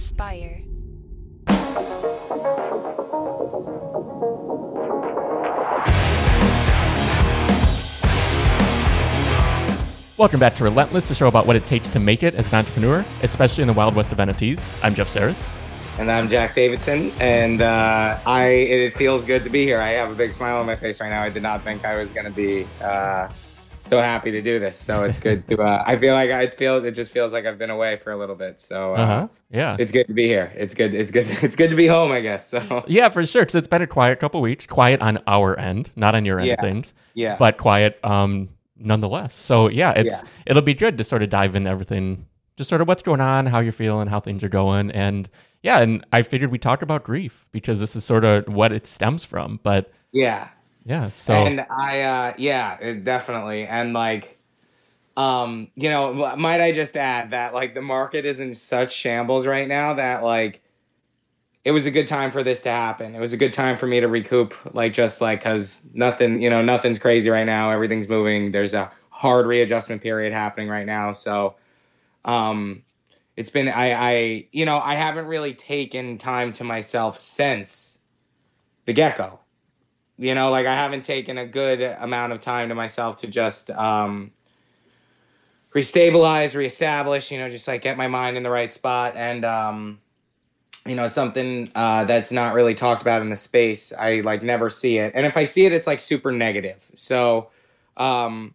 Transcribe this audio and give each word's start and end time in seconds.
SPYR. 0.00 0.64
Welcome 10.16 10.40
back 10.40 10.54
to 10.56 10.64
Relentless, 10.64 11.08
the 11.08 11.14
show 11.14 11.28
about 11.28 11.46
what 11.46 11.54
it 11.54 11.66
takes 11.66 11.90
to 11.90 11.98
make 12.00 12.22
it 12.22 12.34
as 12.34 12.48
an 12.50 12.58
entrepreneur, 12.58 13.04
especially 13.22 13.60
in 13.60 13.66
the 13.68 13.74
wild 13.74 13.94
west 13.94 14.10
of 14.10 14.16
NFTs. 14.16 14.64
I'm 14.82 14.94
Jeff 14.94 15.12
Sarris. 15.12 15.46
And 15.98 16.10
I'm 16.10 16.30
Jack 16.30 16.54
Davidson, 16.54 17.12
and 17.20 17.60
uh, 17.60 18.18
I 18.24 18.46
it 18.46 18.96
feels 18.96 19.22
good 19.22 19.44
to 19.44 19.50
be 19.50 19.64
here. 19.64 19.80
I 19.80 19.90
have 19.90 20.10
a 20.10 20.14
big 20.14 20.32
smile 20.32 20.60
on 20.60 20.64
my 20.64 20.76
face 20.76 20.98
right 20.98 21.10
now. 21.10 21.20
I 21.20 21.28
did 21.28 21.42
not 21.42 21.62
think 21.62 21.84
I 21.84 21.96
was 21.96 22.10
going 22.10 22.24
to 22.24 22.32
be 22.32 22.66
uh, 22.82 23.28
so 23.82 23.98
happy 24.00 24.30
to 24.30 24.40
do 24.42 24.58
this. 24.58 24.76
So 24.76 25.04
it's 25.04 25.18
good 25.18 25.42
to. 25.44 25.60
Uh, 25.62 25.82
I 25.86 25.96
feel 25.96 26.14
like 26.14 26.30
I 26.30 26.48
feel 26.48 26.84
it 26.84 26.92
just 26.92 27.10
feels 27.10 27.32
like 27.32 27.46
I've 27.46 27.58
been 27.58 27.70
away 27.70 27.96
for 27.96 28.12
a 28.12 28.16
little 28.16 28.36
bit. 28.36 28.60
So 28.60 28.94
uh, 28.94 28.98
Uh-huh. 28.98 29.28
Yeah. 29.50 29.76
it's 29.78 29.90
good 29.90 30.06
to 30.06 30.12
be 30.12 30.26
here. 30.26 30.52
It's 30.56 30.74
good. 30.74 30.94
It's 30.94 31.10
good. 31.10 31.26
It's 31.42 31.56
good 31.56 31.70
to 31.70 31.76
be 31.76 31.86
home. 31.86 32.12
I 32.12 32.20
guess. 32.20 32.48
So 32.48 32.84
yeah, 32.88 33.08
for 33.08 33.24
sure. 33.26 33.42
Because 33.42 33.54
it's 33.56 33.68
been 33.68 33.82
a 33.82 33.86
quiet 33.86 34.20
couple 34.20 34.40
weeks. 34.40 34.66
Quiet 34.66 35.00
on 35.00 35.18
our 35.26 35.58
end, 35.58 35.90
not 35.96 36.14
on 36.14 36.24
your 36.24 36.38
end 36.38 36.50
of 36.50 36.56
Yeah. 36.58 36.62
things, 36.62 36.94
yeah. 37.14 37.36
but 37.38 37.56
quiet 37.58 37.98
um, 38.04 38.48
nonetheless. 38.76 39.34
So 39.34 39.68
yeah, 39.68 39.92
it's 39.92 40.22
Yeah. 40.22 40.28
it'll 40.46 40.62
be 40.62 40.74
good 40.74 40.98
to 40.98 41.04
sort 41.04 41.22
of 41.22 41.30
dive 41.30 41.56
into 41.56 41.70
everything, 41.70 42.26
just 42.56 42.68
sort 42.70 42.80
of 42.82 42.88
what's 42.88 43.02
going 43.02 43.20
on, 43.20 43.46
how 43.46 43.60
you're 43.60 43.72
feeling, 43.72 44.08
how 44.08 44.20
things 44.20 44.44
are 44.44 44.48
going, 44.48 44.90
and 44.92 45.28
yeah. 45.62 45.80
And 45.80 46.04
I 46.12 46.22
figured 46.22 46.50
we 46.50 46.58
talk 46.58 46.82
about 46.82 47.02
grief 47.04 47.46
because 47.52 47.80
this 47.80 47.96
is 47.96 48.04
sort 48.04 48.24
of 48.24 48.46
what 48.48 48.72
it 48.72 48.86
stems 48.86 49.24
from. 49.24 49.60
But 49.62 49.90
yeah. 50.12 50.48
Yeah, 50.84 51.08
so 51.08 51.44
and 51.46 51.66
I, 51.70 52.02
uh, 52.02 52.34
yeah, 52.38 52.78
it- 52.80 53.04
definitely. 53.04 53.66
And 53.66 53.92
like, 53.92 54.38
um, 55.16 55.70
you 55.76 55.88
know, 55.90 56.34
might 56.36 56.60
I 56.60 56.72
just 56.72 56.96
add 56.96 57.32
that 57.32 57.54
like 57.54 57.74
the 57.74 57.82
market 57.82 58.24
is 58.26 58.40
in 58.40 58.54
such 58.54 58.92
shambles 58.94 59.46
right 59.46 59.68
now 59.68 59.94
that 59.94 60.22
like 60.24 60.62
it 61.64 61.72
was 61.72 61.86
a 61.86 61.90
good 61.90 62.06
time 62.06 62.30
for 62.30 62.42
this 62.42 62.62
to 62.62 62.70
happen. 62.70 63.14
It 63.14 63.20
was 63.20 63.32
a 63.32 63.38
good 63.38 63.52
time 63.52 63.76
for 63.76 63.86
me 63.86 64.00
to 64.00 64.08
recoup, 64.08 64.54
like 64.74 64.92
just 64.94 65.20
like 65.20 65.40
because 65.40 65.86
nothing, 65.92 66.40
you 66.42 66.50
know, 66.50 66.62
nothing's 66.62 66.98
crazy 66.98 67.28
right 67.30 67.46
now. 67.46 67.70
Everything's 67.70 68.08
moving. 68.08 68.52
There's 68.52 68.74
a 68.74 68.90
hard 69.10 69.46
readjustment 69.46 70.02
period 70.02 70.32
happening 70.32 70.68
right 70.68 70.86
now. 70.86 71.12
So, 71.12 71.56
um, 72.24 72.82
it's 73.36 73.50
been 73.50 73.68
I, 73.68 73.92
I, 73.92 74.48
you 74.52 74.66
know, 74.66 74.78
I 74.78 74.94
haven't 74.96 75.26
really 75.26 75.54
taken 75.54 76.18
time 76.18 76.52
to 76.54 76.64
myself 76.64 77.18
since 77.18 77.98
the 78.86 78.94
get 78.94 79.18
go 79.18 79.39
you 80.20 80.34
know 80.34 80.50
like 80.50 80.66
i 80.66 80.74
haven't 80.74 81.02
taken 81.02 81.38
a 81.38 81.46
good 81.46 81.80
amount 81.98 82.32
of 82.32 82.40
time 82.40 82.68
to 82.68 82.74
myself 82.74 83.16
to 83.16 83.26
just 83.26 83.70
um 83.70 84.30
restabilize 85.74 86.54
reestablish 86.54 87.32
you 87.32 87.38
know 87.38 87.48
just 87.48 87.66
like 87.66 87.82
get 87.82 87.96
my 87.96 88.06
mind 88.06 88.36
in 88.36 88.42
the 88.42 88.50
right 88.50 88.70
spot. 88.70 89.14
And 89.16 89.44
um 89.44 89.98
you 90.86 90.94
know 90.94 91.08
something 91.08 91.70
uh 91.74 92.04
that's 92.04 92.30
not 92.30 92.54
really 92.54 92.74
talked 92.74 93.02
about 93.02 93.22
in 93.22 93.30
the 93.30 93.36
space 93.36 93.92
i 93.98 94.20
like 94.20 94.42
never 94.42 94.68
see 94.70 94.98
it. 94.98 95.12
And 95.14 95.26
if 95.26 95.36
i 95.36 95.44
see 95.44 95.64
it 95.64 95.72
it's 95.72 95.86
like 95.86 96.00
super 96.00 96.30
negative. 96.32 96.90
So 96.94 97.48
um 97.96 98.54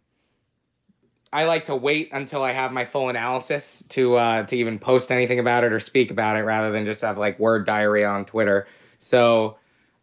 i 1.33 1.45
like 1.45 1.65
to 1.65 1.75
wait 1.75 2.09
until 2.11 2.43
i 2.43 2.51
have 2.51 2.71
my 2.71 2.85
full 2.85 3.09
analysis 3.09 3.83
to 3.89 4.15
uh 4.15 4.43
to 4.43 4.55
even 4.55 4.77
post 4.77 5.11
anything 5.11 5.39
about 5.39 5.63
it 5.63 5.73
or 5.73 5.79
speak 5.79 6.11
about 6.11 6.35
it 6.35 6.41
rather 6.41 6.69
than 6.71 6.85
just 6.85 7.01
have 7.01 7.17
like 7.17 7.39
word 7.39 7.65
diarrhea 7.65 8.07
on 8.07 8.25
twitter. 8.25 8.67
So 8.99 9.57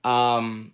um 0.04 0.72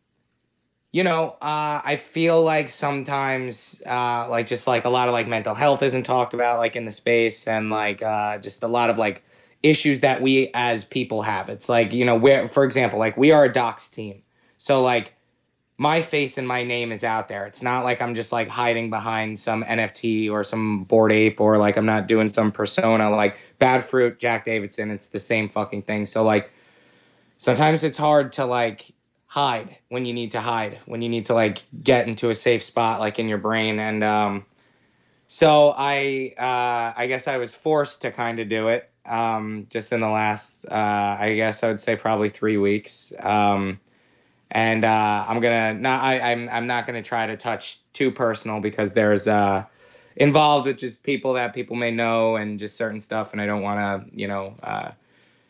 you 0.92 1.03
know 1.05 1.36
uh, 1.42 1.81
i 1.84 1.97
feel 1.97 2.42
like 2.42 2.69
sometimes 2.69 3.83
uh, 3.86 4.27
like 4.28 4.47
just 4.47 4.67
like 4.67 4.84
a 4.84 4.89
lot 4.89 5.08
of 5.08 5.12
like 5.12 5.27
mental 5.28 5.55
health 5.55 5.83
isn't 5.83 6.05
talked 6.05 6.34
about 6.34 6.58
like 6.58 6.77
in 6.77 6.84
the 6.84 6.92
space 6.92 7.47
and 7.47 7.70
like 7.70 8.03
uh, 8.03 8.39
just 8.39 8.62
a 8.62 8.69
lot 8.69 8.91
of 8.91 8.98
like 8.98 9.22
issues 9.62 10.00
that 10.00 10.22
we 10.22 10.50
as 10.55 10.84
people 10.84 11.22
have. 11.22 11.48
It's 11.48 11.69
like 11.69 11.92
you 11.92 12.05
know 12.05 12.17
where 12.17 12.48
for 12.48 12.64
example 12.64 12.98
like 12.98 13.17
we 13.17 13.33
are 13.33 13.45
a 13.45 13.53
docs 13.53 13.89
team. 13.89 14.22
So 14.56 14.83
like 14.83 15.14
my 15.80 16.02
face 16.02 16.39
and 16.39 16.48
my 16.48 16.64
name 16.64 16.90
is 16.90 17.05
out 17.05 17.29
there. 17.29 17.46
It's 17.46 17.63
not 17.63 17.84
like 17.84 18.01
i'm 18.01 18.14
just 18.14 18.33
like 18.33 18.48
hiding 18.48 18.90
behind 18.90 19.39
some 19.39 19.64
nft 19.64 20.30
or 20.30 20.45
some 20.45 20.84
Bored 20.84 21.13
Ape 21.13 21.40
or 21.40 21.58
like 21.58 21.77
i'm 21.77 21.86
not 21.86 22.07
doing 22.07 22.30
some 22.30 22.52
persona 22.52 23.11
like 23.11 23.36
Bad 23.58 23.83
Froot 23.83 24.18
jack 24.18 24.45
davidson. 24.45 24.90
It's 24.90 25.08
the 25.08 25.18
same 25.18 25.48
fucking 25.48 25.83
thing. 25.83 26.07
So 26.07 26.23
like 26.23 26.51
sometimes 27.39 27.83
it's 27.84 27.98
hard 27.98 28.33
to 28.34 28.45
like 28.45 28.92
hide 29.28 29.77
when 29.90 30.06
you 30.06 30.14
need 30.14 30.30
to 30.33 30.40
hide 30.40 30.78
when 30.86 31.02
you 31.02 31.08
need 31.08 31.27
to 31.27 31.34
like 31.34 31.62
get 31.83 32.08
into 32.08 32.30
a 32.30 32.34
safe 32.34 32.62
spot 32.62 32.98
like 32.98 33.18
in 33.18 33.28
your 33.28 33.39
brain. 33.39 33.78
And 33.78 34.02
um 34.02 34.44
so 35.30 35.74
i 35.77 36.33
uh 36.39 36.98
i 36.98 37.06
guess 37.06 37.28
i 37.28 37.36
was 37.36 37.55
forced 37.55 38.00
to 38.00 38.11
kind 38.11 38.40
of 38.40 38.48
do 38.48 38.68
it 38.68 38.90
um 39.05 39.66
just 39.68 39.92
in 39.92 40.00
the 40.00 40.08
last 40.08 40.64
uh 40.70 41.16
i 41.20 41.34
guess 41.34 41.62
i 41.62 41.68
would 41.68 41.78
say 41.80 41.94
probably 41.94 42.30
three 42.30 42.56
weeks. 42.56 43.12
Um 43.20 43.78
and 44.50 44.83
uh 44.83 45.27
i'm 45.28 45.40
gonna 45.40 45.74
not 45.74 46.02
I, 46.02 46.33
i'm 46.33 46.48
i'm 46.48 46.66
not 46.66 46.86
gonna 46.86 47.02
try 47.02 47.27
to 47.27 47.36
touch 47.36 47.80
too 47.92 48.10
personal 48.10 48.60
because 48.60 48.95
there's 48.95 49.28
uh 49.28 49.62
involved 50.16 50.66
with 50.66 50.78
just 50.78 51.02
people 51.02 51.34
that 51.34 51.55
people 51.55 51.77
may 51.77 51.90
know 51.90 52.36
and 52.36 52.58
just 52.58 52.78
certain 52.78 52.98
stuff 52.98 53.33
and 53.33 53.42
i 53.42 53.46
don't 53.46 53.60
want 53.60 53.78
to 53.78 54.18
you 54.18 54.27
know 54.27 54.55
uh 54.62 54.90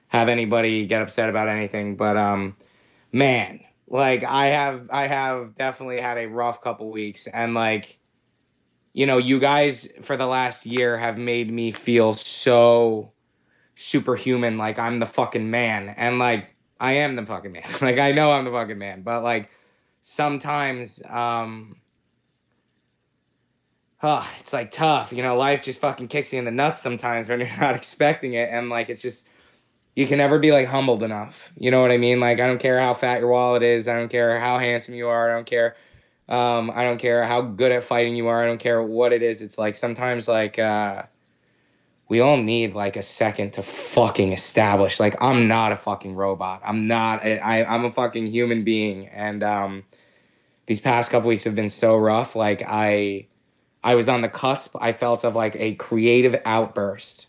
have 0.08 0.28
anybody 0.28 0.86
get 0.86 1.02
upset 1.02 1.28
about 1.28 1.48
anything. 1.48 1.94
But 1.94 2.16
um 2.16 2.56
man 3.12 3.60
like 3.90 4.22
i 4.24 4.46
have 4.46 4.88
i 4.90 5.06
have 5.06 5.54
definitely 5.56 6.00
had 6.00 6.18
a 6.18 6.26
rough 6.26 6.60
couple 6.60 6.90
weeks 6.90 7.26
and 7.28 7.54
like 7.54 7.98
you 8.92 9.06
know 9.06 9.16
you 9.16 9.38
guys 9.38 9.88
for 10.02 10.16
the 10.16 10.26
last 10.26 10.66
year 10.66 10.98
have 10.98 11.18
made 11.18 11.50
me 11.50 11.72
feel 11.72 12.14
so 12.14 13.10
superhuman 13.76 14.58
like 14.58 14.78
i'm 14.78 14.98
the 14.98 15.06
fucking 15.06 15.50
man 15.50 15.94
and 15.96 16.18
like 16.18 16.54
i 16.80 16.92
am 16.92 17.16
the 17.16 17.24
fucking 17.24 17.52
man. 17.52 17.64
Like 17.80 17.98
i 17.98 18.12
know 18.12 18.30
i'm 18.30 18.44
the 18.44 18.50
fucking 18.50 18.78
man 18.78 19.02
but 19.02 19.22
like 19.22 19.50
sometimes 20.02 21.00
um 21.08 21.76
oh, 24.02 24.28
it's 24.38 24.52
like 24.52 24.70
tough 24.70 25.12
you 25.12 25.22
know 25.22 25.36
life 25.36 25.62
just 25.62 25.80
fucking 25.80 26.08
kicks 26.08 26.32
you 26.32 26.38
in 26.38 26.44
the 26.44 26.50
nuts 26.50 26.80
sometimes 26.80 27.28
when 27.28 27.40
you're 27.40 27.56
not 27.60 27.74
expecting 27.74 28.34
it 28.34 28.50
and 28.50 28.68
like 28.68 28.90
it's 28.90 29.02
just 29.02 29.28
you 29.98 30.06
can 30.06 30.18
never 30.18 30.38
be 30.38 30.52
like 30.52 30.68
humbled 30.68 31.02
enough. 31.02 31.52
You 31.58 31.72
know 31.72 31.82
what 31.82 31.90
I 31.90 31.96
mean? 31.96 32.20
Like 32.20 32.38
I 32.38 32.46
don't 32.46 32.60
care 32.60 32.78
how 32.78 32.94
fat 32.94 33.18
your 33.18 33.30
wallet 33.30 33.64
is. 33.64 33.88
I 33.88 33.96
don't 33.96 34.08
care 34.08 34.38
how 34.38 34.56
handsome 34.56 34.94
you 34.94 35.08
are. 35.08 35.28
I 35.28 35.34
don't 35.34 35.44
care. 35.44 35.74
Um, 36.28 36.70
I 36.72 36.84
don't 36.84 36.98
care 36.98 37.26
how 37.26 37.40
good 37.40 37.72
at 37.72 37.82
fighting 37.82 38.14
you 38.14 38.28
are. 38.28 38.40
I 38.40 38.46
don't 38.46 38.60
care 38.60 38.80
what 38.80 39.12
it 39.12 39.24
is. 39.24 39.42
It's 39.42 39.58
like 39.58 39.74
sometimes 39.74 40.28
like 40.28 40.56
uh, 40.56 41.02
we 42.08 42.20
all 42.20 42.36
need 42.36 42.74
like 42.74 42.94
a 42.94 43.02
second 43.02 43.54
to 43.54 43.62
fucking 43.64 44.32
establish. 44.32 45.00
Like 45.00 45.20
I'm 45.20 45.48
not 45.48 45.72
a 45.72 45.76
fucking 45.76 46.14
robot. 46.14 46.62
I'm 46.64 46.86
not. 46.86 47.24
I, 47.24 47.64
I'm 47.64 47.84
a 47.84 47.90
fucking 47.90 48.28
human 48.28 48.62
being. 48.62 49.08
And 49.08 49.42
um, 49.42 49.84
these 50.66 50.78
past 50.78 51.10
couple 51.10 51.28
weeks 51.28 51.42
have 51.42 51.56
been 51.56 51.68
so 51.68 51.96
rough. 51.96 52.36
Like 52.36 52.62
I, 52.64 53.26
I 53.82 53.96
was 53.96 54.08
on 54.08 54.20
the 54.20 54.28
cusp. 54.28 54.76
I 54.80 54.92
felt 54.92 55.24
of 55.24 55.34
like 55.34 55.56
a 55.56 55.74
creative 55.74 56.40
outburst 56.44 57.26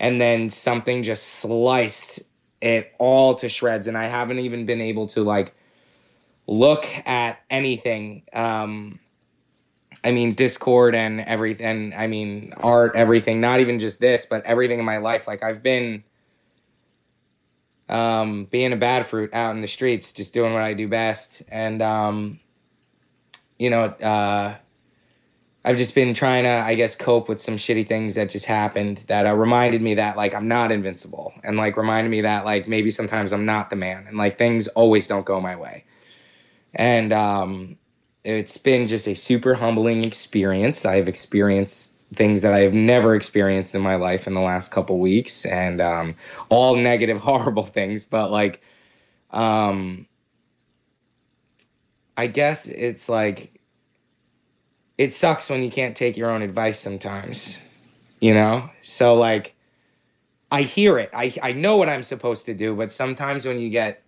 and 0.00 0.20
then 0.20 0.50
something 0.50 1.02
just 1.04 1.24
sliced 1.34 2.22
it 2.60 2.92
all 2.98 3.34
to 3.36 3.48
shreds 3.48 3.86
and 3.86 3.96
i 3.96 4.06
haven't 4.06 4.38
even 4.40 4.66
been 4.66 4.80
able 4.80 5.06
to 5.06 5.22
like 5.22 5.54
look 6.46 6.84
at 7.06 7.38
anything. 7.48 8.22
Um 8.32 8.98
i 10.02 10.10
mean 10.10 10.32
discord 10.34 10.94
and 10.94 11.20
everything 11.20 11.66
and 11.66 11.94
i 11.94 12.06
mean 12.06 12.54
art 12.56 12.92
everything 12.96 13.38
not 13.40 13.60
even 13.60 13.78
just 13.78 14.00
this 14.00 14.24
but 14.24 14.44
everything 14.44 14.78
in 14.78 14.84
my 14.84 14.96
life. 14.98 15.28
Like 15.28 15.44
i've 15.44 15.62
been 15.62 16.02
um 17.88 18.46
being 18.46 18.72
a 18.72 18.76
bad 18.76 19.06
fruit 19.06 19.30
out 19.34 19.54
in 19.54 19.60
the 19.60 19.68
streets 19.68 20.12
just 20.12 20.32
doing 20.32 20.54
what 20.54 20.62
i 20.62 20.72
do 20.72 20.88
best 20.88 21.42
and 21.48 21.82
um 21.82 22.40
you 23.58 23.68
know 23.68 23.84
uh 23.84 24.56
I've 25.64 25.76
just 25.76 25.94
been 25.94 26.14
trying 26.14 26.44
to, 26.44 26.48
I 26.48 26.74
guess, 26.74 26.96
cope 26.96 27.28
with 27.28 27.40
some 27.40 27.56
shitty 27.56 27.86
things 27.86 28.14
that 28.14 28.30
just 28.30 28.46
happened 28.46 29.04
that 29.08 29.26
uh, 29.26 29.34
reminded 29.34 29.82
me 29.82 29.94
that 29.94 30.16
like 30.16 30.34
I'm 30.34 30.48
not 30.48 30.72
invincible, 30.72 31.34
and 31.44 31.58
like 31.58 31.76
reminded 31.76 32.10
me 32.10 32.22
that 32.22 32.46
like 32.46 32.66
maybe 32.66 32.90
sometimes 32.90 33.32
I'm 33.32 33.44
not 33.44 33.68
the 33.68 33.76
man, 33.76 34.06
and 34.06 34.16
like 34.16 34.38
things 34.38 34.68
always 34.68 35.06
don't 35.06 35.26
go 35.26 35.38
my 35.40 35.54
way. 35.56 35.84
And 36.74 37.12
um, 37.12 37.76
it's 38.24 38.56
been 38.56 38.86
just 38.86 39.06
a 39.06 39.14
super 39.14 39.54
humbling 39.54 40.02
experience. 40.02 40.86
I've 40.86 41.08
experienced 41.08 41.96
things 42.14 42.40
that 42.42 42.54
I 42.54 42.60
have 42.60 42.74
never 42.74 43.14
experienced 43.14 43.74
in 43.74 43.82
my 43.82 43.96
life 43.96 44.26
in 44.26 44.34
the 44.34 44.40
last 44.40 44.70
couple 44.70 44.98
weeks, 44.98 45.44
and 45.44 45.82
um, 45.82 46.16
all 46.48 46.74
negative, 46.74 47.18
horrible 47.20 47.66
things. 47.66 48.06
But 48.06 48.30
like, 48.30 48.62
um, 49.30 50.06
I 52.16 52.28
guess 52.28 52.66
it's 52.66 53.10
like 53.10 53.59
it 55.00 55.14
sucks 55.14 55.48
when 55.48 55.62
you 55.62 55.70
can't 55.70 55.96
take 55.96 56.18
your 56.18 56.30
own 56.30 56.42
advice 56.42 56.78
sometimes, 56.78 57.58
you 58.20 58.34
know? 58.34 58.68
So 58.82 59.14
like 59.14 59.54
I 60.50 60.60
hear 60.60 60.98
it. 60.98 61.08
I 61.14 61.34
I 61.42 61.52
know 61.52 61.78
what 61.78 61.88
I'm 61.88 62.02
supposed 62.02 62.44
to 62.46 62.54
do, 62.54 62.76
but 62.76 62.92
sometimes 62.92 63.46
when 63.46 63.58
you 63.58 63.70
get 63.70 64.02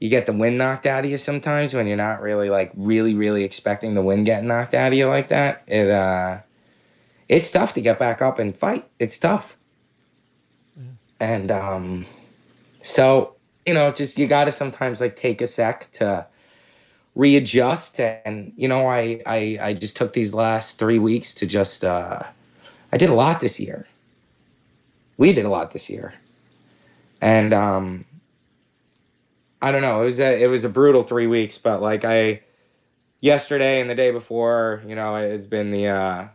you 0.00 0.08
get 0.08 0.24
the 0.24 0.32
wind 0.32 0.56
knocked 0.56 0.86
out 0.86 1.04
of 1.04 1.10
you 1.10 1.18
sometimes 1.18 1.74
when 1.74 1.86
you're 1.86 1.98
not 1.98 2.22
really 2.22 2.48
like 2.48 2.72
really 2.74 3.14
really 3.14 3.44
expecting 3.44 3.92
the 3.92 4.00
wind 4.00 4.24
getting 4.24 4.48
knocked 4.48 4.72
out 4.72 4.92
of 4.92 4.98
you 4.98 5.06
like 5.06 5.28
that, 5.28 5.62
it 5.66 5.90
uh 5.90 6.38
it's 7.28 7.50
tough 7.50 7.74
to 7.74 7.82
get 7.82 7.98
back 7.98 8.22
up 8.22 8.38
and 8.38 8.56
fight. 8.56 8.88
It's 8.98 9.18
tough. 9.18 9.58
And 11.20 11.50
um, 11.50 12.06
so, 12.82 13.36
you 13.66 13.74
know, 13.74 13.92
just 13.92 14.18
you 14.18 14.26
got 14.26 14.44
to 14.44 14.52
sometimes 14.52 15.02
like 15.02 15.16
take 15.16 15.42
a 15.42 15.46
sec 15.46 15.92
to 15.92 16.26
readjust. 17.14 18.00
And, 18.00 18.52
you 18.56 18.68
know, 18.68 18.86
I, 18.86 19.22
I, 19.26 19.58
I 19.60 19.74
just 19.74 19.96
took 19.96 20.12
these 20.12 20.34
last 20.34 20.78
three 20.78 20.98
weeks 20.98 21.34
to 21.34 21.46
just, 21.46 21.84
uh, 21.84 22.22
I 22.92 22.96
did 22.96 23.10
a 23.10 23.14
lot 23.14 23.40
this 23.40 23.58
year. 23.58 23.86
We 25.16 25.32
did 25.32 25.44
a 25.44 25.50
lot 25.50 25.72
this 25.72 25.90
year. 25.90 26.14
And, 27.20 27.52
um, 27.52 28.04
I 29.60 29.72
don't 29.72 29.82
know. 29.82 30.02
It 30.02 30.06
was 30.06 30.20
a, 30.20 30.42
it 30.42 30.46
was 30.46 30.64
a 30.64 30.68
brutal 30.68 31.02
three 31.02 31.26
weeks, 31.26 31.58
but 31.58 31.82
like 31.82 32.04
I, 32.04 32.42
yesterday 33.20 33.80
and 33.80 33.90
the 33.90 33.94
day 33.94 34.12
before, 34.12 34.82
you 34.86 34.94
know, 34.94 35.16
it's 35.16 35.46
been 35.46 35.72
the, 35.72 35.88
uh, 35.88 36.28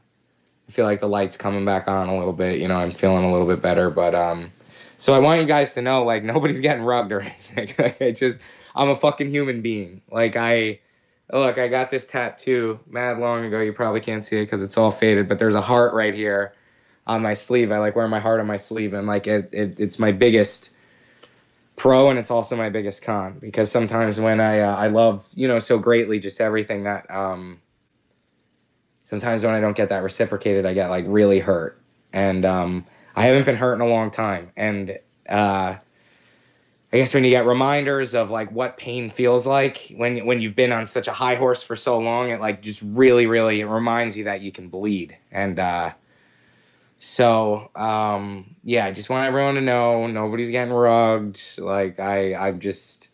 I 0.68 0.72
feel 0.72 0.86
like 0.86 1.02
the 1.02 1.10
light's 1.10 1.38
coming 1.38 1.66
back 1.66 1.88
on 1.88 2.10
a 2.10 2.18
little 2.18 2.34
bit. 2.34 2.60
You 2.60 2.68
know, 2.68 2.76
I'm 2.76 2.92
feeling 2.92 3.24
a 3.24 3.32
little 3.32 3.48
bit 3.48 3.62
better. 3.62 3.90
But 3.90 4.16
um, 4.16 4.52
so 4.98 5.14
I 5.14 5.20
want 5.20 5.42
you 5.42 5.48
guys 5.48 5.74
to 5.74 5.82
know, 5.82 6.04
like, 6.04 6.24
nobody's 6.24 6.60
getting 6.60 6.84
rugged 6.84 7.12
or 7.12 7.22
anything. 7.22 7.74
like, 7.78 8.02
I 8.02 8.12
just, 8.12 8.42
I'm 8.76 8.90
a 8.90 8.96
fucking 8.96 9.30
human 9.30 9.62
being. 9.62 10.02
Like, 10.12 10.36
I 10.36 10.80
look, 11.32 11.58
I 11.58 11.68
got 11.68 11.92
this 11.92 12.06
tattoo 12.06 12.80
mad 12.88 13.20
long 13.20 13.46
ago. 13.46 13.60
You 13.60 13.74
probably 13.74 14.02
can't 14.02 14.24
see 14.24 14.38
it 14.38 14.46
because 14.46 14.62
it's 14.62 14.78
all 14.78 14.92
faded, 14.92 15.28
but 15.30 15.40
there's 15.40 15.56
a 15.56 15.62
heart 15.62 15.94
right 15.94 16.14
here 16.14 16.54
on 17.08 17.22
my 17.22 17.34
sleeve. 17.34 17.72
I 17.72 17.78
like 17.78 17.96
wear 17.96 18.08
my 18.08 18.20
heart 18.20 18.40
on 18.40 18.48
my 18.48 18.58
sleeve, 18.58 18.94
and 18.94 19.08
like 19.08 19.28
it, 19.28 19.50
it 19.52 19.80
it's 19.80 20.00
my 20.00 20.12
biggest 20.12 20.72
pro 21.76 22.12
and 22.12 22.20
it's 22.20 22.30
also 22.30 22.56
my 22.56 22.70
biggest 22.70 23.02
con 23.02 23.40
because 23.40 23.72
sometimes 23.72 24.20
when 24.20 24.40
I 24.40 24.60
uh, 24.60 24.76
I 24.76 24.88
love 24.88 25.26
you 25.34 25.48
know 25.48 25.60
so 25.60 25.80
greatly 25.80 26.20
just 26.20 26.40
everything 26.40 26.84
that 26.84 27.10
um 27.10 27.60
sometimes 29.04 29.44
when 29.44 29.54
I 29.54 29.60
don't 29.60 29.76
get 29.76 29.90
that 29.90 30.02
reciprocated, 30.02 30.66
I 30.66 30.74
get 30.74 30.90
like 30.90 31.06
really 31.08 31.40
hurt. 31.40 31.80
And 32.12 32.46
um, 32.46 32.86
I 33.16 33.26
haven't 33.26 33.46
been 33.46 33.56
hurt 33.56 33.76
in 33.76 33.82
a 33.82 33.86
long 33.86 34.10
time. 34.10 34.52
And 34.58 34.98
uh, 35.30 35.76
I 36.94 36.98
guess 36.98 37.12
when 37.12 37.24
you 37.24 37.32
get 37.32 37.48
reminders 37.48 38.14
of 38.14 38.30
like 38.30 38.52
what 38.52 38.78
pain 38.78 39.10
feels 39.10 39.48
like 39.48 39.92
when 39.98 40.24
when 40.28 40.40
you've 40.42 40.56
been 40.56 40.72
on 40.72 40.86
such 40.86 41.08
a 41.08 41.12
high 41.12 41.34
horse 41.34 41.64
for 41.64 41.76
so 41.76 41.98
long, 41.98 42.30
it 42.30 42.40
like 42.40 42.62
just 42.62 42.84
really, 42.84 43.26
really 43.26 43.62
it 43.62 43.66
reminds 43.66 44.16
you 44.16 44.26
that 44.26 44.42
you 44.42 44.52
can 44.52 44.70
bleed. 44.70 45.18
And 45.32 45.58
uh, 45.58 45.94
so 47.00 47.72
um, 47.76 48.56
yeah, 48.64 48.86
I 48.86 48.92
just 48.92 49.10
want 49.10 49.26
everyone 49.26 49.56
to 49.56 49.62
know 49.62 50.06
nobody's 50.06 50.52
getting 50.52 50.72
rugged. 50.72 51.42
Like 51.58 52.00
I, 52.00 52.36
I've 52.36 52.60
just 52.60 53.10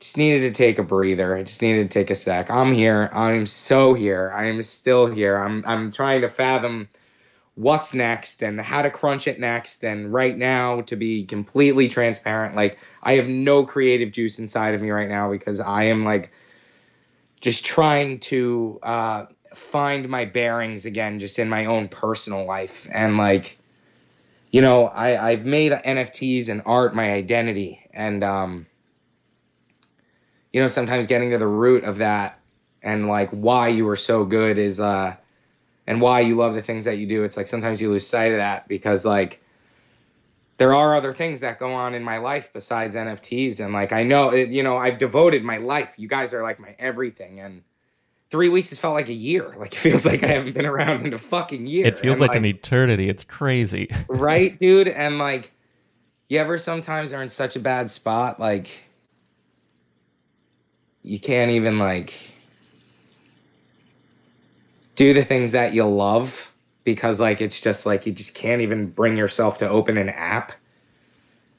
just 0.00 0.16
needed 0.16 0.40
to 0.40 0.50
take 0.50 0.80
a 0.80 0.82
breather. 0.82 1.36
I 1.36 1.44
just 1.44 1.62
needed 1.62 1.88
to 1.88 1.98
take 2.00 2.10
a 2.10 2.16
sec. 2.16 2.50
I'm 2.50 2.72
here. 2.72 3.10
I'm 3.12 3.46
so 3.46 3.94
here. 3.94 4.32
I 4.34 4.46
am 4.46 4.60
still 4.62 5.06
here. 5.06 5.36
I'm 5.36 5.62
I'm 5.68 5.92
trying 5.92 6.20
to 6.22 6.28
fathom 6.28 6.88
what's 7.58 7.92
next 7.92 8.40
and 8.40 8.60
how 8.60 8.82
to 8.82 8.90
crunch 8.90 9.26
it 9.26 9.40
next. 9.40 9.84
And 9.84 10.12
right 10.12 10.38
now, 10.38 10.82
to 10.82 10.94
be 10.94 11.24
completely 11.24 11.88
transparent, 11.88 12.54
like 12.54 12.78
I 13.02 13.14
have 13.14 13.28
no 13.28 13.64
creative 13.64 14.12
juice 14.12 14.38
inside 14.38 14.74
of 14.74 14.80
me 14.80 14.90
right 14.90 15.08
now 15.08 15.28
because 15.28 15.58
I 15.58 15.84
am 15.84 16.04
like 16.04 16.30
just 17.40 17.66
trying 17.66 18.20
to 18.20 18.78
uh, 18.84 19.26
find 19.54 20.08
my 20.08 20.24
bearings 20.24 20.86
again, 20.86 21.18
just 21.18 21.36
in 21.40 21.48
my 21.48 21.66
own 21.66 21.88
personal 21.88 22.46
life. 22.46 22.86
And 22.92 23.16
like, 23.16 23.58
you 24.52 24.60
know, 24.60 24.86
I 24.86 25.30
I've 25.30 25.44
made 25.44 25.72
NFTs 25.72 26.48
and 26.48 26.62
art 26.64 26.94
my 26.94 27.12
identity, 27.12 27.84
and 27.92 28.22
um 28.22 28.66
you 30.52 30.62
know, 30.62 30.68
sometimes 30.68 31.08
getting 31.08 31.30
to 31.32 31.38
the 31.38 31.46
root 31.46 31.82
of 31.82 31.98
that 31.98 32.38
and 32.82 33.08
like 33.08 33.30
why 33.30 33.68
you 33.68 33.84
were 33.84 33.96
so 33.96 34.24
good 34.24 34.58
is 34.58 34.78
uh 34.78 35.16
and 35.88 36.02
why 36.02 36.20
you 36.20 36.36
love 36.36 36.54
the 36.54 36.60
things 36.60 36.84
that 36.84 36.98
you 36.98 37.06
do. 37.06 37.24
It's 37.24 37.38
like 37.38 37.46
sometimes 37.46 37.80
you 37.80 37.88
lose 37.88 38.06
sight 38.06 38.30
of 38.30 38.36
that 38.36 38.68
because 38.68 39.06
like 39.06 39.42
there 40.58 40.74
are 40.74 40.94
other 40.94 41.14
things 41.14 41.40
that 41.40 41.58
go 41.58 41.72
on 41.72 41.94
in 41.94 42.04
my 42.04 42.18
life 42.18 42.50
besides 42.52 42.94
NFTs 42.94 43.64
and 43.64 43.72
like 43.72 43.90
I 43.92 44.02
know 44.02 44.28
it, 44.28 44.50
you 44.50 44.62
know 44.62 44.76
I've 44.76 44.98
devoted 44.98 45.42
my 45.42 45.56
life. 45.56 45.94
You 45.96 46.06
guys 46.06 46.34
are 46.34 46.42
like 46.42 46.60
my 46.60 46.76
everything 46.78 47.40
and 47.40 47.62
3 48.28 48.50
weeks 48.50 48.68
has 48.68 48.78
felt 48.78 48.92
like 48.92 49.08
a 49.08 49.14
year. 49.14 49.54
Like 49.58 49.72
it 49.72 49.78
feels 49.78 50.04
like 50.04 50.22
I 50.22 50.26
haven't 50.26 50.52
been 50.52 50.66
around 50.66 51.06
in 51.06 51.14
a 51.14 51.18
fucking 51.18 51.66
year. 51.66 51.86
It 51.86 51.98
feels 51.98 52.20
And, 52.20 52.28
like, 52.28 52.36
an 52.36 52.44
eternity. 52.44 53.08
It's 53.08 53.24
crazy. 53.24 53.88
right, 54.08 54.56
dude? 54.58 54.88
And 54.88 55.18
like, 55.18 55.52
you 56.28 56.38
ever 56.38 56.58
sometimes 56.58 57.14
are 57.14 57.22
in 57.22 57.30
such 57.30 57.56
a 57.56 57.60
bad 57.60 57.88
spot, 57.88 58.38
like, 58.38 58.68
you 61.02 61.18
can't 61.18 61.50
even 61.50 61.78
like 61.78 62.12
do 64.98 65.14
the 65.14 65.24
things 65.24 65.52
that 65.52 65.72
you 65.72 65.84
love 65.84 66.52
because 66.82 67.20
like 67.20 67.40
it's 67.40 67.60
just 67.60 67.86
like 67.86 68.04
you 68.04 68.12
just 68.12 68.34
can't 68.34 68.60
even 68.60 68.86
bring 68.86 69.16
yourself 69.16 69.56
to 69.58 69.68
open 69.68 69.96
an 69.96 70.08
app. 70.08 70.50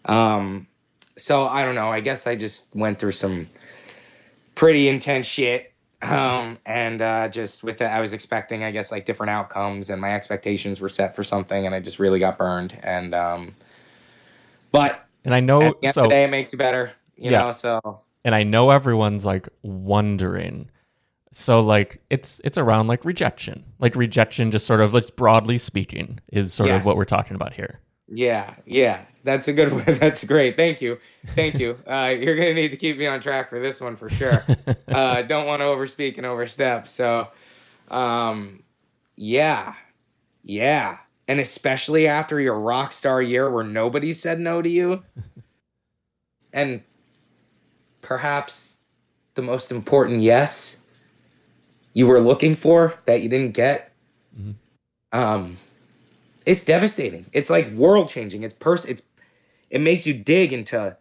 Um, 0.06 0.68
so 1.18 1.48
I 1.48 1.64
don't 1.64 1.76
know. 1.76 1.88
I 1.88 2.02
guess 2.02 2.28
I 2.28 2.36
just 2.36 2.68
went 2.76 3.00
through 3.00 3.14
some 3.14 3.48
pretty 4.56 4.90
intense 4.90 5.26
shit 5.26 5.74
um 6.02 6.58
and 6.66 7.02
uh 7.02 7.28
just 7.28 7.62
with 7.62 7.78
that 7.78 7.92
i 7.96 8.00
was 8.00 8.14
expecting 8.14 8.64
i 8.64 8.72
guess 8.72 8.90
like 8.90 9.04
different 9.06 9.30
outcomes 9.30 9.90
and 9.90 10.00
my 10.00 10.14
expectations 10.16 10.80
were 10.80 10.88
set 10.88 11.14
for 11.14 11.26
something 11.26 11.66
and 11.66 11.76
i 11.76 11.80
just 11.80 12.00
really 12.00 12.20
got 12.20 12.38
burned 12.38 12.78
and 12.84 13.14
um 13.14 13.54
but 14.72 15.06
And 15.26 15.34
I 15.34 15.42
know 15.42 15.62
at 15.62 15.74
the 15.82 15.88
end 15.88 15.94
so 15.94 16.04
of 16.04 16.10
the 16.10 16.16
day 16.16 16.24
it 16.24 16.30
makes 16.30 16.54
you 16.54 16.58
better 16.58 16.92
you 17.18 17.32
Yeah. 17.32 17.40
know 17.40 17.52
so 17.52 18.00
and 18.26 18.36
I 18.36 18.44
know 18.44 18.70
everyone's 18.70 19.26
like 19.26 19.48
wondering. 19.62 20.70
So 21.32 21.60
like 21.60 22.02
it's 22.10 22.42
it's 22.44 22.58
around 22.58 22.88
like 22.88 23.06
rejection. 23.06 23.64
Like 23.80 23.96
rejection 23.96 24.52
just 24.52 24.66
sort 24.66 24.82
of 24.82 24.94
like 24.94 25.16
broadly 25.16 25.58
speaking 25.58 26.20
is 26.32 26.54
sort 26.54 26.72
of 26.72 26.86
what 26.86 26.96
we're 26.96 27.06
talking 27.06 27.36
about 27.36 27.54
here. 27.54 27.80
yeah 28.08 28.56
yeah. 28.66 29.04
That's 29.26 29.48
a 29.48 29.54
good 29.54 29.72
one. 29.74 29.84
That's 30.00 30.24
great. 30.24 30.56
Thank 30.56 30.82
you. 30.82 30.98
Thank 31.36 31.60
you. 31.60 31.78
Uh 31.86 32.16
you're 32.20 32.36
gonna 32.36 32.54
need 32.56 32.70
to 32.72 32.78
keep 32.78 32.98
me 32.98 33.06
on 33.06 33.22
track 33.22 33.50
for 33.50 33.60
this 33.60 33.80
one 33.80 33.96
for 33.96 34.10
sure. 34.10 34.44
Uh 34.88 35.22
don't 35.22 35.46
want 35.46 35.60
to 35.62 35.66
overspeak 35.66 36.18
and 36.18 36.26
overstep. 36.26 36.88
So 36.88 37.28
um 37.90 38.64
yeah. 39.16 39.74
Yeah. 40.44 40.98
And 41.28 41.40
especially 41.40 42.08
after 42.08 42.40
your 42.40 42.60
rock 42.60 42.92
star 42.92 43.22
year 43.22 43.52
where 43.52 43.64
nobody 43.64 44.14
said 44.14 44.40
no 44.40 44.62
to 44.62 44.70
you. 44.70 45.04
And 46.54 46.82
perhaps 48.02 48.78
the 49.36 49.42
most 49.44 49.70
important 49.72 50.22
yes 50.22 50.78
you 51.94 52.08
were 52.08 52.20
looking 52.20 52.56
for 52.56 52.94
that 53.06 53.22
you 53.22 53.30
didn't 53.30 53.54
get 53.54 53.92
Mhm. 54.40 54.56
um 55.12 55.58
it's 56.46 56.64
devastating. 56.64 57.26
It's 57.34 57.50
like 57.50 57.72
world 57.74 58.08
changing. 58.10 58.44
It's 58.44 58.54
pers 58.56 58.86
it's 58.86 59.02
it 59.70 59.82
makes 59.82 60.06
you 60.08 60.14
dig 60.14 60.54
into 60.54 60.98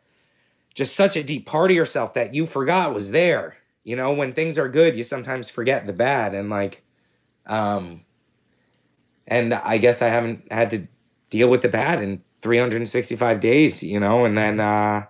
just 0.74 0.94
such 0.96 1.16
a 1.16 1.22
deep 1.22 1.46
part 1.46 1.70
of 1.70 1.76
yourself 1.76 2.14
that 2.14 2.34
you 2.34 2.46
forgot 2.46 2.94
was 2.94 3.10
there. 3.10 3.56
You 3.84 3.96
know 3.96 4.12
when 4.12 4.32
things 4.32 4.58
are 4.58 4.68
good 4.68 4.96
you 4.96 5.04
sometimes 5.04 5.48
forget 5.50 5.86
the 5.86 5.92
bad 5.92 6.34
and 6.34 6.50
like 6.50 6.82
um 7.46 8.02
and 9.26 9.54
i 9.54 9.78
guess 9.78 10.02
i 10.02 10.08
haven't 10.08 10.50
had 10.50 10.70
to 10.70 10.86
deal 11.30 11.48
with 11.48 11.62
the 11.62 11.68
bad 11.68 12.02
in 12.02 12.22
365 12.42 13.40
days 13.40 13.82
you 13.82 13.98
know 13.98 14.24
and 14.24 14.36
then 14.36 14.60
uh 14.60 15.04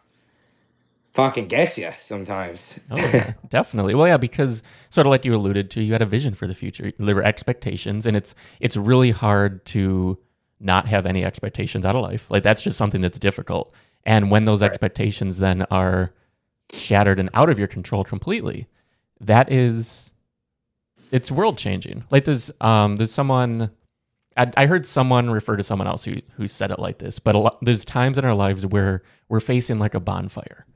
fucking 1.19 1.49
gets 1.49 1.77
you 1.77 1.91
sometimes 1.99 2.79
Oh, 2.91 3.09
yeah, 3.09 3.33
definitely. 3.49 3.95
Well, 3.95 4.07
yeah, 4.09 4.17
because 4.17 4.63
sort 4.91 5.07
of 5.07 5.11
like 5.11 5.25
you 5.25 5.35
alluded 5.35 5.71
to, 5.73 5.83
you 5.83 5.93
had 5.93 6.03
a 6.03 6.07
vision 6.07 6.35
for 6.35 6.47
the 6.47 6.55
future. 6.55 6.93
There 6.99 7.15
were 7.17 7.25
expectations, 7.25 8.07
and 8.07 8.17
it's 8.17 8.35
it's 8.61 8.77
really 8.77 9.11
hard 9.11 9.65
to 9.67 10.19
not 10.61 10.87
have 10.87 11.07
any 11.07 11.25
expectations 11.25 11.85
out 11.85 11.97
of 11.97 12.03
life. 12.03 12.31
Like 12.31 12.45
that's 12.45 12.63
just 12.63 12.79
something 12.79 13.01
that's 13.01 13.19
difficult. 13.19 13.75
And 14.07 14.31
when 14.31 14.45
those 14.47 14.63
Right. 14.63 14.71
expectations 14.71 15.39
then 15.39 15.63
are 15.71 16.13
shattered 16.73 17.19
and 17.21 17.31
out 17.35 17.51
of 17.51 17.59
your 17.59 17.69
control 17.69 18.05
completely, 18.05 18.69
that 19.21 19.53
is 19.53 20.13
it's 21.11 21.31
world 21.31 21.59
changing. 21.59 22.05
Like 22.11 22.25
there's 22.25 22.51
um 22.61 22.97
there's 22.97 23.13
someone 23.13 23.71
I, 24.37 24.51
I 24.57 24.67
heard 24.67 24.87
someone 24.87 25.31
refer 25.31 25.57
to 25.57 25.63
someone 25.65 25.89
else 25.89 26.05
who 26.05 26.17
who 26.35 26.49
said 26.49 26.71
it 26.71 26.79
like 26.79 26.99
this, 26.99 27.19
but 27.19 27.35
a 27.35 27.39
lot, 27.39 27.59
there's 27.63 27.85
times 27.85 28.19
in 28.19 28.25
our 28.25 28.35
lives 28.35 28.67
where 28.67 29.03
we're 29.29 29.41
facing 29.41 29.79
like 29.79 29.95
a 29.95 30.01
bonfire, 30.01 30.67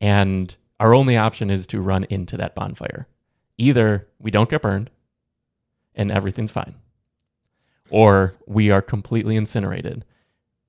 and 0.00 0.54
our 0.78 0.94
only 0.94 1.16
option 1.16 1.50
is 1.50 1.66
to 1.68 1.80
run 1.80 2.04
into 2.04 2.36
that 2.36 2.54
bonfire. 2.54 3.06
Either 3.58 4.06
we 4.18 4.30
don't 4.30 4.50
get 4.50 4.62
burned, 4.62 4.90
and 5.94 6.12
everything's 6.12 6.50
fine, 6.50 6.74
or 7.90 8.34
we 8.46 8.70
are 8.70 8.82
completely 8.82 9.36
incinerated, 9.36 10.04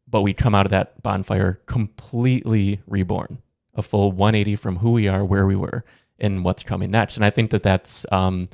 but 0.07 0.21
we 0.21 0.33
come 0.33 0.55
out 0.55 0.65
of 0.65 0.69
that 0.71 1.01
bonfire 1.03 1.59
completely 1.65 2.79
reborn, 2.87 3.39
a 3.75 3.81
full 3.81 4.11
180 4.11 4.55
from 4.55 4.77
who 4.77 4.91
we 4.91 5.07
are, 5.07 5.25
where 5.25 5.45
we 5.45 5.55
were, 5.55 5.83
and 6.19 6.45
what's 6.45 6.63
coming 6.63 6.91
next. 6.91 7.17
And 7.17 7.25
I 7.25 7.29
think 7.29 7.51
that 7.51 7.63
that's 7.63 8.05
um, 8.11 8.47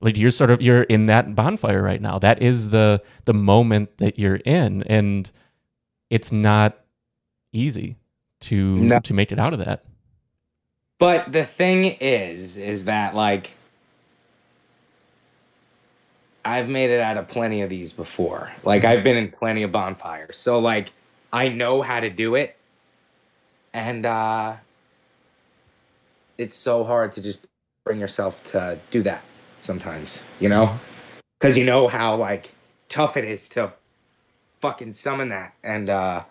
like 0.00 0.16
you're 0.16 0.30
sort 0.30 0.50
of 0.50 0.62
you're 0.62 0.84
in 0.84 1.06
that 1.06 1.34
bonfire 1.34 1.82
right 1.82 2.00
now. 2.00 2.18
That 2.18 2.40
is 2.40 2.70
the 2.70 3.02
the 3.26 3.34
moment 3.34 3.98
that 3.98 4.18
you're 4.18 4.36
in, 4.36 4.82
and 4.84 5.30
it's 6.08 6.32
not 6.32 6.78
easy 7.52 7.96
to 8.40 8.76
No. 8.78 8.98
to 9.00 9.12
make 9.12 9.30
it 9.30 9.38
out 9.38 9.52
of 9.52 9.58
that. 9.58 9.84
But 11.04 11.32
the 11.32 11.44
thing 11.44 11.84
is, 12.00 12.56
is 12.56 12.86
that 12.86 13.14
like 13.14 13.50
I've 16.46 16.70
made 16.70 16.88
it 16.88 16.98
out 16.98 17.18
of 17.18 17.28
plenty 17.28 17.60
of 17.60 17.68
these 17.68 17.92
before. 17.92 18.50
Like 18.62 18.86
I've 18.86 19.04
been 19.04 19.18
in 19.18 19.30
plenty 19.30 19.64
of 19.64 19.70
bonfires. 19.70 20.38
So 20.38 20.58
like 20.58 20.92
I 21.30 21.48
know 21.48 21.82
how 21.82 22.00
to 22.00 22.08
do 22.08 22.36
it. 22.36 22.56
And 23.74 24.06
uh 24.06 24.56
it's 26.38 26.54
so 26.56 26.84
hard 26.84 27.12
to 27.12 27.20
just 27.20 27.40
bring 27.84 28.00
yourself 28.00 28.42
to 28.52 28.78
do 28.90 29.02
that 29.02 29.26
sometimes, 29.58 30.22
you 30.40 30.48
know? 30.48 30.74
Cuz 31.40 31.54
you 31.58 31.66
know 31.66 31.86
how 31.86 32.16
like 32.16 32.50
tough 32.88 33.18
it 33.18 33.26
is 33.26 33.46
to 33.50 33.70
fucking 34.62 34.92
summon 34.92 35.28
that 35.28 35.52
and 35.62 35.90
uh 35.90 36.24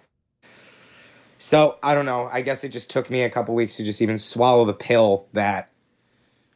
so 1.43 1.77
I 1.83 1.93
don't 1.93 2.05
know. 2.05 2.29
I 2.31 2.41
guess 2.41 2.63
it 2.63 2.69
just 2.69 2.89
took 2.89 3.09
me 3.09 3.23
a 3.23 3.29
couple 3.29 3.53
weeks 3.53 3.75
to 3.75 3.83
just 3.83 4.01
even 4.01 4.17
swallow 4.17 4.63
the 4.63 4.73
pill 4.73 5.27
that 5.33 5.69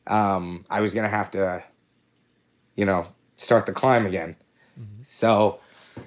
um, 0.08 0.64
I 0.70 0.80
was 0.80 0.94
gonna 0.94 1.10
have 1.10 1.30
to, 1.32 1.62
you 2.76 2.86
know, 2.86 3.06
start 3.36 3.66
the 3.66 3.74
climb 3.74 4.06
again. 4.06 4.38
Mm-hmm. 4.80 5.04
So 5.04 5.60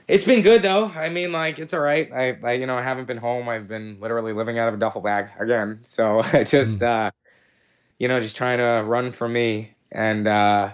it's 0.08 0.24
been 0.24 0.40
good 0.40 0.62
though. 0.62 0.86
I 0.86 1.10
mean, 1.10 1.30
like 1.30 1.58
it's 1.58 1.74
all 1.74 1.80
right. 1.80 2.10
I, 2.10 2.38
I, 2.42 2.52
you 2.52 2.64
know, 2.64 2.74
I 2.74 2.82
haven't 2.82 3.04
been 3.04 3.18
home. 3.18 3.50
I've 3.50 3.68
been 3.68 3.98
literally 4.00 4.32
living 4.32 4.58
out 4.58 4.68
of 4.68 4.74
a 4.74 4.78
duffel 4.78 5.02
bag 5.02 5.28
again. 5.38 5.80
So 5.82 6.20
I 6.32 6.44
just, 6.44 6.80
mm-hmm. 6.80 6.84
uh, 6.84 7.10
you 7.98 8.08
know, 8.08 8.18
just 8.18 8.34
trying 8.34 8.60
to 8.60 8.82
run 8.88 9.12
for 9.12 9.28
me. 9.28 9.74
And 9.92 10.26
uh, 10.26 10.70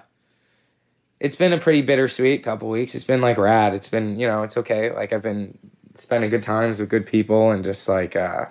it's 1.19 1.35
been 1.35 1.53
a 1.53 1.59
pretty 1.59 1.83
bittersweet 1.83 2.45
couple 2.45 2.69
weeks. 2.69 2.95
It's 2.95 3.03
been 3.03 3.21
like 3.21 3.37
rad. 3.37 3.75
It's 3.75 3.89
been, 3.89 4.17
you 4.21 4.29
know, 4.29 4.45
it's 4.45 4.57
okay. 4.59 4.93
Like 4.93 5.13
I've 5.13 5.23
been 5.23 5.59
spending 5.99 6.31
good 6.31 6.43
times 6.43 6.81
with 6.81 6.89
good 6.89 7.07
people 7.07 7.51
and 7.51 7.65
just 7.65 7.89
like 7.89 8.17
uh, 8.17 8.47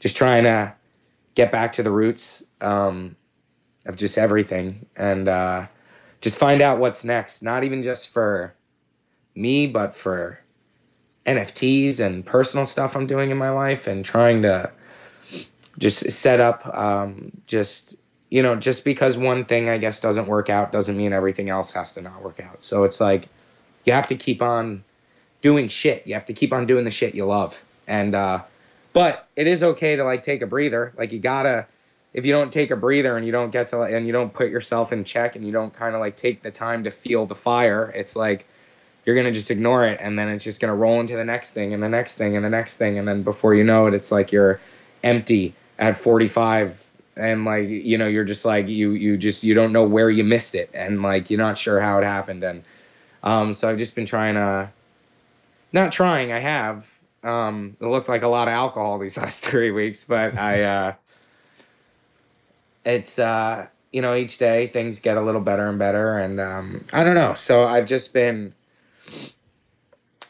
just 0.00 0.16
trying 0.16 0.44
to 0.44 0.74
get 1.34 1.52
back 1.52 1.72
to 1.72 1.82
the 1.82 1.90
roots 1.90 2.42
um, 2.60 3.16
of 3.86 3.96
just 3.96 4.18
everything 4.18 4.86
and 4.96 5.28
uh, 5.28 5.66
just 6.20 6.38
find 6.38 6.62
out 6.62 6.78
what's 6.78 7.04
next. 7.04 7.42
Not 7.42 7.64
even 7.64 7.82
just 7.82 8.08
for 8.08 8.54
me, 9.34 9.66
but 9.66 9.94
for 9.94 10.40
NFTs 11.26 12.00
and 12.00 12.24
personal 12.24 12.64
stuff 12.64 12.96
I'm 12.96 13.06
doing 13.06 13.30
in 13.30 13.36
my 13.36 13.50
life 13.50 13.86
and 13.86 14.04
trying 14.04 14.42
to 14.42 14.70
just 15.78 16.10
set 16.10 16.40
up 16.40 16.66
um, 16.74 17.30
just 17.46 17.94
you 18.30 18.42
know 18.42 18.56
just 18.56 18.84
because 18.84 19.16
one 19.16 19.44
thing 19.44 19.68
I 19.68 19.78
guess 19.78 20.00
doesn't 20.00 20.26
work 20.26 20.48
out 20.48 20.72
doesn't 20.72 20.96
mean 20.96 21.12
everything 21.12 21.50
else 21.50 21.70
has 21.72 21.92
to 21.94 22.00
not 22.00 22.22
work 22.22 22.40
out. 22.40 22.62
So 22.62 22.84
it's 22.84 23.00
like 23.00 23.28
you 23.84 23.92
have 23.92 24.06
to 24.08 24.16
keep 24.16 24.40
on 24.40 24.84
doing 25.46 25.68
shit. 25.68 26.04
You 26.08 26.14
have 26.14 26.24
to 26.24 26.32
keep 26.32 26.52
on 26.52 26.66
doing 26.66 26.84
the 26.84 26.90
shit 26.90 27.14
you 27.14 27.24
love. 27.24 27.62
And 27.86 28.16
uh 28.16 28.42
but 28.92 29.28
it 29.36 29.46
is 29.46 29.62
okay 29.62 29.94
to 29.94 30.02
like 30.02 30.24
take 30.24 30.42
a 30.42 30.46
breather. 30.46 30.92
Like 30.98 31.12
you 31.12 31.20
gotta 31.20 31.66
if 32.14 32.26
you 32.26 32.32
don't 32.32 32.52
take 32.52 32.72
a 32.72 32.76
breather 32.76 33.16
and 33.16 33.24
you 33.24 33.30
don't 33.30 33.52
get 33.52 33.68
to 33.68 33.82
and 33.82 34.08
you 34.08 34.12
don't 34.12 34.34
put 34.34 34.50
yourself 34.50 34.92
in 34.92 35.04
check 35.04 35.36
and 35.36 35.46
you 35.46 35.52
don't 35.52 35.72
kind 35.72 35.94
of 35.94 36.00
like 36.00 36.16
take 36.16 36.42
the 36.42 36.50
time 36.50 36.82
to 36.82 36.90
feel 36.90 37.26
the 37.26 37.36
fire, 37.36 37.92
it's 37.94 38.16
like 38.16 38.44
you're 39.04 39.14
gonna 39.14 39.30
just 39.30 39.52
ignore 39.52 39.86
it 39.86 40.00
and 40.02 40.18
then 40.18 40.28
it's 40.28 40.42
just 40.42 40.60
gonna 40.60 40.74
roll 40.74 40.98
into 40.98 41.14
the 41.14 41.24
next 41.24 41.52
thing 41.52 41.72
and 41.72 41.80
the 41.80 41.88
next 41.88 42.16
thing 42.16 42.34
and 42.34 42.44
the 42.44 42.50
next 42.50 42.78
thing 42.78 42.98
and 42.98 43.06
then 43.06 43.22
before 43.22 43.54
you 43.54 43.62
know 43.62 43.86
it, 43.86 43.94
it's 43.94 44.10
like 44.10 44.32
you're 44.32 44.58
empty 45.04 45.54
at 45.78 45.96
45 45.96 46.90
and 47.16 47.44
like 47.44 47.68
you 47.68 47.96
know 47.96 48.08
you're 48.08 48.24
just 48.24 48.44
like 48.44 48.66
you 48.66 48.90
you 48.92 49.16
just 49.16 49.44
you 49.44 49.54
don't 49.54 49.70
know 49.70 49.86
where 49.86 50.10
you 50.10 50.24
missed 50.24 50.56
it 50.56 50.70
and 50.74 51.02
like 51.02 51.30
you're 51.30 51.38
not 51.38 51.56
sure 51.56 51.80
how 51.80 51.98
it 51.98 52.04
happened 52.04 52.42
and 52.42 52.64
um 53.22 53.54
so 53.54 53.70
I've 53.70 53.78
just 53.78 53.94
been 53.94 54.06
trying 54.06 54.34
to 54.34 54.68
not 55.76 55.92
trying. 55.92 56.32
I 56.32 56.38
have. 56.38 56.90
Um, 57.22 57.76
it 57.80 57.86
looked 57.86 58.08
like 58.08 58.22
a 58.22 58.28
lot 58.28 58.48
of 58.48 58.52
alcohol 58.52 58.98
these 58.98 59.16
last 59.22 59.44
three 59.44 59.70
weeks, 59.70 60.04
but 60.04 60.36
I. 60.36 60.62
Uh, 60.86 60.94
it's 62.86 63.18
uh, 63.18 63.66
you 63.92 64.00
know 64.00 64.14
each 64.14 64.38
day 64.38 64.68
things 64.68 65.00
get 65.00 65.16
a 65.16 65.20
little 65.20 65.40
better 65.40 65.66
and 65.66 65.78
better, 65.78 66.18
and 66.18 66.40
um, 66.40 66.84
I 66.92 67.02
don't 67.02 67.14
know. 67.14 67.34
So 67.34 67.64
I've 67.64 67.86
just 67.86 68.14
been. 68.14 68.54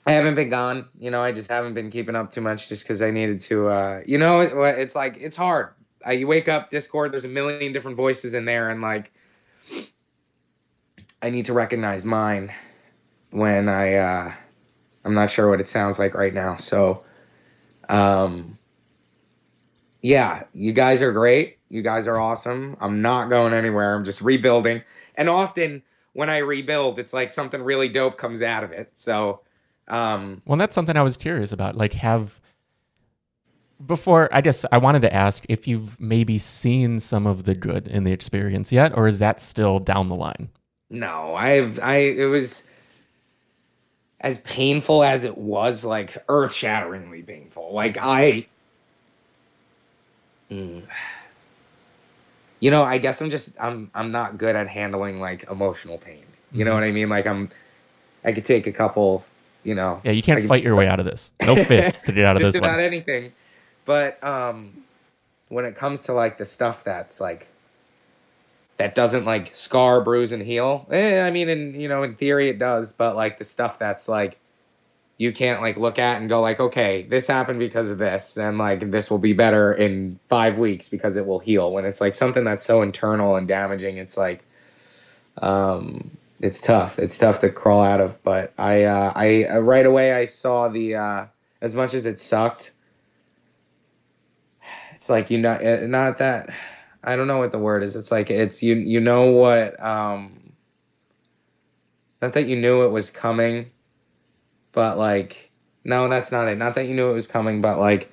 I 0.07 0.12
haven't 0.12 0.37
been 0.37 0.49
gone. 0.49 0.88
You 0.99 1.11
know, 1.11 1.21
I 1.21 1.33
just 1.33 1.50
haven't 1.50 1.75
been 1.75 1.91
keeping 1.91 2.17
up 2.17 2.31
too 2.31 2.41
much 2.41 2.69
just 2.69 2.85
because 2.85 3.03
I 3.03 3.11
needed 3.11 3.41
to. 3.41 3.69
Uh, 3.69 4.03
you 4.07 4.19
know, 4.19 4.41
it, 4.41 4.53
it's 4.79 4.95
like 4.95 5.19
it's 5.21 5.37
hard. 5.37 5.69
I, 6.05 6.12
you 6.12 6.26
wake 6.26 6.49
up 6.49 6.71
Discord. 6.71 7.12
There's 7.12 7.25
a 7.25 7.29
million 7.29 7.73
different 7.73 7.97
voices 7.97 8.33
in 8.35 8.47
there, 8.47 8.71
and 8.71 8.81
like, 8.81 9.12
I 11.21 11.29
need 11.29 11.45
to 11.45 11.53
recognize 11.53 12.05
mine 12.05 12.53
when 13.31 13.69
I. 13.69 13.95
Uh, 13.95 14.33
I'm 15.07 15.15
not 15.15 15.31
sure 15.31 15.49
what 15.49 15.61
it 15.61 15.69
sounds 15.69 15.99
like 15.99 16.15
right 16.15 16.35
now. 16.35 16.57
So, 16.57 17.05
um, 17.89 18.59
yeah, 20.03 20.43
you 20.53 20.73
guys 20.73 21.01
are 21.01 21.13
great. 21.13 21.59
You 21.69 21.81
guys 21.81 22.07
are 22.07 22.19
awesome. 22.19 22.77
I'm 22.81 23.01
not 23.01 23.29
going 23.29 23.55
anywhere. 23.55 23.95
I'm 23.95 24.05
just 24.05 24.21
rebuilding. 24.21 24.83
And 25.15 25.29
often 25.31 25.83
when 26.13 26.29
I 26.29 26.39
rebuild, 26.39 26.99
it's 26.99 27.13
like 27.13 27.31
something 27.31 27.63
really 27.63 27.89
dope 27.89 28.19
comes 28.19 28.43
out 28.43 28.65
of 28.65 28.73
it. 28.73 28.91
So, 28.95 29.41
um, 29.89 30.43
well, 30.45 30.59
that's 30.59 30.75
something 30.75 30.97
I 30.97 31.03
was 31.03 31.17
curious 31.17 31.53
about. 31.53 31.77
Like, 31.77 31.93
have 31.93 32.41
before 33.87 34.29
I 34.33 34.41
guess 34.41 34.65
I 34.73 34.79
wanted 34.79 35.03
to 35.03 35.15
ask 35.15 35.45
if 35.49 35.69
you've 35.69 36.01
maybe 36.01 36.39
seen 36.39 36.99
some 36.99 37.27
of 37.27 37.45
the 37.45 37.55
good 37.55 37.87
in 37.87 38.05
the 38.05 38.13
experience 38.13 38.73
yet, 38.73 38.97
or 38.97 39.07
is 39.07 39.19
that 39.21 39.41
still 39.41 39.79
down 39.79 40.09
the 40.09 40.15
line? 40.15 40.49
No, 40.91 41.35
I've 41.35 41.79
I 41.81 41.97
it 41.97 42.27
was 42.27 42.65
as 44.20 44.38
painful 44.38 45.04
as 45.04 45.25
it 45.25 45.37
was, 45.37 45.85
like 45.85 46.16
earth 46.28 46.54
shatteringly 46.54 47.23
painful. 47.23 47.73
Like 47.73 47.99
I, 47.99 48.46
mm, 50.50 50.85
you 52.61 52.70
know, 52.70 52.82
I 52.82 52.99
guess 52.99 53.20
I'm 53.20 53.30
just 53.30 53.52
I'm 53.61 53.90
I'm 53.94 54.11
not 54.11 54.38
good 54.38 54.56
at 54.56 54.68
handling 54.68 55.20
like 55.20 55.49
emotional 55.50 55.99
pain. 55.99 56.25
You 56.52 56.64
know 56.64 56.73
mm-hmm. 56.73 56.80
what 56.80 56.88
I 56.88 56.92
mean? 56.92 57.08
Like 57.08 57.26
I'm, 57.26 57.50
I 58.25 58.32
could 58.32 58.44
take 58.44 58.66
a 58.66 58.73
couple. 58.73 59.25
You 59.64 59.75
know. 59.75 60.00
Yeah, 60.04 60.12
you 60.12 60.23
can't 60.23 60.38
could, 60.38 60.49
fight 60.49 60.62
your 60.62 60.76
way 60.76 60.87
out 60.87 61.00
of 61.00 61.06
this. 61.06 61.32
No 61.44 61.56
fists 61.64 62.04
to 62.04 62.12
get 62.12 62.25
out 62.25 62.37
of 62.37 62.42
this. 62.42 62.54
Just 62.54 62.58
about 62.58 62.78
anything, 62.78 63.32
but 63.85 64.23
um, 64.23 64.85
when 65.49 65.64
it 65.64 65.75
comes 65.75 66.04
to 66.04 66.12
like 66.12 66.38
the 66.38 66.46
stuff 66.46 66.85
that's 66.85 67.20
like 67.20 67.49
that 68.78 68.95
doesn't 68.95 69.25
like 69.25 69.54
scar, 69.54 70.00
bruise, 70.00 70.33
and 70.33 70.42
heal. 70.42 70.87
Eh, 70.90 71.21
I 71.21 71.30
mean, 71.30 71.49
in 71.49 71.78
you 71.78 71.88
know, 71.88 72.02
in 72.02 72.14
theory 72.14 72.49
it 72.49 72.59
does, 72.59 72.92
but 72.92 73.16
like 73.16 73.38
the 73.38 73.45
stuff 73.45 73.78
that's 73.78 74.09
like 74.09 74.38
you 75.18 75.33
can't 75.33 75.62
like 75.62 75.76
look 75.76 75.99
at 75.99 76.21
and 76.21 76.28
go 76.28 76.40
like, 76.40 76.61
okay, 76.61 77.04
this 77.04 77.26
happened 77.26 77.59
because 77.59 77.90
of 77.90 77.99
this, 77.99 78.37
and 78.37 78.59
like 78.59 78.90
this 78.90 79.11
will 79.11 79.18
be 79.18 79.33
better 79.33 79.73
in 79.73 80.18
five 80.28 80.59
weeks 80.59 80.88
because 80.88 81.16
it 81.16 81.26
will 81.26 81.38
heal. 81.38 81.73
When 81.73 81.85
it's 81.85 82.00
like 82.00 82.14
something 82.14 82.45
that's 82.45 82.62
so 82.62 82.83
internal 82.83 83.37
and 83.37 83.49
damaging, 83.49 83.97
it's 83.97 84.16
like, 84.16 84.45
um, 85.38 86.11
it's 86.40 86.61
tough. 86.61 86.99
It's 86.99 87.16
tough 87.16 87.38
to 87.40 87.50
crawl 87.50 87.83
out 87.83 88.00
of. 88.00 88.23
But 88.25 88.52
I, 88.59 88.85
uh, 88.85 89.12
I 89.14 89.45
uh, 89.45 89.61
right 89.61 89.87
away 89.87 90.12
I 90.12 90.26
saw 90.26 90.68
the 90.68 90.97
uh, 90.97 91.26
as 91.62 91.75
much 91.75 91.95
as 91.95 92.04
it 92.04 92.21
sucked. 92.21 92.73
It's 94.95 95.09
like 95.09 95.30
you 95.30 95.38
know, 95.38 95.52
eh, 95.52 95.87
not 95.87 96.18
that 96.18 96.50
I 97.07 97.17
don't 97.17 97.29
know 97.29 97.39
what 97.39 97.53
the 97.53 97.59
word 97.59 97.83
is. 97.83 97.95
It's 97.97 98.11
like 98.11 98.31
it's 98.31 98.63
you 98.63 98.75
you 98.75 99.01
know 99.01 99.31
what 99.31 99.83
um 99.83 100.53
not 102.21 102.33
that 102.33 102.49
you 102.49 102.57
knew 102.57 102.85
it 102.85 102.91
was 102.91 103.11
coming, 103.11 103.71
but 104.73 104.99
like 104.99 105.53
no, 105.85 106.09
that's 106.09 106.33
not 106.33 106.49
it. 106.49 106.59
Not 106.59 106.75
that 106.75 106.87
you 106.89 106.95
knew 106.95 107.09
it 107.11 107.15
was 107.15 107.29
coming, 107.29 107.63
but 107.63 107.79
like 107.79 108.13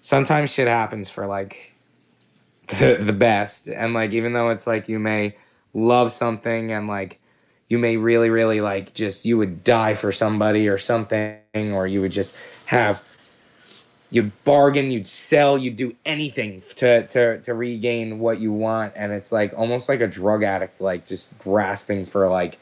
sometimes 0.00 0.52
shit 0.52 0.68
happens 0.68 1.10
for 1.10 1.26
like 1.26 1.74
the 2.78 2.98
the 3.00 3.12
best. 3.12 3.68
And 3.68 3.92
like 3.92 4.12
even 4.12 4.32
though 4.32 4.50
it's 4.50 4.66
like 4.66 4.88
you 4.88 4.98
may 5.00 5.36
love 5.74 6.12
something 6.12 6.72
and 6.72 6.86
like 6.86 7.20
you 7.68 7.78
may 7.78 7.96
really 7.96 8.30
really 8.30 8.60
like 8.60 8.94
just 8.94 9.24
you 9.26 9.36
would 9.36 9.64
die 9.64 9.94
for 9.94 10.12
somebody 10.12 10.68
or 10.68 10.78
something 10.78 11.40
or 11.54 11.86
you 11.86 12.00
would 12.00 12.12
just 12.12 12.36
have 12.66 13.02
you'd 14.10 14.32
bargain, 14.44 14.90
you'd 14.90 15.06
sell, 15.06 15.58
you'd 15.58 15.76
do 15.76 15.94
anything 16.06 16.62
to 16.76 17.06
to 17.08 17.40
to 17.42 17.54
regain 17.54 18.18
what 18.18 18.40
you 18.40 18.52
want, 18.52 18.92
and 18.96 19.12
it's 19.12 19.32
like 19.32 19.52
almost 19.56 19.88
like 19.88 20.00
a 20.00 20.06
drug 20.06 20.42
addict, 20.42 20.80
like 20.80 21.06
just 21.06 21.36
grasping 21.38 22.06
for 22.06 22.28
like 22.28 22.58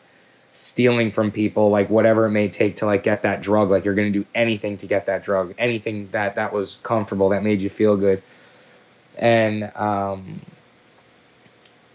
stealing 0.53 1.13
from 1.13 1.31
people, 1.31 1.71
like 1.71 1.89
whatever 1.91 2.27
it 2.27 2.31
may 2.31 2.49
take 2.49 2.77
to 2.77 2.87
like 2.87 3.03
get 3.03 3.23
that 3.23 3.43
drug. 3.43 3.71
Like 3.71 3.85
you're 3.85 3.95
gonna 3.95 4.11
do 4.11 4.27
anything 4.35 4.77
to 4.79 4.87
get 4.87 5.07
that 5.07 5.23
drug, 5.23 5.55
anything 5.59 6.09
that 6.13 6.37
that 6.37 6.53
was 6.53 6.81
comfortable, 6.83 7.29
that 7.31 7.43
made 7.43 7.63
you 7.63 7.71
feel 7.71 7.97
good, 7.97 8.23
and 9.19 9.71
um. 9.77 10.41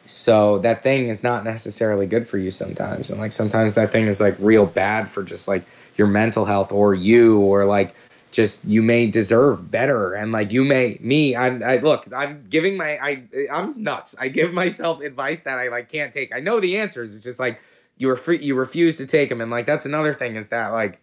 So 0.07 0.59
that 0.59 0.83
thing 0.83 1.07
is 1.07 1.23
not 1.23 1.45
necessarily 1.45 2.05
good 2.05 2.27
for 2.27 2.37
you 2.37 2.51
sometimes. 2.51 3.09
And 3.09 3.17
like 3.17 3.31
sometimes 3.31 3.75
that 3.75 3.93
thing 3.93 4.07
is 4.07 4.19
like 4.19 4.35
real 4.39 4.65
bad 4.65 5.09
for 5.09 5.23
just 5.23 5.47
like 5.47 5.63
your 5.95 6.07
mental 6.07 6.43
health 6.43 6.73
or 6.73 6.93
you 6.93 7.39
or 7.39 7.63
like 7.63 7.95
just 8.31 8.65
you 8.65 8.81
may 8.81 9.07
deserve 9.07 9.69
better. 9.69 10.13
And 10.13 10.31
like 10.31 10.51
you 10.51 10.63
may 10.63 10.97
me 11.01 11.35
i'm 11.35 11.61
I, 11.63 11.77
look 11.77 12.07
i'm 12.15 12.45
giving 12.49 12.77
my 12.77 12.97
i 12.99 13.23
i'm 13.51 13.81
nuts. 13.81 14.15
I 14.19 14.29
give 14.29 14.53
myself 14.53 15.01
advice 15.01 15.43
that 15.43 15.57
i 15.59 15.67
like 15.67 15.89
can't 15.89 16.13
take. 16.13 16.33
I 16.33 16.39
know 16.39 16.59
the 16.59 16.77
answers. 16.77 17.13
It's 17.13 17.23
just 17.23 17.39
like 17.39 17.59
you 17.97 18.07
were 18.07 18.17
free 18.17 18.39
you 18.39 18.55
refuse 18.55 18.97
to 18.97 19.05
take 19.05 19.29
them 19.29 19.41
and 19.41 19.51
like 19.51 19.65
that's 19.65 19.85
another 19.85 20.13
thing 20.13 20.35
is 20.35 20.49
that 20.49 20.69
like 20.69 21.01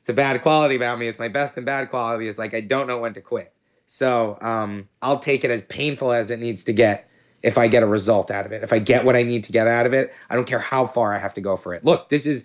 it's 0.00 0.08
a 0.08 0.12
bad 0.14 0.42
quality 0.42 0.74
about 0.74 0.98
me. 0.98 1.06
It's 1.06 1.18
my 1.18 1.28
best 1.28 1.56
and 1.56 1.64
bad 1.64 1.90
quality 1.90 2.26
is 2.26 2.38
like 2.38 2.54
i 2.54 2.60
don't 2.60 2.86
know 2.86 2.98
when 2.98 3.14
to 3.14 3.20
quit. 3.20 3.52
So 3.86 4.38
um 4.40 4.88
i'll 5.02 5.18
take 5.18 5.44
it 5.44 5.50
as 5.50 5.62
painful 5.62 6.12
as 6.12 6.30
it 6.30 6.40
needs 6.40 6.64
to 6.64 6.72
get 6.72 7.08
if 7.42 7.58
i 7.58 7.66
get 7.66 7.82
a 7.82 7.86
result 7.86 8.30
out 8.30 8.46
of 8.46 8.52
it. 8.52 8.62
If 8.62 8.72
i 8.72 8.78
get 8.78 9.04
what 9.04 9.14
i 9.14 9.22
need 9.22 9.44
to 9.44 9.52
get 9.52 9.66
out 9.66 9.86
of 9.86 9.92
it 9.92 10.12
i 10.30 10.34
don't 10.34 10.46
care 10.46 10.58
how 10.58 10.86
far 10.86 11.14
i 11.14 11.18
have 11.18 11.34
to 11.34 11.40
go 11.40 11.56
for 11.56 11.74
it. 11.74 11.84
Look 11.84 12.08
this 12.08 12.26
is 12.26 12.44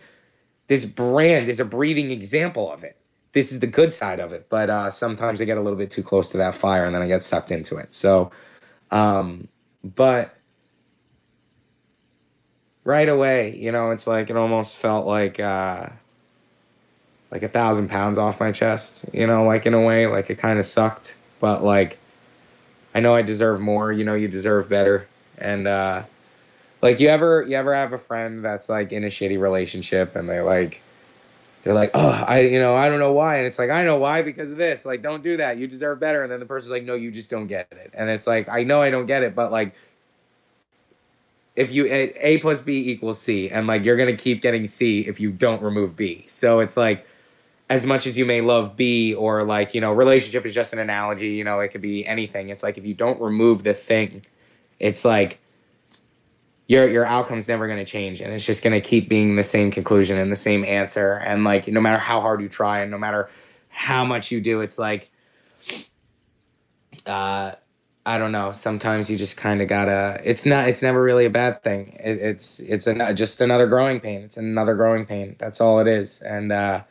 this 0.68 0.84
brand 0.84 1.48
is 1.48 1.62
a 1.62 1.66
breathing 1.66 2.12
example 2.12 2.72
of 2.72 2.84
it 2.84 2.98
this 3.38 3.51
is 3.51 3.60
the 3.60 3.67
good 3.67 3.94
side 3.94 4.20
of 4.20 4.34
it. 4.34 4.48
But 4.50 4.72
uh, 4.72 4.89
sometimes 4.89 5.39
I 5.39 5.46
get 5.46 5.60
a 5.60 5.62
little 5.62 5.77
bit 5.77 5.91
too 5.91 6.01
close 6.01 6.29
to 6.29 6.38
that 6.38 6.56
fire 6.56 6.86
and 6.86 6.96
then 6.96 7.03
I 7.03 7.08
get 7.08 7.22
sucked 7.22 7.51
into 7.51 7.77
it. 7.77 7.94
So, 7.94 8.32
um, 8.89 9.48
but 9.84 10.36
right 12.84 13.08
away, 13.08 13.56
you 13.56 13.72
know, 13.72 13.91
it's 13.91 14.08
like 14.08 14.32
it 14.32 14.38
almost 14.38 14.77
felt 14.77 15.06
like 15.06 15.39
uh, 15.39 15.86
like 17.29 17.44
a 17.44 17.48
thousand 17.48 17.89
pounds 17.89 18.17
off 18.17 18.39
my 18.39 18.51
chest. 18.51 19.06
You 19.13 19.27
know, 19.27 19.44
like 19.44 19.67
in 19.67 19.75
a 19.75 19.86
way, 19.86 20.08
like 20.08 20.32
it 20.32 20.39
kind 20.39 20.58
of 20.58 20.65
sucked, 20.65 21.13
but 21.39 21.63
like 21.63 22.00
I 22.96 23.01
know 23.01 23.13
I 23.13 23.22
deserve 23.22 23.60
more. 23.60 23.91
You 23.91 24.03
know, 24.03 24.15
you 24.15 24.27
deserve 24.27 24.67
better, 24.67 25.08
and 25.38 25.67
uh, 25.67 26.01
like 26.82 27.00
you 27.00 27.08
ever 27.10 27.46
you 27.48 27.56
ever 27.56 27.75
have 27.75 27.94
a 27.94 28.00
friend 28.00 28.44
that's 28.44 28.67
like 28.67 28.91
in 28.91 29.03
a 29.03 29.10
shitty 29.10 29.39
relationship 29.39 30.15
and 30.15 30.27
they're 30.27 30.44
like 30.44 30.82
they're 31.64 31.74
like, 31.74 31.92
oh, 31.94 32.24
I, 32.28 32.42
you 32.42 32.60
know, 32.60 32.76
I 32.76 32.88
don't 32.88 33.00
know 33.00 33.12
why. 33.12 33.38
And 33.38 33.46
it's 33.46 33.60
like, 33.60 33.70
I 33.70 33.84
know 33.84 33.98
why 33.98 34.22
because 34.22 34.50
of 34.50 34.58
this. 34.58 34.86
Like, 34.86 35.02
don't 35.02 35.24
do 35.24 35.38
that. 35.38 35.58
You 35.58 35.68
deserve 35.68 36.00
better. 36.00 36.24
And 36.24 36.32
then 36.32 36.40
the 36.40 36.46
person's 36.46 36.72
like, 36.72 36.84
no, 36.84 36.94
you 36.94 37.12
just 37.12 37.30
don't 37.30 37.48
get 37.48 37.68
it. 37.72 37.92
And 37.94 38.10
it's 38.10 38.28
like, 38.28 38.48
I 38.50 38.64
know 38.64 38.82
I 38.82 38.90
don't 38.90 39.06
get 39.06 39.24
it, 39.24 39.36
but 39.36 39.52
like, 39.52 39.74
if 41.58 41.72
you 41.72 41.88
a, 41.88 42.38
plus 42.38 42.60
b 42.62 42.92
equals 42.92 43.20
c, 43.20 43.50
and 43.50 43.66
like 43.66 43.84
you're 43.84 43.98
gonna 43.98 44.16
keep 44.16 44.44
getting 44.44 44.68
c 44.68 45.02
if 45.02 45.20
you 45.20 45.32
don't 45.32 45.62
remove 45.62 45.96
b. 45.96 46.24
So 46.28 46.60
it's 46.60 46.78
like, 46.78 47.06
as 47.70 47.86
much 47.86 48.06
as 48.06 48.16
you 48.16 48.26
may 48.26 48.42
love 48.42 48.78
b 48.78 49.16
or 49.16 49.44
like 49.44 49.74
you 49.74 49.82
know, 49.82 49.92
relationship 49.92 50.46
is 50.46 50.54
just 50.54 50.72
an 50.72 50.80
analogy. 50.80 51.30
You 51.30 51.44
know, 51.44 51.60
it 51.60 51.70
could 51.70 51.82
be 51.82 52.06
anything. 52.06 52.50
It's 52.50 52.62
like 52.62 52.78
if 52.78 52.86
you 52.86 52.94
don't 52.94 53.20
remove 53.20 53.64
the 53.64 53.74
thing, 53.74 54.22
it's 54.80 55.04
like 55.04 55.40
your 56.68 56.88
your 56.88 57.06
outcome's 57.06 57.48
never 57.48 57.66
going 57.68 57.80
to 57.80 57.86
change 57.86 58.22
and 58.22 58.34
it's 58.34 58.46
just 58.46 58.64
going 58.64 58.74
to 58.74 58.82
keep 58.82 59.10
being 59.10 59.36
the 59.36 59.44
same 59.44 59.72
conclusion 59.72 60.18
and 60.18 60.32
the 60.32 60.36
same 60.36 60.64
answer 60.66 61.14
and 61.26 61.44
like 61.44 61.68
no 61.68 61.82
matter 61.82 61.98
how 61.98 62.22
hard 62.22 62.42
you 62.42 62.50
try 62.50 62.82
and 62.82 62.92
no 62.92 62.98
matter 62.98 63.30
how 63.70 64.04
much 64.04 64.32
you 64.32 64.42
do 64.42 64.62
it's 64.62 64.78
like 64.78 65.10
uh 67.06 67.54
i 68.06 68.18
don't 68.18 68.32
know 68.32 68.52
sometimes 68.52 69.10
you 69.10 69.18
just 69.18 69.38
kind 69.38 69.62
of 69.62 69.68
gotta 69.68 70.20
it's 70.24 70.46
not 70.46 70.68
it's 70.68 70.82
never 70.82 71.02
really 71.02 71.26
a 71.26 71.30
bad 71.30 71.62
thing. 71.64 71.98
It, 72.04 72.20
it's 72.20 72.60
it's 72.62 72.88
an, 72.88 73.16
just 73.16 73.42
another 73.42 73.68
growing 73.68 74.00
pain. 74.00 74.22
It's 74.22 74.38
another 74.38 74.76
growing 74.76 75.06
pain. 75.06 75.36
That's 75.40 75.62
all 75.62 75.80
it 75.80 75.88
is 75.88 76.22
and 76.22 76.52
uh 76.52 76.84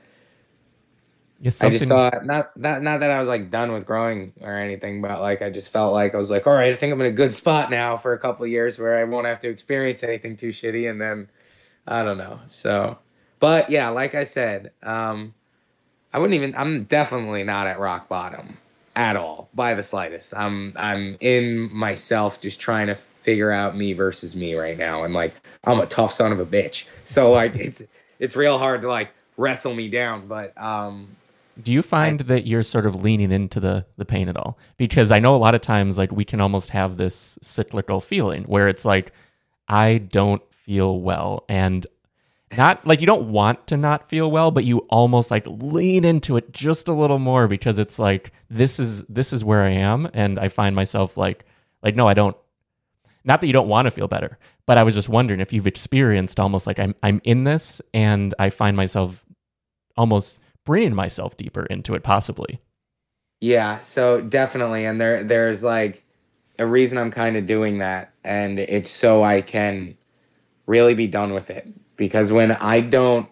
I 1.61 1.69
just 1.69 1.85
thought 1.85 2.25
not 2.25 2.57
not 2.57 2.83
not 2.83 3.01
that 3.01 3.11
I 3.11 3.19
was 3.19 3.29
like 3.29 3.51
done 3.51 3.73
with 3.73 3.85
growing 3.85 4.33
or 4.41 4.53
anything, 4.53 5.03
but 5.03 5.21
like 5.21 5.43
I 5.43 5.51
just 5.51 5.71
felt 5.71 5.93
like 5.93 6.15
I 6.15 6.19
was 6.19 6.31
like, 6.31 6.47
all 6.47 6.55
right, 6.55 6.73
I 6.73 6.75
think 6.75 6.93
I'm 6.93 7.01
in 7.01 7.07
a 7.07 7.13
good 7.13 7.35
spot 7.35 7.71
now 7.71 7.97
for 7.97 8.15
a 8.15 8.19
couple 8.19 8.47
years 8.47 8.79
where 8.79 8.97
I 8.97 9.05
won't 9.05 9.27
have 9.27 9.41
to 9.41 9.49
experience 9.49 10.03
anything 10.03 10.37
too 10.37 10.49
shitty, 10.49 10.91
and 10.91 11.01
then 11.01 11.29
I 11.87 12.03
don't 12.03 12.17
know. 12.17 12.41
So, 12.47 12.99
but 13.39 13.69
yeah, 13.69 13.91
like 13.91 14.15
I 14.15 14.25
said, 14.25 14.73
um, 14.83 15.35
I 16.13 16.19
wouldn't 16.19 16.35
even. 16.35 16.55
I'm 16.57 16.85
definitely 16.85 17.43
not 17.43 17.67
at 17.67 17.79
rock 17.79 18.09
bottom 18.09 18.57
at 18.97 19.15
all 19.15 19.51
by 19.55 19.75
the 19.75 19.83
slightest. 19.83 20.35
I'm 20.35 20.73
I'm 20.77 21.19
in 21.21 21.71
myself, 21.71 22.41
just 22.41 22.61
trying 22.61 22.87
to 22.87 22.95
figure 22.95 23.53
out 23.53 23.77
me 23.77 23.93
versus 23.93 24.35
me 24.35 24.55
right 24.55 24.79
now, 24.79 25.05
and 25.05 25.13
like 25.13 25.35
I'm 25.65 25.81
a 25.81 25.87
tough 25.87 26.15
son 26.15 26.33
of 26.33 26.41
a 26.41 26.47
bitch. 26.47 26.87
So 27.05 27.31
like 27.31 27.55
it's 27.57 27.83
it's 28.19 28.35
real 28.37 28.59
hard 28.59 28.81
to 28.81 28.89
like 28.89 29.11
wrestle 29.37 29.75
me 29.75 29.89
down, 29.89 30.27
but 30.27 30.57
um 30.57 31.09
do 31.63 31.73
you 31.73 31.83
find 31.83 32.21
I, 32.23 32.25
that 32.25 32.47
you're 32.47 32.63
sort 32.63 32.87
of 32.87 33.03
leaning 33.03 33.33
into 33.33 33.61
the 33.61 33.87
the 33.97 34.05
pain 34.05 34.29
at 34.29 34.37
all? 34.37 34.59
Because 34.77 35.11
I 35.11 35.19
know 35.19 35.35
a 35.35 35.39
lot 35.39 35.55
of 35.55 35.61
times 35.61 35.99
like 35.99 36.13
we 36.13 36.25
can 36.25 36.41
almost 36.41 36.71
have 36.71 36.97
this 36.97 37.39
cyclical 37.43 38.01
feeling 38.01 38.45
where 38.45 38.69
it's 38.69 38.85
like 38.85 39.13
I 39.69 39.99
don't 39.99 40.43
feel 40.53 41.01
well 41.01 41.45
and 41.49 41.87
not 42.57 42.87
like 42.87 43.01
you 43.01 43.07
don't 43.07 43.31
want 43.31 43.67
to 43.67 43.77
not 43.77 44.09
feel 44.09 44.31
well 44.31 44.51
but 44.51 44.65
you 44.65 44.79
almost 44.89 45.31
like 45.31 45.45
lean 45.47 46.05
into 46.05 46.37
it 46.37 46.53
just 46.53 46.89
a 46.89 46.93
little 46.93 47.19
more 47.19 47.49
because 47.49 47.79
it's 47.79 47.99
like 47.99 48.33
this 48.51 48.79
is 48.79 49.03
this 49.05 49.33
is 49.33 49.45
where 49.45 49.63
I 49.63 49.71
am 49.71 50.09
and 50.15 50.39
I 50.39 50.49
find 50.49 50.77
myself 50.77 51.17
like 51.17 51.45
like 51.83 51.97
no 51.97 52.07
I 52.09 52.15
don't 52.15 52.37
not 53.25 53.41
that 53.41 53.47
you 53.49 53.53
don't 53.53 53.69
want 53.69 53.87
to 53.87 53.91
feel 53.91 54.09
better 54.09 54.39
but 54.65 54.79
I 54.79 54.85
was 54.85 54.95
just 54.95 55.09
wondering 55.09 55.41
if 55.41 55.53
you've 55.53 55.67
experienced 55.67 56.39
almost 56.39 56.67
like 56.67 56.79
I'm 56.79 56.95
I'm 57.03 57.21
in 57.25 57.45
this 57.45 57.83
and 57.93 58.35
I 58.39 58.51
find 58.51 58.77
myself 58.77 59.25
almost 59.97 60.39
bringing 60.67 60.95
myself 60.95 61.37
deeper 61.39 61.65
into 61.67 61.95
it 61.95 62.03
possibly. 62.03 62.61
Yeah 63.41 63.81
so 63.81 64.21
definitely 64.21 64.85
and 64.85 65.01
there 65.01 65.25
there's 65.25 65.63
like 65.63 66.05
a 66.59 66.67
reason 66.67 66.99
i'm 66.99 67.11
kind 67.11 67.37
of 67.37 67.47
doing 67.47 67.79
that 67.79 68.13
and 68.25 68.59
it's 68.59 68.91
so 68.91 69.23
i 69.23 69.41
can 69.41 69.97
really 70.67 70.95
be 70.95 71.07
done 71.07 71.33
with 71.33 71.51
it 71.51 71.73
because 71.97 72.33
when 72.33 72.53
i 72.53 72.81
don't 72.81 73.29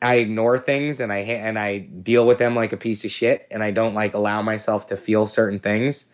i 0.00 0.16
ignore 0.16 0.58
things 0.58 1.00
and 1.00 1.12
i 1.12 1.18
and 1.18 1.58
i 1.58 1.78
deal 1.78 2.26
with 2.26 2.38
them 2.38 2.54
like 2.54 2.72
a 2.72 2.76
piece 2.76 3.04
of 3.04 3.10
shit 3.10 3.46
and 3.50 3.62
i 3.62 3.70
don't 3.70 3.94
like 3.94 4.14
allow 4.14 4.42
myself 4.42 4.86
to 4.86 4.96
feel 4.96 5.26
certain 5.26 5.60
things 5.60 6.06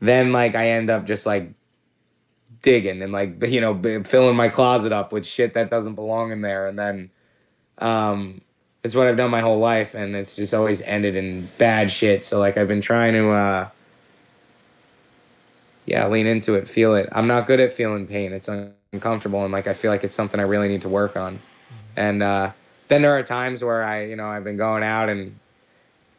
then 0.00 0.32
like 0.32 0.54
i 0.54 0.68
end 0.70 0.88
up 0.88 1.04
just 1.04 1.26
like 1.26 1.52
digging 2.62 3.02
and 3.02 3.12
like 3.12 3.42
you 3.46 3.60
know 3.60 4.02
filling 4.04 4.36
my 4.36 4.48
closet 4.48 4.92
up 4.92 5.12
with 5.12 5.26
shit 5.26 5.54
that 5.54 5.70
doesn't 5.70 5.94
belong 5.94 6.30
in 6.30 6.42
there 6.42 6.68
and 6.68 6.78
then 6.78 7.10
um 7.78 8.40
it's 8.82 8.94
what 8.94 9.06
I've 9.06 9.16
done 9.16 9.30
my 9.30 9.40
whole 9.40 9.58
life, 9.58 9.94
and 9.94 10.14
it's 10.16 10.34
just 10.34 10.54
always 10.54 10.80
ended 10.82 11.14
in 11.14 11.48
bad 11.58 11.90
shit. 11.90 12.24
So 12.24 12.38
like 12.38 12.56
I've 12.56 12.68
been 12.68 12.80
trying 12.80 13.12
to, 13.12 13.30
uh, 13.30 13.68
yeah, 15.86 16.06
lean 16.08 16.26
into 16.26 16.54
it, 16.54 16.68
feel 16.68 16.94
it. 16.94 17.08
I'm 17.12 17.26
not 17.26 17.46
good 17.46 17.60
at 17.60 17.72
feeling 17.72 18.06
pain. 18.06 18.32
It's 18.32 18.48
uncomfortable, 18.92 19.44
and 19.44 19.52
like 19.52 19.66
I 19.66 19.74
feel 19.74 19.90
like 19.90 20.04
it's 20.04 20.14
something 20.14 20.40
I 20.40 20.44
really 20.44 20.68
need 20.68 20.82
to 20.82 20.88
work 20.88 21.16
on. 21.16 21.34
Mm-hmm. 21.34 21.74
And 21.96 22.22
uh, 22.22 22.52
then 22.88 23.02
there 23.02 23.12
are 23.12 23.22
times 23.22 23.62
where 23.62 23.84
I, 23.84 24.04
you 24.06 24.16
know, 24.16 24.26
I've 24.26 24.44
been 24.44 24.56
going 24.56 24.82
out 24.82 25.08
and 25.08 25.38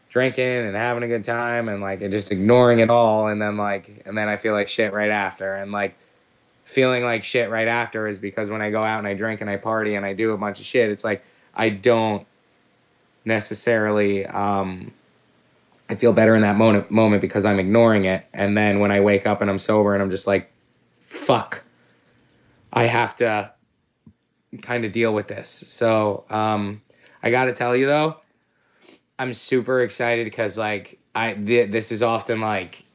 drinking 0.09 0.43
and 0.43 0.75
having 0.75 1.03
a 1.03 1.07
good 1.07 1.23
time, 1.23 1.67
and 1.67 1.81
like 1.81 2.01
and 2.01 2.11
just 2.11 2.31
ignoring 2.31 2.79
it 2.79 2.91
all, 2.91 3.27
and 3.27 3.41
then 3.41 3.57
like, 3.57 4.03
and 4.05 4.15
then 4.15 4.27
I 4.27 4.37
feel 4.37 4.53
like 4.53 4.67
shit 4.67 4.93
right 4.93 5.11
after, 5.11 5.55
and 5.55 5.71
like 5.71 5.95
feeling 6.65 7.03
like 7.03 7.23
shit 7.23 7.49
right 7.49 7.67
after 7.67 8.07
is 8.07 8.19
because 8.19 8.49
when 8.49 8.61
I 8.61 8.69
go 8.69 8.83
out 8.83 8.99
and 8.99 9.07
I 9.07 9.13
drink 9.15 9.41
and 9.41 9.49
I 9.49 9.57
party 9.57 9.95
and 9.95 10.05
I 10.05 10.13
do 10.13 10.31
a 10.31 10.37
bunch 10.37 10.59
of 10.59 10.65
shit, 10.65 10.91
it's 10.91 11.03
like 11.03 11.23
I 11.55 11.69
don't 11.69 12.25
necessarily 13.25 14.25
um, 14.25 14.91
I 15.91 15.95
feel 15.95 16.13
better 16.13 16.35
in 16.35 16.41
that 16.41 16.55
moment 16.55 16.89
moment 16.89 17.21
because 17.21 17.43
I'm 17.43 17.59
ignoring 17.59 18.05
it. 18.05 18.25
And 18.33 18.57
then 18.57 18.79
when 18.79 18.91
I 18.91 19.01
wake 19.01 19.27
up 19.27 19.41
and 19.41 19.49
I'm 19.49 19.59
sober 19.59 19.93
and 19.93 20.01
I'm 20.01 20.09
just 20.09 20.25
like, 20.25 20.49
fuck, 21.01 21.61
I 22.71 22.85
have 22.85 23.13
to 23.17 23.51
kind 24.61 24.85
of 24.85 24.93
deal 24.93 25.13
with 25.13 25.27
this. 25.27 25.49
So 25.67 26.23
um, 26.29 26.81
I 27.23 27.29
got 27.29 27.45
to 27.45 27.51
tell 27.51 27.75
you 27.75 27.87
though, 27.87 28.15
I'm 29.19 29.33
super 29.33 29.81
excited 29.81 30.23
because 30.23 30.57
like 30.57 30.97
I 31.13 31.33
th- 31.33 31.71
this 31.71 31.91
is 31.91 32.01
often 32.01 32.39
like 32.39 32.85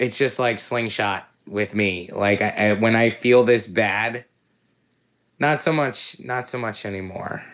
it's 0.00 0.18
just 0.18 0.40
like 0.40 0.58
slingshot 0.58 1.28
with 1.46 1.76
me. 1.76 2.10
Like 2.12 2.42
I, 2.42 2.48
I, 2.48 2.72
when 2.72 2.96
I 2.96 3.08
feel 3.08 3.44
this 3.44 3.68
bad, 3.68 4.24
not 5.38 5.62
so 5.62 5.72
much, 5.72 6.18
not 6.18 6.48
so 6.48 6.58
much 6.58 6.84
anymore 6.84 7.44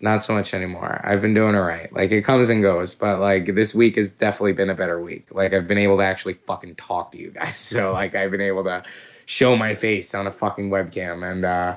not 0.00 0.22
so 0.22 0.34
much 0.34 0.52
anymore. 0.52 1.00
I've 1.04 1.22
been 1.22 1.34
doing 1.34 1.54
all 1.54 1.62
right. 1.62 1.92
Like 1.92 2.10
it 2.10 2.22
comes 2.22 2.48
and 2.50 2.62
goes, 2.62 2.94
but 2.94 3.18
like 3.20 3.54
this 3.54 3.74
week 3.74 3.96
has 3.96 4.08
definitely 4.08 4.52
been 4.52 4.70
a 4.70 4.74
better 4.74 5.00
week. 5.00 5.28
Like 5.30 5.54
I've 5.54 5.66
been 5.66 5.78
able 5.78 5.96
to 5.98 6.02
actually 6.02 6.34
fucking 6.34 6.74
talk 6.74 7.12
to 7.12 7.18
you 7.18 7.30
guys. 7.30 7.56
So 7.76 7.92
like 7.92 8.14
I've 8.14 8.30
been 8.30 8.40
able 8.40 8.64
to 8.64 8.82
show 9.26 9.56
my 9.56 9.74
face 9.74 10.14
on 10.14 10.26
a 10.26 10.30
fucking 10.30 10.70
webcam 10.70 11.28
and 11.28 11.44
uh 11.44 11.76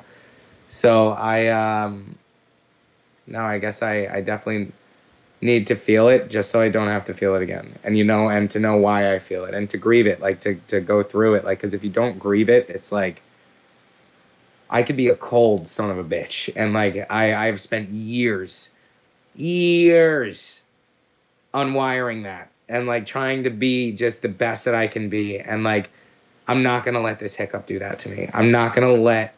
so 0.67 1.09
I 1.09 1.47
um 1.47 2.15
no, 3.27 3.41
I 3.41 3.57
guess 3.57 3.81
I 3.81 4.07
I 4.07 4.21
definitely 4.21 4.71
need 5.41 5.65
to 5.67 5.75
feel 5.75 6.09
it 6.09 6.29
just 6.29 6.51
so 6.51 6.59
I 6.59 6.69
don't 6.69 6.87
have 6.87 7.05
to 7.05 7.13
feel 7.13 7.35
it 7.35 7.41
again. 7.41 7.73
And 7.83 7.97
you 7.97 8.03
know 8.03 8.29
and 8.29 8.51
to 8.51 8.59
know 8.59 8.75
why 8.77 9.13
I 9.13 9.19
feel 9.19 9.45
it 9.45 9.53
and 9.53 9.69
to 9.69 9.77
grieve 9.77 10.07
it, 10.07 10.19
like 10.19 10.41
to 10.41 10.55
to 10.67 10.81
go 10.81 11.03
through 11.03 11.35
it 11.35 11.45
like 11.45 11.59
cuz 11.61 11.73
if 11.73 11.83
you 11.83 11.89
don't 11.89 12.19
grieve 12.19 12.49
it, 12.49 12.69
it's 12.69 12.91
like 12.91 13.21
I 14.69 14.83
could 14.83 14.97
be 14.97 15.07
a 15.07 15.15
cold 15.15 15.67
son 15.67 15.89
of 15.89 15.97
a 15.97 16.03
bitch. 16.03 16.51
And 16.55 16.73
like 16.73 17.05
I, 17.09 17.47
I've 17.47 17.59
spent 17.59 17.89
years, 17.89 18.69
years 19.35 20.61
unwiring 21.53 22.23
that 22.23 22.51
and 22.67 22.85
like 22.85 23.05
trying 23.05 23.43
to 23.43 23.49
be 23.49 23.91
just 23.91 24.21
the 24.21 24.29
best 24.29 24.65
that 24.65 24.75
I 24.75 24.87
can 24.87 25.09
be. 25.09 25.39
And 25.39 25.63
like 25.63 25.89
I'm 26.47 26.63
not 26.63 26.83
gonna 26.83 27.01
let 27.01 27.19
this 27.19 27.35
hiccup 27.35 27.65
do 27.65 27.79
that 27.79 27.99
to 27.99 28.09
me. 28.09 28.29
I'm 28.33 28.51
not 28.51 28.73
gonna 28.73 28.93
let 28.93 29.35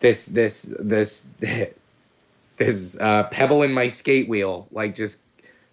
this 0.00 0.26
this 0.26 0.72
this 0.78 1.28
this 2.56 2.96
uh, 3.00 3.24
pebble 3.24 3.62
in 3.62 3.72
my 3.72 3.86
skate 3.86 4.28
wheel 4.28 4.68
like 4.70 4.94
just 4.94 5.22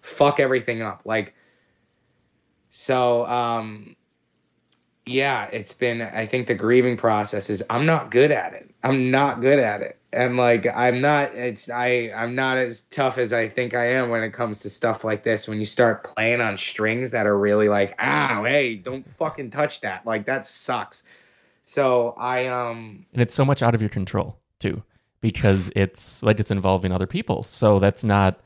fuck 0.00 0.40
everything 0.40 0.82
up. 0.82 1.02
Like 1.04 1.34
so 2.70 3.26
um 3.26 3.96
yeah, 5.08 5.48
it's 5.52 5.72
been 5.72 6.02
I 6.02 6.26
think 6.26 6.46
the 6.46 6.54
grieving 6.54 6.96
process 6.96 7.50
is 7.50 7.62
I'm 7.70 7.86
not 7.86 8.10
good 8.10 8.30
at 8.30 8.52
it. 8.54 8.72
I'm 8.84 9.10
not 9.10 9.40
good 9.40 9.58
at 9.58 9.80
it. 9.82 9.98
And 10.12 10.36
like 10.36 10.66
I'm 10.74 11.00
not 11.00 11.34
it's 11.34 11.68
I 11.70 12.10
I'm 12.16 12.34
not 12.34 12.58
as 12.58 12.82
tough 12.82 13.18
as 13.18 13.32
I 13.32 13.48
think 13.48 13.74
I 13.74 13.86
am 13.90 14.08
when 14.10 14.22
it 14.22 14.32
comes 14.32 14.60
to 14.60 14.70
stuff 14.70 15.04
like 15.04 15.22
this 15.22 15.48
when 15.48 15.58
you 15.58 15.64
start 15.66 16.04
playing 16.04 16.40
on 16.40 16.56
strings 16.56 17.10
that 17.10 17.26
are 17.26 17.38
really 17.38 17.68
like, 17.68 17.94
"Ow, 18.02 18.44
hey, 18.44 18.76
don't 18.76 19.06
fucking 19.16 19.50
touch 19.50 19.80
that." 19.82 20.06
Like 20.06 20.26
that 20.26 20.46
sucks. 20.46 21.02
So, 21.64 22.14
I 22.18 22.46
um 22.46 23.04
and 23.12 23.20
it's 23.22 23.34
so 23.34 23.44
much 23.44 23.62
out 23.62 23.74
of 23.74 23.82
your 23.82 23.90
control, 23.90 24.38
too. 24.60 24.82
because 25.20 25.70
it's 25.76 26.22
like 26.22 26.40
it's 26.40 26.50
involving 26.50 26.92
other 26.92 27.06
people. 27.06 27.42
So 27.42 27.78
that's 27.78 28.04
not 28.04 28.40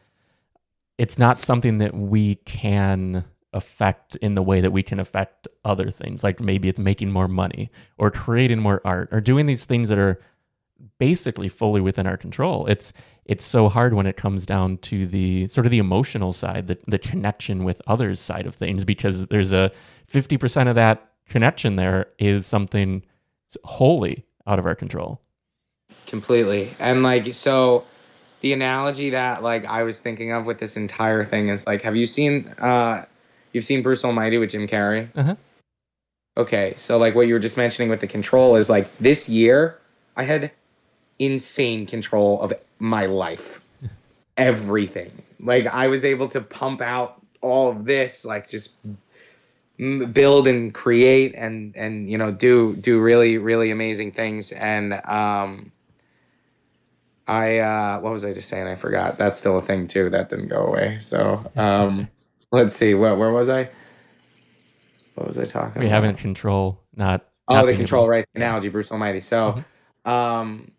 it's 0.99 1.19
not 1.19 1.41
something 1.43 1.79
that 1.79 1.95
we 1.95 2.37
can 2.47 3.25
affect 3.53 4.17
in 4.17 4.35
the 4.35 4.43
way 4.43 4.61
that 4.61 4.71
we 4.73 4.83
can 4.83 4.99
affect 4.99 5.49
other 5.65 5.91
things. 5.91 6.25
Like 6.25 6.41
maybe 6.41 6.69
it's 6.69 6.81
making 6.81 7.11
more 7.11 7.29
money 7.29 7.71
or 7.99 8.11
creating 8.11 8.61
more 8.61 8.81
art 8.85 9.09
or 9.13 9.21
doing 9.21 9.47
these 9.47 9.65
things 9.65 9.89
that 9.89 9.99
are 9.99 10.21
basically 10.99 11.49
fully 11.49 11.81
within 11.81 12.07
our 12.07 12.17
control. 12.17 12.67
It's 12.67 12.93
it's 13.25 13.45
so 13.45 13.69
hard 13.69 13.95
when 13.95 14.07
it 14.07 14.17
comes 14.17 14.47
down 14.47 14.79
to 14.79 15.07
the 15.07 15.47
sort 15.47 15.67
of 15.67 15.71
the 15.71 15.79
emotional 15.79 16.33
side, 16.33 16.67
the 16.67 16.79
the 16.87 16.99
connection 16.99 17.65
with 17.65 17.81
others 17.87 18.21
side 18.21 18.47
of 18.47 18.55
things, 18.55 18.85
because 18.85 19.27
there's 19.27 19.53
a 19.53 19.71
50% 20.11 20.69
of 20.69 20.75
that 20.75 21.13
connection 21.29 21.77
there 21.77 22.09
is 22.19 22.47
something 22.47 23.03
wholly 23.65 24.25
out 24.47 24.59
of 24.59 24.67
our 24.67 24.75
control. 24.75 25.21
Completely. 26.07 26.75
And 26.79 27.03
like 27.03 27.33
so 27.35 27.85
the 28.41 28.53
analogy 28.53 29.11
that 29.11 29.43
like 29.43 29.65
I 29.67 29.83
was 29.85 30.01
thinking 30.01 30.33
of 30.33 30.47
with 30.47 30.59
this 30.59 30.77
entire 30.77 31.25
thing 31.25 31.49
is 31.49 31.67
like 31.67 31.83
have 31.83 31.97
you 31.97 32.07
seen 32.07 32.53
uh 32.59 33.05
you've 33.53 33.65
seen 33.65 33.83
Bruce 33.83 34.05
Almighty 34.05 34.39
with 34.39 34.51
Jim 34.51 34.67
Carrey? 34.67 35.09
Uh-huh. 35.15 35.37
Okay, 36.37 36.73
so 36.77 36.97
like 36.97 37.15
what 37.15 37.27
you 37.27 37.35
were 37.35 37.41
just 37.41 37.57
mentioning 37.57 37.91
with 37.91 38.01
the 38.01 38.07
control 38.07 38.57
is 38.57 38.71
like 38.71 38.89
this 38.99 39.29
year 39.29 39.79
I 40.17 40.23
had 40.25 40.51
insane 41.19 41.87
control 41.87 42.41
of 42.41 42.53
my 42.79 43.07
life. 43.07 43.61
Everything. 44.37 45.11
Like 45.41 45.67
I 45.67 45.89
was 45.89 46.05
able 46.05 46.29
to 46.29 46.41
pump 46.41 46.81
out 46.81 47.23
all 47.43 47.71
of 47.71 47.85
this 47.85 48.25
like 48.25 48.49
just 48.49 48.77
build 50.13 50.47
and 50.47 50.73
create 50.73 51.35
and 51.35 51.75
and 51.77 52.09
you 52.09 52.17
know 52.17 52.31
do 52.31 52.77
do 52.77 53.01
really 53.01 53.37
really 53.39 53.71
amazing 53.71 54.13
things 54.13 54.53
and 54.53 54.93
um 55.05 55.73
I 57.27 57.59
uh 57.59 58.01
what 58.01 58.13
was 58.13 58.25
I 58.25 58.33
just 58.33 58.49
saying 58.49 58.69
I 58.69 58.77
forgot 58.77 59.19
that's 59.19 59.41
still 59.41 59.59
a 59.59 59.63
thing 59.63 59.89
too 59.89 60.09
that 60.11 60.31
didn't 60.31 60.49
go 60.49 60.67
away 60.67 60.99
so 61.01 61.51
um 61.57 62.09
let's 62.53 62.77
see 62.77 62.95
what 62.95 63.19
where 63.19 63.33
was 63.33 63.49
I 63.49 63.69
what 65.15 65.27
was 65.27 65.39
I 65.39 65.45
talking 65.45 65.73
about? 65.73 65.81
we 65.81 65.87
about 65.87 66.03
having 66.05 66.17
control 66.17 66.81
not 66.95 67.27
oh 67.49 67.55
not 67.55 67.67
the 67.67 67.75
control 67.75 68.09
right 68.09 68.25
analogy 68.35 68.69
Bruce 68.69 68.93
Almighty 68.93 69.21
so 69.21 69.63
Mhm. 70.07 70.11
um 70.11 70.71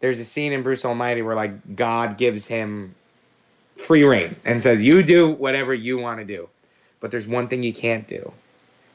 there's 0.00 0.18
a 0.20 0.24
scene 0.24 0.52
in 0.52 0.62
Bruce 0.62 0.84
Almighty 0.84 1.22
where 1.22 1.34
like 1.36 1.76
God 1.76 2.16
gives 2.18 2.46
him 2.46 2.94
free 3.76 4.04
reign 4.04 4.34
and 4.44 4.62
says 4.62 4.82
you 4.82 5.02
do 5.02 5.30
whatever 5.30 5.72
you 5.74 5.98
want 5.98 6.18
to 6.18 6.24
do 6.24 6.48
but 7.00 7.10
there's 7.10 7.28
one 7.28 7.46
thing 7.46 7.62
you 7.62 7.72
can't 7.72 8.08
do 8.08 8.32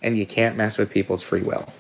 and 0.02 0.18
you 0.18 0.26
can't 0.26 0.58
mess 0.58 0.78
with 0.78 0.90
people's 0.90 1.24
free 1.24 1.42
will 1.44 1.72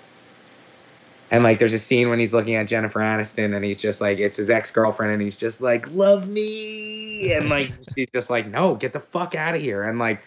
and 1.31 1.43
like 1.43 1.59
there's 1.59 1.73
a 1.73 1.79
scene 1.79 2.09
when 2.09 2.19
he's 2.19 2.33
looking 2.33 2.55
at 2.55 2.67
Jennifer 2.67 2.99
Aniston 2.99 3.55
and 3.55 3.65
he's 3.65 3.77
just 3.77 4.01
like 4.01 4.19
it's 4.19 4.37
his 4.37 4.49
ex-girlfriend 4.49 5.11
and 5.13 5.21
he's 5.21 5.35
just 5.35 5.61
like 5.61 5.87
love 5.91 6.27
me. 6.27 7.33
And 7.33 7.49
like 7.49 7.71
she's 7.97 8.09
just 8.13 8.29
like 8.29 8.47
no 8.47 8.75
get 8.75 8.93
the 8.93 8.99
fuck 8.99 9.35
out 9.35 9.55
of 9.55 9.61
here. 9.61 9.83
And 9.83 9.99
like 9.99 10.21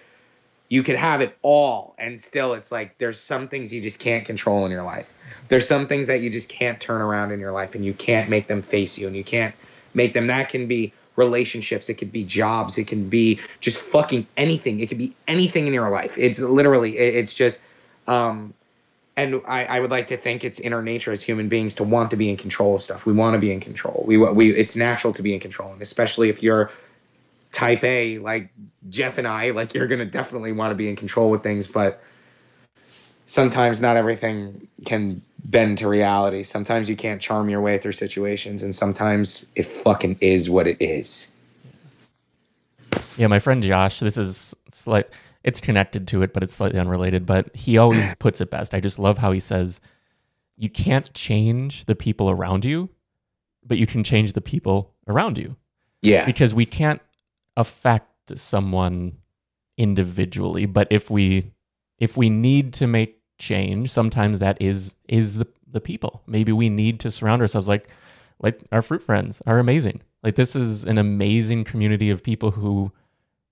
you 0.68 0.82
could 0.82 0.96
have 0.96 1.20
it 1.20 1.36
all 1.42 1.94
and 1.98 2.20
still 2.20 2.52
it's 2.54 2.72
like 2.72 2.98
there's 2.98 3.20
some 3.20 3.46
things 3.46 3.72
you 3.72 3.80
just 3.80 4.00
can't 4.00 4.24
control 4.24 4.64
in 4.64 4.72
your 4.72 4.82
life. 4.82 5.08
There's 5.48 5.66
some 5.66 5.86
things 5.86 6.06
that 6.08 6.22
you 6.22 6.30
just 6.30 6.48
can't 6.48 6.80
turn 6.80 7.00
around 7.00 7.30
in 7.30 7.38
your 7.38 7.52
life 7.52 7.74
and 7.76 7.84
you 7.84 7.94
can't 7.94 8.28
make 8.28 8.48
them 8.48 8.62
face 8.62 8.98
you 8.98 9.06
and 9.06 9.14
you 9.16 9.22
can't 9.24 9.54
make 9.94 10.12
them. 10.12 10.26
That 10.26 10.48
can 10.48 10.66
be 10.66 10.92
relationships. 11.14 11.88
It 11.88 11.94
could 11.94 12.10
be 12.12 12.24
jobs. 12.24 12.78
It 12.78 12.86
can 12.88 13.08
be 13.08 13.38
just 13.60 13.78
fucking 13.78 14.26
anything. 14.36 14.80
It 14.80 14.88
could 14.88 14.98
be 14.98 15.14
anything 15.28 15.66
in 15.68 15.72
your 15.72 15.88
life. 15.90 16.18
It's 16.18 16.40
literally 16.40 16.98
it- 16.98 17.14
it's 17.14 17.32
just 17.32 17.60
um 18.08 18.52
and 19.16 19.40
I, 19.46 19.64
I 19.64 19.80
would 19.80 19.90
like 19.90 20.08
to 20.08 20.16
think 20.16 20.44
it's 20.44 20.58
in 20.58 20.72
our 20.72 20.82
nature 20.82 21.10
as 21.10 21.22
human 21.22 21.48
beings 21.48 21.74
to 21.76 21.84
want 21.84 22.10
to 22.10 22.16
be 22.16 22.28
in 22.28 22.36
control 22.36 22.74
of 22.74 22.82
stuff. 22.82 23.06
We 23.06 23.12
want 23.12 23.34
to 23.34 23.38
be 23.38 23.50
in 23.50 23.60
control. 23.60 24.04
We 24.06 24.18
we 24.18 24.54
it's 24.54 24.76
natural 24.76 25.12
to 25.14 25.22
be 25.22 25.32
in 25.32 25.40
control, 25.40 25.72
and 25.72 25.80
especially 25.80 26.28
if 26.28 26.42
you're 26.42 26.70
type 27.52 27.82
A 27.84 28.18
like 28.18 28.50
Jeff 28.90 29.16
and 29.18 29.26
I, 29.26 29.50
like 29.50 29.72
you're 29.74 29.86
gonna 29.86 30.04
definitely 30.04 30.52
want 30.52 30.70
to 30.70 30.74
be 30.74 30.88
in 30.88 30.96
control 30.96 31.30
with 31.30 31.42
things. 31.42 31.66
But 31.66 32.02
sometimes 33.26 33.80
not 33.80 33.96
everything 33.96 34.68
can 34.84 35.22
bend 35.46 35.78
to 35.78 35.88
reality. 35.88 36.42
Sometimes 36.42 36.88
you 36.88 36.96
can't 36.96 37.20
charm 37.20 37.48
your 37.48 37.62
way 37.62 37.78
through 37.78 37.92
situations, 37.92 38.62
and 38.62 38.74
sometimes 38.74 39.46
it 39.54 39.64
fucking 39.64 40.18
is 40.20 40.50
what 40.50 40.66
it 40.66 40.76
is. 40.78 41.28
Yeah, 43.16 43.28
my 43.28 43.38
friend 43.38 43.62
Josh, 43.62 44.00
this 44.00 44.18
is 44.18 44.54
slight 44.72 45.08
it's 45.46 45.60
connected 45.60 46.08
to 46.08 46.22
it, 46.22 46.34
but 46.34 46.42
it's 46.42 46.56
slightly 46.56 46.78
unrelated, 46.80 47.24
but 47.24 47.54
he 47.54 47.78
always 47.78 48.12
puts 48.18 48.40
it 48.40 48.50
best. 48.50 48.74
I 48.74 48.80
just 48.80 48.98
love 48.98 49.18
how 49.18 49.30
he 49.30 49.40
says 49.40 49.80
you 50.56 50.68
can't 50.68 51.12
change 51.14 51.84
the 51.84 51.94
people 51.94 52.28
around 52.28 52.64
you, 52.64 52.90
but 53.64 53.78
you 53.78 53.86
can 53.86 54.02
change 54.02 54.32
the 54.32 54.40
people 54.40 54.92
around 55.06 55.38
you. 55.38 55.56
Yeah, 56.02 56.26
Because 56.26 56.52
we 56.52 56.66
can't 56.66 57.00
affect 57.56 58.36
someone 58.36 59.18
individually, 59.78 60.66
but 60.66 60.88
if 60.90 61.10
we 61.10 61.52
if 61.98 62.16
we 62.16 62.28
need 62.28 62.74
to 62.74 62.86
make 62.86 63.20
change, 63.38 63.90
sometimes 63.90 64.40
that 64.40 64.60
is 64.60 64.94
is 65.08 65.36
the 65.36 65.46
the 65.70 65.80
people. 65.80 66.22
Maybe 66.26 66.52
we 66.52 66.68
need 66.68 67.00
to 67.00 67.10
surround 67.10 67.40
ourselves 67.40 67.68
like 67.68 67.88
like 68.42 68.60
our 68.72 68.82
Froot 68.82 69.02
Frens 69.02 69.40
are 69.46 69.58
amazing. 69.58 70.00
Like 70.24 70.34
this 70.34 70.56
is 70.56 70.84
an 70.84 70.98
amazing 70.98 71.64
community 71.64 72.10
of 72.10 72.22
people 72.22 72.50
who 72.50 72.92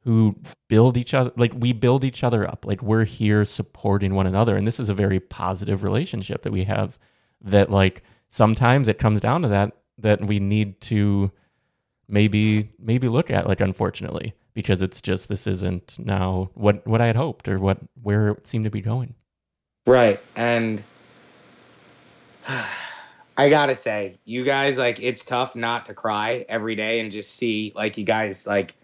who 0.04 0.36
build 0.68 0.96
each 0.96 1.14
other 1.14 1.32
like 1.36 1.52
we 1.56 1.72
build 1.72 2.04
each 2.04 2.22
other 2.22 2.46
up. 2.46 2.64
Like 2.66 2.82
we're 2.82 3.04
here 3.04 3.44
supporting 3.44 4.14
one 4.14 4.26
another 4.26 4.56
and 4.56 4.66
this 4.66 4.78
is 4.78 4.88
a 4.88 4.94
very 4.94 5.18
positive 5.18 5.82
relationship 5.82 6.42
that 6.42 6.52
we 6.52 6.64
have 6.64 6.98
that 7.40 7.70
like 7.70 8.02
sometimes 8.28 8.88
it 8.88 8.98
comes 8.98 9.20
down 9.20 9.42
to 9.42 9.48
that 9.48 9.72
that 9.98 10.24
we 10.24 10.38
need 10.38 10.80
to 10.82 11.30
maybe 12.08 12.70
maybe 12.78 13.08
look 13.08 13.30
at 13.30 13.46
like 13.46 13.60
unfortunately 13.60 14.34
because 14.54 14.82
it's 14.82 15.00
just 15.00 15.28
this 15.28 15.46
isn't 15.46 15.96
now 15.98 16.50
what 16.54 16.86
what 16.86 17.00
I 17.00 17.06
had 17.06 17.16
hoped 17.16 17.48
or 17.48 17.58
what 17.58 17.78
where 18.02 18.28
it 18.28 18.46
seemed 18.46 18.64
to 18.64 18.70
be 18.70 18.80
going. 18.80 19.14
Right. 19.86 20.20
And 20.36 20.82
I 23.36 23.48
gotta 23.48 23.74
say, 23.74 24.18
you 24.24 24.44
guys 24.44 24.78
like 24.78 25.02
it's 25.02 25.24
tough 25.24 25.56
not 25.56 25.86
to 25.86 25.94
cry 25.94 26.46
every 26.48 26.76
day 26.76 27.00
and 27.00 27.10
just 27.10 27.34
see 27.34 27.72
like 27.74 27.98
you 27.98 28.04
guys 28.04 28.46
like 28.46 28.76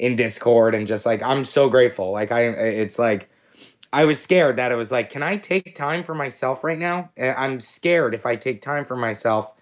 in 0.00 0.16
Discord 0.16 0.74
and 0.74 0.86
just 0.86 1.06
like 1.06 1.22
I'm 1.22 1.44
so 1.44 1.68
grateful. 1.68 2.10
Like 2.10 2.32
I 2.32 2.44
it's 2.48 2.98
like 2.98 3.30
I 3.92 4.06
was 4.06 4.20
scared 4.20 4.56
that 4.56 4.72
it 4.72 4.76
was 4.76 4.90
like, 4.90 5.10
can 5.10 5.22
I 5.22 5.36
take 5.36 5.74
time 5.74 6.02
for 6.02 6.14
myself 6.14 6.64
right 6.64 6.78
now? 6.78 7.10
I'm 7.18 7.60
scared 7.60 8.14
if 8.14 8.24
I 8.24 8.34
take 8.34 8.62
time 8.62 8.84
for 8.86 8.96
myself, 8.96 9.52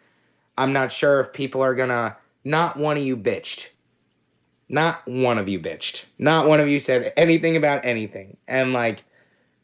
I'm 0.56 0.72
not 0.72 0.92
sure 0.92 1.20
if 1.20 1.32
people 1.32 1.60
are 1.60 1.74
gonna 1.74 2.16
not 2.44 2.76
one 2.76 2.96
of 2.96 3.02
you 3.02 3.16
bitched. 3.16 3.68
Not 4.68 5.06
one 5.08 5.38
of 5.38 5.48
you 5.48 5.58
bitched. 5.58 6.04
Not 6.18 6.46
one 6.46 6.60
of 6.60 6.68
you 6.68 6.78
said 6.78 7.12
anything 7.16 7.56
about 7.56 7.84
anything. 7.84 8.36
And 8.46 8.72
like 8.72 9.02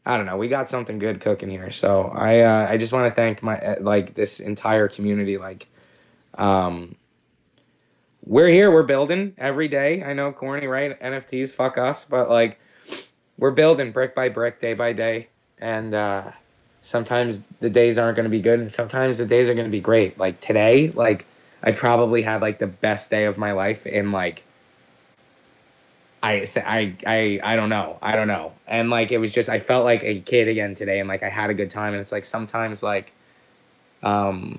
I 0.06 0.16
don't 0.16 0.26
know. 0.26 0.36
We 0.36 0.48
got 0.48 0.68
something 0.68 0.98
good 0.98 1.20
cooking 1.20 1.48
here. 1.48 1.70
So 1.70 2.10
I 2.14 2.40
uh, 2.40 2.66
I 2.68 2.76
just 2.78 2.92
want 2.92 3.08
to 3.08 3.14
thank 3.14 3.44
my 3.44 3.58
uh, 3.60 3.76
like 3.80 4.14
this 4.14 4.40
entire 4.40 4.88
community. 4.88 5.36
Like, 5.36 5.68
um, 6.36 6.96
we're 8.26 8.48
here. 8.48 8.70
We're 8.70 8.82
building 8.82 9.34
every 9.38 9.68
day. 9.68 10.02
I 10.02 10.12
know 10.12 10.32
corny, 10.32 10.66
right? 10.66 10.98
NFTs, 11.00 11.52
fuck 11.52 11.78
us, 11.78 12.04
but 12.04 12.28
like, 12.28 12.58
we're 13.38 13.50
building 13.50 13.92
brick 13.92 14.14
by 14.14 14.28
brick, 14.28 14.60
day 14.60 14.74
by 14.74 14.92
day. 14.92 15.28
And 15.58 15.94
uh, 15.94 16.30
sometimes 16.82 17.42
the 17.60 17.70
days 17.70 17.98
aren't 17.98 18.16
going 18.16 18.24
to 18.24 18.30
be 18.30 18.40
good, 18.40 18.60
and 18.60 18.70
sometimes 18.70 19.18
the 19.18 19.26
days 19.26 19.48
are 19.48 19.54
going 19.54 19.66
to 19.66 19.72
be 19.72 19.80
great. 19.80 20.18
Like 20.18 20.40
today, 20.40 20.90
like 20.90 21.26
I 21.62 21.72
probably 21.72 22.22
had 22.22 22.40
like 22.40 22.58
the 22.58 22.66
best 22.66 23.10
day 23.10 23.24
of 23.24 23.38
my 23.38 23.52
life 23.52 23.86
in 23.86 24.12
like 24.12 24.44
I, 26.24 26.46
I, 26.56 26.94
I, 27.06 27.40
I 27.44 27.56
don't 27.56 27.68
know. 27.68 27.98
I 28.00 28.16
don't 28.16 28.28
know. 28.28 28.54
And 28.66 28.88
like, 28.88 29.12
it 29.12 29.18
was 29.18 29.30
just, 29.30 29.50
I 29.50 29.58
felt 29.58 29.84
like 29.84 30.02
a 30.02 30.20
kid 30.20 30.48
again 30.48 30.74
today 30.74 30.98
and 30.98 31.06
like, 31.06 31.22
I 31.22 31.28
had 31.28 31.50
a 31.50 31.54
good 31.54 31.68
time. 31.68 31.92
And 31.92 32.00
it's 32.00 32.12
like, 32.12 32.24
sometimes 32.24 32.82
like, 32.82 33.12
um, 34.02 34.58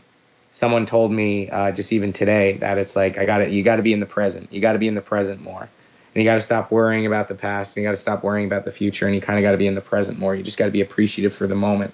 someone 0.55 0.85
told 0.85 1.11
me, 1.11 1.49
uh, 1.49 1.69
just 1.69 1.91
even 1.91 2.13
today 2.13 2.53
that 2.57 2.77
it's 2.77 2.95
like, 2.95 3.17
I 3.17 3.25
gotta, 3.25 3.49
you 3.49 3.61
gotta 3.61 3.81
be 3.81 3.91
in 3.91 3.99
the 3.99 4.05
present. 4.05 4.51
You 4.53 4.61
gotta 4.61 4.79
be 4.79 4.87
in 4.87 4.95
the 4.95 5.01
present 5.01 5.41
more. 5.41 5.63
And 5.63 6.23
you 6.23 6.23
gotta 6.23 6.39
stop 6.39 6.71
worrying 6.71 7.05
about 7.05 7.27
the 7.27 7.35
past 7.35 7.75
and 7.75 7.83
you 7.83 7.87
gotta 7.87 7.97
stop 7.97 8.23
worrying 8.23 8.47
about 8.47 8.63
the 8.63 8.71
future. 8.71 9.05
And 9.05 9.13
you 9.13 9.19
kind 9.19 9.37
of 9.37 9.43
gotta 9.43 9.57
be 9.57 9.67
in 9.67 9.75
the 9.75 9.81
present 9.81 10.17
more. 10.17 10.33
You 10.33 10.43
just 10.43 10.57
gotta 10.57 10.71
be 10.71 10.79
appreciative 10.79 11.35
for 11.35 11.45
the 11.45 11.55
moment. 11.55 11.93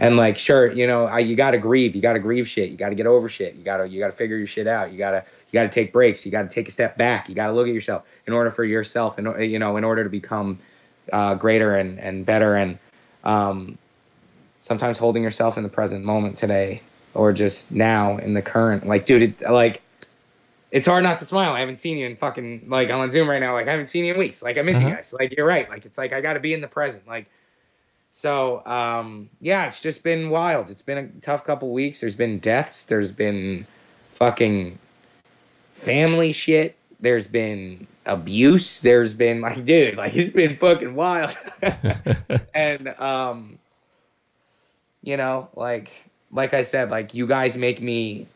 And 0.00 0.16
like, 0.16 0.36
sure, 0.36 0.72
you 0.72 0.84
know, 0.84 1.04
I, 1.04 1.20
you 1.20 1.36
gotta 1.36 1.58
grieve. 1.58 1.94
You 1.94 2.02
gotta 2.02 2.18
grieve 2.18 2.48
shit. 2.48 2.70
You 2.70 2.76
gotta 2.76 2.96
get 2.96 3.06
over 3.06 3.28
shit. 3.28 3.54
You 3.54 3.62
gotta, 3.62 3.88
you 3.88 4.00
gotta 4.00 4.14
figure 4.14 4.36
your 4.36 4.48
shit 4.48 4.66
out. 4.66 4.90
You 4.90 4.98
gotta, 4.98 5.24
you 5.52 5.60
got 5.60 5.64
to 5.64 5.68
take 5.68 5.92
breaks. 5.92 6.24
You 6.24 6.32
got 6.32 6.42
to 6.42 6.48
take 6.48 6.66
a 6.66 6.70
step 6.70 6.96
back. 6.96 7.28
You 7.28 7.34
got 7.34 7.48
to 7.48 7.52
look 7.52 7.68
at 7.68 7.74
yourself 7.74 8.04
in 8.26 8.32
order 8.32 8.50
for 8.50 8.64
yourself, 8.64 9.18
and 9.18 9.44
you 9.44 9.58
know, 9.58 9.76
in 9.76 9.84
order 9.84 10.02
to 10.02 10.08
become 10.08 10.58
uh, 11.12 11.34
greater 11.34 11.76
and 11.76 12.00
and 12.00 12.24
better. 12.24 12.56
And 12.56 12.78
um, 13.24 13.76
sometimes 14.60 14.96
holding 14.96 15.22
yourself 15.22 15.58
in 15.58 15.62
the 15.62 15.68
present 15.68 16.04
moment 16.04 16.38
today, 16.38 16.80
or 17.14 17.32
just 17.32 17.70
now 17.72 18.16
in 18.18 18.34
the 18.34 18.42
current. 18.42 18.86
Like, 18.86 19.06
dude, 19.06 19.22
it, 19.22 19.50
like 19.50 19.82
it's 20.70 20.86
hard 20.86 21.02
not 21.04 21.18
to 21.18 21.24
smile. 21.24 21.52
I 21.52 21.60
haven't 21.60 21.76
seen 21.76 21.98
you 21.98 22.06
in 22.06 22.16
fucking 22.16 22.64
like 22.68 22.90
I'm 22.90 22.98
on 23.00 23.10
Zoom 23.10 23.28
right 23.28 23.40
now. 23.40 23.52
Like 23.52 23.68
I 23.68 23.70
haven't 23.72 23.88
seen 23.88 24.04
you 24.04 24.12
in 24.14 24.18
weeks. 24.18 24.42
Like 24.42 24.56
I 24.58 24.62
miss 24.62 24.80
you 24.80 24.86
Uh-huh. 24.86 24.96
guys. 24.96 25.12
Like 25.18 25.36
you're 25.36 25.46
right. 25.46 25.68
Like 25.68 25.84
it's 25.84 25.98
like 25.98 26.12
I 26.12 26.20
got 26.20 26.32
to 26.34 26.40
be 26.40 26.54
in 26.54 26.60
the 26.60 26.68
present. 26.68 27.06
Like 27.06 27.26
So 28.10 28.64
um, 28.66 29.28
yeah, 29.40 29.66
it's 29.66 29.80
just 29.82 30.02
been 30.02 30.30
wild. 30.30 30.70
It's 30.70 30.82
been 30.82 30.98
a 30.98 31.08
tough 31.20 31.44
couple 31.44 31.70
weeks. 31.72 32.00
There's 32.00 32.14
been 32.14 32.38
deaths. 32.38 32.84
There's 32.84 33.12
been 33.12 33.66
fucking 34.12 34.78
family 35.74 36.32
shit. 36.32 36.76
There's 37.00 37.26
been 37.26 37.86
abuse. 38.06 38.80
There's 38.80 39.12
been 39.12 39.40
like, 39.40 39.64
dude, 39.66 39.96
like 39.96 40.16
it's 40.16 40.30
been 40.30 40.56
fucking 40.56 40.94
wild. 40.94 41.36
and 42.54 42.88
um, 42.98 43.58
you 45.02 45.16
know, 45.16 45.48
like 45.54 45.90
like 46.32 46.54
I 46.54 46.62
said, 46.62 46.90
like 46.90 47.14
you 47.14 47.26
guys 47.26 47.56
make 47.56 47.80
me 47.80 48.26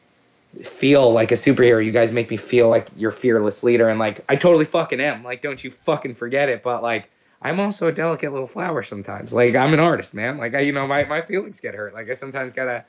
feel 0.62 1.12
like 1.12 1.32
a 1.32 1.34
superhero. 1.34 1.84
You 1.84 1.92
guys 1.92 2.12
make 2.12 2.30
me 2.30 2.36
feel 2.36 2.68
like 2.68 2.88
you're 2.96 3.10
fearless 3.10 3.62
leader, 3.62 3.88
and 3.88 3.98
like 3.98 4.24
I 4.28 4.36
totally 4.36 4.64
fucking 4.64 5.00
am. 5.00 5.22
Like, 5.24 5.42
don't 5.42 5.62
you 5.62 5.70
fucking 5.70 6.14
forget 6.14 6.48
it. 6.48 6.62
But 6.62 6.82
like, 6.82 7.10
I'm 7.42 7.60
also 7.60 7.86
a 7.86 7.92
delicate 7.92 8.32
little 8.32 8.48
flower 8.48 8.82
sometimes. 8.82 9.32
Like, 9.32 9.54
I'm 9.54 9.72
an 9.72 9.80
artist, 9.80 10.14
man. 10.14 10.38
Like, 10.38 10.54
I, 10.54 10.60
you 10.60 10.72
know, 10.72 10.86
my 10.86 11.04
my 11.04 11.22
feelings 11.22 11.60
get 11.60 11.74
hurt. 11.74 11.94
Like, 11.94 12.08
I 12.10 12.14
sometimes 12.14 12.52
gotta, 12.52 12.84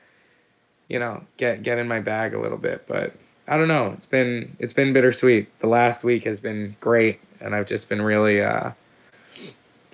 you 0.88 0.98
know, 0.98 1.22
get 1.36 1.62
get 1.62 1.78
in 1.78 1.88
my 1.88 2.00
bag 2.00 2.34
a 2.34 2.40
little 2.40 2.58
bit. 2.58 2.86
But 2.86 3.14
I 3.46 3.56
don't 3.56 3.68
know. 3.68 3.92
It's 3.96 4.06
been 4.06 4.54
it's 4.58 4.72
been 4.72 4.92
bittersweet. 4.92 5.48
The 5.60 5.68
last 5.68 6.04
week 6.04 6.24
has 6.24 6.40
been 6.40 6.76
great, 6.80 7.20
and 7.40 7.54
I've 7.54 7.66
just 7.66 7.88
been 7.88 8.02
really, 8.02 8.42
uh 8.42 8.72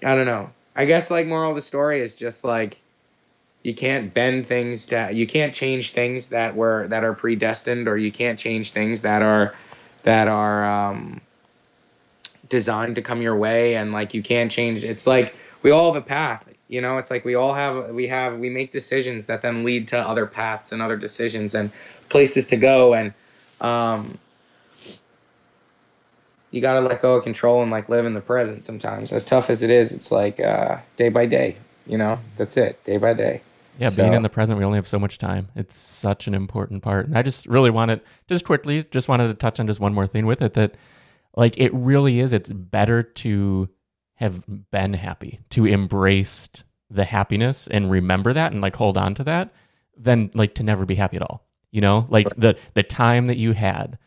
I 0.02 0.14
don't 0.14 0.26
know. 0.26 0.50
I 0.76 0.84
guess 0.84 1.10
like 1.10 1.26
moral 1.26 1.50
of 1.50 1.56
the 1.56 1.62
story 1.62 2.00
is 2.00 2.14
just 2.14 2.44
like 2.44 2.78
you 3.64 3.74
can't 3.74 4.14
bend 4.14 4.46
things 4.46 4.86
to 4.86 5.10
you 5.12 5.26
can't 5.26 5.52
change 5.52 5.90
things 5.90 6.28
that 6.28 6.54
were 6.54 6.86
that 6.88 7.02
are 7.02 7.14
predestined 7.14 7.88
or 7.88 7.96
you 7.96 8.12
can't 8.12 8.38
change 8.38 8.70
things 8.70 9.00
that 9.02 9.22
are 9.22 9.54
that 10.04 10.28
are 10.28 10.64
um 10.64 11.20
designed 12.48 12.94
to 12.94 13.02
come 13.02 13.20
your 13.20 13.36
way 13.36 13.74
and 13.74 13.90
like 13.90 14.14
you 14.14 14.22
can't 14.22 14.52
change 14.52 14.84
it's 14.84 15.06
like 15.06 15.34
we 15.62 15.72
all 15.72 15.92
have 15.92 16.00
a 16.00 16.06
path 16.06 16.44
you 16.68 16.80
know? 16.80 16.98
It's 16.98 17.10
like 17.10 17.24
we 17.24 17.34
all 17.34 17.54
have 17.54 17.90
we 17.90 18.06
have 18.08 18.38
we 18.38 18.50
make 18.50 18.70
decisions 18.70 19.26
that 19.26 19.42
then 19.42 19.64
lead 19.64 19.88
to 19.88 19.98
other 19.98 20.26
paths 20.26 20.72
and 20.72 20.80
other 20.80 20.96
decisions 20.96 21.54
and 21.54 21.70
places 22.08 22.46
to 22.48 22.56
go 22.56 22.94
and 22.94 23.12
um 23.60 24.18
you 26.50 26.60
got 26.60 26.74
to 26.74 26.80
let 26.80 27.02
go 27.02 27.16
of 27.16 27.24
control 27.24 27.62
and 27.62 27.70
like 27.70 27.88
live 27.88 28.06
in 28.06 28.14
the 28.14 28.20
present 28.20 28.62
sometimes. 28.62 29.12
As 29.12 29.24
tough 29.24 29.50
as 29.50 29.62
it 29.62 29.70
is 29.70 29.92
it's 29.92 30.10
like 30.10 30.40
uh 30.40 30.78
day 30.96 31.08
by 31.08 31.26
day 31.26 31.56
you 31.86 31.98
know? 31.98 32.18
That's 32.36 32.56
it 32.56 32.82
day 32.84 32.96
by 32.96 33.14
day 33.14 33.42
Yeah, 33.78 33.88
So- 33.88 34.02
being 34.02 34.14
in 34.14 34.22
the 34.22 34.28
present, 34.28 34.58
we 34.58 34.64
only 34.64 34.76
have 34.76 34.86
so 34.88 34.98
much 34.98 35.18
time. 35.18 35.48
It's 35.56 35.76
such 35.76 36.26
an 36.26 36.34
important 36.34 36.82
part. 36.82 37.06
And 37.06 37.16
I 37.18 37.22
just 37.22 37.46
really 37.46 37.70
wanted, 37.70 38.00
just 38.28 38.44
quickly, 38.44 38.84
just 38.90 39.08
wanted 39.08 39.28
to 39.28 39.34
touch 39.34 39.58
on 39.60 39.66
just 39.66 39.80
one 39.80 39.94
more 39.94 40.06
thing 40.06 40.26
with 40.26 40.42
it 40.42 40.54
that, 40.54 40.76
like, 41.36 41.54
it 41.58 41.72
really 41.74 42.20
is. 42.20 42.32
It's 42.32 42.50
better 42.52 43.02
to 43.02 43.68
have 44.16 44.42
been 44.70 44.92
happy, 44.92 45.40
to 45.50 45.66
embrace 45.66 46.48
the 46.88 47.04
happiness 47.04 47.66
and 47.66 47.90
remember 47.90 48.32
that 48.32 48.52
and, 48.52 48.60
like, 48.60 48.76
hold 48.76 48.96
on 48.96 49.14
to 49.16 49.24
that 49.24 49.52
than, 49.96 50.30
like, 50.34 50.54
to 50.54 50.62
never 50.62 50.86
be 50.86 50.94
happy 50.94 51.16
at 51.16 51.22
all. 51.22 51.44
You 51.72 51.80
know, 51.80 52.06
like 52.08 52.28
the, 52.36 52.56
the 52.74 52.84
time 52.84 53.26
that 53.26 53.36
you 53.36 53.50
had 53.52 53.98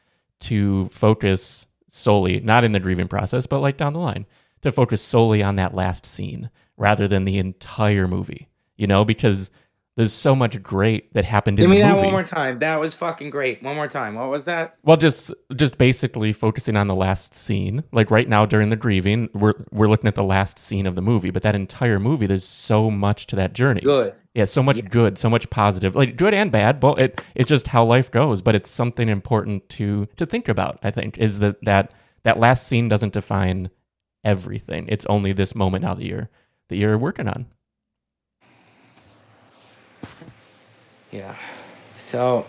to 0.41 0.87
focus 0.87 1.65
solely, 1.89 2.39
not 2.39 2.63
in 2.63 2.71
the 2.71 2.79
grieving 2.79 3.09
process, 3.09 3.45
but 3.45 3.59
like 3.59 3.75
down 3.75 3.91
the 3.91 3.99
line, 3.99 4.25
to 4.61 4.71
focus 4.71 5.01
solely 5.01 5.43
on 5.43 5.57
that 5.57 5.73
last 5.75 6.05
scene 6.05 6.49
rather 6.77 7.09
than 7.09 7.25
the 7.25 7.37
entire 7.37 8.07
movie 8.07 8.47
you 8.77 8.87
know, 8.87 9.03
because 9.05 9.51
there's 9.95 10.13
so 10.13 10.35
much 10.35 10.61
great 10.61 11.11
that 11.15 11.25
happened 11.25 11.57
give 11.57 11.63
in 11.65 11.71
the 11.71 11.75
movie. 11.77 11.87
Give 11.87 11.95
me 11.95 12.01
that 12.01 12.05
one 12.05 12.13
more 12.13 12.23
time 12.23 12.59
that 12.59 12.79
was 12.79 12.93
fucking 12.93 13.31
great 13.31 13.63
one 13.63 13.75
more 13.75 13.87
time 13.87 14.13
what 14.13 14.29
was 14.29 14.45
that 14.45 14.77
well, 14.83 14.95
just 14.95 15.33
just 15.55 15.77
basically 15.79 16.31
focusing 16.33 16.75
on 16.75 16.87
the 16.87 16.95
last 16.95 17.33
scene. 17.33 17.83
Like 17.91 18.11
right 18.11 18.29
now 18.29 18.45
during 18.45 18.69
the 18.69 18.75
grieving, 18.75 19.29
we're 19.33 19.55
we're 19.71 19.87
looking 19.87 20.07
at 20.07 20.13
the 20.15 20.23
last 20.23 20.59
scene 20.59 20.85
of 20.85 20.95
the 20.95 21.01
movie, 21.01 21.31
but 21.31 21.41
that 21.43 21.55
entire 21.55 21.99
movie, 21.99 22.27
there's 22.27 22.43
so 22.45 22.91
much 22.91 23.25
to 23.27 23.35
that 23.37 23.53
journey. 23.53 23.81
good 23.81 24.13
Yeah, 24.35 24.45
so 24.45 24.61
much 24.61 24.77
Yeah. 24.77 24.83
good, 24.87 25.17
so 25.17 25.31
much 25.31 25.49
positive, 25.49 25.95
like 25.95 26.15
good 26.15 26.35
and 26.35 26.51
bad. 26.51 26.79
But 26.79 27.01
it 27.01 27.21
it's 27.33 27.49
just 27.49 27.69
how 27.69 27.83
life 27.83 28.11
goes. 28.11 28.43
But 28.43 28.53
it's 28.53 28.69
something 28.69 29.09
important 29.09 29.67
to 29.69 30.07
to 30.17 30.27
think 30.27 30.47
about. 30.47 30.77
I 30.83 30.91
think 30.91 31.17
is 31.17 31.39
that 31.39 31.55
that 31.63 31.91
that 32.23 32.37
last 32.39 32.67
scene 32.67 32.87
doesn't 32.87 33.13
define 33.13 33.71
everything. 34.23 34.85
It's 34.89 35.05
only 35.07 35.33
this 35.33 35.55
moment 35.55 35.83
now 35.83 35.95
that 35.95 36.05
you're 36.05 36.29
that 36.69 36.75
you're 36.75 36.97
working 36.99 37.27
on. 37.27 37.47
Yeah. 41.11 41.35
So 41.97 42.45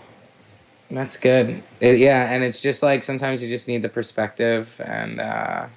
that's 0.91 1.17
good. 1.17 1.63
It- 1.79 1.97
yeah, 1.99 2.31
and 2.31 2.43
it's 2.43 2.61
just 2.61 2.83
like 2.83 3.03
sometimes 3.03 3.41
you 3.41 3.49
just 3.49 3.67
need 3.67 3.81
the 3.81 3.89
perspective 3.89 4.79
and 4.83 5.19
uh 5.19 5.67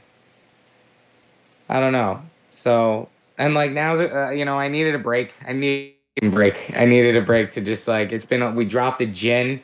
I 1.69 1.81
don't 1.81 1.93
know. 1.93 2.21
So 2.51 3.09
and 3.39 3.55
like 3.55 3.73
now 3.73 3.95
uh, 3.97 4.31
you 4.31 4.45
know, 4.45 4.59
I 4.59 4.69
needed 4.69 4.95
a 4.95 4.99
break. 4.99 5.35
I 5.47 5.53
needed 5.53 5.87
a 5.87 6.31
break. 6.31 6.73
I 6.77 6.85
needed 6.85 7.17
a 7.17 7.23
break 7.23 7.53
to 7.53 7.61
just 7.61 7.89
like 7.89 8.13
it's 8.13 8.25
been 8.25 8.55
we 8.55 8.65
dropped 8.65 8.99
the 8.99 9.07
gin 9.07 9.61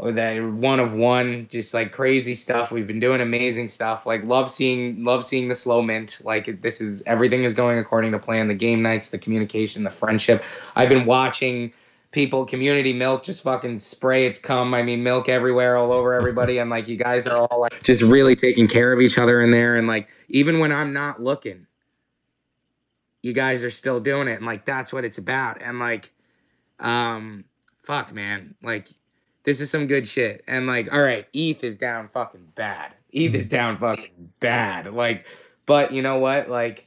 that 0.00 0.42
one 0.42 0.80
of 0.80 0.92
one 0.92 1.46
just 1.50 1.72
like 1.72 1.92
crazy 1.92 2.34
stuff. 2.34 2.70
We've 2.70 2.86
been 2.86 3.00
doing 3.00 3.20
amazing 3.20 3.68
stuff. 3.68 4.06
Like 4.06 4.24
love 4.24 4.50
seeing 4.50 5.04
love 5.04 5.24
seeing 5.24 5.48
the 5.48 5.54
slow 5.54 5.82
mint. 5.82 6.20
Like 6.24 6.60
this 6.62 6.80
is 6.80 7.02
everything 7.06 7.44
is 7.44 7.54
going 7.54 7.78
according 7.78 8.12
to 8.12 8.18
plan. 8.18 8.48
The 8.48 8.54
game 8.54 8.82
nights 8.82 9.10
the 9.10 9.18
communication 9.18 9.84
the 9.84 9.90
friendship. 9.90 10.42
I've 10.74 10.88
been 10.88 11.06
watching 11.06 11.72
people 12.10 12.44
community 12.44 12.92
milk 12.92 13.24
just 13.24 13.42
fucking 13.42 13.78
spray 13.78 14.26
its 14.26 14.38
cum. 14.38 14.74
I 14.74 14.82
mean 14.82 15.02
milk 15.02 15.28
everywhere 15.28 15.76
all 15.76 15.92
over 15.92 16.12
everybody. 16.12 16.58
And 16.58 16.70
like 16.70 16.88
you 16.88 16.96
guys 16.96 17.26
are 17.26 17.36
all 17.36 17.60
like 17.60 17.82
just 17.82 18.02
really 18.02 18.34
taking 18.34 18.66
care 18.66 18.92
of 18.92 19.00
each 19.00 19.18
other 19.18 19.40
in 19.40 19.50
there. 19.50 19.76
And 19.76 19.86
like 19.86 20.08
even 20.28 20.58
when 20.58 20.72
i'm 20.72 20.92
not 20.92 21.22
looking 21.22 21.66
you 23.24 23.32
guys 23.32 23.64
are 23.64 23.70
still 23.70 24.00
doing 24.00 24.28
it. 24.28 24.34
And 24.34 24.44
like 24.44 24.66
that's 24.66 24.92
what 24.92 25.04
it's 25.04 25.16
about. 25.16 25.62
And 25.62 25.78
like 25.78 26.12
um 26.78 27.44
fuck 27.82 28.12
man. 28.12 28.54
Like 28.62 28.88
this 29.44 29.60
is 29.60 29.70
some 29.70 29.86
good 29.86 30.08
shit. 30.08 30.42
And 30.48 30.66
like 30.66 30.92
all 30.92 31.02
right 31.02 31.26
eth 31.32 31.62
is 31.62 31.76
down 31.76 32.08
fucking 32.08 32.48
bad. 32.54 32.94
Eth 33.12 33.34
is 33.34 33.48
down 33.48 33.78
fucking 33.78 34.32
bad. 34.40 34.92
Like 34.92 35.26
but 35.66 35.92
you 35.92 36.02
know 36.02 36.18
what? 36.18 36.50
Like 36.50 36.86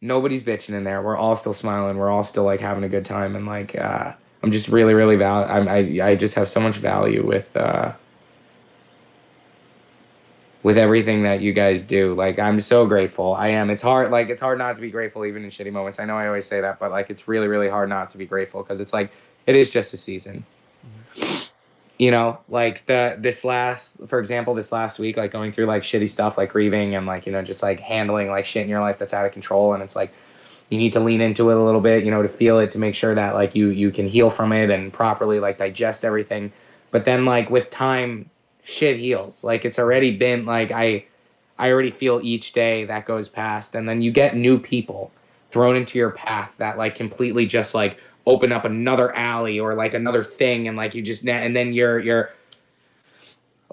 nobody's 0.00 0.42
bitching 0.42 0.74
in 0.74 0.84
there. 0.84 1.02
We're 1.02 1.16
all 1.16 1.36
still 1.36 1.54
smiling. 1.54 1.96
We're 1.96 2.10
all 2.10 2.24
still 2.24 2.44
like 2.44 2.60
having 2.60 2.84
a 2.84 2.88
good 2.88 3.04
time. 3.04 3.34
And 3.34 3.46
like 3.46 3.76
uh 3.78 4.12
i'm 4.42 4.52
just 4.52 4.68
really 4.68 4.94
really 4.94 5.16
val 5.16 5.44
I'm, 5.50 5.66
i 5.66 5.78
i 6.00 6.14
just 6.14 6.36
have 6.36 6.48
so 6.48 6.60
much 6.60 6.76
value 6.76 7.26
with 7.26 7.56
uh 7.56 7.92
with 10.62 10.78
everything 10.78 11.22
that 11.22 11.40
you 11.40 11.52
guys 11.52 11.84
do. 11.84 12.14
Like 12.14 12.38
i'm 12.38 12.60
so 12.60 12.86
grateful. 12.86 13.34
I 13.34 13.48
am. 13.48 13.70
It's 13.70 13.82
hard 13.82 14.10
like 14.10 14.28
it's 14.28 14.40
hard 14.40 14.58
not 14.58 14.74
to 14.74 14.80
be 14.80 14.90
grateful 14.90 15.24
even 15.24 15.44
in 15.44 15.50
shitty 15.50 15.72
moments. 15.72 16.00
I 16.00 16.04
know 16.04 16.16
i 16.16 16.26
always 16.26 16.46
say 16.46 16.60
that 16.60 16.80
but 16.80 16.90
like 16.90 17.08
it's 17.08 17.28
really 17.28 17.46
really 17.46 17.68
hard 17.68 17.88
not 17.88 18.10
to 18.10 18.18
be 18.18 18.26
grateful 18.26 18.64
because 18.64 18.80
it's 18.80 18.92
like 18.92 19.10
it 19.46 19.54
is 19.54 19.70
just 19.70 19.94
a 19.94 19.96
season 19.96 20.44
you 21.98 22.12
know 22.12 22.38
like 22.48 22.86
the 22.86 23.16
this 23.18 23.44
last 23.44 23.96
for 24.06 24.20
example 24.20 24.54
this 24.54 24.70
last 24.70 24.98
week 24.98 25.16
like 25.16 25.32
going 25.32 25.52
through 25.52 25.66
like 25.66 25.82
shitty 25.82 26.08
stuff 26.08 26.38
like 26.38 26.52
grieving 26.52 26.94
and 26.94 27.06
like 27.06 27.26
you 27.26 27.32
know 27.32 27.42
just 27.42 27.62
like 27.62 27.80
handling 27.80 28.28
like 28.28 28.44
shit 28.44 28.62
in 28.62 28.68
your 28.68 28.80
life 28.80 28.98
that's 28.98 29.12
out 29.12 29.26
of 29.26 29.32
control. 29.32 29.74
And 29.74 29.82
it's 29.82 29.96
like 29.96 30.12
you 30.70 30.78
need 30.78 30.92
to 30.92 31.00
lean 31.00 31.20
into 31.20 31.50
it 31.50 31.56
a 31.56 31.62
little 31.62 31.80
bit 31.80 32.04
you 32.04 32.10
know 32.10 32.22
to 32.22 32.28
feel 32.28 32.58
it 32.60 32.70
to 32.70 32.78
make 32.78 32.94
sure 32.94 33.14
that 33.14 33.34
like 33.34 33.54
you 33.54 33.68
you 33.68 33.90
can 33.90 34.08
heal 34.08 34.30
from 34.30 34.52
it 34.52 34.70
and 34.70 34.92
properly 34.92 35.40
like 35.40 35.58
digest 35.58 36.04
everything. 36.04 36.52
But 36.92 37.04
then 37.04 37.24
like 37.24 37.50
with 37.50 37.68
time 37.70 38.30
shit 38.62 38.96
heals. 38.96 39.42
Like 39.42 39.64
it's 39.64 39.78
already 39.78 40.16
been 40.16 40.46
like 40.46 40.70
i 40.70 41.04
i 41.58 41.70
already 41.70 41.90
feel 41.90 42.20
each 42.22 42.52
day 42.52 42.84
that 42.84 43.06
goes 43.06 43.28
past. 43.28 43.74
And 43.74 43.88
then 43.88 44.02
you 44.02 44.12
get 44.12 44.36
new 44.36 44.58
people 44.58 45.10
thrown 45.50 45.74
into 45.74 45.98
your 45.98 46.10
path 46.10 46.52
that 46.58 46.78
like 46.78 46.94
completely 46.94 47.46
just 47.46 47.74
like 47.74 47.98
open 48.28 48.52
up 48.52 48.66
another 48.66 49.14
alley 49.16 49.58
or 49.58 49.74
like 49.74 49.94
another 49.94 50.22
thing 50.22 50.68
and 50.68 50.76
like 50.76 50.94
you 50.94 51.00
just 51.00 51.26
and 51.26 51.56
then 51.56 51.72
you're 51.72 51.98
you're 51.98 52.30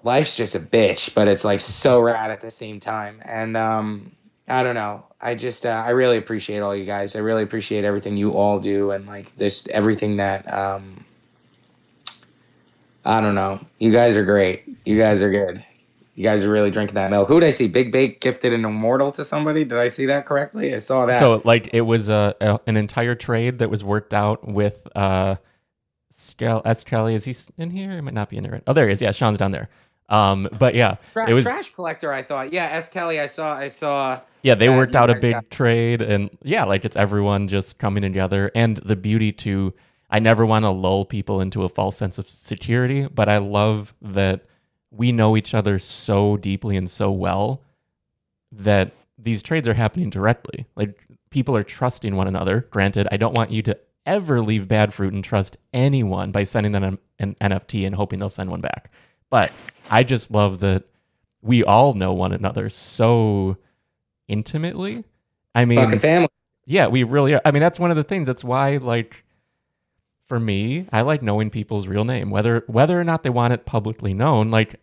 life's 0.04 0.38
just 0.38 0.56
a 0.56 0.60
bitch 0.60 1.14
but 1.14 1.28
it's 1.28 1.44
like 1.44 1.60
so 1.60 2.00
rad 2.00 2.32
at 2.32 2.42
the 2.42 2.50
same 2.50 2.80
time. 2.80 3.22
And 3.26 3.58
um 3.58 4.12
i 4.48 4.64
don't 4.64 4.76
know. 4.76 5.04
I 5.20 5.36
just 5.36 5.66
uh, 5.66 5.84
i 5.86 5.90
really 5.90 6.18
appreciate 6.18 6.60
all 6.60 6.76
you 6.76 6.86
guys. 6.86 7.16
I 7.16 7.20
really 7.20 7.44
appreciate 7.44 7.84
everything 7.84 8.16
you 8.16 8.32
all 8.32 8.60
do 8.60 8.92
and 8.92 9.06
like 9.06 9.36
just 9.38 9.68
everything 9.70 10.16
that 10.18 10.52
um 10.52 11.04
i 13.04 13.20
don't 13.20 13.36
know. 13.36 13.60
You 13.80 13.92
guys 13.92 14.16
are 14.16 14.26
great. 14.26 14.64
You 14.86 14.98
guys 14.98 15.22
are 15.22 15.30
good 15.30 15.64
you 16.16 16.24
guys 16.24 16.44
are 16.44 16.50
really 16.50 16.72
drinking 16.72 16.96
that 16.96 17.12
milk 17.12 17.28
who 17.28 17.40
did 17.40 17.48
i 17.48 17.50
see 17.52 17.68
big 17.68 17.92
bake 17.92 18.22
gifted 18.22 18.54
an 18.54 18.66
immortal 18.66 19.12
to 19.12 19.24
somebody 19.24 19.64
did 19.64 19.78
i 19.78 19.88
see 19.88 20.06
that 20.06 20.26
correctly 20.26 20.74
i 20.74 20.78
saw 20.78 21.06
that 21.06 21.20
So 21.20 21.42
like 21.44 21.70
it 21.74 21.82
was 21.82 22.10
a, 22.10 22.36
a 22.42 22.60
an 22.68 22.78
entire 22.78 23.16
trade 23.16 23.60
that 23.60 23.70
was 23.70 23.84
worked 23.84 24.14
out 24.14 24.48
with 24.48 24.88
uh 24.96 25.36
Scal 26.14 26.62
S 26.66 26.84
Kelly. 26.84 27.14
Is 27.14 27.26
he 27.26 27.36
in 27.58 27.70
here? 27.70 27.94
He 27.94 28.02
might 28.02 28.14
not 28.14 28.30
be 28.30 28.38
in 28.38 28.44
there. 28.44 28.62
Oh, 28.68 28.74
there 28.74 28.88
he 28.88 28.94
is. 28.94 29.02
Yeah, 29.02 29.12
Sean's 29.12 29.38
down 29.38 29.52
there. 29.52 29.70
Um, 30.08 30.48
but 30.58 30.76
yeah, 30.76 30.96
Tra- 31.14 31.30
it 31.30 31.34
was 31.34 31.44
trash 31.44 31.74
collector 31.74 32.14
i 32.14 32.22
thought 32.22 32.54
yeah 32.54 32.66
s 32.66 32.90
kelly 32.90 33.20
i 33.20 33.26
saw 33.26 33.56
i 33.58 33.68
saw 33.68 34.22
yeah 34.44 34.54
they 34.54 34.68
that 34.68 34.78
worked 34.78 34.96
out 34.96 35.10
a 35.10 35.16
big 35.16 35.34
got. 35.34 35.50
trade, 35.50 36.02
and 36.02 36.30
yeah, 36.44 36.64
like 36.64 36.86
it's 36.86 36.96
everyone 36.96 37.48
just 37.48 37.80
coming 37.80 38.04
together, 38.04 38.52
and 38.56 38.78
the 38.78 38.96
beauty 38.96 39.32
to. 39.34 39.74
I 40.12 40.20
never 40.20 40.46
want 40.46 40.64
to 40.64 40.70
lull 40.70 41.04
people 41.04 41.42
into 41.42 41.64
a 41.64 41.70
false 41.70 41.98
sense 41.98 42.20
of 42.20 42.30
security, 42.30 43.08
but 43.08 43.28
I 43.28 43.40
love 43.40 43.96
that 44.04 44.46
we 44.92 45.12
know 45.12 45.36
each 45.36 45.54
other 45.54 45.80
so 45.80 46.38
deeply 46.38 46.78
and 46.78 46.90
so 46.90 47.12
well 47.12 47.62
that 48.52 48.94
these 49.18 49.44
trades 49.44 49.68
are 49.68 49.74
happening 49.74 50.10
directly. 50.10 50.66
Like 50.76 51.00
people 51.30 51.56
are 51.56 51.64
trusting 51.64 52.16
one 52.16 52.28
another. 52.28 52.68
Granted, 52.72 53.08
I 53.12 53.18
don't 53.18 53.36
want 53.36 53.52
you 53.52 53.62
to 53.64 53.78
ever 54.06 54.42
leave 54.42 54.68
Bad 54.68 54.92
Froot 54.92 55.10
and 55.10 55.24
trust 55.24 55.58
anyone 55.74 56.32
by 56.32 56.44
sending 56.44 56.72
them 56.72 56.84
an, 56.84 56.98
an 57.20 57.36
NFT 57.42 57.86
and 57.86 57.96
hoping 57.96 58.20
they'll 58.20 58.30
send 58.30 58.50
one 58.50 58.62
back. 58.62 58.92
But 59.30 59.52
I 59.90 60.04
just 60.04 60.32
love 60.32 60.60
that 60.60 60.84
we 61.42 61.64
all 61.64 61.94
know 61.94 62.14
one 62.14 62.32
another 62.32 62.70
so 62.70 63.58
intimately. 64.28 65.04
I 65.54 65.66
mean, 65.66 66.00
family. 66.00 66.30
yeah, 66.66 66.88
we 66.88 67.04
really 67.04 67.34
are. 67.34 67.42
I 67.46 67.52
mean, 67.52 67.62
that's 67.62 67.80
one 67.80 67.92
of 67.92 67.98
the 67.98 68.04
things. 68.04 68.28
That's 68.28 68.44
why, 68.44 68.78
like, 68.78 69.25
for 70.26 70.40
me, 70.40 70.88
I 70.92 71.02
like 71.02 71.22
knowing 71.22 71.50
people's 71.50 71.88
real 71.88 72.04
name, 72.04 72.30
whether 72.32 72.64
whether 72.68 73.00
or 73.00 73.04
not 73.04 73.24
they 73.24 73.30
want 73.30 73.54
it 73.54 73.66
publicly 73.66 74.14
known. 74.14 74.50
Like, 74.50 74.80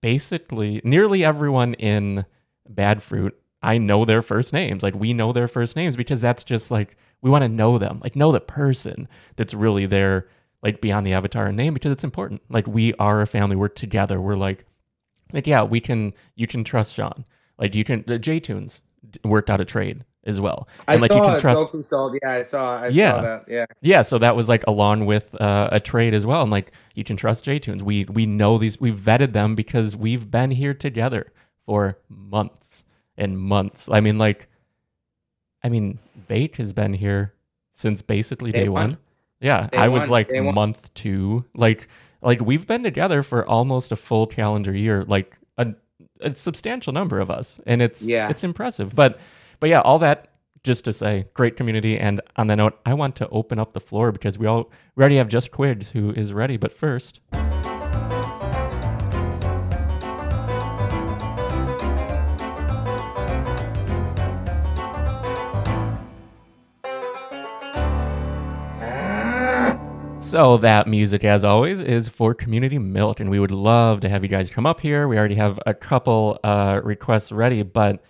basically, 0.00 0.80
nearly 0.82 1.24
everyone 1.24 1.74
in 1.74 2.24
Bad 2.68 3.00
Froot, 3.00 3.32
I 3.62 3.78
know 3.78 4.04
their 4.04 4.22
first 4.22 4.52
names. 4.52 4.82
Like, 4.82 4.94
we 4.94 5.12
know 5.12 5.32
their 5.32 5.48
first 5.48 5.76
names 5.76 5.96
because 5.96 6.20
that's 6.20 6.42
just 6.42 6.70
like 6.70 6.96
we 7.20 7.30
want 7.30 7.42
to 7.42 7.48
know 7.48 7.78
them, 7.78 8.00
like 8.02 8.16
know 8.16 8.32
the 8.32 8.40
person 8.40 9.08
that's 9.36 9.54
really 9.54 9.84
there, 9.86 10.28
like 10.62 10.80
beyond 10.80 11.06
the 11.06 11.12
avatar 11.12 11.46
and 11.46 11.56
name, 11.56 11.74
because 11.74 11.92
it's 11.92 12.04
important. 12.04 12.42
Like, 12.48 12.66
we 12.66 12.94
are 12.94 13.20
a 13.20 13.26
family. 13.26 13.56
We're 13.56 13.68
together. 13.68 14.20
We're 14.20 14.36
like, 14.36 14.64
like 15.32 15.46
yeah, 15.46 15.62
we 15.62 15.80
can. 15.80 16.14
You 16.34 16.46
can 16.46 16.64
trust 16.64 16.94
Sean. 16.94 17.26
Like, 17.58 17.74
you 17.74 17.84
can. 17.84 18.04
The 18.06 18.18
J 18.18 18.40
Tunes 18.40 18.80
worked 19.22 19.50
out 19.50 19.60
a 19.60 19.64
trade 19.66 20.04
as 20.28 20.40
well. 20.40 20.68
I 20.86 20.96
like 20.96 21.10
saw 21.10 21.16
you 21.24 21.32
can 21.32 21.40
trust 21.40 21.84
sold. 21.88 22.16
Yeah, 22.22 22.30
I 22.30 22.42
saw. 22.42 22.82
I 22.82 22.88
Yeah. 22.88 23.12
saw 23.12 23.20
that. 23.22 23.44
Yeah. 23.48 23.66
yeah, 23.80 24.02
so 24.02 24.18
that 24.18 24.36
was 24.36 24.48
like 24.48 24.62
along 24.68 25.06
with 25.06 25.34
uh, 25.40 25.68
a 25.72 25.80
trade 25.80 26.14
as 26.14 26.24
well. 26.26 26.42
And 26.42 26.50
like 26.50 26.70
you 26.94 27.02
can 27.02 27.16
trust 27.16 27.44
J 27.44 27.58
Tunes. 27.58 27.82
We 27.82 28.04
we 28.04 28.26
know 28.26 28.58
these. 28.58 28.78
We've 28.80 28.94
vetted 28.96 29.32
them 29.32 29.54
because 29.56 29.96
we've 29.96 30.30
been 30.30 30.50
here 30.52 30.74
together 30.74 31.32
for 31.66 31.98
months 32.08 32.84
and 33.16 33.38
months. 33.38 33.88
I 33.90 34.00
mean, 34.00 34.18
like, 34.18 34.48
I 35.64 35.68
mean, 35.68 35.98
Bake 36.28 36.56
has 36.56 36.72
been 36.72 36.92
here 36.94 37.32
since 37.74 38.02
basically 38.02 38.52
day, 38.52 38.64
Day 38.64 38.68
one. 38.68 38.90
one. 38.90 38.98
Yeah, 39.40 39.68
Day 39.68 39.78
I 39.78 39.88
was 39.88 40.02
one, 40.02 40.10
like 40.10 40.28
day 40.28 40.40
one. 40.40 40.54
month 40.54 40.92
two. 40.94 41.44
Like 41.54 41.88
like 42.22 42.40
we've 42.40 42.66
been 42.66 42.82
together 42.82 43.22
for 43.22 43.46
almost 43.46 43.92
a 43.92 43.96
full 43.96 44.26
calendar 44.26 44.74
year. 44.74 45.04
Like 45.04 45.36
a, 45.56 45.74
a 46.20 46.34
substantial 46.34 46.92
number 46.92 47.20
of 47.20 47.30
us, 47.30 47.60
and 47.66 47.80
it's 47.80 48.02
Yeah. 48.02 48.28
it's 48.28 48.42
impressive. 48.44 48.94
But 48.94 49.18
but 49.60 49.68
yeah, 49.68 49.80
all 49.80 49.98
that 50.00 50.28
just 50.62 50.84
to 50.84 50.92
say, 50.92 51.26
great 51.34 51.56
community. 51.56 51.98
And 51.98 52.20
on 52.36 52.48
that 52.48 52.56
note, 52.56 52.78
I 52.84 52.94
want 52.94 53.16
to 53.16 53.28
open 53.28 53.58
up 53.58 53.72
the 53.72 53.80
floor 53.80 54.12
because 54.12 54.38
we 54.38 54.46
all 54.46 54.70
we 54.96 55.02
already 55.02 55.16
have 55.16 55.28
just 55.28 55.50
Quigs 55.50 55.90
who 55.90 56.10
is 56.12 56.32
ready. 56.32 56.56
But 56.56 56.72
first, 56.72 57.20
So 70.20 70.58
that 70.58 70.86
music, 70.86 71.24
as 71.24 71.42
always, 71.42 71.80
is 71.80 72.10
for 72.10 72.34
Community 72.34 72.78
Milk, 72.78 73.18
and 73.18 73.30
we 73.30 73.40
would 73.40 73.50
love 73.50 74.00
to 74.00 74.10
have 74.10 74.22
you 74.22 74.28
guys 74.28 74.50
come 74.50 74.66
up 74.66 74.78
here. 74.78 75.08
We 75.08 75.16
already 75.16 75.36
have 75.36 75.58
a 75.64 75.72
couple 75.72 76.38
uh, 76.44 76.82
requests 76.84 77.32
ready, 77.32 77.62
but 77.62 78.04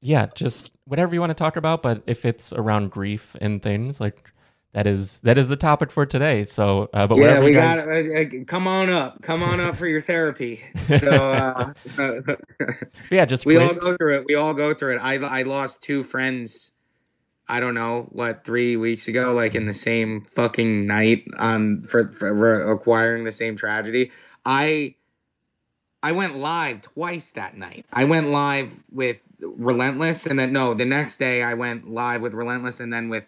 yeah, 0.00 0.26
just 0.34 0.70
whatever 0.84 1.14
you 1.14 1.20
want 1.20 1.30
to 1.30 1.34
talk 1.34 1.56
about. 1.56 1.82
But 1.82 2.02
if 2.06 2.24
it's 2.24 2.52
around 2.52 2.90
grief 2.90 3.36
and 3.40 3.62
things 3.62 4.00
like 4.00 4.32
that 4.72 4.86
is 4.86 5.18
that 5.20 5.38
is 5.38 5.48
the 5.48 5.56
topic 5.56 5.90
for 5.90 6.04
today. 6.04 6.44
So, 6.44 6.90
uh, 6.92 7.06
but 7.06 7.16
yeah, 7.16 7.22
whatever 7.22 7.44
we 7.44 7.50
you 7.50 7.56
guys, 7.56 7.84
got. 7.84 8.34
Uh, 8.38 8.44
come 8.46 8.66
on 8.66 8.90
up. 8.90 9.22
Come 9.22 9.42
on 9.42 9.60
up 9.60 9.76
for 9.76 9.86
your 9.86 10.02
therapy. 10.02 10.62
So 10.82 11.30
uh, 11.30 11.72
yeah, 13.10 13.24
just 13.24 13.46
we 13.46 13.56
all 13.56 13.74
go 13.74 13.96
through 13.96 14.16
it. 14.16 14.24
We 14.28 14.34
all 14.34 14.54
go 14.54 14.74
through 14.74 14.96
it. 14.96 14.98
I 14.98 15.14
I 15.14 15.42
lost 15.42 15.82
two 15.82 16.04
friends. 16.04 16.72
I 17.50 17.60
don't 17.60 17.74
know 17.74 18.08
what 18.10 18.44
three 18.44 18.76
weeks 18.76 19.08
ago, 19.08 19.32
like 19.32 19.54
in 19.54 19.64
the 19.64 19.72
same 19.72 20.22
fucking 20.36 20.86
night, 20.86 21.24
on 21.38 21.86
for, 21.88 22.12
for 22.12 22.70
acquiring 22.70 23.24
the 23.24 23.32
same 23.32 23.56
tragedy. 23.56 24.10
I 24.44 24.96
I 26.02 26.12
went 26.12 26.36
live 26.36 26.82
twice 26.82 27.32
that 27.32 27.56
night. 27.56 27.86
I 27.92 28.04
went 28.04 28.28
live 28.28 28.72
with 28.92 29.20
Relentless, 29.40 30.26
and 30.26 30.38
then 30.38 30.52
no, 30.52 30.74
the 30.74 30.84
next 30.84 31.18
day 31.18 31.42
I 31.42 31.54
went 31.54 31.90
live 31.90 32.22
with 32.22 32.34
Relentless, 32.34 32.80
and 32.80 32.92
then 32.92 33.08
with 33.08 33.24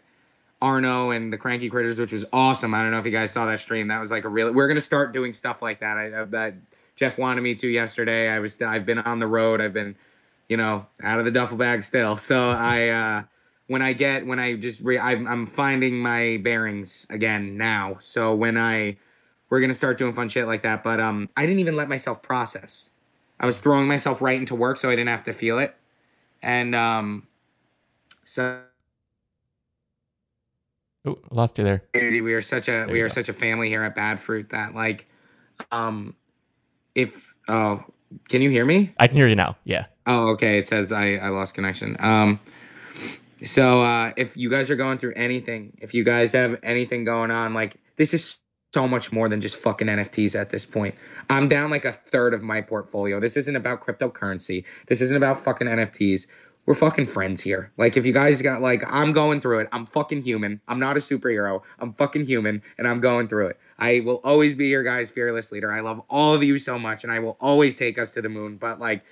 Arno 0.62 1.11
and 1.11 1.33
the 1.33 1.38
Cranky 1.38 1.68
Critters, 1.68 1.98
which 1.98 2.12
was 2.12 2.24
awesome. 2.33 2.74
I 2.74 2.83
don't 2.83 2.90
know 2.90 2.98
if 2.98 3.06
you 3.06 3.12
guys 3.12 3.33
saw 3.33 3.46
that 3.46 3.61
stream. 3.61 3.88
That 3.88 4.00
was 4.00 4.11
like 4.11 4.24
a 4.24 4.28
really. 4.28 4.52
We're 4.52 4.68
gonna 4.68 4.80
start 4.80 5.12
doing 5.12 5.33
stuff 5.33 5.62
like 5.62 5.80
that. 5.80 5.96
I, 5.96 6.22
I 6.22 6.24
that 6.24 6.54
Jeff 6.96 7.18
wanted 7.18 7.40
me 7.40 7.54
to 7.56 7.68
yesterday. 7.68 8.28
I 8.28 8.38
was. 8.38 8.61
I've 8.62 8.87
been 8.87 8.98
on 8.98 9.18
the 9.18 9.26
road. 9.26 9.61
I've 9.61 9.72
been, 9.72 9.96
you 10.48 10.56
know, 10.56 10.87
out 11.02 11.18
of 11.18 11.24
the 11.24 11.30
duffel 11.30 11.56
bag 11.56 11.83
still. 11.83 12.16
So 12.18 12.50
I. 12.50 12.88
uh 12.88 13.22
when 13.70 13.83
I 13.83 13.92
get 13.92 14.26
when 14.26 14.40
I 14.40 14.56
just 14.56 14.80
re, 14.80 14.98
I'm, 14.98 15.28
I'm 15.28 15.46
finding 15.46 15.96
my 16.00 16.38
bearings 16.42 17.06
again 17.09 17.56
now. 17.56 17.98
So 18.00 18.35
when 18.35 18.59
I 18.59 18.96
we're 19.50 19.60
gonna 19.60 19.74
start 19.74 19.98
doing 19.98 20.14
fun 20.14 20.28
shit 20.28 20.46
like 20.46 20.62
that. 20.62 20.82
But 20.82 21.00
um, 21.00 21.28
I 21.36 21.42
didn't 21.46 21.60
even 21.60 21.76
let 21.76 21.88
myself 21.88 22.22
process. 22.22 22.90
I 23.40 23.46
was 23.46 23.58
throwing 23.58 23.86
myself 23.86 24.22
right 24.22 24.38
into 24.38 24.54
work, 24.54 24.78
so 24.78 24.88
I 24.88 24.92
didn't 24.92 25.08
have 25.08 25.24
to 25.24 25.32
feel 25.32 25.58
it. 25.58 25.74
And 26.42 26.74
um, 26.74 27.26
so 28.24 28.62
Oh, 31.06 31.18
lost 31.30 31.56
you 31.56 31.64
there. 31.64 31.82
we 31.94 32.34
are 32.34 32.42
such 32.42 32.68
a 32.68 32.86
we 32.90 33.00
are 33.00 33.08
go. 33.08 33.14
such 33.14 33.28
a 33.28 33.32
family 33.32 33.68
here 33.68 33.82
at 33.82 33.94
Bad 33.94 34.18
Froot 34.18 34.50
that 34.50 34.74
like, 34.74 35.06
um, 35.72 36.14
if 36.94 37.32
oh, 37.48 37.82
can 38.28 38.42
you 38.42 38.50
hear 38.50 38.66
me? 38.66 38.92
I 38.98 39.06
can 39.06 39.16
hear 39.16 39.26
you 39.26 39.34
now. 39.34 39.56
Yeah. 39.64 39.86
Oh, 40.06 40.28
okay. 40.30 40.58
It 40.58 40.68
says 40.68 40.92
I, 40.92 41.14
I 41.14 41.28
lost 41.28 41.54
connection. 41.54 41.96
Um, 42.00 42.38
so 43.42 43.82
uh, 43.82 44.12
if 44.16 44.36
you 44.36 44.50
guys 44.50 44.68
are 44.70 44.76
going 44.76 44.98
through 44.98 45.14
anything, 45.16 45.76
if 45.80 45.94
you 45.94 46.04
guys 46.04 46.32
have 46.32 46.58
anything 46.62 47.04
going 47.04 47.30
on, 47.30 47.54
like 47.54 47.76
this 47.96 48.12
is 48.12 48.40
so 48.72 48.87
much 48.87 49.11
more 49.11 49.28
than 49.28 49.40
just 49.40 49.56
fucking 49.56 49.88
NFTs 49.88 50.38
at 50.38 50.50
this 50.50 50.64
point. 50.64 50.94
I'm 51.28 51.48
down 51.48 51.70
like 51.70 51.85
a 51.85 51.92
third 51.92 52.35
of 52.35 52.42
my 52.42 52.61
portfolio. 52.61 53.18
This 53.18 53.37
isn't 53.37 53.56
about 53.56 53.85
cryptocurrency. 53.85 54.64
This 54.87 55.00
isn't 55.00 55.16
about 55.16 55.42
fucking 55.42 55.66
NFTs. 55.66 56.26
We're 56.66 56.74
fucking 56.74 57.06
friends 57.06 57.40
here. 57.40 57.72
Like 57.78 57.96
if 57.96 58.06
you 58.06 58.12
guys 58.12 58.40
got 58.42 58.62
like 58.62 58.85
I'm 58.87 59.12
going 59.12 59.40
through 59.40 59.61
it. 59.61 59.68
I'm 59.72 59.87
fucking 59.87 60.22
human. 60.22 60.61
I'm 60.68 60.78
not 60.78 60.96
a 60.96 61.00
superhero. 61.00 61.62
I'm 61.80 61.94
fucking 61.94 62.26
human 62.26 62.62
and 62.78 62.87
I'm 62.87 63.00
going 63.00 63.26
through 63.26 63.48
it. 63.48 63.59
I 63.78 64.00
will 64.00 64.20
always 64.22 64.54
be 64.54 64.68
your 64.68 64.85
guys' 64.85 65.11
fearless 65.11 65.50
leader. 65.50 65.72
I 65.72 65.80
love 65.80 66.02
all 66.09 66.35
of 66.35 66.44
you 66.44 66.59
so 66.59 66.78
much 66.78 67.02
and 67.02 67.12
I 67.12 67.18
will 67.18 67.37
always 67.40 67.74
take 67.74 67.98
us 67.98 68.12
to 68.12 68.22
the 68.22 68.28
moon. 68.28 68.56
But 68.56 68.78
like 68.78 69.04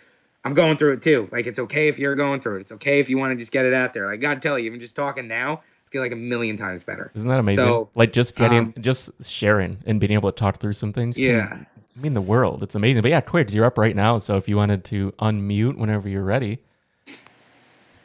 I'm 0.45 0.55
going 0.55 0.77
through 0.77 0.93
it 0.93 1.03
too. 1.03 1.29
Like 1.33 1.47
it's 1.47 1.59
okay 1.59 1.89
if 1.89 1.99
you're 1.99 2.15
going 2.15 2.41
through 2.41 2.59
it. 2.59 2.61
It's 2.61 2.73
okay 2.73 3.01
if 3.01 3.11
you 3.11 3.19
want 3.19 3.33
to 3.33 3.37
just 3.37 3.51
get 3.51 3.67
it 3.67 3.75
out 3.75 3.93
there. 3.93 4.07
Like 4.07 4.21
God 4.21 4.41
tell 4.41 4.57
you, 4.57 4.67
even 4.67 4.79
just 4.79 4.95
talking 4.95 5.27
now, 5.27 5.63
feel 5.91 6.03
like 6.03 6.13
a 6.13 6.17
million 6.17 6.57
times 6.57 6.83
better. 6.83 7.11
Isn't 7.15 7.29
that 7.29 7.41
amazing? 7.41 7.65
So, 7.65 7.91
like 7.95 8.13
just 8.13 8.37
getting, 8.37 8.59
um, 8.59 8.75
just 8.81 9.11
sharing 9.23 9.79
and 9.87 10.01
being 10.01 10.13
able 10.13 10.31
to 10.31 10.37
talk 10.37 10.61
through 10.61 10.75
some 10.75 10.93
things. 10.93 11.17
can 11.17 11.25
Yeah. 11.25 11.65
mean 11.97 12.15
the 12.15 12.21
world. 12.21 12.63
It's 12.63 12.75
amazing. 12.75 13.03
But 13.03 13.11
yeah, 13.11 13.21
Quigs, 13.21 13.55
you're 13.55 13.65
up 13.65 13.79
right 13.79 13.97
now. 13.97 14.19
So 14.19 14.37
if 14.37 14.49
you 14.49 14.57
wanted 14.57 14.85
to 14.87 15.13
unmute 15.19 15.77
whenever 15.77 16.09
you're 16.09 16.25
ready. 16.25 16.59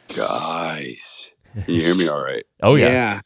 Guys, 0.08 1.30
you 1.66 1.80
hear 1.80 1.94
me 1.94 2.08
all 2.08 2.20
right? 2.22 2.44
Oh 2.62 2.76
yeah. 2.76 3.20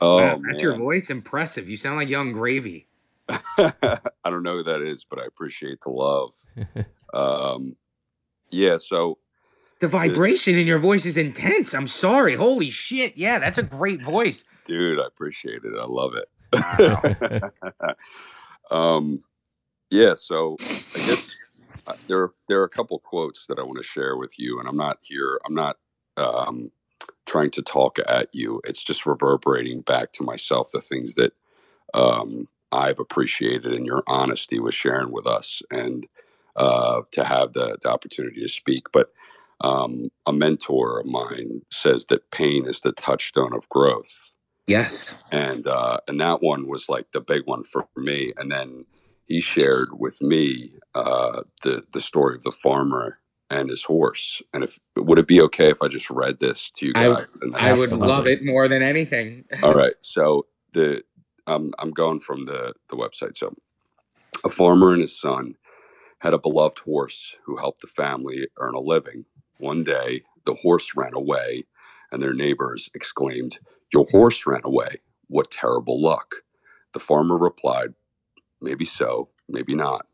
Oh, 0.00 0.16
Wow, 0.16 0.40
that's 0.46 0.62
your 0.62 0.76
voice 0.76 1.10
impressive. 1.10 1.68
You 1.68 1.76
sound 1.76 1.96
like 1.96 2.08
Yung 2.08 2.32
Gravy. 2.32 2.86
I 3.28 4.00
don't 4.24 4.42
know 4.42 4.58
who 4.58 4.62
that 4.62 4.80
is, 4.80 5.04
but 5.04 5.18
I 5.18 5.26
appreciate 5.26 5.80
the 5.82 5.90
love. 5.90 6.30
um, 7.14 7.76
yeah, 8.50 8.78
so 8.78 9.18
The 9.80 9.88
vibration 9.88 10.56
in 10.56 10.66
your 10.66 10.78
voice 10.78 11.06
is 11.06 11.16
intense. 11.16 11.72
I'm 11.72 11.86
sorry. 11.86 12.34
Holy 12.34 12.70
shit. 12.70 13.16
Yeah, 13.16 13.38
that's 13.38 13.58
a 13.58 13.62
great 13.62 14.02
voice. 14.02 14.44
dude, 14.64 14.98
I 14.98 15.06
appreciate 15.06 15.62
it. 15.64 15.78
I 15.78 15.84
love 15.84 16.14
it. 16.16 16.28
Wow. 16.52 17.50
um, 18.70 19.20
yeah, 19.90 20.14
so 20.14 20.56
I 20.60 20.98
guess 20.98 21.26
uh, 21.86 21.94
there 22.08 22.30
there 22.48 22.60
are 22.60 22.64
a 22.64 22.68
couple 22.68 22.98
quotes 22.98 23.46
that 23.46 23.58
I 23.58 23.62
want 23.62 23.78
to 23.78 23.84
share 23.84 24.16
with 24.16 24.38
you, 24.38 24.58
and 24.58 24.68
I'm 24.68 24.76
not 24.76 24.98
here. 25.02 25.38
I'm 25.46 25.54
not 25.54 25.76
um, 26.16 26.70
trying 27.26 27.50
to 27.52 27.62
talk 27.62 27.98
at 28.06 28.34
you. 28.34 28.60
It's 28.64 28.82
just 28.82 29.06
reverberating 29.06 29.82
back 29.82 30.12
to 30.14 30.24
myself 30.24 30.70
the 30.72 30.80
things 30.80 31.14
that 31.14 31.32
um, 31.94 32.48
I've 32.72 32.98
appreciated 32.98 33.72
in 33.72 33.84
your 33.84 34.02
honesty 34.06 34.58
with 34.58 34.74
sharing 34.74 35.12
with 35.12 35.26
us, 35.26 35.62
and 35.70 36.06
uh, 36.56 37.02
to 37.12 37.24
have 37.24 37.52
the, 37.52 37.78
the 37.80 37.88
opportunity 37.88 38.40
to 38.42 38.48
speak. 38.48 38.92
But 38.92 39.12
um, 39.60 40.10
a 40.26 40.32
mentor 40.32 41.00
of 41.00 41.06
mine 41.06 41.62
says 41.72 42.06
that 42.08 42.30
pain 42.30 42.66
is 42.66 42.80
the 42.80 42.92
touchstone 42.92 43.52
of 43.52 43.68
growth 43.68 44.30
yes. 44.68 45.16
and 45.32 45.66
uh, 45.66 45.98
and 46.06 46.20
that 46.20 46.42
one 46.42 46.68
was 46.68 46.88
like 46.88 47.10
the 47.12 47.20
big 47.20 47.42
one 47.46 47.64
for 47.64 47.88
me. 47.96 48.32
And 48.36 48.52
then 48.52 48.84
he 49.26 49.40
shared 49.40 49.88
with 49.98 50.22
me 50.22 50.72
uh, 50.94 51.42
the 51.62 51.84
the 51.92 52.00
story 52.00 52.36
of 52.36 52.44
the 52.44 52.52
farmer 52.52 53.18
and 53.50 53.68
his 53.70 53.82
horse. 53.82 54.40
And 54.54 54.62
if 54.62 54.78
would 54.96 55.18
it 55.18 55.26
be 55.26 55.40
okay 55.42 55.70
if 55.70 55.82
I 55.82 55.88
just 55.88 56.10
read 56.10 56.38
this 56.38 56.70
to 56.76 56.86
you 56.86 56.92
I- 56.94 57.06
guys? 57.06 57.38
and 57.40 57.56
I 57.56 57.72
would 57.72 57.90
love 57.90 58.28
it 58.28 58.44
more 58.44 58.68
than 58.68 58.82
anything. 58.82 59.44
all 59.62 59.74
right. 59.74 59.94
So 60.00 60.46
the 60.72 61.02
um, 61.48 61.72
I'm 61.78 61.90
going 61.90 62.20
from 62.20 62.44
the 62.44 62.74
the 62.90 62.96
website. 62.96 63.36
So 63.36 63.54
a 64.44 64.50
farmer 64.50 64.92
and 64.92 65.00
his 65.00 65.18
son 65.18 65.56
had 66.20 66.34
a 66.34 66.38
beloved 66.38 66.80
horse 66.80 67.34
who 67.44 67.56
helped 67.56 67.80
the 67.80 67.86
family 67.86 68.48
earn 68.58 68.74
a 68.74 68.80
living. 68.80 69.24
One 69.58 69.84
day, 69.84 70.24
the 70.46 70.54
horse 70.54 70.92
ran 70.96 71.14
away, 71.14 71.64
and 72.12 72.22
their 72.22 72.34
neighbors 72.34 72.90
exclaimed, 72.94 73.58
Your 73.92 74.06
horse 74.10 74.46
ran 74.46 74.62
away. 74.64 74.96
What 75.28 75.50
terrible 75.50 76.00
luck. 76.02 76.36
The 76.94 77.00
farmer 77.00 77.38
replied, 77.38 77.94
Maybe 78.60 78.84
so, 78.86 79.30
maybe 79.48 79.74
not. 79.74 80.06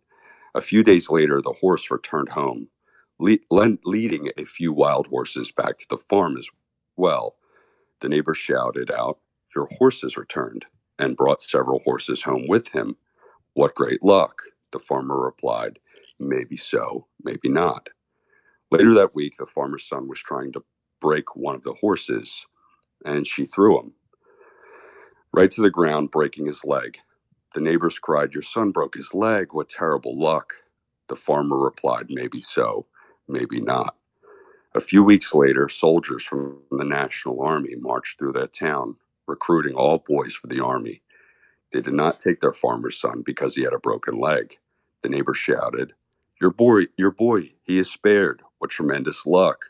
A 0.54 0.62
few 0.62 0.84
days 0.84 1.10
later, 1.10 1.40
the 1.42 1.54
horse 1.54 1.90
returned 1.90 2.30
home, 2.30 2.68
le- 3.20 3.38
leading 3.84 4.30
a 4.38 4.44
few 4.46 4.72
wild 4.72 5.08
horses 5.08 5.52
back 5.52 5.78
to 5.78 5.86
the 5.90 5.98
farm 5.98 6.36
as 6.38 6.48
well. 6.96 7.36
The 8.00 8.08
neighbor 8.10 8.34
shouted 8.34 8.90
out, 8.90 9.18
Your 9.56 9.68
horse 9.78 10.02
has 10.02 10.16
returned, 10.16 10.66
and 10.98 11.16
brought 11.16 11.42
several 11.42 11.80
horses 11.84 12.22
home 12.22 12.46
with 12.48 12.68
him. 12.68 12.96
What 13.54 13.74
great 13.74 14.02
luck! 14.04 14.42
The 14.72 14.78
farmer 14.78 15.20
replied, 15.20 15.78
Maybe 16.20 16.56
so, 16.56 17.08
maybe 17.22 17.48
not. 17.48 17.88
Later 18.74 18.94
that 18.94 19.14
week, 19.14 19.36
the 19.38 19.46
farmer's 19.46 19.86
son 19.86 20.08
was 20.08 20.20
trying 20.20 20.52
to 20.52 20.64
break 21.00 21.36
one 21.36 21.54
of 21.54 21.62
the 21.64 21.74
horses, 21.74 22.46
and 23.04 23.26
she 23.26 23.46
threw 23.46 23.80
him 23.80 23.94
right 25.34 25.50
to 25.52 25.62
the 25.62 25.70
ground, 25.70 26.10
breaking 26.10 26.46
his 26.46 26.64
leg. 26.64 26.98
The 27.54 27.60
neighbors 27.60 27.98
cried, 28.00 28.34
Your 28.34 28.42
son 28.42 28.72
broke 28.72 28.96
his 28.96 29.14
leg. 29.14 29.48
What 29.52 29.68
terrible 29.70 30.18
luck. 30.18 30.54
The 31.08 31.16
farmer 31.16 31.58
replied, 31.58 32.06
Maybe 32.10 32.42
so, 32.42 32.86
maybe 33.28 33.60
not. 33.60 33.96
A 34.74 34.80
few 34.80 35.04
weeks 35.04 35.34
later, 35.34 35.68
soldiers 35.68 36.24
from 36.24 36.58
the 36.70 36.84
National 36.84 37.42
Army 37.42 37.76
marched 37.76 38.18
through 38.18 38.34
that 38.34 38.52
town, 38.54 38.96
recruiting 39.26 39.74
all 39.74 39.98
boys 40.06 40.34
for 40.34 40.48
the 40.48 40.64
army. 40.64 41.02
They 41.72 41.82
did 41.82 41.94
not 41.94 42.20
take 42.20 42.40
their 42.40 42.54
farmer's 42.54 42.98
son 43.00 43.22
because 43.26 43.56
he 43.56 43.64
had 43.64 43.74
a 43.74 43.80
broken 43.80 44.20
leg. 44.20 44.58
The 45.02 45.10
neighbor 45.10 45.34
shouted, 45.34 45.94
Your 46.40 46.50
boy, 46.52 46.84
your 46.98 47.12
boy, 47.12 47.52
he 47.64 47.78
is 47.78 47.90
spared. 47.92 48.42
What 48.64 48.70
tremendous 48.70 49.26
luck. 49.26 49.66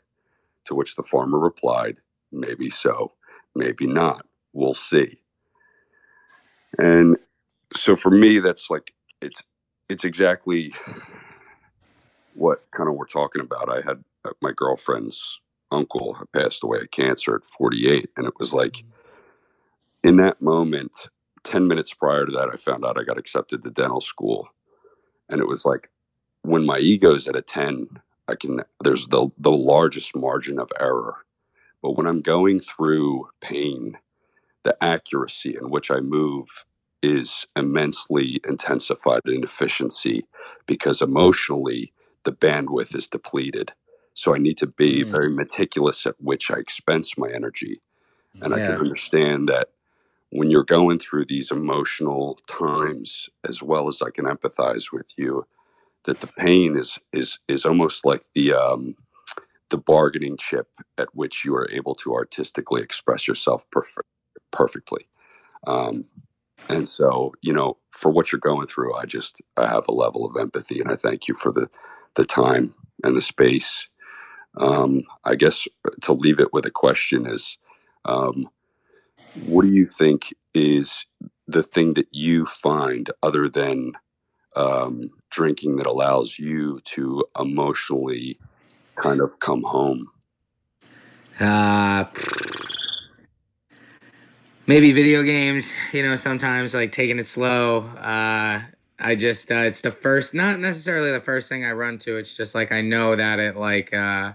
To 0.67 0.75
which 0.77 0.95
the 0.95 1.03
farmer 1.03 1.41
replied, 1.41 1.99
Maybe 2.31 2.71
so, 2.71 3.11
maybe 3.57 3.89
not. 3.89 4.25
We'll 4.53 4.73
see. 4.73 5.19
And 6.79 7.17
so 7.75 7.97
for 7.97 8.13
me, 8.13 8.39
that's 8.39 8.71
like 8.71 8.95
it's 9.21 9.43
it's 9.89 10.05
exactly 10.05 10.73
what 12.35 12.65
kind 12.71 12.89
of 12.89 12.95
we're 12.95 13.07
talking 13.07 13.43
about. 13.43 13.69
I 13.69 13.81
had 13.81 14.05
uh, 14.25 14.31
my 14.41 14.53
girlfriend's 14.55 15.41
uncle 15.73 16.15
had 16.15 16.31
passed 16.31 16.63
away 16.63 16.79
of 16.83 16.93
cancer 16.93 17.35
at 17.35 17.45
48, 17.45 18.11
and 18.17 18.29
it 18.29 18.35
was 18.39 18.55
like 18.55 18.75
mm-hmm. 18.75 20.09
in 20.09 20.17
that 20.19 20.41
moment, 20.41 21.09
10 21.43 21.67
minutes 21.67 21.93
prior 21.93 22.27
to 22.27 22.31
that, 22.31 22.49
I 22.49 22.57
found 22.57 22.85
out 22.85 22.97
I 22.97 23.03
got 23.03 23.19
accepted 23.19 23.65
to 23.65 23.71
dental 23.71 24.01
school, 24.01 24.51
and 25.29 25.41
it 25.41 25.49
was 25.49 25.65
like 25.65 25.91
when 26.43 26.65
my 26.65 26.79
ego's 26.79 27.27
at 27.27 27.35
a 27.35 27.43
10, 27.43 27.89
I 28.29 28.35
can 28.35 28.63
there's 28.83 29.07
the 29.09 29.29
the 29.39 29.51
largest 29.51 30.17
margin 30.17 30.59
of 30.59 30.71
error, 30.81 31.17
but 31.83 31.97
when 31.97 32.07
I'm 32.07 32.23
going 32.23 32.61
through 32.61 33.29
pain, 33.41 33.99
the 34.65 34.77
accuracy 34.83 35.57
in 35.57 35.71
which 35.71 35.91
I 35.91 36.01
move 36.01 36.47
is 37.03 37.47
immensely 37.55 38.41
intensified 38.49 39.21
in 39.27 39.45
efficiency 39.45 40.25
because 40.67 41.03
emotionally 41.03 41.93
the 42.25 42.33
bandwidth 42.33 42.97
is 42.97 43.07
depleted. 43.07 43.73
So 44.15 44.35
I 44.35 44.39
need 44.39 44.57
to 44.59 44.67
be 44.67 45.05
mm. 45.05 45.11
very 45.11 45.31
meticulous 45.31 46.07
at 46.07 46.15
which 46.19 46.51
I 46.51 46.57
expense 46.57 47.19
my 47.19 47.29
energy. 47.29 47.83
And 48.41 48.55
yeah. 48.55 48.65
I 48.65 48.67
can 48.67 48.77
understand 48.77 49.49
that 49.51 49.69
when 50.31 50.51
you're 50.51 50.65
going 50.65 50.99
through 50.99 51.27
these 51.27 51.51
emotional 51.51 52.41
times, 52.49 53.29
as 53.47 53.63
well 53.63 53.87
as 53.87 54.01
I 54.01 54.11
can 54.11 54.25
empathize 54.25 54.93
with 54.93 55.13
you, 55.17 55.47
that 56.05 56.21
the 56.21 56.27
pain 56.27 56.77
is 56.77 56.99
is 57.13 57.39
is 57.49 57.65
almost 57.65 58.05
like 58.05 58.23
the 58.35 58.53
um, 58.53 58.97
the 59.71 59.79
bargaining 59.79 60.37
chip 60.37 60.69
at 60.99 61.09
which 61.15 61.45
you 61.45 61.55
are 61.55 61.69
able 61.71 61.95
to 61.97 62.15
artistically 62.15 62.83
express 62.83 63.27
yourself 63.27 63.65
perfect, 63.71 64.09
perfectly. 64.53 65.09
Um, 65.67 66.05
and 66.69 66.89
so, 66.89 67.33
you 67.43 67.53
know, 67.53 67.77
for 67.91 68.11
what 68.11 68.33
you're 68.33 68.41
going 68.41 68.67
through, 68.67 68.95
I 68.95 69.05
just 69.05 69.41
I 69.57 69.67
have 69.67 69.87
a 69.89 69.93
level 69.93 70.25
of 70.25 70.37
empathy, 70.37 70.81
and 70.81 70.91
I 70.91 70.97
thank 70.97 71.29
you 71.29 71.35
for 71.35 71.53
the 71.53 71.69
the 72.15 72.25
time 72.25 72.75
and 73.03 73.17
the 73.17 73.21
space. 73.21 73.89
Um, 74.57 75.03
I 75.25 75.35
guess 75.35 75.67
to 76.03 76.13
leave 76.13 76.39
it 76.39 76.53
with 76.53 76.65
a 76.65 76.71
question 76.71 77.27
is, 77.27 77.59
um, 78.05 78.49
what 79.33 79.63
do 79.63 79.73
you 79.73 79.85
think 79.85 80.33
is 80.55 81.07
the 81.49 81.63
thing 81.63 81.95
that 81.95 82.09
you 82.13 82.47
find 82.47 83.11
other 83.23 83.49
than 83.49 83.93
um, 84.57 85.11
drinking 85.31 85.77
that 85.77 85.87
allows 85.87 86.39
you 86.39 86.81
to 86.85 87.25
emotionally 87.39 88.39
kind 88.97 89.21
of 89.21 89.39
come 89.41 89.63
home? 89.63 90.11
Uh, 91.41 92.05
maybe 94.67 94.93
video 94.93 95.23
games 95.23 95.73
you 95.93 96.03
know 96.03 96.17
sometimes 96.17 96.75
like 96.75 96.91
taking 96.91 97.19
it 97.19 97.27
slow 97.27 97.81
uh 97.99 98.61
i 98.99 99.15
just 99.15 99.51
uh 99.53 99.57
it's 99.57 99.83
the 99.83 99.91
first 99.91 100.33
not 100.33 100.59
necessarily 100.59 101.11
the 101.11 101.21
first 101.21 101.49
thing 101.49 101.65
i 101.65 101.73
run 101.73 101.99
to 101.99 102.17
it's 102.17 102.37
just 102.37 102.55
like 102.55 102.73
i 102.73 102.81
know 102.81 103.15
that 103.15 103.39
it 103.39 103.57
like 103.57 103.93
uh 103.93 104.33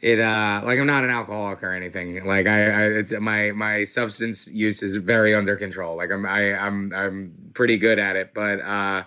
it 0.00 0.20
uh 0.20 0.60
like 0.64 0.78
i'm 0.78 0.86
not 0.86 1.04
an 1.04 1.10
alcoholic 1.10 1.62
or 1.62 1.72
anything. 1.72 2.24
Like 2.24 2.46
i, 2.46 2.70
I 2.70 2.82
it's 2.84 3.12
my 3.12 3.52
my 3.52 3.84
substance 3.84 4.48
use 4.48 4.82
is 4.82 4.96
very 4.96 5.34
under 5.34 5.56
control. 5.56 5.96
Like 5.96 6.10
i'm 6.10 6.24
i 6.26 6.54
i'm 6.54 6.92
i'm 6.94 7.34
pretty 7.54 7.78
good 7.78 7.98
at 7.98 8.14
it 8.16 8.32
but 8.34 8.60
uh 8.60 9.02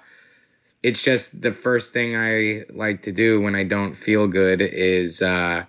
it's 0.83 1.03
just 1.03 1.41
the 1.41 1.53
first 1.53 1.93
thing 1.93 2.15
i 2.17 2.65
like 2.73 3.03
to 3.03 3.11
do 3.11 3.39
when 3.39 3.55
i 3.55 3.63
don't 3.63 3.95
feel 3.95 4.27
good 4.27 4.59
is 4.61 5.21
uh 5.21 5.63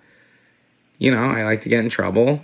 you 0.97 1.11
know 1.11 1.21
i 1.21 1.43
like 1.43 1.61
to 1.61 1.69
get 1.69 1.83
in 1.83 1.89
trouble. 1.89 2.43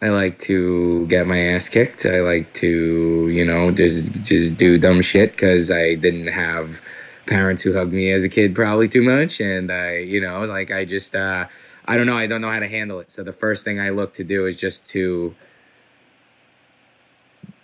I 0.00 0.10
like 0.10 0.38
to 0.40 1.06
get 1.06 1.26
my 1.26 1.38
ass 1.38 1.68
kicked. 1.68 2.06
I 2.06 2.20
like 2.20 2.52
to, 2.54 3.28
you 3.28 3.44
know, 3.44 3.72
just 3.72 4.12
just 4.22 4.56
do 4.56 4.78
dumb 4.78 5.02
shit 5.02 5.32
because 5.32 5.70
I 5.70 5.96
didn't 5.96 6.28
have 6.28 6.80
parents 7.26 7.62
who 7.62 7.72
hugged 7.72 7.92
me 7.92 8.12
as 8.12 8.22
a 8.22 8.28
kid 8.28 8.54
probably 8.54 8.88
too 8.88 9.02
much, 9.02 9.40
and 9.40 9.72
I, 9.72 9.98
you 9.98 10.20
know, 10.20 10.44
like 10.44 10.70
I 10.70 10.84
just, 10.84 11.16
uh, 11.16 11.46
I 11.88 11.96
don't 11.96 12.06
know, 12.06 12.16
I 12.16 12.26
don't 12.26 12.42
know 12.42 12.50
how 12.50 12.60
to 12.60 12.68
handle 12.68 13.00
it. 13.00 13.10
So 13.10 13.24
the 13.24 13.32
first 13.32 13.64
thing 13.64 13.80
I 13.80 13.88
look 13.88 14.12
to 14.14 14.24
do 14.24 14.46
is 14.46 14.58
just 14.58 14.86
to 14.90 15.34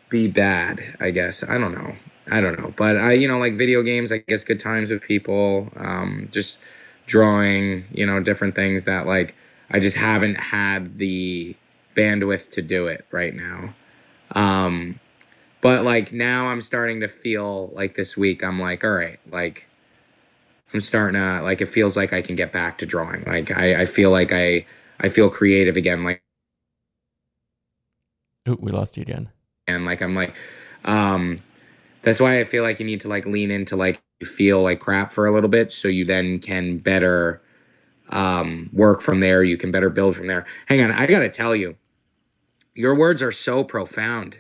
be 0.09 0.29
bad. 0.29 0.97
I 0.99 1.11
guess 1.11 1.45
I 1.45 1.59
don't 1.59 1.75
know. 1.75 1.95
I 2.31 2.41
don't 2.41 2.59
know, 2.59 2.72
but 2.75 2.97
I, 2.97 3.12
you 3.12 3.29
know, 3.29 3.39
like 3.39 3.55
video 3.55 3.83
games. 3.83 4.11
I 4.11 4.18
guess 4.18 4.45
good 4.45 4.59
times 4.59 4.91
with 4.91 5.03
people. 5.03 5.70
Um, 5.77 6.29
just 6.33 6.59
drawing. 7.07 7.85
You 7.93 8.07
know, 8.07 8.22
different 8.22 8.55
things 8.55 8.85
that 8.85 9.07
like 9.07 9.35
I 9.70 9.79
just 9.79 9.97
haven't 9.97 10.37
had 10.37 10.99
the 10.99 11.55
bandwidth 11.95 12.51
to 12.53 12.62
do 12.62 12.87
it 12.87 13.05
right 13.11 13.35
now. 13.35 13.75
Um, 14.33 14.99
but 15.61 15.85
like 15.85 16.12
now 16.12 16.47
I'm 16.47 16.62
starting 16.62 17.01
to 17.01 17.09
feel 17.09 17.68
like 17.75 17.95
this 17.95 18.16
week 18.16 18.43
I'm 18.43 18.59
like, 18.59 18.85
all 18.85 18.95
right, 18.95 19.20
like 19.31 19.68
I'm 20.75 20.81
starting 20.81 21.20
to 21.20 21.43
like 21.43 21.61
it 21.62 21.68
feels 21.68 21.97
like 21.97 22.12
I 22.14 22.22
can 22.22 22.37
get 22.37 22.53
back 22.53 22.79
to 22.79 22.87
drawing. 22.87 23.25
Like 23.25 23.53
I, 23.57 23.83
I 23.83 23.87
feel 23.87 24.11
like 24.12 24.33
I 24.33 24.66
I 25.01 25.11
feel 25.11 25.31
creative 25.31 25.77
again. 25.77 26.05
Like 26.05 26.22
Ooh, 28.49 28.59
we 28.61 28.72
lost 28.72 28.97
you 28.97 29.03
again. 29.03 29.31
And 29.66 29.85
like 29.85 30.03
I'm 30.03 30.14
like, 30.14 30.35
um, 30.85 31.43
that's 32.03 32.20
why 32.20 32.41
I 32.41 32.45
feel 32.45 32.62
like 32.62 32.81
you 32.81 32.87
need 32.87 33.01
to 33.03 33.09
like 33.09 33.27
lean 33.27 33.51
into 33.51 33.77
like 33.77 34.03
you 34.20 34.27
feel 34.27 34.62
like 34.62 34.81
crap 34.81 35.12
for 35.12 35.27
a 35.27 35.33
little 35.33 35.49
bit 35.51 35.72
so 35.72 35.89
you 35.89 36.05
then 36.05 36.39
can 36.41 36.79
better 36.79 37.43
um 38.11 38.70
work 38.72 39.01
from 39.03 39.20
there. 39.20 39.45
You 39.45 39.57
can 39.59 39.70
better 39.70 39.91
build 39.91 40.16
from 40.16 40.29
there. 40.29 40.47
Hang 40.66 40.83
on, 40.83 40.93
I 40.93 41.07
gotta 41.07 41.29
tell 41.31 41.57
you, 41.57 41.77
your 42.75 42.95
words 42.95 43.22
are 43.22 43.33
so 43.33 43.64
profound. 43.64 44.39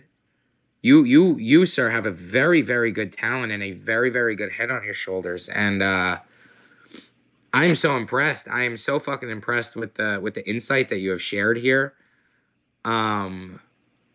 You 0.84 1.04
you 1.04 1.38
you 1.38 1.64
sir 1.64 1.88
have 1.88 2.04
a 2.04 2.10
very 2.10 2.60
very 2.60 2.92
good 2.92 3.10
talent 3.10 3.52
and 3.52 3.62
a 3.62 3.72
very 3.72 4.10
very 4.10 4.36
good 4.36 4.52
head 4.52 4.70
on 4.70 4.84
your 4.84 4.92
shoulders 4.92 5.48
and 5.48 5.82
uh 5.82 6.18
I 7.54 7.64
am 7.64 7.74
so 7.74 7.96
impressed. 7.96 8.48
I 8.50 8.64
am 8.64 8.76
so 8.76 8.98
fucking 8.98 9.30
impressed 9.30 9.76
with 9.76 9.94
the 9.94 10.18
with 10.22 10.34
the 10.34 10.46
insight 10.46 10.90
that 10.90 10.98
you 10.98 11.08
have 11.08 11.22
shared 11.22 11.56
here. 11.56 11.94
Um 12.84 13.60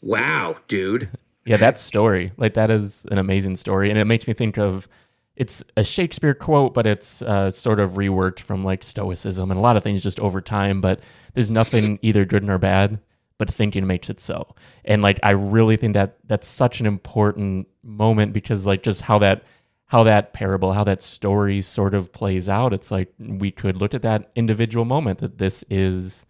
wow, 0.04 0.58
dude. 0.68 1.10
Yeah, 1.44 1.58
that 1.58 1.80
story. 1.80 2.34
Like 2.38 2.54
that 2.54 2.70
is 2.70 3.04
an 3.10 3.18
amazing 3.18 3.56
story 3.56 3.90
and 3.90 3.98
it 3.98 4.06
makes 4.06 4.28
me 4.28 4.36
think 4.36 4.60
of 4.60 4.88
it's 5.36 5.64
a 5.76 5.84
Shakespeare 5.84 6.36
quote, 6.36 6.76
but 6.76 6.86
it's 6.86 7.24
uh, 7.24 7.50
sort 7.50 7.80
of 7.80 7.94
reworked 7.94 8.42
from 8.42 8.64
like 8.64 8.84
Stoicism 8.84 9.50
and 9.50 9.58
a 9.58 9.64
lot 9.64 9.76
of 9.76 9.84
things 9.84 10.04
just 10.04 10.20
over 10.20 10.42
time. 10.42 10.82
But 10.82 11.00
there's 11.34 11.50
nothing 11.50 11.98
either 12.04 12.26
good 12.26 12.44
nor 12.44 12.60
bad 12.60 13.00
but 13.40 13.52
thinking 13.52 13.88
makes 13.88 14.12
it 14.12 14.20
so. 14.20 14.54
And 14.86 15.02
like 15.02 15.20
I 15.24 15.32
really 15.32 15.78
think 15.78 15.94
that 15.94 16.18
that's 16.28 16.48
such 16.48 16.80
an 16.80 16.86
important 16.86 17.68
moment 17.82 18.34
because 18.34 18.68
like 18.68 18.84
just 18.84 19.02
how 19.02 19.18
that 19.20 19.44
how 19.86 20.04
that 20.04 20.34
parable, 20.34 20.74
how 20.74 20.84
that 20.84 21.02
story 21.02 21.64
sort 21.64 21.96
of 21.96 22.14
plays 22.14 22.48
out, 22.48 22.74
it's 22.74 22.92
like 22.92 23.12
we 23.18 23.50
could 23.50 23.78
look 23.78 23.96
at 23.96 24.04
that 24.04 24.30
individual 24.36 24.86
moment 24.86 25.18
that 25.20 25.40
this 25.40 25.64
is 25.72 26.28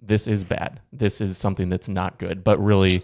this 0.00 0.26
is 0.26 0.44
bad. 0.44 0.80
This 0.92 1.20
is 1.20 1.36
something 1.36 1.68
that's 1.68 1.88
not 1.88 2.18
good. 2.18 2.42
But 2.42 2.62
really 2.62 3.02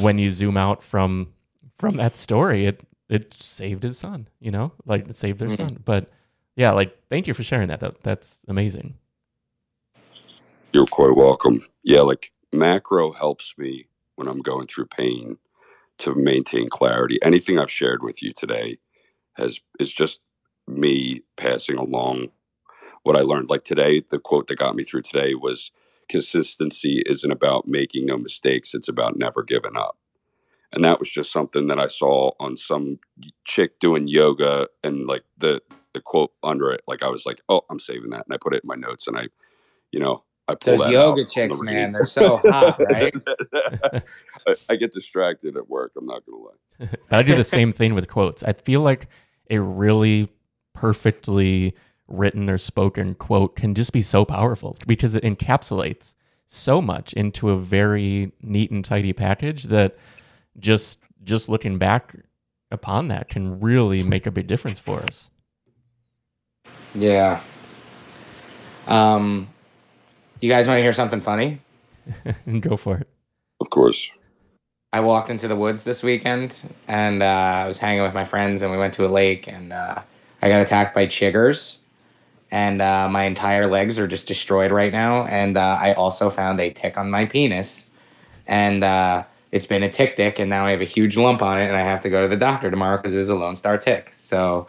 when 0.00 0.18
you 0.18 0.30
zoom 0.30 0.56
out 0.56 0.82
from 0.82 1.32
from 1.78 1.96
that 1.96 2.16
story, 2.16 2.66
it 2.66 2.82
it 3.08 3.32
saved 3.34 3.84
his 3.84 3.98
son, 3.98 4.28
you 4.38 4.50
know? 4.50 4.72
Like 4.84 5.08
it 5.08 5.16
saved 5.16 5.38
their 5.38 5.48
mm-hmm. 5.48 5.56
son. 5.56 5.82
But 5.82 6.12
yeah, 6.56 6.72
like 6.72 6.96
thank 7.08 7.26
you 7.26 7.32
for 7.32 7.42
sharing 7.42 7.68
that. 7.68 7.80
that 7.80 8.02
that's 8.02 8.40
amazing. 8.48 8.94
You're 10.72 10.86
quite 10.86 11.16
welcome. 11.16 11.66
Yeah, 11.84 12.02
like 12.02 12.32
macro 12.52 13.12
helps 13.12 13.54
me 13.58 13.86
when 14.16 14.28
I'm 14.28 14.40
going 14.40 14.66
through 14.66 14.86
pain 14.86 15.38
to 15.98 16.14
maintain 16.14 16.68
clarity. 16.68 17.18
Anything 17.22 17.58
I've 17.58 17.70
shared 17.70 18.02
with 18.02 18.22
you 18.22 18.32
today 18.32 18.78
has 19.34 19.60
is 19.78 19.92
just 19.92 20.20
me 20.66 21.22
passing 21.36 21.78
along 21.78 22.28
what 23.02 23.16
I 23.16 23.20
learned. 23.20 23.50
Like 23.50 23.64
today, 23.64 24.02
the 24.10 24.18
quote 24.18 24.48
that 24.48 24.58
got 24.58 24.74
me 24.74 24.84
through 24.84 25.02
today 25.02 25.34
was 25.34 25.70
consistency 26.08 27.02
isn't 27.06 27.30
about 27.30 27.66
making 27.66 28.06
no 28.06 28.18
mistakes, 28.18 28.74
it's 28.74 28.88
about 28.88 29.16
never 29.16 29.42
giving 29.42 29.76
up. 29.76 29.96
And 30.72 30.84
that 30.84 30.98
was 30.98 31.10
just 31.10 31.32
something 31.32 31.68
that 31.68 31.78
I 31.78 31.86
saw 31.86 32.32
on 32.40 32.56
some 32.56 32.98
chick 33.44 33.78
doing 33.78 34.08
yoga 34.08 34.68
and 34.82 35.06
like 35.06 35.24
the 35.38 35.62
the 35.94 36.00
quote 36.02 36.32
under 36.42 36.70
it, 36.70 36.82
like 36.86 37.02
I 37.02 37.08
was 37.08 37.24
like, 37.24 37.40
Oh, 37.48 37.62
I'm 37.70 37.80
saving 37.80 38.10
that. 38.10 38.26
And 38.26 38.34
I 38.34 38.38
put 38.38 38.54
it 38.54 38.62
in 38.62 38.68
my 38.68 38.74
notes 38.74 39.06
and 39.06 39.16
I, 39.16 39.28
you 39.92 40.00
know, 40.00 40.24
I 40.48 40.54
pull 40.54 40.78
Those 40.78 40.90
yoga 40.90 41.22
out 41.22 41.28
chicks, 41.28 41.58
the 41.58 41.64
man, 41.64 41.92
read. 41.92 41.94
they're 41.94 42.04
so 42.04 42.38
hot, 42.44 42.80
right? 42.90 43.14
I, 44.46 44.54
I 44.68 44.76
get 44.76 44.92
distracted 44.92 45.56
at 45.56 45.68
work. 45.68 45.92
I'm 45.96 46.06
not 46.06 46.22
gonna 46.24 46.42
lie. 46.42 46.88
But 47.08 47.16
I 47.18 47.22
do 47.22 47.34
the 47.34 47.44
same 47.44 47.72
thing 47.72 47.94
with 47.94 48.08
quotes. 48.08 48.42
I 48.42 48.52
feel 48.52 48.82
like 48.82 49.08
a 49.50 49.58
really 49.60 50.28
perfectly 50.74 51.74
written 52.06 52.48
or 52.48 52.58
spoken 52.58 53.14
quote 53.14 53.56
can 53.56 53.74
just 53.74 53.92
be 53.92 54.02
so 54.02 54.24
powerful 54.24 54.76
because 54.86 55.14
it 55.14 55.24
encapsulates 55.24 56.14
so 56.46 56.80
much 56.80 57.12
into 57.14 57.50
a 57.50 57.58
very 57.58 58.32
neat 58.42 58.70
and 58.70 58.84
tidy 58.84 59.12
package 59.12 59.64
that 59.64 59.96
just 60.58 60.98
just 61.24 61.48
looking 61.48 61.78
back 61.78 62.14
upon 62.70 63.08
that 63.08 63.28
can 63.28 63.58
really 63.58 64.02
make 64.02 64.26
a 64.26 64.30
big 64.30 64.46
difference 64.46 64.78
for 64.78 65.02
us. 65.02 65.30
Yeah. 66.94 67.40
Um, 68.86 69.48
you 70.40 70.50
guys 70.50 70.66
want 70.66 70.78
to 70.78 70.82
hear 70.82 70.92
something 70.92 71.20
funny? 71.20 71.60
and 72.46 72.62
go 72.68 72.76
for 72.76 72.98
it. 72.98 73.08
Of 73.60 73.70
course. 73.70 74.10
I 74.92 75.00
walked 75.00 75.30
into 75.30 75.48
the 75.48 75.56
woods 75.56 75.82
this 75.82 76.02
weekend 76.02 76.62
and 76.88 77.22
uh, 77.22 77.26
I 77.26 77.66
was 77.66 77.78
hanging 77.78 78.02
with 78.02 78.14
my 78.14 78.24
friends 78.24 78.62
and 78.62 78.70
we 78.70 78.78
went 78.78 78.94
to 78.94 79.06
a 79.06 79.08
lake 79.08 79.48
and 79.48 79.72
uh, 79.72 80.00
I 80.42 80.48
got 80.48 80.62
attacked 80.62 80.94
by 80.94 81.06
chiggers 81.06 81.78
and 82.50 82.80
uh, 82.80 83.08
my 83.08 83.24
entire 83.24 83.66
legs 83.66 83.98
are 83.98 84.06
just 84.06 84.28
destroyed 84.28 84.70
right 84.70 84.92
now. 84.92 85.26
And 85.26 85.56
uh, 85.56 85.78
I 85.80 85.92
also 85.94 86.30
found 86.30 86.60
a 86.60 86.70
tick 86.70 86.96
on 86.96 87.10
my 87.10 87.26
penis 87.26 87.88
and 88.46 88.84
uh, 88.84 89.24
it's 89.52 89.66
been 89.66 89.82
a 89.82 89.90
tick 89.90 90.16
tick 90.16 90.38
and 90.38 90.48
now 90.48 90.64
I 90.64 90.70
have 90.70 90.80
a 90.80 90.84
huge 90.86 91.16
lump 91.16 91.42
on 91.42 91.58
it 91.60 91.66
and 91.66 91.76
I 91.76 91.80
have 91.80 92.00
to 92.02 92.10
go 92.10 92.22
to 92.22 92.28
the 92.28 92.36
doctor 92.36 92.70
tomorrow 92.70 92.96
because 92.96 93.12
it 93.12 93.18
was 93.18 93.28
a 93.28 93.34
Lone 93.34 93.56
Star 93.56 93.76
tick. 93.76 94.10
So 94.14 94.68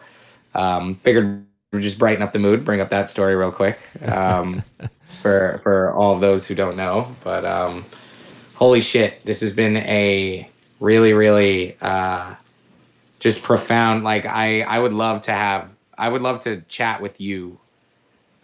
um, 0.54 0.96
figured 0.96 1.46
we'd 1.72 1.82
just 1.82 1.98
brighten 1.98 2.22
up 2.22 2.32
the 2.32 2.38
mood, 2.38 2.64
bring 2.64 2.80
up 2.80 2.90
that 2.90 3.08
story 3.08 3.36
real 3.36 3.52
quick 3.52 3.78
um, 4.02 4.64
for 5.22 5.58
for 5.62 5.92
all 5.92 6.18
those 6.18 6.46
who 6.46 6.54
don't 6.54 6.76
know. 6.76 7.14
But 7.22 7.44
um, 7.44 7.84
holy 8.54 8.80
shit, 8.80 9.24
this 9.24 9.40
has 9.40 9.52
been 9.52 9.76
a 9.78 10.48
really, 10.80 11.12
really 11.12 11.76
uh, 11.80 12.34
just 13.18 13.42
profound. 13.42 14.04
Like 14.04 14.26
I, 14.26 14.62
I 14.62 14.78
would 14.78 14.92
love 14.92 15.22
to 15.22 15.32
have, 15.32 15.70
I 15.96 16.08
would 16.08 16.22
love 16.22 16.40
to 16.40 16.60
chat 16.62 17.00
with 17.00 17.20
you, 17.20 17.58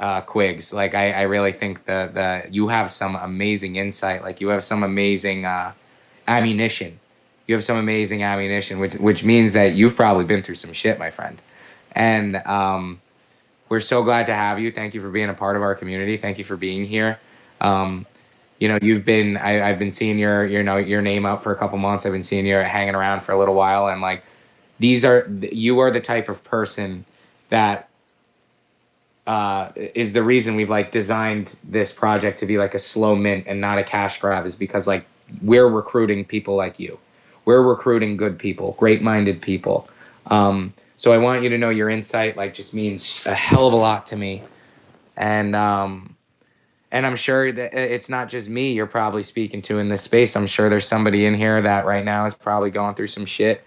uh, 0.00 0.20
Quigs. 0.20 0.72
Like 0.72 0.94
I, 0.94 1.12
I 1.12 1.22
really 1.22 1.52
think 1.52 1.84
that 1.84 2.14
the 2.14 2.44
you 2.50 2.68
have 2.68 2.90
some 2.90 3.16
amazing 3.16 3.76
insight. 3.76 4.22
Like 4.22 4.40
you 4.40 4.48
have 4.48 4.64
some 4.64 4.82
amazing 4.82 5.44
uh, 5.44 5.72
ammunition. 6.28 6.98
You 7.46 7.54
have 7.54 7.64
some 7.64 7.76
amazing 7.76 8.22
ammunition, 8.22 8.78
which 8.78 8.94
which 8.94 9.22
means 9.22 9.52
that 9.52 9.74
you've 9.74 9.96
probably 9.96 10.24
been 10.24 10.42
through 10.42 10.56
some 10.56 10.72
shit, 10.72 10.98
my 10.98 11.10
friend. 11.10 11.40
And 11.92 12.36
um, 12.36 13.00
we're 13.68 13.80
so 13.80 14.02
glad 14.02 14.26
to 14.26 14.34
have 14.34 14.58
you. 14.58 14.70
Thank 14.70 14.94
you 14.94 15.00
for 15.00 15.10
being 15.10 15.28
a 15.28 15.34
part 15.34 15.56
of 15.56 15.62
our 15.62 15.74
community. 15.74 16.16
Thank 16.16 16.38
you 16.38 16.44
for 16.44 16.56
being 16.56 16.84
here. 16.84 17.18
Um, 17.60 18.06
you 18.58 18.68
know, 18.68 18.78
you've 18.80 19.04
been 19.04 19.36
I, 19.36 19.68
I've 19.68 19.78
been 19.78 19.92
seeing 19.92 20.18
your 20.18 20.46
you 20.46 20.62
know 20.62 20.76
your 20.76 21.02
name 21.02 21.26
up 21.26 21.42
for 21.42 21.52
a 21.52 21.56
couple 21.56 21.78
months. 21.78 22.06
I've 22.06 22.12
been 22.12 22.22
seeing 22.22 22.46
you 22.46 22.56
hanging 22.56 22.94
around 22.94 23.22
for 23.22 23.32
a 23.32 23.38
little 23.38 23.54
while, 23.54 23.88
and 23.88 24.00
like 24.00 24.22
these 24.78 25.04
are 25.04 25.28
you 25.52 25.78
are 25.80 25.90
the 25.90 26.00
type 26.00 26.28
of 26.28 26.42
person 26.44 27.04
that 27.50 27.88
uh, 29.26 29.70
is 29.76 30.12
the 30.12 30.22
reason 30.22 30.54
we've 30.56 30.70
like 30.70 30.90
designed 30.90 31.58
this 31.64 31.92
project 31.92 32.38
to 32.40 32.46
be 32.46 32.58
like 32.58 32.74
a 32.74 32.78
slow 32.78 33.16
mint 33.16 33.44
and 33.46 33.60
not 33.60 33.78
a 33.78 33.84
cash 33.84 34.20
grab 34.20 34.44
is 34.44 34.54
because 34.54 34.86
like 34.86 35.06
we're 35.42 35.68
recruiting 35.68 36.24
people 36.24 36.56
like 36.56 36.78
you. 36.78 36.98
We're 37.46 37.62
recruiting 37.62 38.16
good 38.16 38.38
people, 38.38 38.72
great-minded 38.72 39.40
people. 39.42 39.88
Um, 40.26 40.72
so 40.96 41.12
I 41.12 41.18
want 41.18 41.42
you 41.42 41.48
to 41.50 41.58
know 41.58 41.70
your 41.70 41.88
insight 41.90 42.36
like 42.36 42.54
just 42.54 42.74
means 42.74 43.22
a 43.26 43.34
hell 43.34 43.66
of 43.66 43.72
a 43.72 43.76
lot 43.76 44.06
to 44.06 44.16
me, 44.16 44.42
and 45.16 45.54
um, 45.54 46.16
and 46.92 47.06
I'm 47.06 47.16
sure 47.16 47.52
that 47.52 47.74
it's 47.74 48.08
not 48.08 48.28
just 48.28 48.48
me 48.48 48.72
you're 48.72 48.86
probably 48.86 49.24
speaking 49.24 49.60
to 49.62 49.78
in 49.78 49.88
this 49.88 50.02
space. 50.02 50.36
I'm 50.36 50.46
sure 50.46 50.68
there's 50.68 50.86
somebody 50.86 51.26
in 51.26 51.34
here 51.34 51.60
that 51.60 51.84
right 51.84 52.04
now 52.04 52.24
is 52.26 52.34
probably 52.34 52.70
going 52.70 52.94
through 52.94 53.08
some 53.08 53.26
shit, 53.26 53.64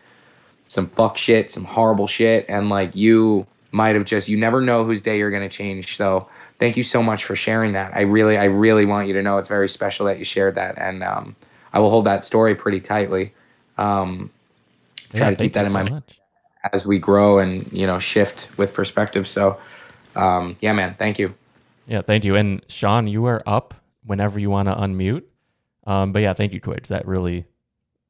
some 0.70 0.88
fuck 0.90 1.18
shit, 1.18 1.52
some 1.52 1.66
horrible 1.66 2.08
shit, 2.08 2.46
and 2.48 2.70
like 2.70 2.96
you 2.96 3.46
might 3.72 3.96
have 3.96 4.06
just 4.06 4.30
you 4.30 4.38
never 4.38 4.62
know 4.62 4.86
whose 4.86 5.02
day 5.02 5.18
you're 5.18 5.32
gonna 5.32 5.50
change. 5.50 5.98
So 5.98 6.28
thank 6.60 6.78
you 6.78 6.84
so 6.84 7.04
much 7.04 7.26
for 7.26 7.36
sharing 7.36 7.74
that. 7.74 7.96
I 7.96 8.02
really, 8.02 8.38
I 8.38 8.46
really 8.46 8.86
want 8.86 9.08
you 9.08 9.14
to 9.14 9.22
know 9.22 9.38
it's 9.38 9.48
very 9.50 9.70
special 9.70 10.06
that 10.06 10.18
you 10.20 10.26
shared 10.26 10.56
that, 10.56 10.76
and 10.78 11.04
um, 11.04 11.36
I 11.74 11.80
will 11.80 11.90
hold 11.90 12.06
that 12.06 12.26
story 12.26 12.56
pretty 12.56 12.80
tightly. 12.80 13.34
Um, 13.78 14.32
try 15.14 15.30
to 15.30 15.36
keep 15.36 15.54
that 15.54 15.66
in 15.66 15.72
so 15.72 15.74
my 15.74 15.90
much. 15.90 16.20
As 16.74 16.86
we 16.86 17.00
grow 17.00 17.40
and 17.40 17.72
you 17.72 17.88
know 17.88 18.00
shift 18.00 18.50
with 18.58 18.74
perspective. 18.74 19.28
So 19.28 19.60
um, 20.16 20.58
yeah, 20.62 20.74
man, 20.74 20.96
thank 20.98 21.20
you. 21.20 21.34
Yeah, 21.88 22.02
thank 22.02 22.26
you. 22.26 22.36
And 22.36 22.64
Sean, 22.68 23.08
you 23.08 23.26
are 23.26 23.42
up 23.46 23.74
whenever 24.06 24.40
you 24.40 24.50
want 24.50 24.68
to 24.68 24.76
unmute. 24.76 25.24
Um, 25.86 26.12
but 26.12 26.22
yeah, 26.22 26.34
thank 26.34 26.54
you, 26.54 26.60
Twitch. 26.60 26.90
That 26.90 27.08
really 27.08 27.46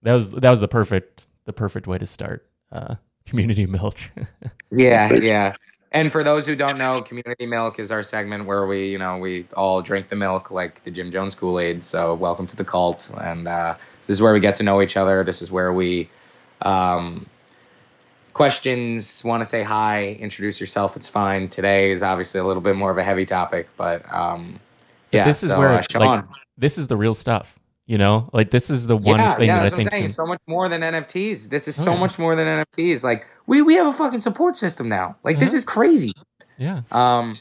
that 0.04 0.14
was 0.14 0.32
that 0.32 0.50
was 0.50 0.60
the 0.60 0.68
perfect 0.68 1.26
the 1.46 1.54
perfect 1.54 1.88
way 1.88 1.98
to 1.98 2.06
start 2.06 2.50
uh, 2.72 2.96
community 3.26 3.66
milk. 3.66 3.98
Yeah, 4.70 5.14
yeah. 5.14 5.56
And 5.94 6.12
for 6.12 6.26
those 6.26 6.46
who 6.46 6.54
don't 6.54 6.78
know, 6.78 7.02
community 7.02 7.46
milk 7.46 7.80
is 7.80 7.90
our 7.90 8.04
segment 8.04 8.46
where 8.46 8.68
we, 8.68 8.90
you 8.90 8.98
know, 8.98 9.18
we 9.18 9.48
all 9.56 9.82
drink 9.82 10.10
the 10.10 10.16
milk 10.18 10.52
like 10.52 10.84
the 10.84 10.92
Jim 10.92 11.10
Jones 11.10 11.34
Kool 11.34 11.58
Aid. 11.58 11.82
So 11.86 12.14
welcome 12.16 12.46
to 12.48 12.56
the 12.58 12.66
cult, 12.66 13.10
and 13.22 13.48
uh, 13.48 13.78
this 14.02 14.10
is 14.10 14.22
where 14.22 14.34
we 14.34 14.42
get 14.42 14.58
to 14.58 14.64
know 14.64 14.82
each 14.82 14.98
other. 14.98 15.24
This 15.24 15.42
is 15.42 15.50
where 15.50 15.72
we 15.72 16.10
um, 16.64 17.26
questions. 18.38 19.24
Want 19.24 19.42
to 19.42 19.46
say 19.46 19.64
hi? 19.64 20.16
Introduce 20.20 20.60
yourself. 20.62 20.96
It's 20.96 21.10
fine. 21.10 21.50
Today 21.50 21.92
is 21.92 22.04
obviously 22.04 22.40
a 22.40 22.46
little 22.46 22.62
bit 22.62 22.76
more 22.76 22.92
of 22.92 22.98
a 23.00 23.04
heavy 23.04 23.26
topic, 23.26 23.68
but 23.78 24.06
um, 24.14 24.60
But 25.12 25.18
yeah. 25.18 25.24
this 25.26 25.42
is 25.44 25.50
so, 25.50 25.58
where 25.60 25.70
uh, 25.70 25.76
like, 25.78 25.92
Sean. 25.92 26.28
this 26.58 26.78
is 26.78 26.86
the 26.88 26.96
real 26.96 27.16
stuff. 27.16 27.58
You 27.88 27.98
know, 27.98 28.30
like 28.34 28.52
this 28.52 28.70
is 28.70 28.86
the 28.86 28.96
one 28.98 29.18
yeah, 29.20 29.34
thing 29.36 29.48
yeah, 29.48 29.64
that 29.64 29.74
I 29.74 29.76
think. 29.76 29.92
Saying. 29.92 30.12
So 30.12 30.26
much 30.26 30.42
more 30.46 30.70
than 30.70 30.82
NFTs. 30.82 31.50
This 31.50 31.68
is 31.68 31.80
Oh, 31.80 31.84
so 31.86 31.94
yeah. 31.94 32.00
much 32.00 32.20
more 32.20 32.36
than 32.36 32.46
NFTs. 32.46 33.04
Like 33.04 33.26
we 33.48 33.62
we 33.62 33.74
have 33.76 33.88
a 33.88 33.94
fucking 33.94 34.22
support 34.22 34.56
system 34.56 34.88
now. 34.88 35.16
Like 35.24 35.40
this 35.40 35.54
Mhm. 35.54 35.58
is 35.58 35.64
crazy. 35.64 36.14
yeah, 36.60 36.82
Um, 36.92 37.40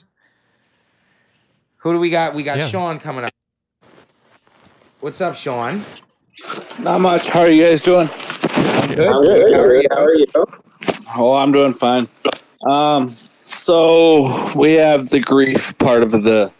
who 1.78 1.92
do 1.92 1.98
we 1.98 2.10
got? 2.10 2.34
We 2.34 2.42
got 2.42 2.58
Yeah. 2.58 2.68
Sean 2.68 2.98
coming 3.00 3.24
up. 3.24 3.32
What's 5.00 5.20
up, 5.20 5.34
Sean? 5.36 5.84
Not 6.80 7.00
much. 7.00 7.28
How 7.28 7.40
are 7.40 7.50
you 7.50 7.64
guys 7.66 7.82
doing? 7.82 8.08
Good. 8.94 9.06
How 9.06 9.20
are 9.20 9.24
you? 9.24 9.88
How 9.90 10.04
are 10.04 10.14
you? 10.14 10.26
Oh, 11.16 11.34
I'm 11.34 11.52
doing 11.52 11.72
fine. 11.72 12.08
Um, 12.68 13.08
so 13.08 14.26
we 14.58 14.74
have 14.74 15.08
the 15.08 15.20
grief 15.20 15.76
part 15.78 16.02
of 16.02 16.12
the 16.12 16.52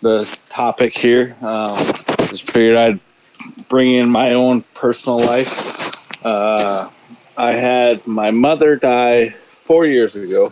the 0.00 0.46
topic 0.50 0.96
here. 0.96 1.36
Um, 1.42 1.78
just 2.28 2.50
figured 2.50 2.76
I'd 2.76 3.00
bring 3.68 3.92
in 3.94 4.08
my 4.10 4.32
own 4.34 4.62
personal 4.74 5.18
life. 5.20 5.92
Uh, 6.24 6.88
I 7.36 7.52
had 7.52 8.06
my 8.06 8.30
mother 8.30 8.76
die 8.76 9.30
four 9.30 9.86
years 9.86 10.16
ago, 10.16 10.48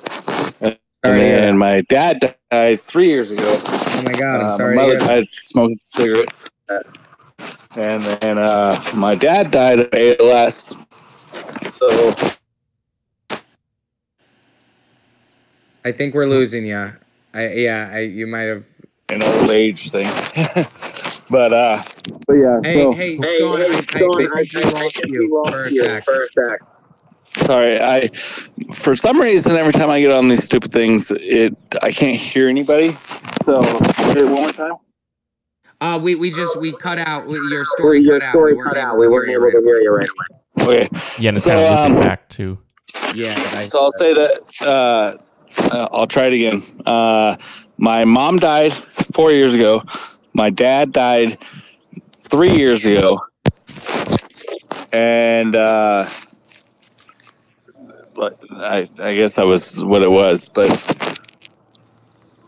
and 0.61 0.79
Sorry 1.05 1.19
to 1.21 1.25
hear 1.25 1.41
then 1.41 1.59
my 1.59 1.83
dad 1.89 2.35
died 2.51 2.81
three 2.83 3.09
years 3.09 3.31
ago. 3.31 3.47
Oh 3.49 4.03
my 4.05 4.13
god, 4.13 4.41
I'm 4.41 4.47
Uh, 4.47 4.57
sorry. 4.57 4.77
my 4.77 4.83
mother 4.83 4.99
hear 4.99 5.09
died 5.09 5.29
smoking 5.31 5.79
cigarettes. 5.81 6.51
And 7.77 8.03
then 8.03 8.37
uh, 8.39 8.83
my 8.99 9.15
dad 9.15 9.51
died 9.53 9.81
of 9.81 9.89
ALS. 9.93 10.87
So 11.71 11.89
I 15.85 15.93
think 15.93 16.15
we're 16.15 16.27
losing 16.27 16.67
you. 16.67 16.93
I 17.35 17.49
yeah, 17.55 17.91
I 17.93 18.01
you 18.01 18.27
might 18.27 18.43
have. 18.43 18.67
an 19.11 19.23
old 19.23 19.51
age 19.51 19.91
thing. 19.91 20.07
but 21.31 21.53
uh 21.53 21.83
but 22.27 22.35
yeah, 22.35 22.61
Hey, 22.63 22.75
so 22.75 22.93
hey, 22.93 23.19
Sean, 23.23 23.63
I, 23.63 23.83
I, 23.95 24.01
I 24.35 24.45
think 24.45 24.59
we 25.19 25.29
lost 25.29 25.69
you 25.71 25.99
for 26.05 26.25
a 26.25 26.29
sec. 26.29 26.61
sorry, 27.37 27.81
I 27.81 28.09
for 28.73 28.97
some 28.97 29.21
reason 29.21 29.57
every 29.57 29.73
time 29.73 29.91
I 29.91 30.01
get 30.01 30.13
on 30.13 30.29
these 30.29 30.45
stupid 30.45 30.73
things 30.73 31.11
it 31.13 31.57
I 31.83 31.93
can't 31.93 32.17
hear 32.17 32.49
anybody. 32.49 32.93
So 33.45 33.55
say 34.13 34.21
it 34.21 34.25
one 34.25 34.43
more 34.43 34.53
time. 34.53 34.75
Uh, 35.81 35.99
we 36.03 36.15
we 36.17 36.31
just 36.31 36.57
we 36.57 36.73
cut 36.75 36.99
out 36.99 37.29
your 37.31 37.65
story. 37.65 38.05
cut 38.05 38.23
out. 38.23 38.99
We 38.99 39.09
weren't 39.09 39.31
able 39.31 39.51
to 39.53 39.63
hear 39.65 39.81
you 39.81 39.97
right 39.97 40.09
Okay. 40.63 40.89
yeah, 41.19 41.29
and 41.29 41.37
it's 41.37 41.45
So, 41.45 41.51
kind 41.51 41.61
of 41.65 41.71
looking 41.71 41.97
um, 42.03 42.09
back 42.09 42.29
too. 42.29 42.59
Yeah. 43.15 43.35
I- 43.39 43.65
So 43.65 43.81
I'll 43.81 43.91
say 43.93 44.13
that 44.15 44.41
uh, 44.63 45.17
uh, 45.75 45.89
I'll 45.93 46.07
try 46.07 46.27
it 46.27 46.33
again. 46.35 46.63
Uh, 46.87 47.37
my 47.79 48.05
mom 48.05 48.37
died 48.39 48.73
four 49.15 49.31
years 49.33 49.55
ago. 49.55 49.83
my 50.35 50.51
dad 50.51 50.93
died 50.93 51.39
three 52.29 52.53
years 52.55 52.85
ago, 52.85 53.19
and 54.93 55.57
uh, 55.57 56.07
but 58.15 58.39
I 58.53 58.89
I 59.01 59.15
guess 59.15 59.37
that 59.37 59.47
was 59.47 59.83
what 59.85 60.03
it 60.03 60.11
was. 60.11 60.49
But 60.49 60.69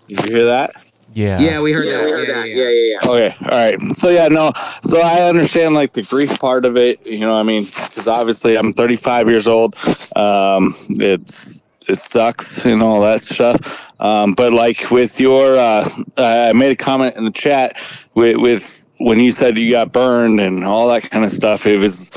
did 0.08 0.24
you 0.26 0.36
hear 0.36 0.46
that? 0.46 0.81
Yeah. 1.14 1.40
Yeah, 1.40 1.60
we 1.60 1.72
heard 1.72 1.88
that. 1.88 2.48
Yeah, 2.48 2.68
yeah, 2.68 2.68
yeah. 2.68 3.08
Okay, 3.08 3.34
all 3.42 3.48
right. 3.48 3.80
So 3.80 4.10
yeah, 4.10 4.28
no. 4.28 4.52
So 4.82 5.00
I 5.00 5.28
understand 5.28 5.74
like 5.74 5.92
the 5.92 6.02
grief 6.02 6.38
part 6.40 6.64
of 6.64 6.76
it. 6.76 7.06
You 7.06 7.20
know, 7.20 7.34
I 7.34 7.42
mean, 7.42 7.62
because 7.62 8.08
obviously 8.08 8.56
I'm 8.56 8.72
35 8.72 9.28
years 9.28 9.46
old. 9.46 9.74
Um, 10.16 10.74
it's 10.90 11.62
it 11.88 11.98
sucks 11.98 12.64
and 12.64 12.82
all 12.82 13.00
that 13.02 13.20
stuff. 13.20 13.90
Um, 14.00 14.34
but 14.34 14.52
like 14.52 14.90
with 14.90 15.20
your, 15.20 15.56
uh, 15.56 15.88
I 16.16 16.52
made 16.52 16.72
a 16.72 16.76
comment 16.76 17.16
in 17.16 17.24
the 17.24 17.30
chat 17.30 17.76
with, 18.14 18.36
with 18.38 18.86
when 18.98 19.18
you 19.20 19.32
said 19.32 19.58
you 19.58 19.70
got 19.70 19.92
burned 19.92 20.40
and 20.40 20.64
all 20.64 20.88
that 20.88 21.10
kind 21.10 21.24
of 21.24 21.30
stuff. 21.30 21.66
It 21.66 21.78
was 21.78 22.10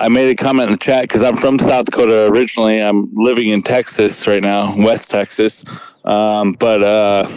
I 0.00 0.08
made 0.08 0.30
a 0.30 0.34
comment 0.34 0.68
in 0.68 0.72
the 0.72 0.78
chat 0.78 1.02
because 1.02 1.22
I'm 1.22 1.36
from 1.36 1.58
South 1.58 1.86
Dakota 1.86 2.26
originally. 2.26 2.80
I'm 2.80 3.12
living 3.14 3.48
in 3.48 3.62
Texas 3.62 4.26
right 4.26 4.42
now, 4.42 4.72
West 4.78 5.10
Texas. 5.10 5.64
Um, 6.04 6.52
but 6.52 6.82
uh, 6.82 7.28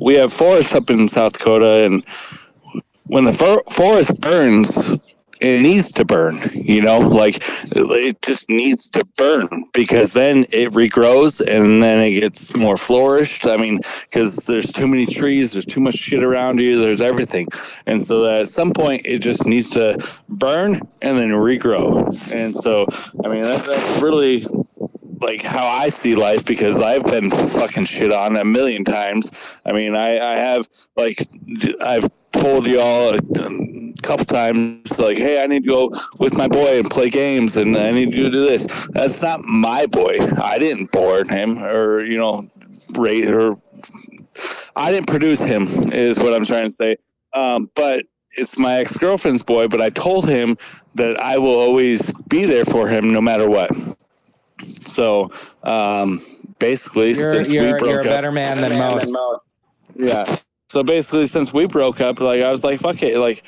we 0.00 0.14
have 0.14 0.32
forests 0.32 0.74
up 0.74 0.90
in 0.90 1.08
South 1.08 1.34
Dakota, 1.34 1.84
and 1.84 2.04
when 3.06 3.24
the 3.24 3.32
for- 3.32 3.62
forest 3.68 4.20
burns, 4.20 4.98
it 5.40 5.60
needs 5.60 5.92
to 5.92 6.04
burn. 6.04 6.36
You 6.52 6.80
know, 6.80 6.98
like 7.00 7.36
it 7.72 8.20
just 8.22 8.48
needs 8.48 8.90
to 8.90 9.04
burn 9.16 9.64
because 9.74 10.12
then 10.12 10.46
it 10.50 10.72
regrows 10.72 11.40
and 11.40 11.82
then 11.82 12.00
it 12.00 12.12
gets 12.12 12.56
more 12.56 12.76
flourished. 12.76 13.46
I 13.46 13.56
mean, 13.56 13.80
because 14.02 14.36
there's 14.46 14.72
too 14.72 14.86
many 14.86 15.06
trees, 15.06 15.52
there's 15.52 15.66
too 15.66 15.80
much 15.80 15.96
shit 15.96 16.22
around 16.22 16.58
you, 16.58 16.80
there's 16.80 17.02
everything, 17.02 17.46
and 17.86 18.02
so 18.02 18.22
that 18.22 18.36
at 18.40 18.48
some 18.48 18.72
point 18.72 19.02
it 19.04 19.18
just 19.18 19.46
needs 19.46 19.70
to 19.70 19.98
burn 20.28 20.80
and 21.02 21.18
then 21.18 21.30
regrow. 21.30 22.06
And 22.32 22.56
so, 22.56 22.86
I 23.24 23.28
mean, 23.28 23.42
that, 23.42 23.64
that's 23.64 24.02
really 24.02 24.44
like 25.20 25.42
how 25.42 25.66
I 25.66 25.88
see 25.88 26.14
life 26.14 26.44
because 26.44 26.80
I've 26.80 27.04
been 27.04 27.30
fucking 27.30 27.84
shit 27.84 28.12
on 28.12 28.36
a 28.36 28.44
million 28.44 28.84
times. 28.84 29.58
I 29.64 29.72
mean, 29.72 29.96
I, 29.96 30.18
I 30.18 30.34
have 30.34 30.66
like 30.96 31.18
I've 31.84 32.08
told 32.32 32.66
y'all 32.66 33.14
a, 33.14 33.16
a 33.16 34.02
couple 34.02 34.24
times 34.24 34.98
like, 34.98 35.16
hey, 35.16 35.42
I 35.42 35.46
need 35.46 35.64
to 35.64 35.68
go 35.68 35.92
with 36.18 36.36
my 36.36 36.48
boy 36.48 36.78
and 36.78 36.88
play 36.88 37.10
games, 37.10 37.56
and 37.56 37.76
I 37.76 37.90
need 37.90 38.12
to 38.12 38.30
do 38.30 38.30
this. 38.30 38.88
That's 38.92 39.22
not 39.22 39.40
my 39.40 39.86
boy. 39.86 40.18
I 40.42 40.58
didn't 40.58 40.92
board 40.92 41.30
him, 41.30 41.62
or 41.62 42.04
you 42.04 42.18
know, 42.18 42.44
raise 42.96 43.28
or 43.28 43.58
I 44.74 44.92
didn't 44.92 45.08
produce 45.08 45.42
him. 45.42 45.66
Is 45.92 46.18
what 46.18 46.34
I'm 46.34 46.44
trying 46.44 46.64
to 46.64 46.72
say. 46.72 46.96
Um, 47.32 47.66
but 47.74 48.04
it's 48.32 48.58
my 48.58 48.76
ex 48.76 48.96
girlfriend's 48.96 49.42
boy. 49.42 49.68
But 49.68 49.80
I 49.80 49.90
told 49.90 50.28
him 50.28 50.56
that 50.94 51.18
I 51.18 51.38
will 51.38 51.58
always 51.58 52.12
be 52.28 52.44
there 52.44 52.64
for 52.64 52.88
him 52.88 53.12
no 53.12 53.20
matter 53.20 53.48
what. 53.48 53.70
So 54.66 55.30
um, 55.62 56.20
basically, 56.58 57.14
You're, 57.14 57.34
since 57.34 57.48
we 57.48 57.56
you're, 57.56 57.78
broke 57.78 57.90
you're 57.90 58.00
a 58.00 58.04
up, 58.04 58.06
better 58.06 58.32
man 58.32 58.60
than 58.60 58.78
most. 58.78 59.12
yeah. 59.94 60.24
So 60.68 60.82
basically, 60.82 61.26
since 61.26 61.52
we 61.52 61.66
broke 61.66 62.00
up, 62.00 62.20
like 62.20 62.42
I 62.42 62.50
was 62.50 62.64
like, 62.64 62.80
fuck 62.80 63.02
it, 63.02 63.18
like. 63.18 63.46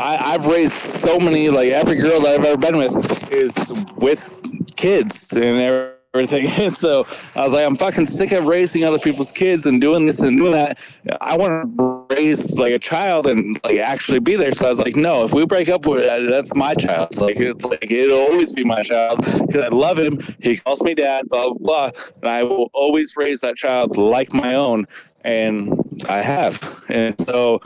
I, 0.00 0.34
I've 0.34 0.46
raised 0.46 0.74
so 0.74 1.18
many, 1.18 1.48
like 1.48 1.70
every 1.70 1.96
girl 1.96 2.20
that 2.20 2.38
I've 2.38 2.44
ever 2.44 2.56
been 2.56 2.76
with 2.76 3.32
is 3.32 3.84
with 3.96 4.40
kids 4.76 5.32
and 5.32 5.58
everything. 5.60 5.97
And 6.58 6.74
so 6.74 7.06
I 7.36 7.42
was 7.42 7.52
like, 7.52 7.66
I'm 7.66 7.76
fucking 7.76 8.06
sick 8.06 8.32
of 8.32 8.46
raising 8.46 8.84
other 8.84 8.98
people's 8.98 9.32
kids 9.32 9.66
and 9.66 9.80
doing 9.80 10.06
this 10.06 10.20
and 10.20 10.36
doing 10.36 10.52
that. 10.52 10.96
I 11.20 11.36
want 11.36 11.76
to 11.78 12.06
raise 12.14 12.58
like 12.58 12.72
a 12.72 12.78
child 12.78 13.26
and 13.26 13.58
like 13.64 13.76
actually 13.76 14.18
be 14.18 14.36
there. 14.36 14.52
So 14.52 14.66
I 14.66 14.70
was 14.70 14.78
like, 14.78 14.96
no, 14.96 15.24
if 15.24 15.32
we 15.32 15.46
break 15.46 15.68
up 15.68 15.84
that's 15.84 16.54
my 16.54 16.74
child. 16.74 17.16
Like, 17.20 17.38
it, 17.38 17.62
like 17.64 17.90
it'll 17.90 18.18
always 18.18 18.52
be 18.52 18.64
my 18.64 18.82
child 18.82 19.18
because 19.18 19.62
I 19.62 19.68
love 19.68 19.98
him. 19.98 20.18
He 20.40 20.56
calls 20.56 20.82
me 20.82 20.94
dad, 20.94 21.28
blah, 21.28 21.52
blah, 21.52 21.58
blah. 21.58 21.90
And 22.22 22.28
I 22.28 22.42
will 22.42 22.70
always 22.74 23.14
raise 23.16 23.40
that 23.40 23.56
child 23.56 23.96
like 23.96 24.32
my 24.32 24.54
own. 24.54 24.86
And 25.22 25.72
I 26.08 26.18
have. 26.18 26.84
And 26.88 27.20
so 27.20 27.60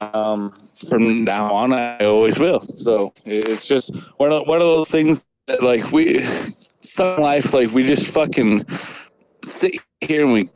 um, 0.00 0.50
from 0.88 1.24
now 1.24 1.52
on, 1.52 1.72
I 1.72 2.04
always 2.04 2.38
will. 2.38 2.60
So 2.60 3.12
it's 3.24 3.66
just 3.66 3.94
one 4.18 4.32
of, 4.32 4.46
one 4.46 4.60
of 4.60 4.66
those 4.66 4.90
things 4.90 5.26
that 5.46 5.62
like 5.62 5.92
we, 5.92 6.24
some 6.86 7.20
life, 7.20 7.52
like 7.52 7.70
we 7.72 7.84
just 7.84 8.06
fucking 8.06 8.64
sit 9.42 9.74
here 10.00 10.22
and 10.22 10.32
we 10.32 10.48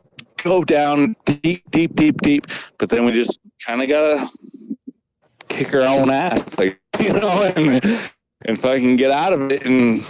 go 0.43 0.63
down 0.63 1.15
deep, 1.25 1.69
deep, 1.71 1.95
deep, 1.95 2.21
deep, 2.21 2.47
but 2.77 2.89
then 2.89 3.05
we 3.05 3.11
just 3.11 3.39
kind 3.65 3.81
of 3.81 3.89
gotta 3.89 4.25
kick 5.49 5.73
our 5.73 5.81
own 5.81 6.09
ass, 6.09 6.57
like 6.57 6.79
you 6.99 7.13
know, 7.13 7.51
and 7.55 7.83
and 8.45 8.59
fucking 8.59 8.95
get 8.97 9.11
out 9.11 9.33
of 9.33 9.51
it. 9.51 9.65
And 9.65 10.01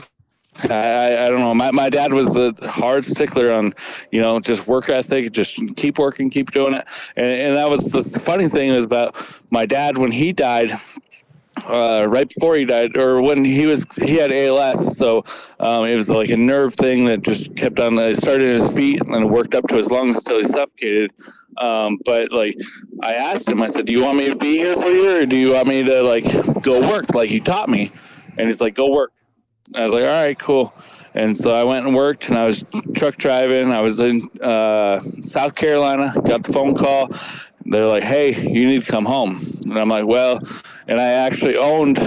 I, 0.70 1.26
I, 1.26 1.30
don't 1.30 1.40
know. 1.40 1.54
My 1.54 1.72
my 1.72 1.90
dad 1.90 2.14
was 2.14 2.36
a 2.36 2.54
hard 2.68 3.06
stickler 3.06 3.52
on, 3.52 3.74
you 4.12 4.22
know, 4.22 4.40
just 4.40 4.68
work 4.68 4.90
ethic, 4.90 5.32
just 5.32 5.76
keep 5.76 5.98
working, 5.98 6.30
keep 6.30 6.52
doing 6.52 6.74
it. 6.74 6.86
And 7.16 7.28
and 7.28 7.54
that 7.54 7.70
was 7.70 7.92
the 7.92 8.04
funny 8.04 8.48
thing 8.48 8.70
is 8.72 8.86
about 8.86 9.16
my 9.50 9.66
dad 9.66 9.98
when 9.98 10.12
he 10.12 10.34
died 10.34 10.72
uh, 11.70 12.08
right 12.10 12.30
before 12.30 12.56
he 12.56 12.66
died, 12.66 12.96
or 12.96 13.22
when 13.22 13.44
he 13.44 13.66
was 13.66 13.86
he 13.96 14.16
had 14.16 14.32
ALS, 14.32 14.98
so 14.98 15.24
um, 15.60 15.86
it 15.86 15.96
was 15.96 16.10
like 16.10 16.30
a 16.30 16.38
nerve 16.38 16.74
thing 16.74 17.06
that 17.06 17.22
just 17.22 17.56
kept 17.56 17.80
on. 17.80 17.98
It 18.00 18.18
started 18.18 18.48
in 18.48 18.54
his 18.54 18.72
feet 18.72 19.02
and 19.02 19.14
then 19.14 19.30
worked 19.30 19.54
up 19.56 19.68
to 19.68 19.76
his 19.76 19.92
lungs 19.92 20.18
until 20.18 20.38
he 20.38 20.46
suffocated. 20.46 21.12
Um, 21.58 21.98
but 22.06 22.32
like, 22.32 22.56
I 23.04 23.14
asked 23.14 23.50
him, 23.50 23.62
I 23.62 23.68
said, 23.68 23.86
"Do 23.86 23.94
you 23.94 24.04
want 24.04 24.18
me 24.18 24.30
to 24.30 24.36
be 24.36 24.58
here 24.58 24.76
for 24.76 24.90
you, 24.90 25.18
or 25.18 25.26
do 25.26 25.36
you 25.36 25.54
want 25.54 25.68
me 25.68 25.84
to 25.84 26.02
like 26.02 26.26
go 26.62 26.80
work 26.80 27.14
like 27.14 27.30
you 27.30 27.42
taught 27.42 27.70
me?" 27.70 27.92
And 28.38 28.48
he's 28.48 28.62
like, 28.62 28.76
"Go 28.76 28.90
work." 28.90 29.12
I 29.76 29.84
was 29.84 29.94
like, 29.94 30.04
"All 30.04 30.10
right, 30.10 30.38
cool." 30.40 30.74
And 31.14 31.36
so 31.36 31.52
I 31.52 31.66
went 31.66 31.86
and 31.86 31.94
worked, 31.94 32.30
and 32.30 32.38
I 32.38 32.46
was 32.46 32.64
truck 32.96 33.18
driving. 33.18 33.72
I 33.72 33.82
was 33.82 34.00
in 34.00 34.22
uh, 34.42 35.00
South 35.00 35.56
Carolina. 35.56 36.14
Got 36.26 36.44
the 36.46 36.54
phone 36.54 36.74
call. 36.74 37.10
They're 37.66 37.88
like, 37.88 38.04
"Hey, 38.04 38.34
you 38.34 38.68
need 38.68 38.84
to 38.84 38.92
come 38.92 39.06
home." 39.06 39.40
And 39.66 39.80
I'm 39.80 39.90
like, 39.90 40.06
"Well," 40.06 40.42
and 40.88 41.00
I 41.00 41.10
actually 41.12 41.58
owned 41.58 42.00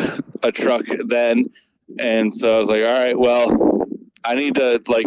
a 0.42 0.52
truck 0.52 0.84
then, 1.06 1.50
and 1.98 2.32
so 2.32 2.54
I 2.54 2.56
was 2.58 2.68
like, 2.68 2.84
"All 2.84 2.92
right, 2.92 3.18
well, 3.18 3.86
I 4.24 4.34
need 4.34 4.54
to 4.56 4.80
like 4.88 5.06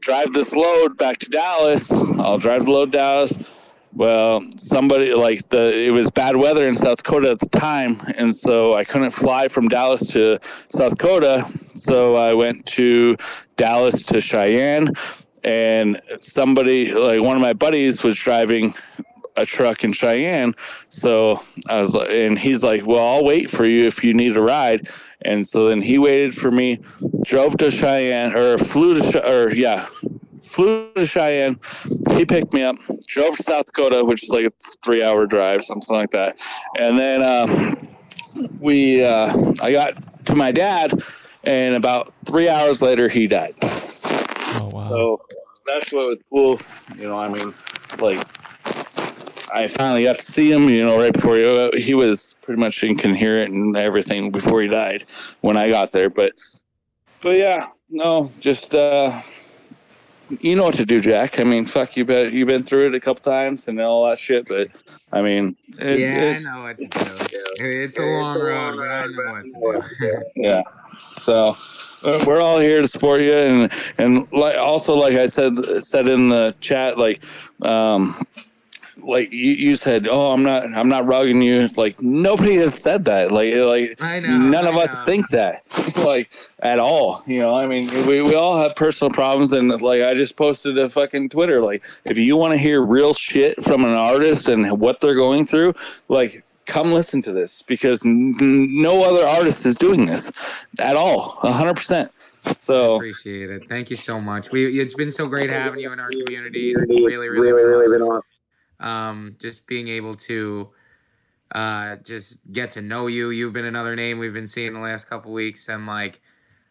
drive 0.00 0.32
this 0.32 0.54
load 0.54 0.96
back 0.96 1.18
to 1.18 1.30
Dallas. 1.30 1.92
I'll 1.92 2.38
drive 2.38 2.64
the 2.64 2.70
load 2.70 2.92
Dallas." 2.92 3.58
Well, 3.94 4.44
somebody 4.56 5.14
like 5.14 5.48
the 5.48 5.86
it 5.86 5.90
was 5.90 6.10
bad 6.10 6.36
weather 6.36 6.68
in 6.68 6.76
South 6.76 6.98
Dakota 7.02 7.30
at 7.30 7.40
the 7.40 7.48
time, 7.48 8.00
and 8.16 8.34
so 8.34 8.74
I 8.74 8.84
couldn't 8.84 9.10
fly 9.10 9.48
from 9.48 9.68
Dallas 9.68 10.12
to 10.12 10.38
South 10.68 10.96
Dakota. 10.96 11.46
So 11.68 12.16
I 12.16 12.34
went 12.34 12.64
to 12.66 13.16
Dallas 13.56 14.02
to 14.04 14.20
Cheyenne, 14.20 14.90
and 15.42 16.00
somebody 16.20 16.92
like 16.92 17.22
one 17.22 17.34
of 17.34 17.42
my 17.42 17.54
buddies 17.54 18.04
was 18.04 18.16
driving 18.16 18.74
a 19.38 19.46
truck 19.46 19.84
in 19.84 19.92
Cheyenne. 19.92 20.54
So 20.88 21.40
I 21.68 21.78
was 21.78 21.94
like, 21.94 22.10
and 22.10 22.38
he's 22.38 22.62
like, 22.62 22.86
well, 22.86 23.04
I'll 23.04 23.24
wait 23.24 23.50
for 23.50 23.64
you 23.64 23.86
if 23.86 24.04
you 24.04 24.14
need 24.14 24.36
a 24.36 24.42
ride. 24.42 24.88
And 25.22 25.46
so 25.46 25.68
then 25.68 25.80
he 25.80 25.98
waited 25.98 26.34
for 26.34 26.50
me, 26.50 26.80
drove 27.22 27.56
to 27.58 27.70
Cheyenne 27.70 28.34
or 28.34 28.58
flew 28.58 29.00
to, 29.12 29.30
or 29.30 29.52
yeah, 29.52 29.86
flew 30.42 30.92
to 30.94 31.06
Cheyenne. 31.06 31.58
He 32.12 32.24
picked 32.24 32.52
me 32.52 32.62
up, 32.62 32.76
drove 33.06 33.36
to 33.36 33.42
South 33.42 33.66
Dakota, 33.66 34.04
which 34.04 34.24
is 34.24 34.30
like 34.30 34.46
a 34.46 34.52
three 34.84 35.02
hour 35.02 35.26
drive, 35.26 35.64
something 35.64 35.96
like 35.96 36.10
that. 36.10 36.38
And 36.78 36.98
then, 36.98 37.22
um, 37.22 37.74
we, 38.60 39.04
uh, 39.04 39.32
I 39.62 39.72
got 39.72 39.94
to 40.26 40.34
my 40.34 40.52
dad 40.52 40.92
and 41.44 41.74
about 41.74 42.12
three 42.26 42.48
hours 42.48 42.82
later, 42.82 43.08
he 43.08 43.26
died. 43.26 43.54
Oh 43.62 44.70
wow. 44.72 44.88
So 44.88 45.20
that's 45.66 45.92
what 45.92 46.06
was 46.06 46.18
cool. 46.30 46.60
You 46.96 47.08
know, 47.08 47.18
I 47.18 47.28
mean, 47.28 47.54
like 48.00 48.22
I 49.54 49.66
finally 49.66 50.04
got 50.04 50.18
to 50.18 50.24
see 50.24 50.50
him. 50.50 50.68
You 50.68 50.84
know, 50.84 50.98
right 50.98 51.12
before 51.12 51.36
he, 51.36 51.80
he 51.80 51.94
was 51.94 52.36
pretty 52.42 52.60
much 52.60 52.82
incoherent 52.82 53.52
and 53.52 53.76
everything 53.76 54.30
before 54.30 54.62
he 54.62 54.68
died 54.68 55.04
when 55.40 55.56
I 55.56 55.68
got 55.68 55.92
there. 55.92 56.10
But, 56.10 56.32
but 57.20 57.36
yeah, 57.36 57.68
no, 57.90 58.30
just 58.38 58.74
uh, 58.74 59.20
you 60.40 60.56
know 60.56 60.64
what 60.64 60.74
to 60.74 60.84
do, 60.84 61.00
Jack. 61.00 61.40
I 61.40 61.44
mean, 61.44 61.64
fuck 61.64 61.96
you. 61.96 62.04
Bet 62.04 62.32
you've 62.32 62.48
been 62.48 62.62
through 62.62 62.88
it 62.88 62.94
a 62.94 63.00
couple 63.00 63.22
times 63.22 63.68
and 63.68 63.80
all 63.80 64.08
that 64.08 64.18
shit. 64.18 64.46
But 64.48 64.82
I 65.12 65.22
mean, 65.22 65.54
it, 65.78 66.00
yeah, 66.00 66.34
I 66.36 66.38
know 66.40 66.62
what 66.62 66.78
to 66.78 66.86
do. 66.86 67.44
It's 67.60 67.98
a 67.98 68.02
long 68.02 68.38
road, 68.38 68.76
but 68.76 68.88
I 68.88 69.06
know 69.06 69.42
what 69.58 69.82
to 69.84 69.96
do. 70.00 70.22
yeah. 70.36 70.62
So 71.20 71.56
uh, 72.02 72.24
we're 72.26 72.40
all 72.40 72.58
here 72.58 72.80
to 72.80 72.88
support 72.88 73.22
you, 73.22 73.32
and 73.32 73.72
and 73.98 74.30
like 74.32 74.56
also 74.56 74.94
like 74.94 75.14
I 75.14 75.26
said 75.26 75.56
said 75.56 76.08
in 76.08 76.28
the 76.28 76.54
chat, 76.60 76.98
like 76.98 77.22
um, 77.62 78.14
like 79.06 79.30
you, 79.30 79.52
you 79.52 79.76
said, 79.76 80.08
oh, 80.08 80.32
I'm 80.32 80.42
not, 80.42 80.64
I'm 80.64 80.88
not 80.88 81.04
rugging 81.04 81.42
you. 81.42 81.68
Like 81.76 82.00
nobody 82.02 82.56
has 82.56 82.80
said 82.80 83.04
that. 83.06 83.30
Like, 83.30 83.54
like 83.54 84.22
know. 84.22 84.38
none 84.38 84.66
I 84.66 84.70
of 84.70 84.76
us 84.76 85.02
think 85.04 85.28
that, 85.30 85.62
like 86.04 86.32
at 86.60 86.78
all. 86.78 87.22
You 87.26 87.40
know, 87.40 87.56
I 87.56 87.66
mean, 87.66 87.88
we, 88.06 88.22
we 88.22 88.34
all 88.34 88.56
have 88.58 88.74
personal 88.76 89.10
problems, 89.10 89.52
and 89.52 89.68
like 89.82 90.02
I 90.02 90.14
just 90.14 90.36
posted 90.36 90.78
a 90.78 90.88
fucking 90.88 91.28
Twitter. 91.30 91.62
Like, 91.62 91.84
if 92.04 92.18
you 92.18 92.36
want 92.36 92.54
to 92.54 92.58
hear 92.58 92.82
real 92.82 93.12
shit 93.14 93.62
from 93.62 93.84
an 93.84 93.94
artist 93.94 94.48
and 94.48 94.80
what 94.80 95.00
they're 95.00 95.14
going 95.14 95.44
through, 95.44 95.74
like. 96.08 96.44
Come 96.66 96.92
listen 96.92 97.22
to 97.22 97.32
this 97.32 97.62
because 97.62 98.04
n- 98.04 98.30
n- 98.42 98.68
no 98.82 99.02
other 99.02 99.26
artist 99.26 99.64
is 99.64 99.74
doing 99.74 100.04
this 100.04 100.66
at 100.78 100.96
all, 100.96 101.38
hundred 101.40 101.76
percent. 101.76 102.12
So 102.60 102.96
Appreciate 102.96 103.48
it. 103.48 103.68
Thank 103.68 103.88
you 103.88 103.96
so 103.96 104.20
much. 104.20 104.50
We 104.52 104.78
it's 104.78 104.92
been 104.92 105.10
so 105.10 105.26
great 105.26 105.48
having 105.48 105.80
you 105.80 105.92
in 105.92 106.00
our 106.00 106.10
community. 106.10 106.72
It's 106.72 106.82
really, 106.82 107.30
really, 107.30 107.52
really 107.52 107.90
been 107.90 108.02
awesome. 108.02 108.22
Um, 108.80 109.36
just 109.38 109.66
being 109.66 109.88
able 109.88 110.14
to 110.14 110.68
uh 111.52 111.96
just 111.96 112.38
get 112.52 112.70
to 112.72 112.82
know 112.82 113.06
you. 113.06 113.30
You've 113.30 113.52
been 113.52 113.64
another 113.64 113.96
name 113.96 114.18
we've 114.18 114.34
been 114.34 114.48
seeing 114.48 114.74
the 114.74 114.80
last 114.80 115.08
couple 115.08 115.32
weeks, 115.32 115.68
and 115.68 115.86
like, 115.86 116.20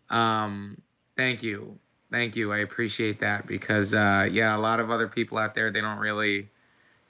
um, 0.10 0.80
thank 1.16 1.43
you, 1.43 1.78
thank 2.12 2.36
you. 2.36 2.53
I 2.53 2.60
appreciate 2.60 3.20
that 3.20 3.47
because 3.47 3.93
uh, 3.93 4.28
yeah, 4.32 4.55
a 4.55 4.60
lot 4.60 4.80
of 4.80 4.91
other 4.91 5.08
people 5.08 5.38
out 5.38 5.55
there 5.55 5.72
they 5.72 5.82
don't 5.82 5.99
really 5.99 6.49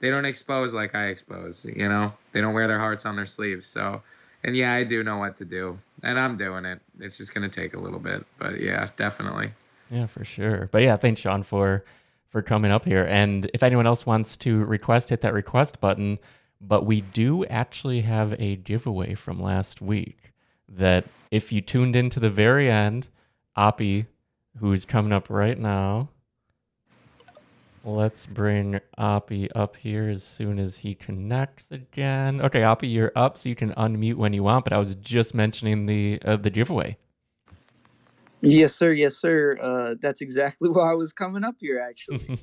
they 0.00 0.10
don't 0.10 0.24
expose 0.24 0.72
like 0.72 0.94
I 0.94 1.06
expose. 1.06 1.64
You 1.64 1.88
know, 1.88 2.12
they 2.32 2.40
don't 2.40 2.54
wear 2.54 2.66
their 2.66 2.78
hearts 2.78 3.06
on 3.06 3.16
their 3.16 3.26
sleeves. 3.26 3.66
So. 3.66 4.02
And 4.44 4.54
yeah, 4.54 4.72
I 4.72 4.84
do 4.84 5.02
know 5.02 5.16
what 5.16 5.36
to 5.38 5.44
do, 5.44 5.76
and 6.04 6.16
I'm 6.16 6.36
doing 6.36 6.64
it. 6.64 6.80
It's 7.00 7.16
just 7.16 7.34
gonna 7.34 7.48
take 7.48 7.74
a 7.74 7.78
little 7.78 7.98
bit, 7.98 8.24
but 8.38 8.60
yeah, 8.60 8.88
definitely. 8.96 9.50
Yeah, 9.90 10.06
for 10.06 10.24
sure. 10.24 10.68
But 10.70 10.82
yeah, 10.82 10.96
thanks 10.96 11.20
Sean 11.20 11.42
for 11.42 11.84
for 12.28 12.42
coming 12.42 12.70
up 12.70 12.84
here. 12.84 13.04
And 13.04 13.50
if 13.54 13.62
anyone 13.62 13.86
else 13.86 14.06
wants 14.06 14.36
to 14.38 14.64
request, 14.64 15.10
hit 15.10 15.22
that 15.22 15.32
request 15.32 15.80
button. 15.80 16.18
But 16.60 16.84
we 16.84 17.00
do 17.00 17.44
actually 17.46 18.00
have 18.02 18.34
a 18.38 18.56
giveaway 18.56 19.14
from 19.14 19.40
last 19.40 19.80
week 19.80 20.32
that 20.68 21.04
if 21.30 21.52
you 21.52 21.60
tuned 21.60 21.96
in 21.96 22.10
to 22.10 22.20
the 22.20 22.30
very 22.30 22.70
end, 22.70 23.08
Oppie, 23.56 24.06
who's 24.58 24.84
coming 24.84 25.12
up 25.12 25.30
right 25.30 25.58
now. 25.58 26.10
Let's 27.84 28.26
bring 28.26 28.80
Oppie 28.98 29.48
up 29.54 29.76
here 29.76 30.08
as 30.08 30.24
soon 30.24 30.58
as 30.58 30.78
he 30.78 30.94
connects 30.94 31.70
again. 31.70 32.40
Okay, 32.40 32.60
Oppie, 32.60 32.92
you're 32.92 33.12
up, 33.14 33.38
so 33.38 33.48
you 33.48 33.54
can 33.54 33.72
unmute 33.74 34.16
when 34.16 34.32
you 34.32 34.42
want. 34.42 34.64
But 34.64 34.72
I 34.72 34.78
was 34.78 34.94
just 34.96 35.32
mentioning 35.32 35.86
the 35.86 36.20
uh, 36.24 36.36
the 36.36 36.50
giveaway. 36.50 36.98
Yes, 38.40 38.74
sir. 38.74 38.92
Yes, 38.92 39.16
sir. 39.16 39.56
Uh, 39.60 39.94
that's 40.00 40.20
exactly 40.20 40.68
why 40.70 40.90
I 40.90 40.94
was 40.94 41.12
coming 41.12 41.44
up 41.44 41.56
here. 41.58 41.80
Actually, 41.80 42.38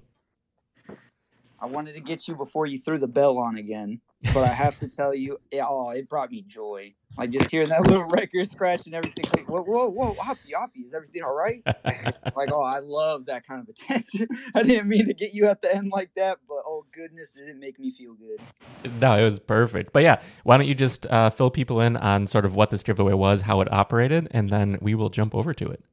I 1.59 1.65
wanted 1.65 1.93
to 1.93 2.01
get 2.01 2.27
you 2.27 2.35
before 2.35 2.65
you 2.65 2.77
threw 2.79 2.97
the 2.97 3.07
bell 3.07 3.39
on 3.39 3.57
again, 3.57 4.01
but 4.33 4.43
I 4.43 4.53
have 4.53 4.79
to 4.79 4.87
tell 4.87 5.13
you, 5.13 5.37
it, 5.51 5.61
oh, 5.67 5.89
it 5.89 6.09
brought 6.09 6.31
me 6.31 6.41
joy. 6.41 6.93
Like 7.17 7.29
just 7.29 7.49
hearing 7.49 7.69
that 7.69 7.85
little 7.89 8.05
record 8.05 8.49
scratch 8.49 8.85
and 8.85 8.95
everything. 8.95 9.25
Like, 9.33 9.47
whoa, 9.47 9.61
whoa, 9.61 9.89
whoa, 9.89 10.13
Oppie, 10.15 10.53
Oppie, 10.55 10.83
is 10.83 10.93
everything 10.93 11.23
all 11.23 11.33
right? 11.33 11.61
like, 12.35 12.49
oh, 12.51 12.61
I 12.61 12.79
love 12.79 13.25
that 13.27 13.47
kind 13.47 13.61
of 13.61 13.69
attention. 13.69 14.27
I 14.55 14.63
didn't 14.63 14.87
mean 14.87 15.05
to 15.07 15.13
get 15.13 15.33
you 15.33 15.47
at 15.47 15.61
the 15.61 15.73
end 15.73 15.91
like 15.91 16.11
that, 16.15 16.39
but 16.47 16.59
oh 16.65 16.85
goodness, 16.93 17.31
did 17.31 17.47
it 17.47 17.57
make 17.57 17.79
me 17.79 17.91
feel 17.91 18.15
good. 18.15 18.99
No, 18.99 19.17
it 19.17 19.23
was 19.23 19.39
perfect. 19.39 19.93
But 19.93 20.03
yeah, 20.03 20.21
why 20.43 20.57
don't 20.57 20.67
you 20.67 20.75
just 20.75 21.05
uh, 21.07 21.29
fill 21.29 21.49
people 21.49 21.79
in 21.79 21.95
on 21.97 22.27
sort 22.27 22.45
of 22.45 22.55
what 22.55 22.69
this 22.69 22.83
giveaway 22.83 23.13
was, 23.13 23.41
how 23.41 23.61
it 23.61 23.71
operated, 23.71 24.27
and 24.31 24.49
then 24.49 24.77
we 24.81 24.95
will 24.95 25.09
jump 25.09 25.33
over 25.33 25.53
to 25.53 25.67
it. 25.67 25.83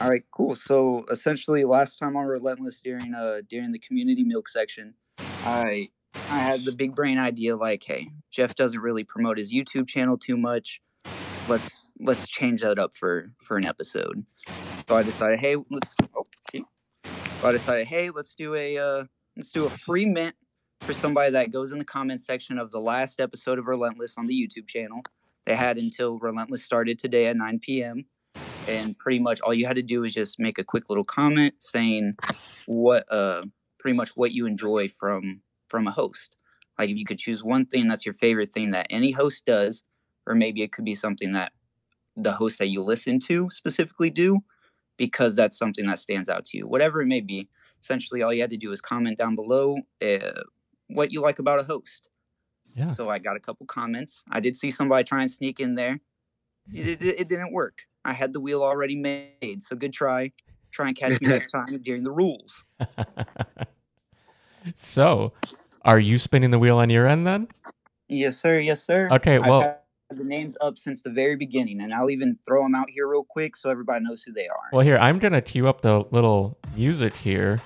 All 0.00 0.08
right, 0.08 0.22
cool. 0.30 0.54
So 0.54 1.04
essentially, 1.10 1.62
last 1.62 1.98
time 1.98 2.16
on 2.16 2.26
Relentless 2.26 2.80
during 2.80 3.14
uh 3.14 3.40
during 3.48 3.72
the 3.72 3.80
community 3.80 4.22
milk 4.22 4.48
section, 4.48 4.94
I 5.18 5.88
I 6.30 6.38
had 6.38 6.64
the 6.64 6.72
big 6.72 6.94
brain 6.94 7.18
idea 7.18 7.56
like, 7.56 7.82
hey, 7.82 8.08
Jeff 8.30 8.54
doesn't 8.54 8.80
really 8.80 9.04
promote 9.04 9.38
his 9.38 9.52
YouTube 9.52 9.88
channel 9.88 10.18
too 10.18 10.36
much. 10.36 10.80
Let's 11.48 11.92
let's 12.00 12.28
change 12.28 12.60
that 12.62 12.78
up 12.78 12.96
for 12.96 13.30
for 13.42 13.56
an 13.56 13.64
episode. 13.64 14.24
So 14.88 14.96
I 14.96 15.02
decided, 15.02 15.38
hey, 15.38 15.56
let's 15.70 15.94
oh 16.16 16.26
see. 16.50 16.64
So 17.04 17.46
I 17.46 17.52
decided, 17.52 17.86
hey, 17.86 18.10
let's 18.10 18.34
do 18.34 18.54
a 18.54 18.76
uh 18.76 19.04
let's 19.36 19.50
do 19.50 19.66
a 19.66 19.70
free 19.70 20.06
mint 20.06 20.34
for 20.82 20.92
somebody 20.92 21.30
that 21.32 21.52
goes 21.52 21.72
in 21.72 21.78
the 21.78 21.84
comment 21.84 22.22
section 22.22 22.58
of 22.58 22.70
the 22.70 22.80
last 22.80 23.20
episode 23.20 23.58
of 23.58 23.66
Relentless 23.66 24.14
on 24.18 24.26
the 24.26 24.34
YouTube 24.34 24.68
channel. 24.68 25.02
They 25.46 25.56
had 25.56 25.78
until 25.78 26.18
Relentless 26.18 26.62
started 26.62 26.98
today 26.98 27.26
at 27.26 27.36
9 27.36 27.58
p.m 27.60 28.04
and 28.68 28.96
pretty 28.98 29.18
much 29.18 29.40
all 29.40 29.54
you 29.54 29.66
had 29.66 29.76
to 29.76 29.82
do 29.82 30.00
was 30.02 30.12
just 30.12 30.38
make 30.38 30.58
a 30.58 30.64
quick 30.64 30.88
little 30.88 31.04
comment 31.04 31.54
saying 31.58 32.14
what 32.66 33.10
uh 33.10 33.42
pretty 33.78 33.96
much 33.96 34.10
what 34.10 34.32
you 34.32 34.46
enjoy 34.46 34.88
from 34.88 35.40
from 35.68 35.86
a 35.86 35.90
host 35.90 36.36
like 36.78 36.90
if 36.90 36.96
you 36.96 37.04
could 37.04 37.18
choose 37.18 37.42
one 37.42 37.66
thing 37.66 37.86
that's 37.88 38.06
your 38.06 38.14
favorite 38.14 38.50
thing 38.50 38.70
that 38.70 38.86
any 38.90 39.10
host 39.10 39.44
does 39.46 39.84
or 40.26 40.34
maybe 40.34 40.62
it 40.62 40.72
could 40.72 40.84
be 40.84 40.94
something 40.94 41.32
that 41.32 41.52
the 42.16 42.32
host 42.32 42.58
that 42.58 42.68
you 42.68 42.82
listen 42.82 43.20
to 43.20 43.48
specifically 43.50 44.10
do 44.10 44.38
because 44.96 45.36
that's 45.36 45.56
something 45.56 45.86
that 45.86 45.98
stands 45.98 46.28
out 46.28 46.44
to 46.44 46.58
you 46.58 46.66
whatever 46.66 47.00
it 47.00 47.06
may 47.06 47.20
be 47.20 47.48
essentially 47.80 48.22
all 48.22 48.32
you 48.32 48.40
had 48.40 48.50
to 48.50 48.56
do 48.56 48.72
is 48.72 48.80
comment 48.80 49.16
down 49.16 49.34
below 49.34 49.76
uh, 50.02 50.40
what 50.88 51.12
you 51.12 51.20
like 51.20 51.38
about 51.38 51.60
a 51.60 51.62
host 51.62 52.08
Yeah. 52.74 52.90
so 52.90 53.08
i 53.08 53.18
got 53.18 53.36
a 53.36 53.40
couple 53.40 53.66
comments 53.66 54.24
i 54.30 54.40
did 54.40 54.56
see 54.56 54.70
somebody 54.70 55.04
try 55.04 55.20
and 55.22 55.30
sneak 55.30 55.60
in 55.60 55.74
there 55.74 56.00
it, 56.72 57.00
it, 57.00 57.20
it 57.20 57.28
didn't 57.28 57.52
work 57.52 57.82
I 58.04 58.12
had 58.12 58.32
the 58.32 58.40
wheel 58.40 58.62
already 58.62 58.96
made, 58.96 59.62
so 59.62 59.76
good 59.76 59.92
try. 59.92 60.32
Try 60.70 60.88
and 60.88 60.96
catch 60.96 61.20
me 61.20 61.28
next 61.28 61.50
time 61.50 61.78
during 61.82 62.04
the 62.04 62.10
rules. 62.10 62.64
so, 64.74 65.32
are 65.84 65.98
you 65.98 66.18
spinning 66.18 66.50
the 66.50 66.58
wheel 66.58 66.78
on 66.78 66.90
your 66.90 67.06
end 67.06 67.26
then? 67.26 67.48
Yes, 68.08 68.36
sir. 68.36 68.58
Yes, 68.58 68.82
sir. 68.82 69.08
Okay, 69.12 69.38
well, 69.38 69.78
the 70.10 70.24
names 70.24 70.56
up 70.60 70.78
since 70.78 71.02
the 71.02 71.10
very 71.10 71.36
beginning, 71.36 71.80
and 71.80 71.92
I'll 71.92 72.10
even 72.10 72.38
throw 72.46 72.62
them 72.62 72.74
out 72.74 72.88
here 72.88 73.06
real 73.06 73.24
quick 73.24 73.56
so 73.56 73.70
everybody 73.70 74.04
knows 74.04 74.22
who 74.22 74.32
they 74.32 74.48
are. 74.48 74.68
well, 74.72 74.80
here 74.80 74.96
I'm 74.98 75.18
gonna 75.18 75.42
cue 75.42 75.68
up 75.68 75.82
the 75.82 76.04
little 76.10 76.56
music 76.74 77.14
here 77.14 77.60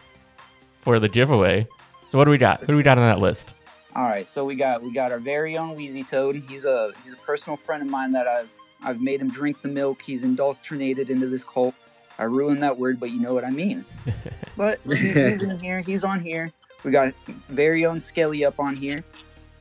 for 0.80 0.98
the 0.98 1.08
giveaway. 1.08 1.66
So, 2.08 2.18
what 2.18 2.24
do 2.24 2.30
we 2.30 2.38
got? 2.38 2.60
Who 2.60 2.66
do 2.66 2.76
we 2.76 2.82
got 2.82 2.98
on 2.98 3.04
that 3.04 3.20
list? 3.20 3.54
All 3.94 4.04
right, 4.04 4.26
so 4.26 4.44
we 4.44 4.54
got 4.54 4.82
we 4.82 4.92
got 4.92 5.12
our 5.12 5.18
very 5.18 5.56
own 5.56 5.76
Wheezy 5.76 6.02
Toad. 6.02 6.36
He's 6.36 6.64
a 6.64 6.92
he's 7.04 7.12
a 7.12 7.16
personal 7.16 7.56
friend 7.56 7.82
of 7.82 7.88
mine 7.88 8.12
that 8.12 8.26
I've 8.26 8.50
I've 8.82 9.00
made 9.00 9.20
him 9.20 9.30
drink 9.30 9.60
the 9.60 9.68
milk. 9.68 10.02
He's 10.02 10.24
indoctrinated 10.24 11.10
into 11.10 11.28
this 11.28 11.44
cult. 11.44 11.74
I 12.18 12.24
ruined 12.24 12.62
that 12.62 12.78
word, 12.78 12.98
but 12.98 13.10
you 13.10 13.20
know 13.20 13.34
what 13.34 13.44
I 13.44 13.50
mean. 13.50 13.84
But 14.54 14.80
he's 14.84 15.42
in 15.42 15.58
here. 15.60 15.80
He's 15.80 16.04
on 16.04 16.20
here. 16.20 16.50
We 16.84 16.90
got 16.90 17.12
very 17.48 17.86
own 17.86 18.00
Skelly 18.00 18.44
up 18.44 18.58
on 18.58 18.74
here. 18.76 19.04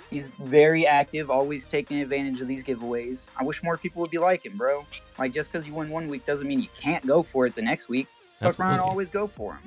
He's 0.09 0.27
very 0.27 0.85
active, 0.85 1.29
always 1.29 1.65
taking 1.67 1.99
advantage 2.01 2.41
of 2.41 2.47
these 2.47 2.63
giveaways. 2.63 3.29
I 3.37 3.43
wish 3.43 3.63
more 3.63 3.77
people 3.77 4.01
would 4.01 4.11
be 4.11 4.17
like 4.17 4.45
him, 4.45 4.57
bro. 4.57 4.85
Like 5.17 5.31
just 5.31 5.51
because 5.51 5.65
you 5.65 5.73
win 5.73 5.89
one 5.89 6.07
week 6.09 6.25
doesn't 6.25 6.47
mean 6.47 6.59
you 6.61 6.67
can't 6.77 7.05
go 7.07 7.23
for 7.23 7.45
it 7.45 7.55
the 7.55 7.61
next 7.61 7.87
week. 7.87 8.07
Fuck 8.41 8.59
around, 8.59 8.71
Absolutely. 8.73 8.89
always 8.89 9.09
go 9.11 9.27
for 9.27 9.53
him. 9.53 9.61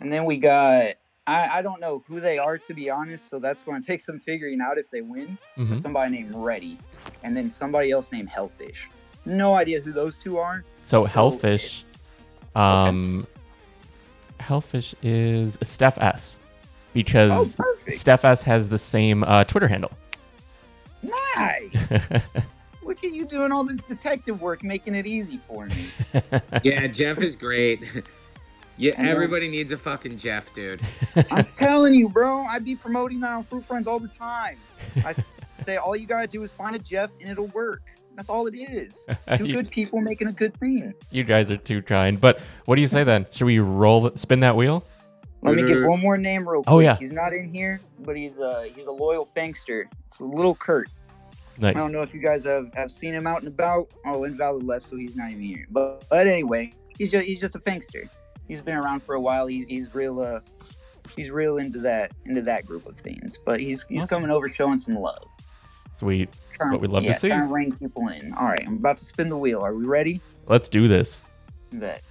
And 0.00 0.12
then 0.12 0.24
we 0.24 0.36
got 0.36 0.94
I, 1.26 1.58
I 1.58 1.62
don't 1.62 1.80
know 1.80 2.02
who 2.06 2.20
they 2.20 2.38
are 2.38 2.56
to 2.58 2.74
be 2.74 2.88
honest, 2.90 3.28
so 3.28 3.38
that's 3.38 3.62
going 3.62 3.80
to 3.82 3.86
take 3.86 4.00
some 4.00 4.18
figuring 4.20 4.60
out 4.60 4.78
if 4.78 4.90
they 4.90 5.00
win. 5.00 5.36
Mhm. 5.56 5.80
Somebody 5.80 6.12
named 6.12 6.34
Reddy, 6.36 6.78
and 7.24 7.36
then 7.36 7.50
somebody 7.50 7.90
else 7.90 8.12
named 8.12 8.28
Hellfish. 8.28 8.88
No 9.26 9.54
idea 9.54 9.80
who 9.80 9.92
those 9.92 10.18
two 10.18 10.38
are. 10.38 10.64
So, 10.84 11.00
So- 11.00 11.04
Hellfish, 11.06 11.84
um, 12.54 13.26
Hellfish 14.40 14.94
is 15.02 15.58
Steph 15.62 15.98
S, 15.98 16.38
Oh, 16.40 16.92
because 16.94 17.56
perfect! 17.56 17.96
Steph 17.98 18.24
S 18.24 18.42
has 18.42 18.68
the 18.68 18.78
same 18.78 19.22
uh, 19.24 19.44
Twitter 19.44 19.68
handle. 19.68 19.92
Nice. 21.02 21.70
Look 22.82 23.04
at 23.04 23.12
you 23.12 23.24
doing 23.24 23.52
all 23.52 23.64
this 23.64 23.78
detective 23.78 24.40
work, 24.42 24.62
making 24.64 24.94
it 24.94 25.06
easy 25.06 25.40
for 25.46 25.66
me. 25.66 25.86
Yeah, 26.64 26.86
Jeff 26.88 27.18
is 27.18 27.36
great. 27.36 27.80
Yeah, 28.76 28.94
everybody 28.96 29.50
needs 29.50 29.72
a 29.72 29.76
fucking 29.76 30.16
Jeff, 30.16 30.54
dude. 30.54 30.80
I'm 31.30 31.44
telling 31.52 31.92
you, 31.92 32.08
bro. 32.08 32.44
I'd 32.44 32.64
be 32.64 32.74
promoting 32.74 33.20
that 33.20 33.32
on 33.32 33.44
Froot 33.44 33.62
Frens 33.62 33.86
all 33.86 34.00
the 34.00 34.08
time. 34.08 34.56
I 35.04 35.14
say 35.62 35.76
all 35.76 35.94
you 35.94 36.06
gotta 36.06 36.26
do 36.26 36.42
is 36.42 36.50
find 36.50 36.74
a 36.74 36.78
Jeff, 36.78 37.10
and 37.20 37.28
it'll 37.28 37.48
work. 37.48 37.82
That's 38.20 38.28
all 38.28 38.46
it 38.46 38.54
is. 38.54 39.06
Two 39.38 39.46
you, 39.46 39.54
good 39.54 39.70
people 39.70 39.98
making 40.02 40.28
a 40.28 40.32
good 40.32 40.54
thing. 40.60 40.92
you 41.10 41.24
guys 41.24 41.50
are 41.50 41.56
too 41.56 41.80
kind. 41.80 42.20
But 42.20 42.38
what 42.66 42.74
do 42.76 42.82
you 42.82 42.86
say 42.86 43.02
then? 43.02 43.26
Should 43.30 43.46
we 43.46 43.60
roll, 43.60 44.14
spin 44.14 44.40
that 44.40 44.54
wheel? 44.54 44.84
Let 45.40 45.56
me 45.56 45.66
give 45.66 45.82
one 45.86 46.00
more 46.00 46.18
name 46.18 46.46
real 46.46 46.62
quick. 46.62 46.70
Oh, 46.70 46.80
yeah. 46.80 46.96
He's 46.96 47.12
not 47.12 47.32
in 47.32 47.50
here, 47.50 47.80
but 48.00 48.18
he's 48.18 48.38
a 48.38 48.68
he's 48.74 48.88
a 48.88 48.92
loyal 48.92 49.24
fangster. 49.24 49.86
It's 50.04 50.20
a 50.20 50.24
little 50.26 50.54
Kurt. 50.54 50.90
Nice. 51.62 51.74
I 51.74 51.78
don't 51.78 51.92
know 51.92 52.02
if 52.02 52.12
you 52.12 52.20
guys 52.20 52.44
have, 52.44 52.70
have 52.74 52.90
seen 52.90 53.14
him 53.14 53.26
out 53.26 53.38
and 53.38 53.48
about. 53.48 53.88
Oh, 54.04 54.24
Invalid 54.24 54.64
left, 54.64 54.84
so 54.84 54.96
he's 54.96 55.16
not 55.16 55.30
even 55.30 55.42
here. 55.42 55.66
But 55.70 56.04
but 56.10 56.26
anyway, 56.26 56.74
he's 56.98 57.10
just 57.10 57.24
he's 57.24 57.40
just 57.40 57.54
a 57.54 57.58
fangster. 57.58 58.06
He's 58.48 58.60
been 58.60 58.76
around 58.76 59.02
for 59.02 59.14
a 59.14 59.20
while. 59.20 59.46
He, 59.46 59.64
he's 59.66 59.94
real 59.94 60.20
uh 60.20 60.40
he's 61.16 61.30
real 61.30 61.56
into 61.56 61.78
that 61.78 62.12
into 62.26 62.42
that 62.42 62.66
group 62.66 62.84
of 62.86 62.98
things. 62.98 63.38
But 63.42 63.60
he's 63.60 63.86
he's 63.88 64.02
Awesome. 64.02 64.08
coming 64.08 64.30
over 64.30 64.46
showing 64.46 64.76
some 64.76 64.96
love. 64.96 65.26
Sweet. 66.00 66.30
Trying, 66.54 66.72
What 66.72 66.80
we'd 66.80 66.90
love 66.90 67.04
to 67.04 67.12
see. 67.12 67.28
Trying 67.28 67.42
to 67.42 67.48
bring 67.48 67.72
people 67.72 68.08
in. 68.08 68.32
All 68.32 68.46
right, 68.46 68.64
I'm 68.66 68.76
about 68.76 68.96
to 68.96 69.04
spin 69.04 69.28
the 69.28 69.36
wheel. 69.36 69.60
Are 69.60 69.74
we 69.74 69.84
ready? 69.84 70.18
Let's 70.46 70.70
do 70.70 70.88
this. 70.88 71.20
Bet. 71.72 72.02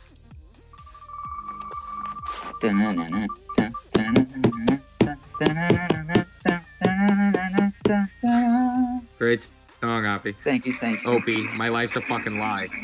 Great 9.18 9.50
song, 9.82 10.04
Oppie. 10.04 10.36
Thank 10.44 10.68
you, 10.68 10.74
thank 10.74 11.04
you. 11.04 11.10
Opie, 11.10 11.48
my 11.56 11.70
life's 11.70 11.96
a 11.96 12.02
fucking 12.02 12.38
lie. 12.38 12.68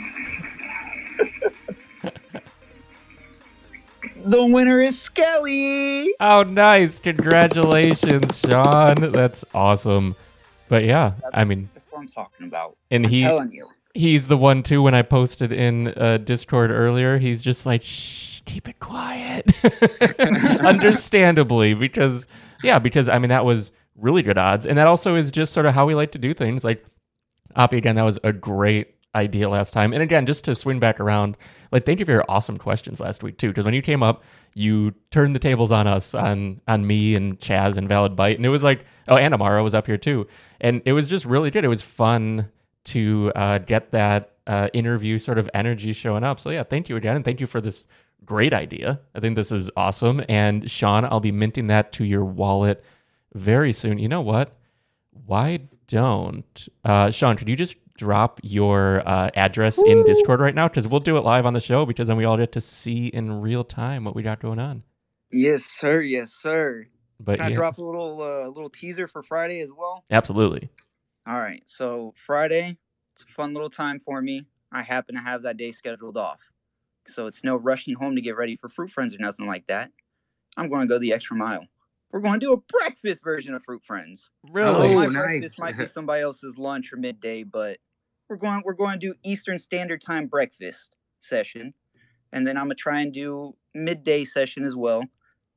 The 4.25 4.43
winner 4.43 4.81
is 4.81 4.99
Skelly. 4.99 6.11
Oh, 6.19 6.41
nice! 6.41 6.97
Congratulations, 6.97 8.39
Sean. 8.39 9.11
That's 9.11 9.45
awesome. 9.53 10.15
But 10.69 10.83
yeah, 10.85 11.13
I 11.33 11.43
mean, 11.43 11.69
That's 11.73 11.87
what 11.91 11.99
I'm 11.99 12.07
talking 12.07 12.47
about. 12.47 12.75
and 12.91 13.05
I'm 13.05 13.11
he 13.11 13.21
telling 13.21 13.51
you. 13.51 13.65
he's 13.93 14.27
the 14.27 14.37
one 14.37 14.63
too. 14.63 14.81
When 14.81 14.93
I 14.95 15.01
posted 15.03 15.53
in 15.53 15.89
uh, 15.89 16.17
Discord 16.17 16.71
earlier, 16.71 17.17
he's 17.19 17.41
just 17.41 17.65
like, 17.65 17.83
"Shh, 17.83 18.41
keep 18.45 18.67
it 18.67 18.79
quiet." 18.79 19.51
Understandably, 20.65 21.73
because 21.73 22.27
yeah, 22.63 22.79
because 22.79 23.09
I 23.09 23.19
mean 23.19 23.29
that 23.29 23.45
was 23.45 23.71
really 23.95 24.21
good 24.21 24.37
odds, 24.37 24.65
and 24.65 24.77
that 24.77 24.87
also 24.87 25.15
is 25.15 25.31
just 25.31 25.53
sort 25.53 25.65
of 25.65 25.73
how 25.73 25.85
we 25.85 25.95
like 25.95 26.11
to 26.11 26.17
do 26.19 26.33
things. 26.33 26.63
Like, 26.63 26.83
Oppie, 27.55 27.77
again, 27.77 27.95
that 27.95 28.03
was 28.03 28.19
a 28.23 28.33
great 28.33 28.95
idea 29.13 29.47
last 29.49 29.71
time, 29.71 29.93
and 29.93 30.01
again, 30.01 30.25
just 30.25 30.45
to 30.45 30.55
swing 30.55 30.79
back 30.79 30.99
around, 30.99 31.37
like, 31.71 31.85
thank 31.85 31.99
you 31.99 32.05
for 32.05 32.11
your 32.11 32.25
awesome 32.27 32.57
questions 32.57 32.99
last 32.99 33.23
week 33.23 33.37
too. 33.37 33.47
Because 33.49 33.65
when 33.65 33.73
you 33.73 33.81
came 33.81 34.03
up, 34.03 34.23
you 34.55 34.93
turned 35.11 35.35
the 35.35 35.39
tables 35.39 35.71
on 35.71 35.85
us, 35.85 36.15
on 36.15 36.61
on 36.67 36.87
me 36.87 37.15
and 37.15 37.39
Chaz 37.39 37.77
and 37.77 37.87
Valid 37.87 38.15
Bite, 38.15 38.37
and 38.37 38.45
it 38.45 38.49
was 38.49 38.63
like, 38.63 38.85
oh, 39.07 39.17
and 39.17 39.33
Amara 39.33 39.61
was 39.63 39.75
up 39.75 39.85
here 39.85 39.97
too, 39.97 40.25
and 40.61 40.81
it 40.85 40.93
was 40.93 41.07
just 41.07 41.25
really 41.25 41.51
good. 41.51 41.63
It 41.63 41.67
was 41.69 41.83
fun 41.83 42.49
to 42.85 43.31
uh, 43.35 43.57
get 43.59 43.91
that 43.91 44.31
uh, 44.47 44.69
interview 44.73 45.19
sort 45.19 45.37
of 45.37 45.49
energy 45.53 45.91
showing 45.93 46.23
up. 46.23 46.39
So 46.39 46.49
yeah, 46.49 46.63
thank 46.63 46.89
you 46.89 46.95
again, 46.95 47.17
and 47.17 47.25
thank 47.25 47.39
you 47.39 47.47
for 47.47 47.61
this 47.61 47.85
great 48.23 48.53
idea. 48.53 49.01
I 49.13 49.19
think 49.19 49.35
this 49.35 49.51
is 49.51 49.69
awesome. 49.75 50.23
And 50.29 50.69
Sean, 50.69 51.05
I'll 51.05 51.19
be 51.19 51.31
minting 51.31 51.67
that 51.67 51.91
to 51.93 52.05
your 52.05 52.23
wallet 52.25 52.83
very 53.33 53.73
soon. 53.73 53.99
You 53.99 54.07
know 54.07 54.21
what? 54.21 54.55
Why 55.25 55.61
don't 55.87 56.67
uh, 56.83 57.11
Sean? 57.11 57.35
Could 57.35 57.49
you 57.49 57.55
just 57.55 57.75
drop 57.97 58.39
your 58.43 59.07
uh, 59.07 59.29
address 59.35 59.81
in 59.85 60.03
Discord 60.03 60.39
right 60.39 60.55
now? 60.55 60.67
Because 60.67 60.87
we'll 60.87 60.99
do 60.99 61.17
it 61.17 61.23
live 61.23 61.45
on 61.45 61.53
the 61.53 61.59
show. 61.59 61.85
Because 61.85 62.07
then 62.07 62.17
we 62.17 62.25
all 62.25 62.37
get 62.37 62.51
to 62.53 62.61
see 62.61 63.07
in 63.07 63.41
real 63.41 63.63
time 63.63 64.05
what 64.05 64.15
we 64.15 64.23
got 64.23 64.39
going 64.39 64.59
on. 64.59 64.83
Yes, 65.31 65.63
sir. 65.63 66.01
Yes, 66.01 66.31
sir. 66.31 66.87
But 67.19 67.39
Can 67.39 67.51
I 67.51 67.55
drop 67.55 67.77
a 67.77 67.83
little 67.83 68.21
uh, 68.21 68.47
little 68.47 68.69
teaser 68.69 69.07
for 69.07 69.23
Friday 69.23 69.61
as 69.61 69.71
well? 69.77 70.03
absolutely. 70.11 70.69
All 71.27 71.35
right. 71.35 71.63
So 71.65 72.13
Friday, 72.25 72.77
it's 73.15 73.23
a 73.23 73.33
fun 73.33 73.53
little 73.53 73.69
time 73.69 73.99
for 73.99 74.21
me. 74.21 74.45
I 74.71 74.81
happen 74.81 75.15
to 75.15 75.21
have 75.21 75.43
that 75.43 75.57
day 75.57 75.71
scheduled 75.71 76.17
off, 76.17 76.39
so 77.07 77.27
it's 77.27 77.43
no 77.43 77.55
rushing 77.55 77.95
home 77.95 78.15
to 78.15 78.21
get 78.21 78.35
ready 78.35 78.57
for 78.57 78.67
Froot 78.67 78.91
Frens 78.91 79.15
or 79.15 79.19
nothing 79.19 79.45
like 79.45 79.65
that. 79.67 79.91
I'm 80.57 80.69
going 80.69 80.81
to 80.81 80.87
go 80.87 80.99
the 80.99 81.13
extra 81.13 81.35
mile. 81.37 81.65
We're 82.15 82.21
going 82.21 82.39
to 82.39 82.45
do 82.45 82.53
a 82.53 82.57
breakfast 82.57 83.21
version 83.25 83.53
of 83.55 83.65
Froot 83.65 83.81
Frens. 83.85 84.29
Really? 84.49 84.95
my 84.95 85.05
Oh, 85.07 85.11
breakfast 85.11 85.59
nice. 85.59 85.75
might 85.75 85.77
be 85.77 85.85
somebody 85.93 86.21
else's 86.21 86.57
lunch 86.57 86.93
or 86.93 86.95
midday, 86.95 87.43
but 87.43 87.77
we're 88.29 88.37
going 88.37 88.61
we're 88.63 88.71
going 88.71 88.97
to 88.97 89.07
do 89.07 89.13
Eastern 89.25 89.59
Standard 89.59 89.99
Time 89.99 90.27
breakfast 90.27 90.91
session, 91.19 91.73
and 92.31 92.47
then 92.47 92.55
I'm 92.55 92.63
gonna 92.67 92.75
try 92.75 93.01
and 93.01 93.13
do 93.13 93.57
midday 93.73 94.23
session 94.23 94.63
as 94.63 94.77
well, 94.77 95.03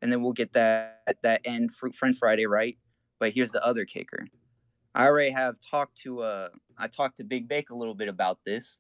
and 0.02 0.12
then 0.12 0.20
we'll 0.20 0.32
get 0.32 0.52
that 0.54 1.16
that 1.22 1.42
end 1.44 1.70
Froot 1.76 1.94
Fren 1.94 2.12
Friday 2.12 2.46
right. 2.46 2.76
But 3.20 3.30
here's 3.30 3.52
the 3.52 3.64
other 3.64 3.84
kicker: 3.84 4.26
I 4.96 5.06
already 5.06 5.30
have 5.30 5.61
talked 5.61 5.98
to 5.98 6.22
uh 6.22 6.48
I 6.76 6.88
talked 6.88 7.18
to 7.18 7.24
Big 7.24 7.46
Bake 7.46 7.70
a 7.70 7.76
little 7.76 7.94
bit 7.94 8.09
about 8.09 8.40
this. 8.44 8.78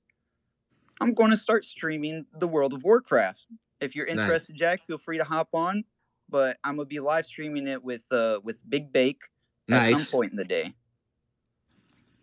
I'm 1.00 1.14
going 1.14 1.30
to 1.30 1.36
start 1.36 1.64
streaming 1.64 2.26
the 2.40 2.48
World 2.48 2.72
of 2.72 2.82
Warcraft. 2.82 3.46
If 3.80 3.94
you're 3.94 4.06
Nice. 4.06 4.18
interested, 4.18 4.56
Jack, 4.56 4.84
feel 4.84 4.98
free 4.98 5.18
to 5.18 5.24
hop 5.24 5.50
on. 5.52 5.84
But 6.30 6.58
I'm 6.64 6.76
gonna 6.76 6.86
be 6.86 7.00
live 7.00 7.26
streaming 7.26 7.66
it 7.68 7.82
with 7.82 8.02
uh 8.10 8.40
with 8.42 8.58
Big 8.68 8.92
Bake 8.92 9.22
at 9.70 9.96
some 9.96 10.06
point 10.06 10.32
in 10.32 10.36
the 10.36 10.44
day. 10.44 10.74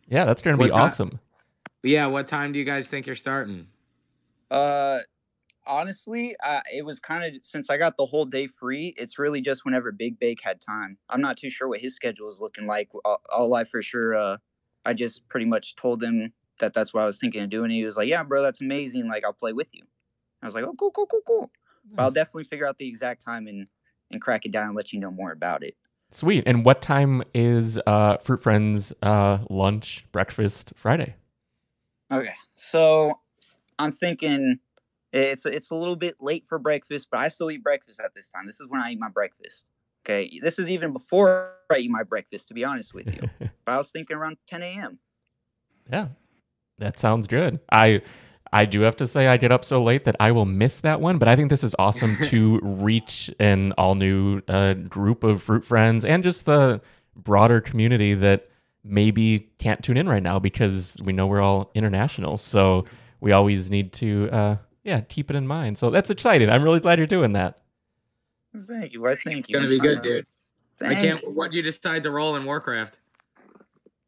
Yeah, 0.08 0.26
that's 0.26 0.41
going 0.41 0.58
to 0.58 0.64
be 0.64 0.70
What 0.70 0.78
ti- 0.78 0.84
awesome. 0.84 1.20
Yeah, 1.84 2.08
what 2.08 2.28
time 2.28 2.51
do 2.51 2.60
you 2.60 2.66
guys 2.66 2.88
think 2.88 3.08
you're 3.08 3.16
starting? 3.16 3.68
Uh, 4.51 4.99
honestly, 5.66 6.36
uh, 6.43 6.62
it 6.72 6.84
was 6.84 6.99
kind 6.99 7.24
of 7.24 7.43
since 7.43 7.70
I 7.70 7.78
got 7.78 7.97
the 7.97 8.06
whole 8.06 8.26
day 8.26 8.47
free. 8.47 8.93
It's 8.97 9.18
really 9.18 9.41
just 9.41 9.66
whenever 9.66 9.91
Big 9.91 10.20
Bake 10.20 10.41
had 10.43 10.62
time. 10.62 10.97
I'm 11.10 11.22
not 11.22 11.38
too 11.38 11.49
sure 11.49 11.68
what 11.68 11.80
his 11.80 11.95
schedule 11.95 12.30
is 12.30 12.39
looking 12.39 12.68
like. 12.68 12.89
All, 13.03 13.22
all 13.32 13.53
I 13.53 13.64
for 13.64 13.82
sure, 13.82 14.16
uh, 14.16 14.38
I 14.86 14.93
just 14.93 15.28
pretty 15.28 15.45
much 15.45 15.76
told 15.76 16.03
him 16.03 16.32
that 16.60 16.74
that's 16.74 16.93
what 16.93 17.01
I 17.01 17.06
was 17.06 17.20
thinking 17.20 17.41
of 17.41 17.49
doing. 17.49 17.72
He 17.72 17.84
was 17.84 17.97
like, 17.97 18.08
"Yeah, 18.08 18.24
bro, 18.24 18.41
that's 18.41 18.62
amazing. 18.62 19.08
Like, 19.08 19.26
I'll 19.26 19.34
play 19.34 19.53
with 19.53 19.68
you." 19.74 19.84
I 20.41 20.45
was 20.45 20.56
like, 20.56 20.64
"Oh, 20.64 20.76
cool, 20.78 20.91
cool, 20.91 21.08
cool, 21.08 21.22
cool." 21.26 21.51
But 21.95 22.03
I'll 22.03 22.12
definitely 22.12 22.45
figure 22.45 22.68
out 22.68 22.78
the 22.78 22.88
exact 22.88 23.24
time 23.24 23.47
and 23.47 23.68
and 24.12 24.22
crack 24.22 24.45
it 24.45 24.51
down 24.51 24.68
and 24.68 24.76
let 24.76 24.93
you 24.93 24.99
know 24.99 25.12
more 25.12 25.32
about 25.32 25.64
it. 25.64 25.76
Sweet. 26.12 26.43
And 26.45 26.66
what 26.66 26.82
time 26.82 27.24
is 27.34 27.78
uh, 27.86 28.18
Froot 28.18 28.41
Frens 28.41 28.93
uh, 29.01 29.39
lunch, 29.49 30.06
breakfast 30.12 30.74
Friday? 30.76 31.16
Okay, 32.12 32.36
so 32.53 33.20
I'm 33.80 33.91
thinking 33.91 34.60
it's 35.12 35.45
it's 35.45 35.72
a 35.72 35.76
little 35.76 35.95
bit 35.95 36.16
late 36.20 36.45
for 36.47 36.60
breakfast, 36.60 37.08
but 37.12 37.20
I 37.20 37.30
still 37.30 37.49
eat 37.49 37.64
breakfast 37.64 37.99
at 37.99 38.14
this 38.14 38.30
time. 38.30 38.45
This 38.45 38.60
is 38.60 38.68
when 38.68 38.80
I 38.80 38.91
eat 38.91 38.99
my 38.99 39.10
breakfast. 39.10 39.66
Okay, 40.06 40.39
this 40.41 40.60
is 40.60 40.70
even 40.70 40.93
before 40.93 41.53
I 41.72 41.78
eat 41.78 41.89
my 41.89 42.03
breakfast, 42.03 42.47
to 42.49 42.53
be 42.53 42.64
honest 42.64 42.93
with 42.93 43.08
you. 43.08 43.28
but 43.66 43.72
I 43.72 43.78
was 43.78 43.89
thinking 43.89 44.16
around 44.16 44.38
10 44.47 44.62
a.m. 44.62 44.99
yeah, 45.91 46.10
that 46.78 46.99
sounds 46.99 47.28
good. 47.28 47.60
I 47.72 48.01
I 48.54 48.66
do 48.66 48.82
have 48.82 48.96
to 48.98 49.08
say 49.08 49.28
I 49.28 49.38
get 49.38 49.52
up 49.52 49.66
so 49.66 49.84
late 49.84 50.06
that 50.06 50.16
I 50.20 50.32
will 50.32 50.46
miss 50.46 50.80
that 50.80 51.02
one, 51.02 51.18
but 51.18 51.28
I 51.28 51.36
think 51.36 51.50
this 51.50 51.64
is 51.64 51.76
awesome 51.80 52.18
to 52.24 52.60
reach 52.62 53.30
an 53.39 53.72
all 53.74 53.96
new 53.96 54.41
uh, 54.48 54.74
group 54.74 55.24
of 55.24 55.43
Froot 55.43 55.66
Frens 55.66 56.06
and 56.06 56.24
just 56.24 56.46
the 56.46 56.82
broader 57.16 57.62
community 57.62 58.14
that 58.14 58.50
maybe 58.84 59.50
can't 59.58 59.84
tune 59.84 59.98
in 59.98 60.08
right 60.08 60.24
now 60.24 60.39
because 60.39 60.98
we 61.04 61.12
know 61.14 61.28
we're 61.28 61.41
all 61.41 61.72
international. 61.74 62.38
So 62.38 62.86
we 63.20 63.32
always 63.32 63.70
need 63.70 63.93
to 63.93 64.30
uh, 64.32 64.58
yeah 64.84 65.02
keep 65.02 65.30
it 65.30 65.36
in 65.36 65.48
mind. 65.48 65.78
So 65.78 65.89
that's 65.89 66.10
exciting. 66.10 66.50
I'm 66.50 66.64
really 66.64 66.80
glad 66.80 67.00
you're 67.00 67.08
doing 67.08 67.34
that. 67.34 67.60
Thank 68.68 68.93
you. 68.93 69.02
Why, 69.02 69.16
thank 69.16 69.50
you. 69.50 69.56
Gonna 69.56 69.68
be 69.68 69.80
good, 69.80 70.00
Uh, 70.00 70.02
dude. 70.02 70.26
I 70.82 70.93
can't. 70.93 71.34
What 71.34 71.52
do 71.52 71.58
you 71.58 71.64
decide 71.64 72.04
to 72.04 72.12
roll 72.12 72.36
in 72.36 72.46
Warcraft? 72.46 73.00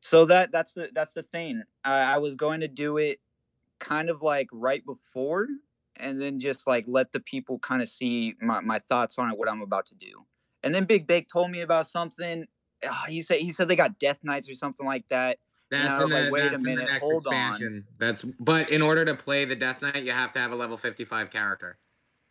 So 0.01 0.25
that 0.25 0.51
that's 0.51 0.73
the 0.73 0.89
that's 0.93 1.13
the 1.13 1.23
thing. 1.23 1.63
I, 1.83 1.99
I 1.99 2.17
was 2.17 2.35
going 2.35 2.61
to 2.61 2.67
do 2.67 2.97
it 2.97 3.19
kind 3.79 4.09
of 4.09 4.21
like 4.21 4.47
right 4.51 4.85
before, 4.85 5.47
and 5.97 6.21
then 6.21 6.39
just 6.39 6.67
like 6.67 6.85
let 6.87 7.11
the 7.11 7.19
people 7.19 7.59
kind 7.59 7.81
of 7.81 7.89
see 7.89 8.35
my, 8.41 8.59
my 8.61 8.79
thoughts 8.89 9.17
on 9.17 9.31
it, 9.31 9.37
what 9.37 9.49
I'm 9.49 9.61
about 9.61 9.85
to 9.87 9.95
do. 9.95 10.25
And 10.63 10.73
then 10.73 10.85
Big 10.85 11.07
Bake 11.07 11.27
told 11.31 11.51
me 11.51 11.61
about 11.61 11.87
something. 11.87 12.45
ah, 12.85 13.05
he 13.07 13.21
said 13.21 13.39
he 13.39 13.51
said 13.51 13.67
they 13.67 13.75
got 13.75 13.99
Death 13.99 14.19
Knights 14.23 14.49
or 14.49 14.55
something 14.55 14.85
like 14.85 15.07
that. 15.09 15.37
That's 15.69 15.99
in 15.99 16.09
like, 16.09 16.31
the 16.31 16.35
a 16.35 16.49
that's 16.49 16.63
in 16.63 16.75
the 16.75 16.83
next 16.83 16.99
hold 16.99 17.27
on. 17.27 17.49
expansion. 17.51 17.85
That's 17.99 18.23
but 18.23 18.69
in 18.69 18.81
order 18.81 19.05
to 19.05 19.15
play 19.15 19.45
the 19.45 19.55
Death 19.55 19.81
Knight, 19.81 20.03
you 20.03 20.11
have 20.11 20.31
to 20.33 20.39
have 20.39 20.51
a 20.51 20.55
level 20.55 20.77
55 20.77 21.29
character. 21.29 21.77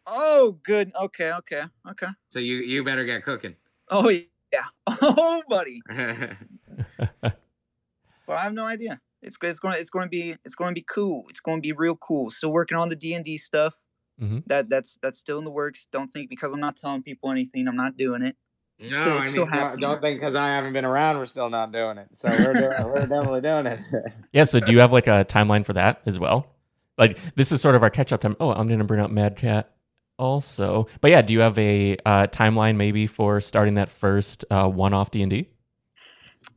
Oh, 0.06 0.58
good. 0.64 0.92
Okay, 0.98 1.32
okay, 1.32 1.62
okay. 1.90 2.08
So 2.28 2.38
you 2.38 2.56
you 2.58 2.84
better 2.84 3.04
get 3.04 3.24
cooking. 3.24 3.56
Oh 3.90 4.08
yeah. 4.08 4.26
Oh, 5.02 5.42
buddy. 5.48 5.82
But 8.26 8.38
I 8.38 8.42
have 8.42 8.54
no 8.54 8.64
idea. 8.64 9.00
It's 9.26 9.36
it's 9.42 9.58
going 9.58 9.74
to 9.74 9.80
it's 9.80 9.90
going 9.90 10.04
to 10.06 10.08
be 10.08 10.36
it's 10.44 10.54
going 10.54 10.70
to 10.70 10.74
be 10.80 10.86
cool. 10.88 11.24
It's 11.28 11.40
going 11.40 11.58
to 11.58 11.62
be 11.62 11.72
real 11.72 11.96
cool. 11.96 12.30
Still 12.30 12.52
working 12.52 12.78
on 12.78 12.88
the 12.88 12.96
D 12.96 13.14
and 13.14 13.24
D 13.24 13.36
stuff. 13.36 13.74
Mhm. 14.22 14.44
That 14.46 14.68
that's 14.70 14.98
that's 15.02 15.18
still 15.18 15.38
in 15.38 15.44
the 15.44 15.50
works. 15.50 15.86
Don't 15.92 16.08
think 16.08 16.30
because 16.30 16.52
I'm 16.52 16.60
not 16.60 16.76
telling 16.76 17.02
people 17.02 17.30
anything, 17.30 17.68
I'm 17.68 17.76
not 17.76 17.96
doing 17.96 18.22
it. 18.22 18.36
no, 18.78 18.88
Still- 18.88 19.02
I 19.18 19.20
mean 19.20 19.28
still 19.30 19.46
don't, 19.46 19.80
don't 19.80 20.00
think 20.00 20.20
because 20.20 20.34
I 20.34 20.48
haven't 20.48 20.72
been 20.72 20.84
around, 20.84 21.18
we're 21.18 21.26
still 21.26 21.50
not 21.50 21.72
doing 21.72 21.98
it. 21.98 22.08
So 22.12 22.28
we're 22.28 22.54
doing, 22.54 22.84
we're 22.84 23.06
definitely 23.06 23.40
doing 23.42 23.66
it. 23.66 23.80
Yeah, 24.32 24.44
so 24.44 24.60
do 24.60 24.72
you 24.72 24.78
have 24.78 24.92
like 24.92 25.06
a 25.06 25.24
timeline 25.24 25.64
for 25.66 25.72
that 25.74 26.00
as 26.06 26.18
well? 26.18 26.46
Like 26.96 27.18
this 27.34 27.52
is 27.52 27.60
sort 27.60 27.74
of 27.74 27.82
our 27.82 27.90
catch 27.90 28.12
up 28.12 28.20
time. 28.22 28.36
Oh, 28.40 28.52
I'm 28.52 28.68
gonna 28.68 28.84
bring 28.84 29.00
up 29.00 29.10
Mad 29.10 29.36
Cat 29.36 29.70
also. 30.18 30.86
But 31.00 31.10
yeah, 31.10 31.22
do 31.22 31.32
you 31.34 31.40
have 31.40 31.58
a 31.58 31.96
uh, 32.06 32.26
timeline 32.28 32.76
maybe 32.76 33.06
for 33.06 33.40
starting 33.40 33.74
that 33.74 33.90
first 33.90 34.44
uh, 34.50 34.68
one 34.68 34.94
off 34.94 35.10
D 35.10 35.20
and 35.22 35.30
D? 35.30 35.48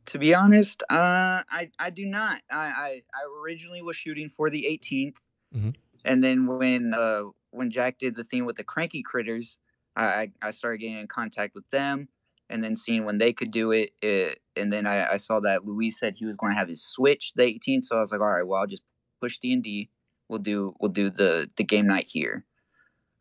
To 0.06 0.18
be 0.18 0.34
honest, 0.34 0.82
uh, 0.90 1.42
I 1.50 1.70
I 1.78 1.90
do 1.90 2.04
not. 2.06 2.42
I 2.50 2.56
I, 2.56 3.02
I 3.14 3.42
originally 3.44 3.82
was 3.82 3.96
shooting 3.96 4.28
for 4.28 4.50
the 4.50 4.64
18th, 4.64 5.16
Mhm. 5.54 5.74
and 6.04 6.22
then 6.24 6.46
when 6.46 6.94
uh 6.94 7.24
when 7.50 7.70
Jack 7.70 7.98
did 7.98 8.14
the 8.16 8.24
thing 8.24 8.44
with 8.44 8.56
the 8.56 8.64
cranky 8.64 9.02
critters, 9.02 9.58
I 9.96 10.04
I 10.04 10.32
I 10.42 10.50
started 10.50 10.78
getting 10.78 10.98
in 10.98 11.06
contact 11.06 11.54
with 11.54 11.68
them, 11.70 12.08
and 12.48 12.62
then 12.64 12.76
seeing 12.76 13.04
when 13.04 13.18
they 13.18 13.32
could 13.32 13.50
do 13.50 13.72
it. 13.72 13.92
it 14.02 14.40
and 14.56 14.72
then 14.72 14.86
I, 14.86 15.12
I 15.12 15.16
saw 15.16 15.40
that 15.40 15.64
Luis 15.64 15.98
said 15.98 16.14
he 16.16 16.26
was 16.26 16.36
going 16.36 16.52
to 16.52 16.58
have 16.58 16.68
his 16.68 16.82
Switch 16.84 17.32
the 17.34 17.42
18th, 17.42 17.84
so 17.84 17.96
I 17.96 18.00
was 18.00 18.12
like, 18.12 18.20
all 18.20 18.32
right, 18.32 18.46
well 18.46 18.60
I'll 18.60 18.66
just 18.66 18.82
push 19.20 19.38
D 19.38 19.52
and 19.52 19.62
D. 19.62 19.90
We'll 20.28 20.38
do 20.40 20.74
we'll 20.80 20.90
do 20.92 21.10
the 21.10 21.50
the 21.56 21.64
game 21.64 21.86
night 21.86 22.06
here. 22.08 22.44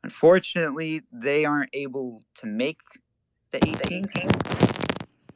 Unfortunately, 0.04 1.02
they 1.12 1.46
aren't 1.46 1.70
able 1.74 2.24
to 2.36 2.48
make 2.48 2.80
the 3.52 3.60
18th 3.60 4.79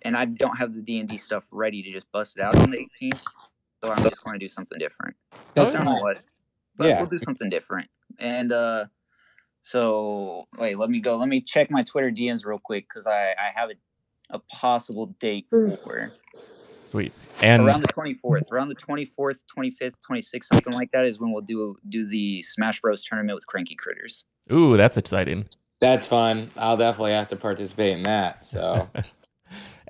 and 0.03 0.15
I 0.17 0.25
don't 0.25 0.57
have 0.57 0.73
the 0.73 0.81
D 0.81 0.99
and 0.99 1.07
D 1.09 1.17
stuff 1.17 1.43
ready 1.51 1.81
to 1.83 1.91
just 1.91 2.11
bust 2.11 2.37
it 2.37 2.41
out 2.41 2.55
on 2.57 2.71
the 2.71 2.77
18th. 3.01 3.21
So 3.83 3.91
I'm 3.91 4.03
just 4.03 4.23
going 4.23 4.39
to 4.39 4.43
do 4.43 4.47
something 4.47 4.77
different. 4.77 5.15
That's 5.55 5.73
I 5.73 5.77
don't 5.77 5.85
know 5.85 5.99
what, 5.99 6.19
but 6.77 6.87
Yeah. 6.87 6.97
we'll 6.97 7.09
do 7.09 7.17
something 7.17 7.49
different. 7.49 7.89
And 8.19 8.51
uh, 8.51 8.85
so 9.63 10.45
wait, 10.57 10.77
let 10.77 10.89
me 10.89 10.99
go. 10.99 11.17
Let 11.17 11.27
me 11.29 11.41
check 11.41 11.71
my 11.71 11.83
Twitter 11.83 12.11
DMs 12.11 12.45
real 12.45 12.59
quick 12.59 12.85
because 12.87 13.07
I 13.07 13.31
I 13.31 13.51
have 13.55 13.69
a 13.69 13.73
a 14.35 14.39
possible 14.51 15.07
date 15.19 15.47
for 15.51 16.11
Sweet. 16.89 17.13
And 17.41 17.61
around 17.65 17.81
the 17.81 17.87
24th, 17.87 18.51
around 18.51 18.69
the 18.69 18.75
24th, 18.75 19.39
25th, 19.57 19.95
26th, 20.09 20.45
something 20.45 20.73
like 20.73 20.91
that 20.91 21.05
is 21.05 21.19
when 21.19 21.31
we'll 21.31 21.41
do 21.43 21.75
do 21.89 22.07
the 22.07 22.41
Smash 22.43 22.79
Bros 22.81 23.03
tournament 23.03 23.35
with 23.35 23.45
Cranky 23.47 23.75
Critters. 23.75 24.25
ooh, 24.51 24.77
that's 24.77 24.97
exciting. 24.97 25.45
That's 25.81 26.07
fun. 26.07 26.49
I'll 26.55 26.77
definitely 26.77 27.11
have 27.11 27.27
to 27.27 27.35
participate 27.35 27.97
in 27.97 28.03
that. 28.03 28.45
So 28.45 28.89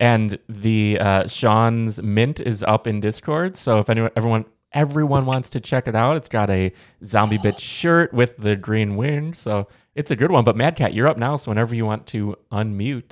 And 0.03 0.37
the 0.49 0.99
uh, 0.99 1.27
Sean's 1.29 2.01
Mint 2.03 2.41
is 2.41 2.61
up 2.61 2.87
in 2.87 2.99
Discord. 2.99 3.55
So 3.55 3.79
if 3.79 3.89
anyone, 3.89 4.11
everyone, 4.17 4.43
everyone 4.73 5.25
wants 5.25 5.49
to 5.51 5.61
check 5.61 5.87
it 5.87 5.95
out, 5.95 6.17
it's 6.17 6.27
got 6.27 6.49
a 6.49 6.73
zombie 7.05 7.37
bitch 7.37 7.59
shirt 7.79 8.13
with 8.13 8.35
the 8.35 8.57
green 8.57 8.97
wing. 8.97 9.33
So 9.33 9.69
it's 9.95 10.11
a 10.11 10.17
good 10.17 10.29
one. 10.29 10.43
But 10.43 10.57
Mad 10.57 10.75
Cat, 10.75 10.93
you're 10.93 11.07
up 11.07 11.15
now. 11.17 11.37
So 11.37 11.51
whenever 11.51 11.73
you 11.73 11.85
want 11.85 12.05
to 12.07 12.35
unmute, 12.51 13.11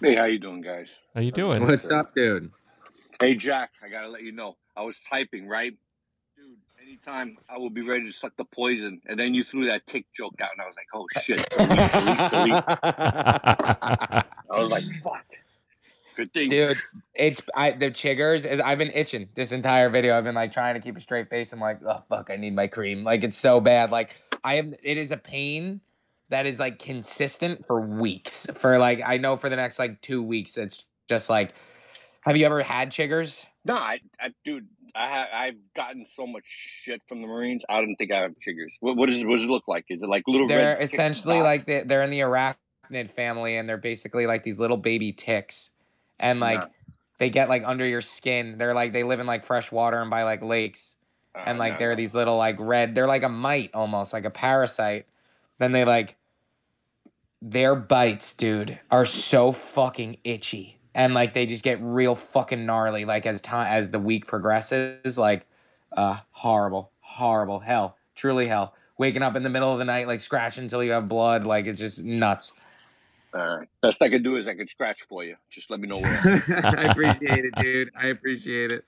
Hey, 0.00 0.14
how 0.14 0.24
you 0.24 0.38
doing, 0.38 0.62
guys? 0.62 0.94
how 1.14 1.20
you 1.20 1.32
doing? 1.32 1.66
what's 1.66 1.90
up, 1.90 2.14
dude? 2.14 2.50
Hey, 3.20 3.34
Jack, 3.34 3.72
I 3.84 3.90
gotta 3.90 4.08
let 4.08 4.22
you 4.22 4.32
know. 4.32 4.56
I 4.74 4.82
was 4.84 4.98
typing, 5.10 5.48
right? 5.48 5.74
Dude, 6.86 6.92
anytime 6.92 7.36
I 7.48 7.56
will 7.58 7.70
be 7.70 7.82
ready 7.82 8.06
to 8.06 8.12
suck 8.12 8.36
the 8.36 8.44
poison, 8.44 9.00
and 9.06 9.18
then 9.18 9.34
you 9.34 9.42
threw 9.42 9.66
that 9.66 9.86
tick 9.86 10.06
joke 10.12 10.40
out, 10.40 10.50
and 10.52 10.60
I 10.60 10.66
was 10.66 10.76
like, 10.76 10.86
oh 10.94 11.06
shit. 11.20 11.44
I 14.50 14.60
was 14.60 14.70
like, 14.70 14.84
fuck. 15.02 15.26
Good 16.16 16.32
thing. 16.32 16.48
Dude, 16.48 16.78
it's 17.14 17.42
I 17.54 17.72
the 17.72 17.90
chiggers 17.90 18.46
is 18.46 18.60
I've 18.60 18.78
been 18.78 18.92
itching 18.92 19.28
this 19.34 19.52
entire 19.52 19.90
video. 19.90 20.16
I've 20.16 20.24
been 20.24 20.34
like 20.34 20.52
trying 20.52 20.74
to 20.74 20.80
keep 20.80 20.96
a 20.96 21.00
straight 21.00 21.28
face. 21.28 21.52
I'm 21.52 21.60
like, 21.60 21.80
oh 21.84 22.02
fuck, 22.08 22.30
I 22.30 22.36
need 22.36 22.54
my 22.54 22.66
cream. 22.66 23.04
Like 23.04 23.22
it's 23.24 23.36
so 23.36 23.60
bad. 23.60 23.90
Like 23.90 24.16
I 24.44 24.54
am 24.54 24.74
it 24.82 24.96
is 24.96 25.10
a 25.10 25.18
pain 25.18 25.80
that 26.30 26.46
is 26.46 26.58
like 26.58 26.78
consistent 26.78 27.66
for 27.66 27.80
weeks. 27.80 28.46
For 28.54 28.78
like 28.78 29.02
I 29.04 29.18
know 29.18 29.36
for 29.36 29.50
the 29.50 29.56
next 29.56 29.78
like 29.78 30.00
two 30.00 30.22
weeks, 30.22 30.56
it's 30.56 30.86
just 31.08 31.28
like 31.28 31.54
have 32.22 32.36
you 32.36 32.46
ever 32.46 32.62
had 32.62 32.90
chiggers? 32.90 33.44
No, 33.64 33.74
I, 33.74 34.00
I 34.20 34.30
dude, 34.44 34.66
I 34.96 35.08
have 35.08 35.28
I've 35.32 35.74
gotten 35.74 36.06
so 36.06 36.26
much 36.26 36.44
shit 36.46 37.02
from 37.08 37.20
the 37.20 37.28
Marines. 37.28 37.64
I 37.68 37.80
don't 37.80 37.96
think 37.96 38.12
I 38.12 38.22
have 38.22 38.32
chiggers. 38.32 38.74
What, 38.80 38.96
what 38.96 39.08
does 39.08 39.24
what 39.24 39.36
does 39.36 39.44
it 39.44 39.50
look 39.50 39.68
like? 39.68 39.84
Is 39.90 40.02
it 40.02 40.08
like 40.08 40.24
little? 40.26 40.48
They're 40.48 40.80
essentially 40.80 41.40
like 41.42 41.66
they, 41.66 41.82
they're 41.82 42.02
in 42.02 42.10
the 42.10 42.20
arachnid 42.20 43.10
family 43.10 43.56
and 43.56 43.68
they're 43.68 43.76
basically 43.76 44.26
like 44.26 44.42
these 44.42 44.58
little 44.58 44.76
baby 44.76 45.12
ticks. 45.12 45.70
And 46.18 46.40
like 46.40 46.60
No. 46.60 46.68
they 47.18 47.30
get 47.30 47.48
like 47.48 47.62
under 47.66 47.86
your 47.86 48.00
skin. 48.00 48.56
They're 48.58 48.74
like 48.74 48.92
they 48.92 49.02
live 49.02 49.20
in 49.20 49.26
like 49.26 49.44
fresh 49.44 49.70
water 49.70 50.00
and 50.00 50.10
by 50.10 50.22
like 50.22 50.42
lakes. 50.42 50.96
Uh, 51.36 51.44
and 51.46 51.58
like 51.58 51.74
no, 51.74 51.78
they're 51.80 51.96
these 51.96 52.14
little 52.14 52.36
like 52.36 52.56
red 52.58 52.94
they're 52.94 53.06
like 53.06 53.22
a 53.22 53.28
mite 53.28 53.70
almost 53.74 54.14
like 54.14 54.24
a 54.24 54.30
parasite 54.30 55.04
then 55.58 55.70
they 55.70 55.84
like 55.84 56.16
their 57.42 57.76
bites 57.76 58.32
dude 58.32 58.78
are 58.90 59.04
so 59.04 59.52
fucking 59.52 60.16
itchy 60.24 60.75
and 60.96 61.14
like 61.14 61.34
they 61.34 61.46
just 61.46 61.62
get 61.62 61.78
real 61.80 62.16
fucking 62.16 62.66
gnarly 62.66 63.04
like 63.04 63.26
as 63.26 63.40
time 63.40 63.68
as 63.68 63.90
the 63.90 63.98
week 64.00 64.26
progresses 64.26 65.16
like 65.16 65.46
uh 65.96 66.18
horrible 66.32 66.90
horrible 67.00 67.60
hell 67.60 67.96
truly 68.16 68.46
hell 68.48 68.74
waking 68.98 69.22
up 69.22 69.36
in 69.36 69.44
the 69.44 69.48
middle 69.48 69.72
of 69.72 69.78
the 69.78 69.84
night 69.84 70.08
like 70.08 70.20
scratching 70.20 70.64
until 70.64 70.82
you 70.82 70.90
have 70.90 71.06
blood 71.06 71.44
like 71.44 71.66
it's 71.66 71.78
just 71.78 72.02
nuts 72.02 72.52
All 73.34 73.58
right. 73.58 73.68
Best 73.82 74.00
I 74.02 74.08
could 74.08 74.24
do 74.24 74.36
is 74.36 74.48
I 74.48 74.54
could 74.54 74.70
scratch 74.70 75.02
for 75.02 75.22
you. 75.22 75.36
Just 75.50 75.70
let 75.70 75.78
me 75.78 75.86
know 75.86 75.98
where. 75.98 76.42
i 76.64 76.84
appreciate 76.90 77.44
it 77.44 77.54
dude 77.60 77.90
i 77.94 78.06
appreciate 78.08 78.72
it 78.72 78.84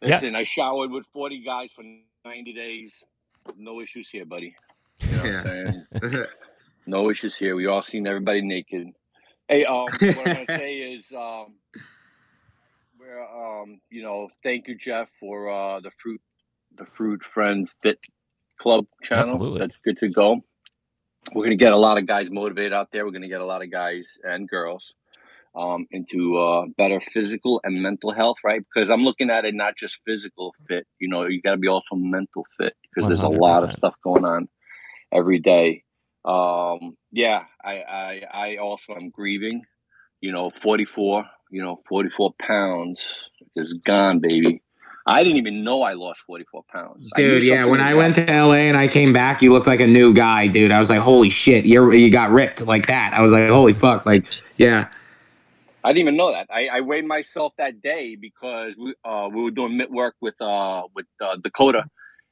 Yeah. 0.00 0.14
Listen, 0.14 0.36
I 0.36 0.44
showered 0.44 0.90
with 0.90 1.04
40 1.12 1.44
guys 1.44 1.72
for 1.72 1.82
90 2.24 2.52
days. 2.54 2.94
No 3.58 3.80
issues 3.80 4.08
here, 4.08 4.24
buddy. 4.24 4.54
You 5.00 5.12
know 5.16 5.22
what 5.22 5.26
I'm 5.26 5.42
saying? 5.42 6.26
No 6.86 7.10
issues 7.10 7.36
here. 7.36 7.54
We 7.54 7.66
all 7.66 7.82
seen 7.82 8.06
everybody 8.06 8.40
naked. 8.40 8.88
Hey, 9.50 9.64
um, 9.64 9.86
what 9.86 10.28
I'm 10.28 10.46
gonna 10.46 10.46
say 10.48 10.76
is, 10.76 11.12
um, 11.12 11.54
we're, 13.00 13.20
um, 13.20 13.80
you 13.90 14.00
know, 14.00 14.28
thank 14.44 14.68
you, 14.68 14.76
Jeff, 14.76 15.08
for 15.18 15.50
uh, 15.50 15.80
the 15.80 15.90
fruit, 15.90 16.20
the 16.76 16.84
Froot 16.84 17.22
Frens 17.22 17.74
Fit 17.82 17.98
Club 18.58 18.86
channel. 19.02 19.34
Absolutely. 19.34 19.58
That's 19.58 19.76
good 19.84 19.98
to 19.98 20.08
go. 20.08 20.44
We're 21.34 21.44
gonna 21.44 21.56
get 21.56 21.72
a 21.72 21.76
lot 21.76 21.98
of 21.98 22.06
guys 22.06 22.30
motivated 22.30 22.72
out 22.72 22.92
there. 22.92 23.04
We're 23.04 23.10
gonna 23.10 23.28
get 23.28 23.40
a 23.40 23.44
lot 23.44 23.60
of 23.60 23.72
guys 23.72 24.18
and 24.22 24.48
girls 24.48 24.94
um, 25.56 25.86
into 25.90 26.38
uh, 26.38 26.66
better 26.76 27.00
physical 27.00 27.60
and 27.64 27.82
mental 27.82 28.12
health, 28.12 28.36
right? 28.44 28.62
Because 28.62 28.88
I'm 28.88 29.02
looking 29.02 29.30
at 29.30 29.44
it 29.44 29.54
not 29.54 29.76
just 29.76 29.98
physical 30.06 30.54
fit. 30.68 30.86
You 31.00 31.08
know, 31.08 31.26
you 31.26 31.42
got 31.42 31.52
to 31.52 31.56
be 31.56 31.66
also 31.68 31.96
mental 31.96 32.46
fit 32.56 32.76
because 32.82 33.08
there's 33.08 33.22
a 33.22 33.28
lot 33.28 33.64
of 33.64 33.72
stuff 33.72 33.94
going 34.04 34.24
on 34.24 34.48
every 35.12 35.40
day. 35.40 35.82
Um, 36.24 36.96
yeah, 37.12 37.44
I, 37.64 37.82
I 37.82 38.22
I 38.32 38.56
also 38.56 38.94
am 38.94 39.10
grieving. 39.10 39.62
You 40.20 40.32
know, 40.32 40.50
44. 40.50 41.24
You 41.50 41.62
know, 41.62 41.80
44 41.88 42.34
pounds 42.40 43.28
is 43.56 43.72
gone, 43.72 44.20
baby. 44.20 44.62
I 45.06 45.24
didn't 45.24 45.38
even 45.38 45.64
know 45.64 45.82
I 45.82 45.94
lost 45.94 46.20
44 46.26 46.62
pounds. 46.72 47.10
Dude, 47.16 47.42
yeah. 47.42 47.64
When 47.64 47.80
I 47.80 47.94
went 47.94 48.14
to 48.16 48.24
LA 48.26 48.66
and 48.68 48.76
I 48.76 48.86
came 48.86 49.12
back, 49.12 49.42
you 49.42 49.52
looked 49.52 49.66
like 49.66 49.80
a 49.80 49.86
new 49.86 50.14
guy, 50.14 50.46
dude. 50.46 50.70
I 50.70 50.78
was 50.78 50.90
like, 50.90 51.00
holy 51.00 51.30
shit, 51.30 51.64
you 51.64 51.90
you 51.92 52.10
got 52.10 52.30
ripped 52.30 52.64
like 52.66 52.86
that. 52.86 53.12
I 53.14 53.20
was 53.20 53.32
like, 53.32 53.48
holy 53.48 53.72
fuck, 53.72 54.06
like, 54.06 54.24
yeah. 54.56 54.88
I 55.82 55.88
didn't 55.92 56.02
even 56.02 56.16
know 56.16 56.32
that. 56.32 56.46
I, 56.50 56.68
I 56.68 56.80
weighed 56.82 57.06
myself 57.06 57.54
that 57.56 57.80
day 57.80 58.14
because 58.14 58.76
we 58.76 58.94
uh, 59.04 59.28
we 59.32 59.42
were 59.42 59.50
doing 59.50 59.76
mid 59.76 59.90
work 59.90 60.14
with 60.20 60.34
uh 60.40 60.82
with 60.94 61.06
uh, 61.20 61.36
Dakota, 61.42 61.86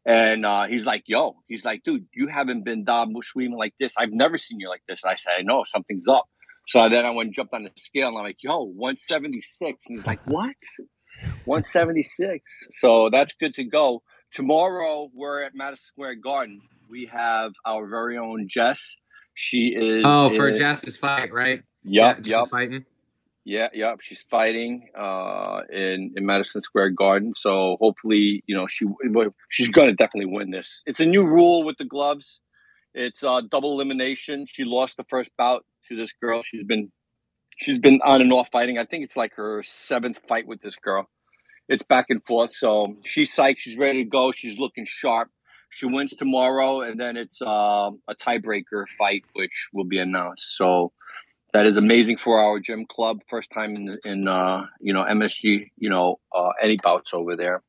and 0.08 0.46
uh, 0.46 0.64
he's 0.64 0.86
like, 0.86 1.04
"Yo," 1.06 1.36
he's 1.46 1.64
like, 1.66 1.82
"Dude, 1.84 2.06
you 2.14 2.28
haven't 2.28 2.64
been 2.64 2.82
dog 2.82 3.10
swimming 3.22 3.58
like 3.58 3.74
this. 3.78 3.94
I've 3.98 4.12
never 4.12 4.38
seen 4.38 4.58
you 4.58 4.68
like 4.68 4.82
this." 4.88 5.04
And 5.04 5.12
I 5.12 5.14
said, 5.14 5.34
"I 5.38 5.42
know 5.42 5.64
something's 5.64 6.08
up." 6.08 6.24
So 6.66 6.88
then 6.88 7.04
I 7.04 7.10
went 7.10 7.28
and 7.28 7.34
jumped 7.34 7.52
on 7.52 7.64
the 7.64 7.70
scale, 7.76 8.08
and 8.08 8.16
I'm 8.16 8.24
like, 8.24 8.42
"Yo, 8.42 8.62
176," 8.62 9.84
and 9.86 9.98
he's 9.98 10.06
like, 10.06 10.20
"What?" 10.26 10.56
176. 11.44 12.68
So 12.70 13.10
that's 13.10 13.34
good 13.38 13.54
to 13.54 13.64
go. 13.64 14.02
Tomorrow 14.32 15.10
we're 15.14 15.42
at 15.42 15.52
Madison 15.54 15.84
Square 15.84 16.16
Garden. 16.16 16.60
We 16.88 17.10
have 17.12 17.52
our 17.66 17.86
very 17.86 18.16
own 18.16 18.46
Jess. 18.48 18.96
She 19.34 19.74
is. 19.76 20.04
Oh, 20.06 20.30
for 20.30 20.48
is- 20.48 20.58
Jess's 20.58 20.96
fight, 20.96 21.32
right? 21.34 21.62
Yep, 21.84 22.22
Jess 22.22 22.26
yep. 22.30 22.48
fighting. 22.48 22.84
Yeah, 23.48 23.68
yep. 23.72 24.02
She's 24.02 24.20
fighting 24.30 24.90
uh, 24.94 25.62
in 25.72 26.12
in 26.14 26.26
Madison 26.26 26.60
Square 26.60 26.90
Garden. 26.90 27.32
So 27.34 27.78
hopefully, 27.80 28.44
you 28.46 28.54
know, 28.54 28.66
she 28.66 28.84
she's 29.48 29.68
gonna 29.68 29.94
definitely 29.94 30.30
win 30.30 30.50
this. 30.50 30.82
It's 30.84 31.00
a 31.00 31.06
new 31.06 31.26
rule 31.26 31.64
with 31.64 31.78
the 31.78 31.86
gloves. 31.86 32.40
It's 32.92 33.24
uh, 33.24 33.40
double 33.40 33.72
elimination. 33.72 34.44
She 34.46 34.64
lost 34.64 34.98
the 34.98 35.04
first 35.04 35.30
bout 35.38 35.64
to 35.88 35.96
this 35.96 36.12
girl. 36.12 36.42
She's 36.42 36.62
been 36.62 36.92
she's 37.56 37.78
been 37.78 38.02
on 38.04 38.20
and 38.20 38.30
off 38.34 38.50
fighting. 38.52 38.76
I 38.76 38.84
think 38.84 39.02
it's 39.02 39.16
like 39.16 39.32
her 39.36 39.62
seventh 39.62 40.18
fight 40.28 40.46
with 40.46 40.60
this 40.60 40.76
girl. 40.76 41.08
It's 41.70 41.82
back 41.82 42.10
and 42.10 42.22
forth. 42.22 42.52
So 42.52 42.98
she's 43.06 43.34
psyched. 43.34 43.56
She's 43.56 43.78
ready 43.78 44.04
to 44.04 44.10
go. 44.10 44.30
She's 44.30 44.58
looking 44.58 44.84
sharp. 44.86 45.30
She 45.70 45.86
wins 45.86 46.14
tomorrow, 46.14 46.82
and 46.82 47.00
then 47.00 47.16
it's 47.16 47.40
uh, 47.40 47.92
a 48.08 48.14
tiebreaker 48.14 48.86
fight, 48.98 49.24
which 49.32 49.68
will 49.72 49.84
be 49.84 49.98
announced. 49.98 50.54
So 50.54 50.92
that 51.52 51.66
is 51.66 51.76
amazing 51.76 52.18
for 52.18 52.38
our 52.38 52.60
gym 52.60 52.86
club. 52.86 53.20
First 53.28 53.50
time 53.50 53.74
in 53.74 53.98
in 54.04 54.28
uh, 54.28 54.66
you 54.80 54.92
know 54.92 55.04
MSG, 55.04 55.70
you 55.76 55.90
know 55.90 56.20
uh, 56.34 56.50
any 56.62 56.78
bouts 56.82 57.14
over 57.14 57.36
there, 57.36 57.62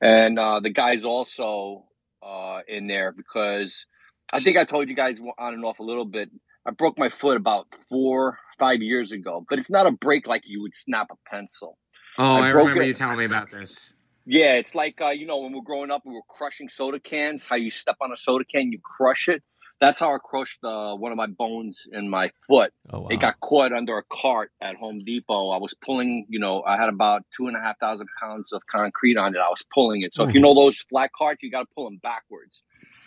and 0.00 0.38
uh, 0.38 0.60
the 0.60 0.70
guys 0.70 1.04
also 1.04 1.84
uh, 2.22 2.60
in 2.68 2.86
there 2.86 3.12
because 3.12 3.86
I 4.32 4.40
think 4.40 4.56
I 4.56 4.64
told 4.64 4.88
you 4.88 4.94
guys 4.94 5.20
on 5.38 5.54
and 5.54 5.64
off 5.64 5.78
a 5.78 5.84
little 5.84 6.04
bit. 6.04 6.30
I 6.66 6.70
broke 6.70 6.98
my 6.98 7.08
foot 7.08 7.36
about 7.36 7.66
four 7.88 8.38
five 8.58 8.82
years 8.82 9.12
ago, 9.12 9.44
but 9.48 9.58
it's 9.58 9.70
not 9.70 9.86
a 9.86 9.92
break 9.92 10.26
like 10.26 10.42
you 10.44 10.60
would 10.62 10.74
snap 10.74 11.08
a 11.10 11.30
pencil. 11.30 11.78
Oh, 12.18 12.34
I 12.34 12.48
I, 12.48 12.50
remember 12.50 12.82
it. 12.82 12.88
you 12.88 12.94
telling 12.94 13.18
me 13.18 13.24
about 13.24 13.50
this. 13.50 13.94
Yeah, 14.26 14.54
it's 14.54 14.74
like 14.74 15.00
uh, 15.00 15.08
you 15.08 15.26
know 15.26 15.38
when 15.38 15.52
we're 15.52 15.62
growing 15.62 15.90
up, 15.90 16.02
we 16.04 16.12
were 16.12 16.22
crushing 16.28 16.68
soda 16.68 17.00
cans. 17.00 17.44
How 17.44 17.56
you 17.56 17.70
step 17.70 17.96
on 18.00 18.12
a 18.12 18.16
soda 18.16 18.44
can, 18.44 18.70
you 18.70 18.78
crush 18.82 19.28
it. 19.28 19.42
That's 19.80 20.00
how 20.00 20.14
I 20.14 20.18
crushed 20.18 20.58
uh, 20.64 20.94
one 20.96 21.12
of 21.12 21.16
my 21.16 21.26
bones 21.26 21.86
in 21.92 22.08
my 22.10 22.30
foot. 22.46 22.72
Oh, 22.90 23.00
wow. 23.00 23.08
It 23.10 23.20
got 23.20 23.38
caught 23.40 23.72
under 23.72 23.96
a 23.96 24.02
cart 24.02 24.50
at 24.60 24.76
Home 24.76 25.00
Depot. 25.04 25.50
I 25.50 25.58
was 25.58 25.74
pulling, 25.74 26.26
you 26.28 26.40
know, 26.40 26.62
I 26.66 26.76
had 26.76 26.88
about 26.88 27.22
two 27.36 27.46
and 27.46 27.56
a 27.56 27.60
half 27.60 27.78
thousand 27.78 28.08
pounds 28.20 28.52
of 28.52 28.66
concrete 28.66 29.16
on 29.16 29.34
it. 29.34 29.38
I 29.38 29.48
was 29.48 29.64
pulling 29.72 30.02
it. 30.02 30.14
So 30.14 30.24
if 30.24 30.34
you 30.34 30.40
know 30.40 30.54
those 30.54 30.74
flat 30.90 31.12
carts, 31.12 31.42
you 31.42 31.50
got 31.50 31.60
to 31.60 31.68
pull 31.74 31.84
them 31.84 31.98
backwards. 32.02 32.62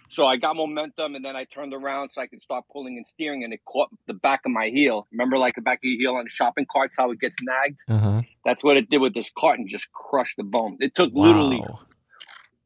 So 0.09 0.25
I 0.25 0.35
got 0.35 0.57
momentum 0.57 1.15
and 1.15 1.23
then 1.23 1.37
I 1.37 1.45
turned 1.45 1.73
around 1.73 2.11
so 2.11 2.21
I 2.21 2.27
could 2.27 2.41
start 2.41 2.65
pulling 2.71 2.97
and 2.97 3.07
steering 3.07 3.45
and 3.45 3.53
it 3.53 3.61
caught 3.65 3.89
the 4.07 4.13
back 4.13 4.41
of 4.45 4.51
my 4.51 4.67
heel. 4.67 5.07
Remember 5.11 5.37
like 5.37 5.55
the 5.55 5.61
back 5.61 5.77
of 5.79 5.83
your 5.85 5.99
heel 5.99 6.17
on 6.19 6.25
the 6.25 6.29
shopping 6.29 6.65
carts, 6.69 6.97
how 6.97 7.11
it 7.11 7.19
gets 7.19 7.37
nagged? 7.41 7.79
uh-huh. 7.87 8.21
That's 8.43 8.61
what 8.63 8.75
it 8.75 8.89
did 8.89 8.99
with 8.99 9.13
this 9.13 9.31
cart 9.37 9.59
and 9.59 9.69
just 9.69 9.91
crushed 9.93 10.35
the 10.35 10.43
bone. 10.43 10.75
It 10.81 10.95
took 10.95 11.11
literally 11.13 11.59
Wow. 11.59 11.79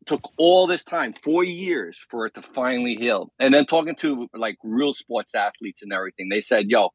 Took 0.05 0.21
all 0.37 0.67
this 0.67 0.83
time, 0.83 1.13
four 1.23 1.43
years 1.43 1.99
for 2.09 2.25
it 2.25 2.35
to 2.35 2.41
finally 2.41 2.95
heal. 2.95 3.31
And 3.39 3.53
then 3.53 3.65
talking 3.65 3.95
to 3.95 4.27
like 4.33 4.57
real 4.63 4.93
sports 4.93 5.35
athletes 5.35 5.81
and 5.81 5.93
everything, 5.93 6.29
they 6.29 6.41
said, 6.41 6.65
yo, 6.69 6.89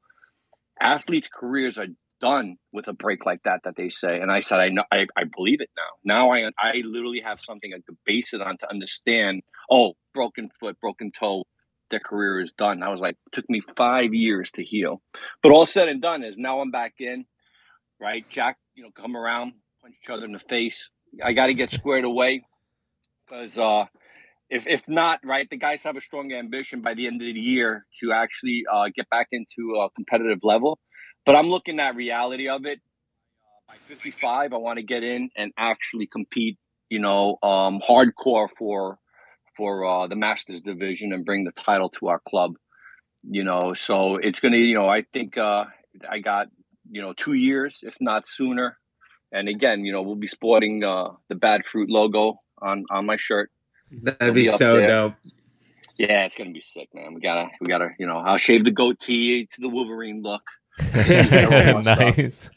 athletes' 0.80 1.28
careers 1.32 1.78
are 1.78 1.88
done 2.20 2.56
with 2.72 2.86
a 2.88 2.92
break 2.92 3.24
like 3.26 3.40
that 3.44 3.60
that 3.64 3.76
they 3.76 3.88
say. 3.88 4.20
And 4.20 4.30
I 4.30 4.40
said, 4.40 4.60
I 4.60 4.68
know 4.68 4.84
I, 4.92 5.06
I 5.16 5.24
believe 5.24 5.60
it 5.60 5.70
now. 5.76 6.14
Now 6.14 6.30
I 6.30 6.50
I 6.58 6.82
literally 6.84 7.20
have 7.20 7.40
something 7.40 7.72
I 7.72 7.80
could 7.86 7.98
base 8.04 8.34
it 8.34 8.42
on 8.42 8.58
to 8.58 8.70
understand, 8.70 9.42
oh, 9.70 9.94
broken 10.14 10.50
foot, 10.60 10.78
broken 10.80 11.12
toe, 11.12 11.44
their 11.90 12.00
career 12.00 12.40
is 12.40 12.52
done. 12.52 12.82
I 12.82 12.90
was 12.90 13.00
like, 13.00 13.16
took 13.32 13.48
me 13.48 13.62
five 13.76 14.14
years 14.14 14.50
to 14.52 14.62
heal, 14.62 15.02
but 15.42 15.52
all 15.52 15.66
said 15.66 15.88
and 15.88 16.02
done 16.02 16.22
is 16.22 16.36
now 16.38 16.60
I'm 16.60 16.70
back 16.70 16.94
in, 16.98 17.24
right? 18.00 18.28
Jack, 18.28 18.58
you 18.74 18.82
know, 18.84 18.90
come 18.94 19.16
around, 19.16 19.54
punch 19.82 19.94
each 20.02 20.10
other 20.10 20.26
in 20.26 20.32
the 20.32 20.38
face. 20.38 20.90
I 21.24 21.32
got 21.32 21.46
to 21.46 21.54
get 21.54 21.70
squared 21.70 22.04
away 22.04 22.44
because 23.30 23.56
uh, 23.58 23.86
if 24.48 24.66
if 24.66 24.88
not, 24.88 25.20
right, 25.24 25.48
the 25.48 25.56
guys 25.56 25.82
have 25.84 25.96
a 25.96 26.00
strong 26.00 26.32
ambition 26.32 26.80
by 26.80 26.94
the 26.94 27.06
end 27.06 27.20
of 27.22 27.26
the 27.26 27.40
year 27.40 27.86
to 28.00 28.12
actually 28.12 28.64
uh, 28.70 28.88
get 28.94 29.08
back 29.10 29.28
into 29.32 29.76
a 29.76 29.90
competitive 29.90 30.40
level. 30.42 30.78
But 31.24 31.36
I'm 31.36 31.48
looking 31.48 31.80
at 31.80 31.94
reality 31.94 32.48
of 32.48 32.66
it. 32.66 32.80
By 33.68 33.76
55, 33.86 34.52
I 34.52 34.56
want 34.56 34.78
to 34.78 34.82
get 34.82 35.04
in 35.04 35.30
and 35.36 35.52
actually 35.56 36.06
compete. 36.06 36.58
You 36.88 36.98
know, 36.98 37.38
um, 37.42 37.80
hardcore 37.80 38.48
for 38.58 38.98
for 39.56 39.84
uh, 39.84 40.06
the 40.08 40.16
Masters 40.16 40.60
division 40.60 41.12
and 41.12 41.24
bring 41.24 41.44
the 41.44 41.52
title 41.52 41.88
to 42.00 42.08
our 42.08 42.20
club. 42.20 42.54
You 43.22 43.44
know, 43.44 43.74
so 43.74 44.16
it's 44.16 44.40
gonna. 44.40 44.56
You 44.56 44.74
know, 44.74 44.88
I 44.88 45.02
think 45.12 45.38
uh, 45.38 45.66
I 46.08 46.18
got 46.18 46.48
you 46.90 47.00
know 47.00 47.12
two 47.12 47.34
years, 47.34 47.78
if 47.82 47.96
not 48.00 48.26
sooner. 48.26 48.76
And 49.32 49.48
again, 49.48 49.84
you 49.84 49.92
know, 49.92 50.02
we'll 50.02 50.16
be 50.16 50.26
sporting 50.26 50.82
uh, 50.82 51.10
the 51.28 51.36
Bad 51.36 51.62
Froot 51.64 51.86
logo 51.88 52.40
on 52.62 52.84
on 52.90 53.06
my 53.06 53.16
shirt. 53.16 53.50
Mm-hmm. 53.92 54.04
That'd 54.04 54.34
be, 54.34 54.42
be 54.42 54.48
so 54.48 54.76
there. 54.76 54.86
dope. 54.86 55.14
Yeah, 55.96 56.24
it's 56.24 56.34
gonna 56.34 56.50
be 56.50 56.60
sick, 56.60 56.88
man. 56.94 57.14
We 57.14 57.20
gotta, 57.20 57.50
we 57.60 57.66
gotta, 57.66 57.90
you 57.98 58.06
know, 58.06 58.18
I'll 58.18 58.38
shave 58.38 58.64
the 58.64 58.70
goatee 58.70 59.46
to 59.46 59.60
the 59.60 59.68
Wolverine 59.68 60.22
look. 60.22 60.42
nice. 60.94 62.48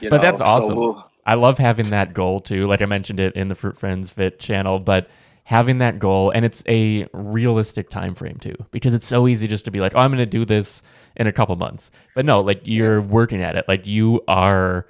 You 0.00 0.10
but 0.10 0.16
know, 0.16 0.22
that's 0.22 0.40
awesome. 0.40 0.68
So 0.68 0.74
we'll, 0.76 1.10
I 1.24 1.34
love 1.34 1.58
having 1.58 1.90
that 1.90 2.14
goal 2.14 2.38
too. 2.40 2.66
Like 2.68 2.82
I 2.82 2.86
mentioned 2.86 3.18
it 3.18 3.34
in 3.34 3.48
the 3.48 3.56
Froot 3.56 3.76
Frens 3.76 4.10
Fit 4.10 4.38
channel, 4.38 4.78
but 4.78 5.08
having 5.42 5.78
that 5.78 5.98
goal 5.98 6.30
and 6.30 6.44
it's 6.44 6.62
a 6.68 7.06
realistic 7.12 7.90
time 7.90 8.14
frame 8.14 8.36
too, 8.38 8.54
because 8.70 8.94
it's 8.94 9.06
so 9.06 9.26
easy 9.26 9.46
just 9.46 9.64
to 9.64 9.70
be 9.70 9.80
like, 9.80 9.92
oh, 9.94 9.98
I'm 9.98 10.10
going 10.10 10.18
to 10.18 10.26
do 10.26 10.44
this 10.44 10.82
in 11.16 11.26
a 11.26 11.32
couple 11.32 11.54
months. 11.56 11.90
But 12.14 12.24
no, 12.24 12.40
like 12.40 12.60
you're 12.64 13.00
working 13.00 13.42
at 13.42 13.56
it. 13.56 13.64
Like 13.66 13.86
you 13.86 14.22
are 14.28 14.86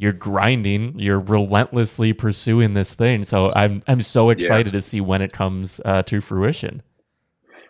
you're 0.00 0.14
grinding, 0.14 0.98
you're 0.98 1.20
relentlessly 1.20 2.14
pursuing 2.14 2.72
this 2.72 2.94
thing. 2.94 3.22
So 3.26 3.50
I'm 3.54 3.82
I'm 3.86 4.00
so 4.00 4.30
excited 4.30 4.68
yeah. 4.68 4.72
to 4.72 4.80
see 4.80 5.02
when 5.02 5.20
it 5.20 5.30
comes 5.30 5.78
uh, 5.84 6.02
to 6.04 6.22
fruition. 6.22 6.82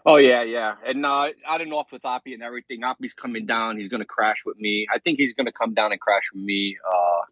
Oh 0.07 0.15
yeah, 0.15 0.43
yeah, 0.43 0.77
and 0.87 1.05
uh, 1.05 1.33
I 1.47 1.59
don't 1.59 1.69
know 1.69 1.81
if 1.81 1.91
with 1.91 2.03
Oppie 2.03 2.33
and 2.33 2.43
everything, 2.43 2.83
Oppie's 2.83 3.15
coming 3.15 3.47
down. 3.47 3.79
He's 3.79 3.89
going 3.89 4.01
to 4.01 4.07
crash 4.07 4.45
with 4.47 4.57
me. 4.59 4.87
I 4.95 4.99
think 4.99 5.19
he's 5.19 5.35
going 5.35 5.47
to 5.47 5.53
come 5.53 5.75
down 5.75 5.91
and 5.91 6.01
crash 6.01 6.31
with 6.33 6.43
me 6.43 6.79
uh, 6.89 7.23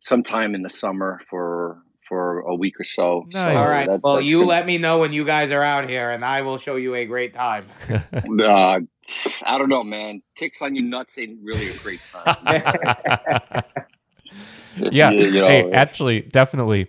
sometime 0.00 0.54
in 0.54 0.62
the 0.62 0.70
summer 0.70 1.20
for 1.28 1.82
for 2.00 2.40
a 2.40 2.54
week 2.54 2.80
or 2.80 2.84
so. 2.84 3.26
Nice. 3.32 3.52
so 3.52 3.58
All 3.58 3.68
right. 3.68 3.86
That, 3.86 4.02
well, 4.02 4.22
you 4.22 4.46
let 4.46 4.64
me 4.64 4.78
know 4.78 5.00
when 5.00 5.12
you 5.12 5.26
guys 5.26 5.50
are 5.50 5.62
out 5.62 5.88
here, 5.88 6.10
and 6.10 6.24
I 6.24 6.42
will 6.42 6.56
show 6.56 6.76
you 6.76 6.94
a 6.94 7.04
great 7.04 7.34
time. 7.34 7.66
uh, 7.90 8.80
I 9.42 9.58
don't 9.58 9.68
know, 9.68 9.84
man. 9.84 10.22
Ticks 10.34 10.62
on 10.62 10.74
your 10.74 10.84
nuts 10.84 11.18
ain't 11.18 11.40
really 11.42 11.68
a 11.68 11.76
great 11.76 12.00
time. 12.10 13.62
yeah. 14.92 15.10
You 15.10 15.30
know, 15.40 15.48
hey, 15.48 15.70
actually, 15.72 16.22
definitely 16.22 16.88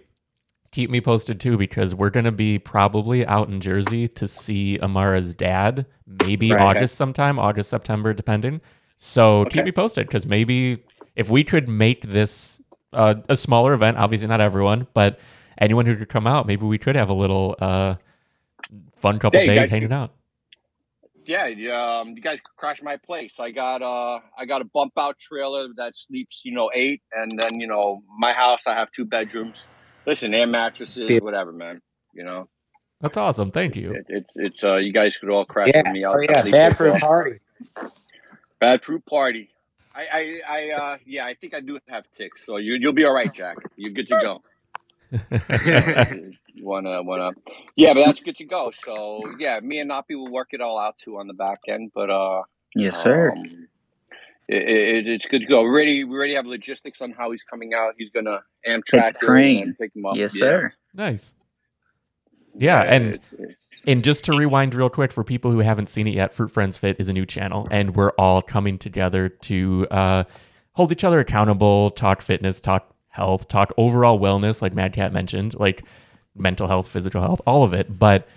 keep 0.72 0.90
me 0.90 1.02
posted 1.02 1.40
too 1.40 1.58
because 1.58 1.96
we're 1.96 2.10
going 2.10 2.26
to 2.26 2.32
be 2.32 2.60
probably 2.60 3.26
out 3.26 3.50
in 3.50 3.62
Jersey 3.62 4.08
to 4.10 4.28
see 4.28 4.78
Amara's 4.80 5.34
dad, 5.34 5.86
maybe 6.06 6.52
right, 6.52 6.62
August 6.62 6.94
okay. 6.94 6.98
sometime, 6.98 7.40
August, 7.40 7.70
September, 7.70 8.14
depending. 8.14 8.62
So 8.98 9.40
okay. 9.40 9.52
keep 9.52 9.66
me 9.66 9.72
posted 9.72 10.08
because 10.08 10.26
maybe 10.26 10.84
if 11.16 11.30
we 11.30 11.44
could 11.44 11.68
make 11.68 12.02
this 12.02 12.62
uh, 12.94 13.16
a 13.30 13.36
smaller 13.36 13.74
event, 13.74 13.98
obviously 13.98 14.28
not 14.28 14.42
everyone, 14.42 14.88
but 14.94 15.20
anyone 15.58 15.86
who 15.86 15.96
could 15.96 16.10
come 16.10 16.28
out, 16.28 16.48
maybe 16.48 16.66
we 16.66 16.78
could 16.78 16.96
have 16.96 17.10
a 17.10 17.14
little 17.14 17.56
uh, 17.60 17.96
fun 18.98 19.20
couple 19.20 19.40
days 19.40 19.70
hanging 19.70 19.94
out 19.94 20.14
yeah, 21.28 22.00
um, 22.00 22.10
you 22.10 22.22
guys 22.22 22.40
crash 22.58 22.82
my 22.82 22.98
place. 22.98 23.34
I 23.40 23.52
got 23.52 23.82
uh, 23.82 24.20
I 24.38 24.46
got 24.46 24.62
a 24.62 24.66
bump 24.66 24.94
out 24.98 25.18
trailer 25.20 25.68
that 25.78 25.96
sleeps, 25.96 26.42
you 26.46 26.54
know, 26.54 26.72
eight, 26.74 27.02
and 27.12 27.38
then 27.38 27.60
you 27.60 27.68
know, 27.68 28.02
my 28.18 28.34
house 28.34 28.66
I 28.66 28.74
have 28.74 28.90
two 28.96 29.06
bedrooms. 29.06 29.68
Listen, 30.06 30.34
air 30.34 30.48
mattresses, 30.48 31.20
whatever, 31.22 31.52
man. 31.52 31.82
You 32.14 32.24
know, 32.24 32.48
that's 33.02 33.18
awesome. 33.18 33.52
Thank 33.52 33.76
you. 33.76 33.92
It, 33.92 34.06
it, 34.08 34.26
it's 34.36 34.64
uh, 34.64 34.76
you 34.76 34.92
guys 34.92 35.18
could 35.18 35.30
all 35.30 35.46
crash 35.46 35.70
yeah. 35.74 35.84
with 35.84 35.94
me. 35.94 36.04
I'll, 36.04 36.14
oh 36.14 36.22
yeah, 36.22 36.44
Bad 36.44 36.74
Froot 36.74 37.00
party. 37.00 37.40
Bad 38.60 38.82
Froot 38.82 39.06
party. 39.06 39.50
I, 39.94 40.06
I, 40.14 40.42
I, 40.48 40.70
uh, 40.72 40.98
yeah, 41.08 41.26
I 41.26 41.34
think 41.34 41.56
I 41.56 41.60
do 41.60 41.80
have 41.90 42.06
ticks, 42.16 42.46
so 42.46 42.58
you, 42.58 42.78
you'll 42.80 42.94
be 42.94 43.04
all 43.04 43.16
right, 43.16 43.34
Jack. 43.34 43.58
You're 43.76 43.94
good 43.94 44.08
to 44.10 44.20
go. 44.22 44.42
wanna 46.60 47.02
wanna 47.04 47.30
yeah 47.76 47.94
but 47.94 48.06
that's 48.06 48.20
good 48.20 48.38
to 48.38 48.46
go. 48.46 48.72
So 48.72 49.24
yeah 49.40 49.60
me 49.62 49.80
and 49.80 49.90
Napi 49.90 50.16
will 50.16 50.32
work 50.32 50.50
it 50.52 50.62
all 50.62 50.78
out 50.78 50.98
too 50.98 51.18
on 51.18 51.28
the 51.28 51.34
back 51.34 51.60
end 51.68 51.92
but 51.94 52.10
uh 52.10 52.44
yes 52.76 53.02
sir. 53.02 53.32
um, 53.32 53.68
it, 54.50 54.64
it, 54.64 55.08
it's 55.08 55.26
good 55.26 55.40
to 55.40 55.46
go. 55.46 55.62
We 55.62 55.68
already 55.68 56.04
we 56.04 56.16
already 56.16 56.36
have 56.36 56.46
logistics 56.46 57.02
on 57.02 57.12
how 57.12 57.32
he's 57.32 57.44
coming 57.44 57.74
out. 57.74 57.96
He's 57.98 58.10
gonna 58.10 58.42
amtrak 58.68 59.18
train. 59.18 59.76
pick 59.80 59.96
him 59.96 60.06
up. 60.06 60.16
Yes 60.16 60.36
yeah. 60.36 60.40
sir. 60.40 60.74
Nice. 60.94 61.34
Yeah, 62.56 62.84
yeah 62.84 62.94
and 62.94 63.16
it's, 63.16 63.34
it's, 63.34 63.68
and 63.86 64.04
just 64.04 64.26
to 64.26 64.34
rewind 64.34 64.74
real 64.74 64.90
quick 64.90 65.12
for 65.12 65.24
people 65.24 65.52
who 65.52 65.60
haven't 65.60 65.90
seen 65.90 66.08
it 66.08 66.14
yet 66.14 66.34
Froot 66.34 66.52
Frens 66.52 66.78
fit 66.78 66.98
is 67.00 67.08
a 67.08 67.14
new 67.14 67.26
channel 67.26 67.68
and 67.72 67.96
we're 67.96 68.12
all 68.12 68.42
coming 68.42 68.78
together 68.78 69.30
to 69.30 69.88
uh 69.92 70.24
hold 70.74 70.92
each 70.92 71.04
other 71.04 71.20
accountable 71.20 71.92
talk 71.92 72.22
fitness 72.22 72.60
talk 72.60 72.96
health, 73.18 73.50
talk 73.50 73.74
overall 73.78 74.20
wellness, 74.20 74.62
like 74.62 74.74
Mad 74.74 74.94
Cat 74.94 75.12
mentioned, 75.12 75.60
like 75.60 75.84
mental 76.36 76.68
health, 76.68 76.88
physical 76.88 77.22
health, 77.22 77.42
all 77.46 77.64
of 77.64 77.74
it, 77.74 78.00
but 78.00 78.28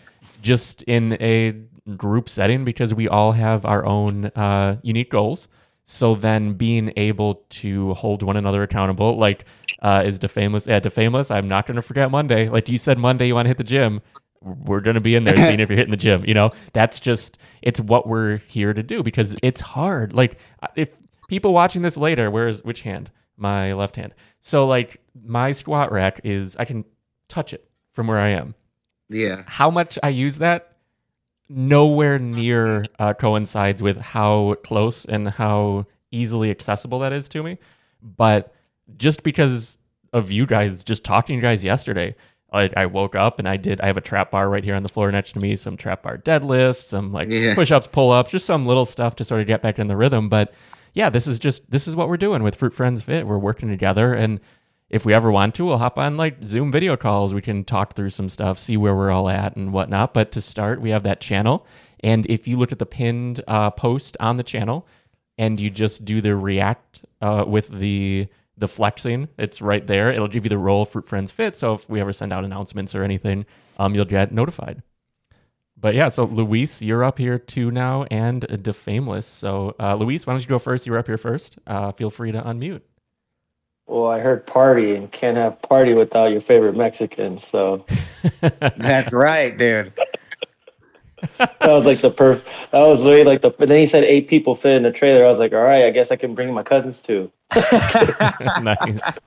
just 0.42 0.82
in 0.82 1.16
a 1.20 1.52
group 1.96 2.28
setting 2.28 2.64
because 2.64 2.94
we 2.94 3.08
all 3.08 3.32
have 3.32 3.64
our 3.64 3.84
own 3.84 4.26
uh, 4.26 4.76
unique 4.82 5.10
goals. 5.10 5.48
So 5.86 6.14
then 6.14 6.54
being 6.54 6.92
able 6.96 7.44
to 7.50 7.94
hold 7.94 8.22
one 8.22 8.36
another 8.36 8.62
accountable, 8.62 9.18
like 9.18 9.44
uh, 9.82 10.02
is 10.06 10.18
Defameless, 10.18 10.66
yeah, 10.66 10.80
Defameless, 10.80 11.30
I'm 11.30 11.48
not 11.48 11.66
going 11.66 11.76
to 11.76 11.82
forget 11.82 12.10
Monday. 12.10 12.48
Like 12.48 12.68
you 12.68 12.78
said, 12.78 12.98
Monday 12.98 13.26
you 13.26 13.34
want 13.34 13.46
to 13.46 13.50
hit 13.50 13.58
the 13.58 13.64
gym. 13.64 14.00
We're 14.40 14.80
going 14.80 14.94
to 14.94 15.00
be 15.00 15.14
in 15.16 15.24
there 15.24 15.36
seeing 15.36 15.60
if 15.60 15.68
you're 15.68 15.76
hitting 15.76 15.90
the 15.90 15.96
gym. 15.96 16.24
You 16.26 16.34
know, 16.34 16.50
that's 16.72 17.00
just, 17.00 17.38
it's 17.62 17.80
what 17.80 18.06
we're 18.06 18.38
here 18.46 18.72
to 18.72 18.82
do 18.82 19.02
because 19.02 19.34
it's 19.42 19.60
hard. 19.60 20.12
Like 20.12 20.38
if 20.76 20.90
people 21.28 21.52
watching 21.52 21.82
this 21.82 21.96
later, 21.96 22.30
where's 22.30 22.62
which 22.62 22.82
hand? 22.82 23.10
My 23.40 23.72
left 23.72 23.96
hand. 23.96 24.14
So 24.40 24.66
like 24.66 25.00
my 25.24 25.52
squat 25.52 25.90
rack 25.90 26.20
is 26.24 26.56
I 26.56 26.64
can 26.64 26.84
touch 27.28 27.52
it 27.52 27.68
from 27.92 28.06
where 28.06 28.18
I 28.18 28.28
am. 28.28 28.54
Yeah. 29.08 29.42
How 29.46 29.70
much 29.70 29.98
I 30.02 30.10
use 30.10 30.38
that 30.38 30.76
nowhere 31.48 32.18
near 32.18 32.86
uh, 32.98 33.12
coincides 33.14 33.82
with 33.82 33.98
how 33.98 34.54
close 34.62 35.04
and 35.04 35.28
how 35.28 35.86
easily 36.12 36.50
accessible 36.50 37.00
that 37.00 37.12
is 37.12 37.28
to 37.30 37.42
me. 37.42 37.58
But 38.02 38.54
just 38.96 39.22
because 39.22 39.78
of 40.12 40.30
you 40.30 40.46
guys 40.46 40.84
just 40.84 41.04
talking 41.04 41.34
to 41.34 41.36
you 41.36 41.42
guys 41.42 41.64
yesterday, 41.64 42.14
I, 42.52 42.70
I 42.76 42.86
woke 42.86 43.14
up 43.14 43.38
and 43.38 43.48
I 43.48 43.56
did. 43.56 43.80
I 43.80 43.86
have 43.86 43.96
a 43.96 44.02
trap 44.02 44.30
bar 44.30 44.48
right 44.48 44.64
here 44.64 44.74
on 44.74 44.82
the 44.82 44.88
floor 44.88 45.10
next 45.12 45.32
to 45.32 45.40
me. 45.40 45.56
Some 45.56 45.76
trap 45.76 46.02
bar 46.02 46.18
deadlifts, 46.18 46.82
some 46.82 47.12
like 47.12 47.28
yeah. 47.28 47.54
push 47.54 47.70
ups, 47.70 47.88
pull 47.90 48.10
ups, 48.10 48.30
just 48.30 48.46
some 48.46 48.66
little 48.66 48.86
stuff 48.86 49.16
to 49.16 49.24
sort 49.24 49.40
of 49.40 49.46
get 49.46 49.62
back 49.62 49.78
in 49.78 49.88
the 49.88 49.96
rhythm. 49.96 50.28
But 50.28 50.52
yeah, 50.94 51.10
this 51.10 51.26
is 51.26 51.38
just 51.38 51.70
this 51.70 51.86
is 51.86 51.96
what 51.96 52.08
we're 52.08 52.16
doing 52.16 52.42
with 52.42 52.58
Froot 52.58 52.72
Frens 52.72 53.02
Fit. 53.02 53.26
We're 53.26 53.38
working 53.38 53.68
together, 53.68 54.14
and 54.14 54.40
if 54.88 55.04
we 55.04 55.14
ever 55.14 55.30
want 55.30 55.54
to, 55.56 55.64
we'll 55.64 55.78
hop 55.78 55.98
on 55.98 56.16
like 56.16 56.44
Zoom 56.44 56.72
video 56.72 56.96
calls. 56.96 57.32
We 57.32 57.42
can 57.42 57.64
talk 57.64 57.94
through 57.94 58.10
some 58.10 58.28
stuff, 58.28 58.58
see 58.58 58.76
where 58.76 58.94
we're 58.94 59.10
all 59.10 59.28
at 59.28 59.56
and 59.56 59.72
whatnot. 59.72 60.14
But 60.14 60.32
to 60.32 60.40
start, 60.40 60.80
we 60.80 60.90
have 60.90 61.04
that 61.04 61.20
channel, 61.20 61.66
and 62.00 62.26
if 62.26 62.48
you 62.48 62.56
look 62.56 62.72
at 62.72 62.78
the 62.78 62.86
pinned 62.86 63.42
uh, 63.46 63.70
post 63.70 64.16
on 64.20 64.36
the 64.36 64.42
channel, 64.42 64.86
and 65.38 65.60
you 65.60 65.70
just 65.70 66.04
do 66.04 66.20
the 66.20 66.36
react 66.36 67.04
uh, 67.20 67.44
with 67.46 67.68
the 67.68 68.28
the 68.56 68.68
flexing, 68.68 69.28
it's 69.38 69.62
right 69.62 69.86
there. 69.86 70.12
It'll 70.12 70.28
give 70.28 70.44
you 70.44 70.50
the 70.50 70.58
role 70.58 70.84
Froot 70.84 71.06
Frens 71.06 71.30
Fit. 71.30 71.56
So 71.56 71.74
if 71.74 71.88
we 71.88 72.00
ever 72.00 72.12
send 72.12 72.32
out 72.32 72.44
announcements 72.44 72.94
or 72.94 73.04
anything, 73.04 73.46
um, 73.78 73.94
you'll 73.94 74.04
get 74.04 74.32
notified 74.32 74.82
but 75.80 75.94
yeah, 75.94 76.08
so 76.08 76.24
Luis, 76.24 76.82
you're 76.82 77.02
up 77.02 77.18
here 77.18 77.38
too 77.38 77.70
now, 77.70 78.04
and 78.10 78.46
Defameless. 78.62 79.26
So 79.26 79.74
uh, 79.80 79.94
Luis, 79.94 80.26
why 80.26 80.34
don't 80.34 80.42
you 80.42 80.48
go 80.48 80.58
first? 80.58 80.86
You're 80.86 80.98
up 80.98 81.06
here 81.06 81.18
first. 81.18 81.58
Uh, 81.66 81.92
feel 81.92 82.10
free 82.10 82.32
to 82.32 82.40
unmute. 82.42 82.82
Well, 83.86 84.06
I 84.06 84.20
heard 84.20 84.46
party 84.46 84.94
and 84.94 85.10
can't 85.10 85.36
have 85.36 85.60
party 85.62 85.94
without 85.94 86.26
your 86.26 86.40
favorite 86.40 86.76
Mexican. 86.76 87.38
So 87.38 87.84
that's 88.40 89.12
right, 89.12 89.56
dude. 89.56 89.92
that 91.38 91.58
was 91.60 91.86
like 91.86 92.00
the 92.00 92.10
perf. 92.10 92.42
That 92.70 92.82
was 92.82 93.02
really 93.02 93.24
like 93.24 93.42
the. 93.42 93.50
But 93.50 93.68
then 93.68 93.80
he 93.80 93.86
said 93.86 94.04
eight 94.04 94.28
people 94.28 94.54
fit 94.54 94.76
in 94.76 94.84
the 94.84 94.92
trailer. 94.92 95.24
I 95.24 95.28
was 95.28 95.38
like, 95.38 95.52
all 95.52 95.62
right, 95.62 95.84
I 95.84 95.90
guess 95.90 96.10
I 96.12 96.16
can 96.16 96.34
bring 96.34 96.52
my 96.54 96.62
cousins 96.62 97.00
too. 97.00 97.30
nice. 98.62 99.00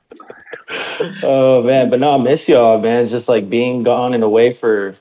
Oh 1.21 1.61
man, 1.61 1.89
but 1.89 1.99
no, 1.99 2.15
I 2.15 2.17
miss 2.17 2.47
y'all, 2.47 2.79
man. 2.79 3.03
It's 3.03 3.11
just 3.11 3.27
like 3.27 3.49
being 3.49 3.83
gone 3.83 4.13
and 4.13 4.23
away 4.23 4.53
for 4.53 4.93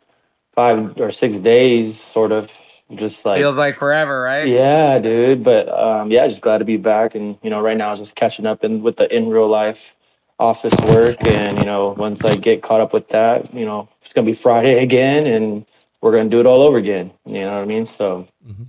five 0.55 0.99
or 0.99 1.11
six 1.11 1.39
days, 1.39 2.01
sort 2.01 2.33
of. 2.33 2.51
Just 2.95 3.25
like 3.25 3.39
feels 3.39 3.57
like 3.57 3.75
forever, 3.77 4.21
right? 4.21 4.47
Yeah, 4.47 4.99
dude. 4.99 5.43
But 5.43 5.69
um, 5.71 6.11
yeah, 6.11 6.29
just 6.29 6.43
glad 6.43 6.59
to 6.59 6.65
be 6.65 6.77
back, 6.77 7.15
and 7.15 7.39
you 7.43 7.49
know, 7.49 7.61
right 7.63 7.77
now, 7.77 7.89
I 7.89 7.91
was 7.93 8.01
just 8.01 8.17
catching 8.17 8.45
up 8.45 8.65
in 8.65 8.83
with 8.83 8.97
the 8.97 9.15
in 9.15 9.31
real 9.31 9.49
life 9.49 9.95
office 10.39 10.75
work, 10.89 11.17
and 11.27 11.59
you 11.59 11.65
know, 11.65 11.95
once 11.97 12.23
I 12.25 12.35
get 12.35 12.63
caught 12.63 12.81
up 12.81 12.93
with 12.93 13.09
that, 13.09 13.55
you 13.55 13.65
know, 13.65 13.89
it's 14.03 14.13
gonna 14.13 14.27
be 14.27 14.35
Friday 14.35 14.83
again, 14.83 15.27
and 15.27 15.65
we're 16.03 16.13
gonna 16.13 16.29
do 16.29 16.41
it 16.41 16.47
all 16.47 16.61
over 16.61 16.77
again. 16.77 17.13
You 17.25 17.41
know 17.41 17.55
what 17.55 17.63
I 17.63 17.67
mean? 17.67 17.87
So 17.87 18.27
Mhm. 18.47 18.67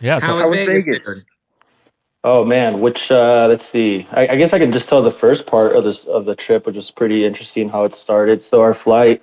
Yeah. 0.00 0.18
So 0.18 0.26
How 0.26 0.32
How 0.38 0.48
was 0.48 0.58
was 0.58 0.66
Vegas? 0.66 0.84
Vegas? 0.84 1.24
Oh 2.24 2.44
man, 2.44 2.80
which 2.80 3.10
uh 3.10 3.46
let's 3.48 3.66
see. 3.66 4.06
I, 4.12 4.28
I 4.28 4.36
guess 4.36 4.52
I 4.52 4.58
can 4.58 4.72
just 4.72 4.88
tell 4.88 5.02
the 5.02 5.10
first 5.10 5.46
part 5.46 5.76
of 5.76 5.84
this 5.84 6.04
of 6.04 6.24
the 6.24 6.34
trip, 6.34 6.66
which 6.66 6.76
was 6.76 6.90
pretty 6.90 7.24
interesting 7.24 7.68
how 7.68 7.84
it 7.84 7.94
started. 7.94 8.42
So 8.42 8.60
our 8.60 8.74
flight 8.74 9.22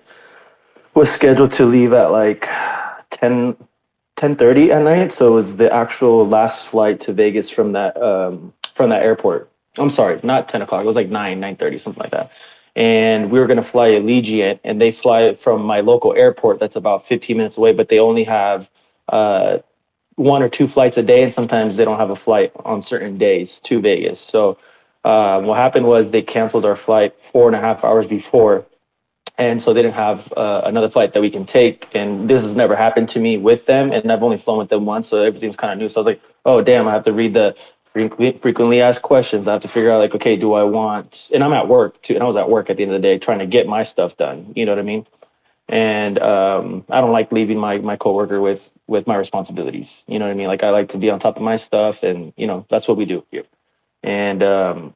was 0.94 1.10
scheduled 1.12 1.52
to 1.54 1.66
leave 1.66 1.94
at 1.94 2.12
like 2.12 2.48
10 3.12 3.56
10:30 4.18 4.72
at 4.72 4.84
night. 4.84 5.12
So 5.12 5.28
it 5.28 5.32
was 5.32 5.56
the 5.56 5.74
actual 5.74 6.28
last 6.28 6.68
flight 6.68 7.00
to 7.02 7.14
Vegas 7.14 7.50
from 7.50 7.72
that 7.74 8.02
um 8.02 8.54
from 8.76 8.90
that 8.90 9.04
airport. 9.04 9.50
I'm 9.78 9.90
sorry, 9.90 10.20
not 10.24 10.50
10 10.50 10.62
o'clock. 10.62 10.84
It 10.84 10.88
was 10.88 10.96
like 10.96 11.10
9, 11.10 11.40
9:30, 11.40 11.80
something 11.80 12.02
like 12.02 12.12
that. 12.12 12.32
And 12.76 13.32
we 13.32 13.40
were 13.40 13.48
gonna 13.48 13.64
fly 13.64 13.90
Allegiant, 13.90 14.60
and 14.64 14.82
they 14.82 14.92
fly 14.92 15.34
from 15.36 15.64
my 15.64 15.82
local 15.82 16.14
airport 16.14 16.60
that's 16.60 16.76
about 16.76 17.08
15 17.08 17.38
minutes 17.38 17.58
away, 17.58 17.74
but 17.74 17.90
they 17.90 18.00
only 18.00 18.24
have 18.24 18.70
uh 19.10 19.58
one 20.16 20.44
or 20.44 20.50
two 20.50 20.68
flights 20.68 20.98
a 20.98 21.04
day, 21.04 21.24
and 21.24 21.34
sometimes 21.34 21.78
they 21.78 21.86
don't 21.86 21.98
have 21.98 22.10
a 22.12 22.16
flight 22.16 22.52
on 22.66 22.82
certain 22.82 23.18
days 23.18 23.60
to 23.62 23.80
Vegas. 23.82 24.20
So 24.20 24.58
uh, 25.04 25.42
what 25.42 25.58
happened 25.58 25.88
was 25.88 26.12
they 26.12 26.22
canceled 26.22 26.66
our 26.66 26.76
flight 26.76 27.16
four 27.32 27.48
and 27.48 27.56
a 27.56 27.60
half 27.60 27.84
hours 27.84 28.06
before, 28.06 28.66
and 29.42 29.62
so 29.62 29.74
they 29.74 29.82
didn't 29.82 29.96
have 29.96 30.32
uh, 30.38 30.62
another 30.66 30.90
flight 30.90 31.14
that 31.14 31.22
we 31.22 31.32
can 31.32 31.46
take. 31.46 31.88
And 31.94 32.30
this 32.30 32.44
has 32.44 32.56
never 32.56 32.76
happened 32.76 33.10
to 33.10 33.20
me 33.20 33.38
with 33.38 33.66
them, 33.66 33.92
and 33.92 34.12
I've 34.12 34.24
only 34.24 34.38
flown 34.38 34.60
with 34.60 34.70
them 34.70 34.86
once, 34.86 35.10
so 35.10 35.24
everything's 35.24 35.56
kind 35.56 35.74
of 35.74 35.80
new. 35.80 35.90
So 35.90 36.00
I 36.00 36.02
was 36.02 36.06
like, 36.06 36.22
oh 36.46 36.62
damn, 36.62 36.88
I 36.88 36.94
have 36.94 37.04
to 37.04 37.14
read 37.14 37.34
the 37.34 37.56
frequently 37.94 38.82
asked 38.82 39.02
questions. 39.02 39.48
I 39.48 39.54
have 39.54 39.62
to 39.64 39.68
figure 39.68 39.92
out 39.92 40.00
like, 40.00 40.16
okay, 40.16 40.38
do 40.38 40.54
I 40.54 40.64
want? 40.64 41.30
And 41.34 41.44
I'm 41.44 41.54
at 41.54 41.68
work 41.68 42.02
too, 42.04 42.14
and 42.14 42.24
I 42.24 42.28
was 42.28 42.36
at 42.36 42.50
work 42.50 42.70
at 42.70 42.78
the 42.78 42.84
end 42.84 42.94
of 42.94 43.02
the 43.02 43.08
day 43.08 43.18
trying 43.18 43.40
to 43.40 43.48
get 43.48 43.68
my 43.68 43.84
stuff 43.84 44.16
done. 44.16 44.54
You 44.56 44.66
know 44.66 44.74
what 44.74 44.80
I 44.80 44.84
mean? 44.84 45.06
and 45.72 46.20
um, 46.20 46.86
I 46.90 47.00
don't 47.00 47.14
like 47.14 47.32
leaving 47.32 47.58
my 47.58 47.78
my 47.78 47.96
coworker 47.96 48.42
with 48.42 48.72
with 48.88 49.08
my 49.08 49.16
responsibilities. 49.16 50.04
You 50.06 50.20
know 50.20 50.26
what 50.26 50.32
I 50.32 50.36
mean? 50.36 50.48
Like 50.48 50.64
I 50.64 50.70
like 50.70 50.90
to 50.90 50.98
be 50.98 51.10
on 51.10 51.20
top 51.20 51.38
of 51.38 51.42
my 51.42 51.56
stuff, 51.58 52.04
and 52.04 52.34
you 52.36 52.46
know 52.46 52.66
that's 52.70 52.88
what 52.88 52.98
we 52.98 53.06
do 53.06 53.26
here. 53.32 53.46
And 54.04 54.44
um, 54.44 54.94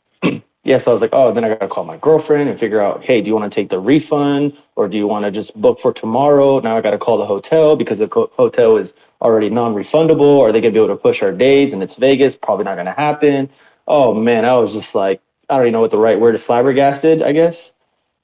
yeah, 0.66 0.80
so 0.80 0.90
I 0.90 0.94
was 0.94 1.02
like, 1.02 1.12
oh, 1.14 1.32
then 1.32 1.44
I 1.44 1.50
gotta 1.50 1.68
call 1.68 1.84
my 1.84 1.98
girlfriend 1.98 2.50
and 2.50 2.60
figure 2.60 2.82
out, 2.82 3.04
hey, 3.04 3.22
do 3.22 3.28
you 3.28 3.36
want 3.36 3.52
to 3.52 3.56
take 3.56 3.70
the 3.70 3.80
refund 3.80 4.58
or 4.76 4.88
do 4.88 4.98
you 4.98 5.06
want 5.06 5.24
to 5.24 5.30
just 5.30 5.56
book 5.62 5.80
for 5.80 5.94
tomorrow? 5.94 6.60
Now 6.60 6.76
I 6.76 6.82
gotta 6.82 6.98
call 6.98 7.20
the 7.20 7.26
hotel 7.26 7.76
because 7.76 8.00
the 8.00 8.08
co- 8.08 8.32
hotel 8.34 8.76
is 8.76 8.96
already 9.22 9.52
non-refundable. 9.52 10.40
Are 10.40 10.52
they 10.52 10.62
gonna 10.62 10.72
be 10.72 10.80
able 10.80 10.88
to 10.88 10.96
push 10.96 11.22
our 11.22 11.32
days? 11.32 11.72
And 11.72 11.84
it's 11.84 11.94
Vegas, 11.96 12.36
probably 12.36 12.66
not 12.66 12.78
gonna 12.78 12.94
happen. 12.94 13.48
Oh 13.88 14.16
man, 14.16 14.44
I 14.44 14.56
was 14.56 14.74
just 14.74 14.96
like, 14.96 15.22
I 15.52 15.58
don't 15.58 15.66
even 15.68 15.74
know 15.74 15.82
what 15.82 15.92
the 15.92 16.00
right 16.00 16.20
word 16.20 16.34
is, 16.34 16.42
flabbergasted, 16.42 17.22
I 17.22 17.32
guess. 17.32 17.72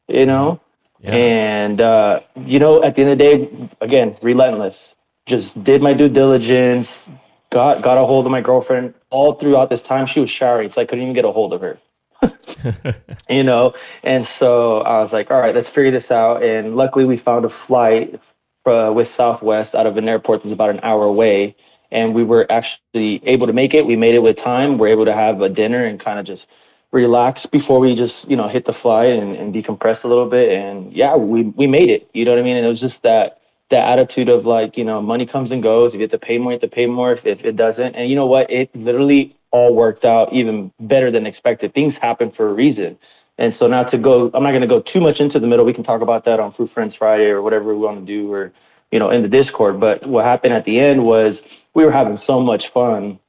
You 0.08 0.26
know. 0.26 0.60
yeah. 1.00 1.14
And 1.14 1.80
uh, 1.80 2.22
you 2.36 2.58
know, 2.58 2.82
at 2.84 2.96
the 2.96 3.04
end 3.04 3.12
of 3.12 3.18
the 3.20 3.24
day, 3.24 3.70
again, 3.82 4.16
relentless. 4.24 4.96
Just 5.28 5.64
did 5.64 5.84
my 5.84 5.94
due 5.94 6.10
diligence, 6.10 7.08
got 7.52 7.84
got 7.84 8.00
a 8.00 8.04
hold 8.04 8.26
of 8.26 8.32
my 8.32 8.42
girlfriend. 8.42 8.96
All 9.12 9.34
throughout 9.34 9.70
this 9.70 9.84
time, 9.84 10.08
she 10.08 10.20
was 10.20 10.32
showering, 10.32 10.72
so 10.72 10.82
I 10.82 10.86
couldn't 10.86 11.04
even 11.04 11.14
get 11.14 11.26
a 11.26 11.32
hold 11.32 11.54
of 11.54 11.62
her. 11.62 11.78
You 13.30 13.44
know, 13.44 13.74
and 14.04 14.26
so 14.28 14.82
I 14.82 15.00
was 15.00 15.14
like, 15.14 15.32
all 15.32 15.40
right, 15.40 15.56
let's 15.56 15.70
figure 15.70 15.92
this 15.92 16.12
out. 16.12 16.44
And 16.44 16.76
luckily, 16.76 17.06
we 17.06 17.16
found 17.18 17.46
a 17.46 17.50
flight 17.50 18.20
uh, 18.66 18.92
with 18.94 19.08
Southwest 19.08 19.74
out 19.74 19.88
of 19.88 19.98
an 19.98 20.10
airport 20.10 20.44
that's 20.44 20.54
about 20.54 20.70
an 20.70 20.80
hour 20.84 21.06
away, 21.06 21.56
and 21.92 22.14
we 22.14 22.24
were 22.24 22.46
actually 22.52 23.22
able 23.26 23.48
to 23.48 23.54
make 23.54 23.74
it. 23.74 23.86
We 23.86 23.96
made 23.96 24.16
it 24.16 24.20
with 24.20 24.36
time. 24.38 24.78
We're 24.78 24.90
able 24.90 25.06
to 25.06 25.14
have 25.14 25.42
a 25.42 25.50
dinner 25.50 25.86
and 25.86 26.00
kind 26.00 26.20
of 26.20 26.26
just 26.26 26.48
relax 26.92 27.46
before 27.46 27.80
we 27.80 27.96
just 27.96 28.30
you 28.30 28.36
know 28.36 28.48
hit 28.50 28.66
the 28.66 28.74
flight 28.74 29.12
and, 29.12 29.36
and 29.38 29.54
decompress 29.56 30.04
a 30.04 30.08
little 30.08 30.28
bit. 30.28 30.52
And 30.52 30.92
yeah 30.94 31.16
we 31.16 31.44
we 31.44 31.68
made 31.68 31.90
it. 31.90 32.10
You 32.14 32.26
know 32.26 32.32
what 32.32 32.40
i 32.40 32.44
mean? 32.44 32.58
And 32.58 32.66
it 32.66 32.70
was 32.70 32.82
just 32.82 33.02
that 33.04 33.42
that 33.70 33.88
attitude 33.88 34.28
of 34.28 34.46
like 34.46 34.78
you 34.78 34.84
know 34.84 35.02
money 35.02 35.26
comes 35.26 35.52
and 35.52 35.64
goes. 35.64 35.94
If 35.94 36.00
you 36.00 36.04
have 36.04 36.12
to 36.12 36.20
pay 36.20 36.38
more 36.38 36.52
you 36.52 36.56
have 36.56 36.62
to 36.70 36.76
pay 36.76 36.86
more. 36.86 37.14
If, 37.14 37.26
if 37.26 37.46
it 37.46 37.56
doesn't 37.56 37.96
and 37.96 38.10
you 38.10 38.16
know 38.16 38.26
what? 38.26 38.52
It 38.52 38.76
literally 38.76 39.38
all 39.52 39.76
worked 39.76 40.06
out 40.06 40.32
even 40.34 40.72
better 40.80 41.12
than 41.12 41.26
expected. 41.26 41.74
Things 41.74 41.98
happen 41.98 42.32
for 42.32 42.50
a 42.50 42.54
reason. 42.54 42.98
And 43.38 43.56
so 43.56 43.68
now 43.68 43.84
to 43.84 43.98
go 43.98 44.30
i'm 44.34 44.44
not 44.44 44.52
going 44.52 44.62
to 44.62 44.68
go 44.68 44.82
too 44.82 45.02
much 45.02 45.20
into 45.22 45.40
the 45.40 45.48
middle. 45.48 45.66
We 45.66 45.74
can 45.74 45.84
talk 45.84 46.02
about 46.02 46.26
that 46.26 46.40
on 46.40 46.52
Froot 46.52 46.70
Frens 46.70 46.96
friday 46.96 47.26
or 47.30 47.42
whatever 47.42 47.74
we 47.74 47.80
want 47.80 48.00
to 48.00 48.06
do 48.06 48.32
or 48.32 48.52
you 48.92 49.00
know 49.00 49.10
in 49.10 49.22
the 49.22 49.28
discord. 49.28 49.80
But 49.80 50.06
what 50.06 50.26
happened 50.26 50.54
at 50.54 50.66
the 50.66 50.80
end 50.80 51.04
was 51.04 51.42
we 51.74 51.86
were 51.86 51.92
having 51.92 52.18
so 52.18 52.40
much 52.40 52.70
fun 52.70 53.20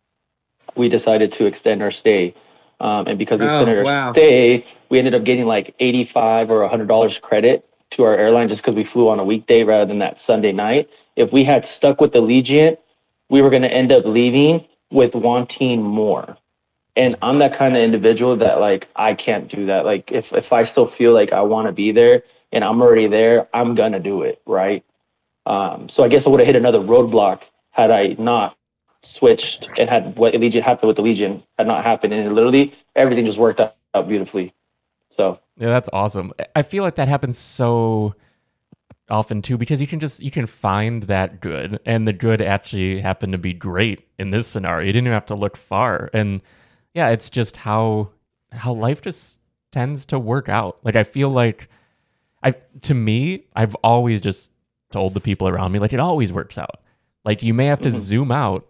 we 0.77 0.89
decided 0.89 1.32
to 1.32 1.47
extend 1.47 1.82
our 1.82 1.90
stay. 1.90 2.35
Um, 2.81 3.07
and 3.07 3.19
because 3.19 3.40
we 3.40 3.47
Oh, 3.47 3.49
extended 3.51 3.78
our 3.78 3.85
wow. 3.85 4.12
stay, 4.12 4.66
we 4.89 4.99
ended 4.99 5.15
up 5.15 5.24
getting 5.24 5.47
like 5.47 5.74
85 5.78 6.51
or 6.51 6.69
$100 6.69 7.20
credit 7.20 7.66
to 7.90 8.05
our 8.05 8.16
airline 8.16 8.49
just 8.49 8.62
because 8.62 8.74
we 8.74 8.85
flew 8.85 9.09
on 9.09 9.19
a 9.19 9.24
weekday 9.24 9.65
rather 9.65 9.86
than 9.86 9.99
that 10.01 10.19
Sunday 10.19 10.53
night. 10.53 10.89
If 11.16 11.32
we 11.32 11.44
had 11.44 11.66
stuck 11.66 12.01
with 12.01 12.12
the 12.12 12.20
Allegiant, 12.20 12.78
we 13.28 13.43
were 13.43 13.51
going 13.51 13.62
to 13.62 13.73
end 13.73 13.93
up 13.93 14.05
leaving 14.05 14.65
with 14.93 15.14
wanting 15.14 15.82
more. 15.82 16.36
And 16.94 17.16
I'm 17.23 17.39
that 17.39 17.55
kind 17.55 17.74
of 17.77 17.82
individual 17.82 18.36
that 18.36 18.60
like 18.60 18.89
I 18.97 19.14
can't 19.14 19.48
do 19.48 19.66
that. 19.66 19.85
Like 19.85 20.12
if 20.12 20.32
if 20.32 20.52
I 20.52 20.64
still 20.64 20.86
feel 20.86 21.12
like 21.12 21.32
I 21.32 21.40
want 21.40 21.66
to 21.66 21.73
be 21.73 21.90
there 21.90 22.23
and 22.52 22.62
I'm 22.62 22.82
already 22.82 23.06
there, 23.06 23.48
I'm 23.55 23.74
gonna 23.74 24.01
do 24.01 24.23
it, 24.23 24.43
right? 24.47 24.85
Um, 25.47 25.89
so 25.89 26.05
I 26.05 26.09
guess 26.09 26.27
I 26.27 26.31
would 26.31 26.40
have 26.40 26.47
hit 26.47 26.56
another 26.56 26.78
roadblock 26.81 27.43
had 27.70 27.90
I 27.90 28.14
not 28.19 28.56
switched 29.02 29.70
and 29.78 29.90
had 29.90 30.16
what 30.16 30.35
Allegiant 30.35 30.62
happened 30.62 30.89
with 30.89 30.97
the 30.97 31.02
Allegiant 31.02 31.43
had 31.59 31.66
not 31.66 31.82
happened, 31.82 32.12
and 32.12 32.35
literally 32.35 32.74
everything 32.94 33.27
just 33.27 33.39
worked 33.39 33.59
out, 33.60 33.74
out 33.94 34.06
beautifully. 34.06 34.52
So 35.10 35.40
Yeah, 35.59 35.69
that's 35.69 35.89
awesome. 35.93 36.32
I 36.55 36.62
feel 36.62 36.85
like 36.85 36.97
that 36.97 37.09
happens 37.09 37.39
so 37.39 38.14
often 39.11 39.43
too 39.43 39.59
because 39.59 39.81
you 39.81 39.87
can 39.87 40.01
just 40.01 40.23
you 40.23 40.31
can 40.31 40.47
find 40.47 41.03
that 41.05 41.41
good 41.41 41.79
and 41.85 42.07
the 42.09 42.12
good 42.12 42.41
actually 42.41 43.01
happened 43.01 43.33
to 43.33 43.39
be 43.39 43.53
great 43.53 44.07
in 44.19 44.31
this 44.31 44.47
scenario. 44.47 44.87
You 44.87 44.93
didn't 44.93 45.07
even 45.09 45.15
have 45.15 45.27
to 45.27 45.35
look 45.35 45.57
far. 45.57 46.09
And 46.12 46.41
yeah, 46.95 47.09
it's 47.09 47.29
just 47.31 47.57
how 47.59 48.11
how 48.53 48.73
life 48.73 49.03
just 49.03 49.39
tends 49.70 50.07
to 50.07 50.19
work 50.19 50.49
out. 50.49 50.79
Like 50.85 50.97
I 50.97 51.03
feel 51.03 51.31
like 51.31 51.69
I 52.43 52.53
to 52.83 52.95
me, 52.95 53.45
I've 53.55 53.74
always 53.77 54.20
just 54.20 54.51
told 54.91 55.15
the 55.15 55.20
people 55.20 55.49
around 55.49 55.73
me 55.73 55.79
like 55.79 55.93
it 55.93 56.01
always 56.01 56.33
works 56.33 56.57
out. 56.59 56.81
Like 57.24 57.43
you 57.43 57.55
may 57.55 57.66
have 57.66 57.81
to 57.83 57.91
Mhm. 57.91 57.99
zoom 57.99 58.33
out. 58.33 58.66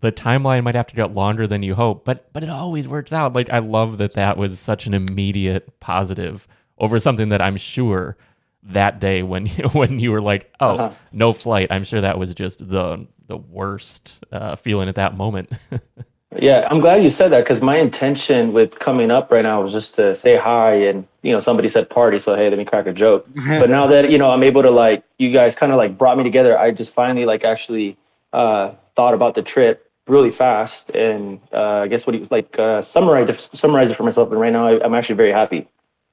The 0.00 0.12
timeline 0.12 0.64
might 0.64 0.74
have 0.74 0.88
to 0.88 0.96
get 0.96 1.12
longer 1.12 1.46
than 1.46 1.62
you 1.62 1.74
hope, 1.74 2.04
but 2.04 2.32
but 2.32 2.42
it 2.42 2.48
always 2.48 2.88
works 2.88 3.12
out. 3.12 3.32
Like 3.34 3.50
I 3.50 3.58
love 3.58 3.98
that 3.98 4.14
that 4.14 4.36
was 4.36 4.58
such 4.58 4.86
an 4.86 4.94
immediate 4.94 5.78
positive 5.80 6.46
over 6.78 6.98
something 6.98 7.28
that 7.28 7.40
I'm 7.40 7.56
sure 7.56 8.16
that 8.64 9.00
day 9.00 9.22
when 9.22 9.46
you, 9.56 9.68
when 9.72 9.98
you 9.98 10.12
were 10.12 10.20
like, 10.20 10.52
oh, 10.60 10.76
Uh-huh. 10.76 10.90
no 11.12 11.32
flight. 11.32 11.68
I'm 11.70 11.84
sure 11.84 12.00
that 12.00 12.18
was 12.18 12.34
just 12.34 12.68
the 12.68 13.06
the 13.28 13.36
worst 13.36 14.24
uh, 14.32 14.56
feeling 14.56 14.88
at 14.88 14.96
that 14.96 15.16
moment. 15.16 15.50
yeah, 16.38 16.66
I'm 16.70 16.80
glad 16.80 17.02
you 17.02 17.10
said 17.10 17.30
that 17.32 17.44
because 17.44 17.60
my 17.62 17.76
intention 17.78 18.52
with 18.52 18.78
coming 18.78 19.10
up 19.10 19.30
right 19.30 19.42
now 19.42 19.62
was 19.62 19.72
just 19.72 19.94
to 19.96 20.14
say 20.16 20.36
hi 20.36 20.74
and 20.74 21.06
you 21.22 21.32
know 21.32 21.40
somebody 21.40 21.68
said 21.68 21.88
party, 21.88 22.18
so 22.18 22.34
hey, 22.34 22.48
let 22.48 22.58
me 22.58 22.64
crack 22.64 22.86
a 22.86 22.92
joke. 22.92 23.26
but 23.46 23.70
now 23.70 23.86
that 23.86 24.10
you 24.10 24.18
know 24.18 24.30
I'm 24.30 24.42
able 24.42 24.62
to 24.62 24.70
like 24.70 25.02
you 25.18 25.32
guys 25.32 25.54
kind 25.54 25.72
of 25.72 25.78
like 25.78 25.96
brought 25.98 26.18
me 26.18 26.24
together, 26.24 26.58
I 26.58 26.70
just 26.72 26.92
finally 26.92 27.24
like 27.26 27.44
actually 27.44 27.96
uh, 28.32 28.72
thought 28.96 29.14
about 29.14 29.34
the 29.34 29.42
trip 29.42 29.88
really 30.08 30.30
fast 30.32 30.90
and 30.90 31.38
uh, 31.52 31.82
I 31.84 31.86
guess 31.88 32.06
what 32.06 32.16
you 32.16 32.26
like 32.30 32.58
uh, 32.58 32.82
summarize 32.82 33.28
it, 33.28 33.48
summarize 33.56 33.90
it 33.90 33.94
for 33.96 34.02
myself. 34.02 34.30
And 34.32 34.40
right 34.40 34.52
now 34.52 34.66
I, 34.66 34.84
I'm 34.84 34.94
actually 34.94 35.14
very 35.14 35.32
happy. 35.32 35.68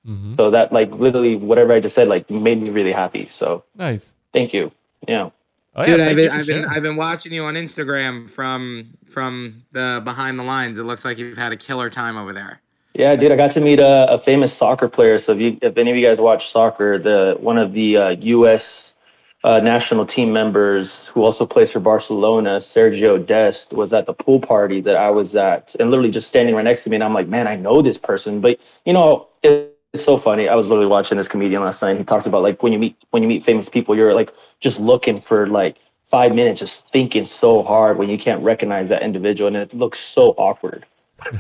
Mhm. 0.07 0.35
So 0.35 0.49
that 0.51 0.71
like 0.71 0.91
literally 0.91 1.35
whatever 1.35 1.73
I 1.73 1.79
just 1.79 1.95
said 1.95 2.07
like 2.07 2.29
made 2.29 2.61
me 2.61 2.69
really 2.69 2.91
happy. 2.91 3.27
So 3.27 3.63
Nice. 3.75 4.13
thank 4.33 4.53
you. 4.53 4.71
Yeah. 5.07 5.29
Oh, 5.75 5.83
yeah, 5.83 5.97
Dude, 5.97 6.01
I've 6.01 6.15
been, 6.15 6.31
I've 6.31 6.45
been. 6.47 6.65
I've 6.65 6.83
been 6.83 6.95
watching 6.95 7.31
you 7.31 7.43
on 7.43 7.53
Instagram 7.53 8.29
from 8.29 8.97
from 9.07 9.63
the 9.71 10.01
behind 10.03 10.39
the 10.39 10.43
lines. 10.43 10.77
It 10.77 10.83
looks 10.83 11.05
like 11.05 11.17
you've 11.17 11.37
had 11.37 11.51
a 11.51 11.57
killer 11.57 11.89
time 11.89 12.17
over 12.17 12.33
there. 12.33 12.59
Yeah, 12.95 13.15
dude, 13.15 13.31
I 13.31 13.35
got 13.35 13.51
to 13.53 13.61
meet 13.61 13.79
a, 13.79 14.11
a 14.11 14.17
famous 14.17 14.53
soccer 14.53 14.89
player. 14.89 15.19
So 15.19 15.31
if 15.31 15.39
you, 15.39 15.57
if 15.61 15.77
any 15.77 15.91
of 15.91 15.95
you 15.95 16.05
guys 16.05 16.19
watch 16.19 16.51
soccer, 16.51 16.97
the 16.97 17.37
one 17.39 17.57
of 17.57 17.71
the 17.73 17.97
uh, 17.97 18.09
U.S. 18.09 18.93
Uh, 19.45 19.59
national 19.61 20.05
team 20.05 20.33
members 20.33 21.07
who 21.07 21.23
also 21.23 21.45
plays 21.45 21.71
for 21.71 21.79
Barcelona, 21.79 22.57
Sergio 22.57 23.25
Dest, 23.25 23.71
was 23.71 23.93
at 23.93 24.05
the 24.05 24.13
pool 24.13 24.41
party 24.41 24.81
that 24.81 24.97
I 24.97 25.09
was 25.11 25.33
at, 25.35 25.75
and 25.79 25.91
literally 25.91 26.11
just 26.11 26.27
standing 26.27 26.55
right 26.55 26.65
next 26.65 26.83
to 26.83 26.89
me. 26.89 26.97
And 26.97 27.03
I'm 27.05 27.13
like, 27.13 27.29
man, 27.29 27.47
I 27.47 27.55
know 27.55 27.81
this 27.81 27.97
person, 27.97 28.41
but 28.41 28.59
you 28.85 28.91
know, 28.91 29.27
it, 29.43 29.78
it's 29.93 30.03
so 30.03 30.17
funny. 30.17 30.47
I 30.47 30.55
was 30.55 30.69
literally 30.69 30.89
watching 30.89 31.17
this 31.17 31.27
comedian 31.27 31.61
last 31.63 31.81
night. 31.81 31.97
He 31.97 32.03
talked 32.03 32.27
about 32.27 32.43
like 32.43 32.61
when 32.61 32.73
you 32.73 32.79
meet 32.79 32.95
when 33.09 33.23
you 33.23 33.29
meet 33.29 33.43
famous 33.43 33.69
people, 33.69 33.95
you're 33.95 34.13
like 34.13 34.31
just 34.59 34.79
looking 34.79 35.19
for 35.19 35.47
like 35.47 35.77
five 36.09 36.33
minutes, 36.33 36.59
just 36.59 36.91
thinking 36.91 37.25
so 37.25 37.63
hard 37.63 37.97
when 37.97 38.09
you 38.09 38.17
can't 38.17 38.43
recognize 38.43 38.89
that 38.89 39.01
individual, 39.01 39.47
and 39.47 39.57
it 39.57 39.73
looks 39.73 39.99
so 39.99 40.31
awkward. 40.37 40.85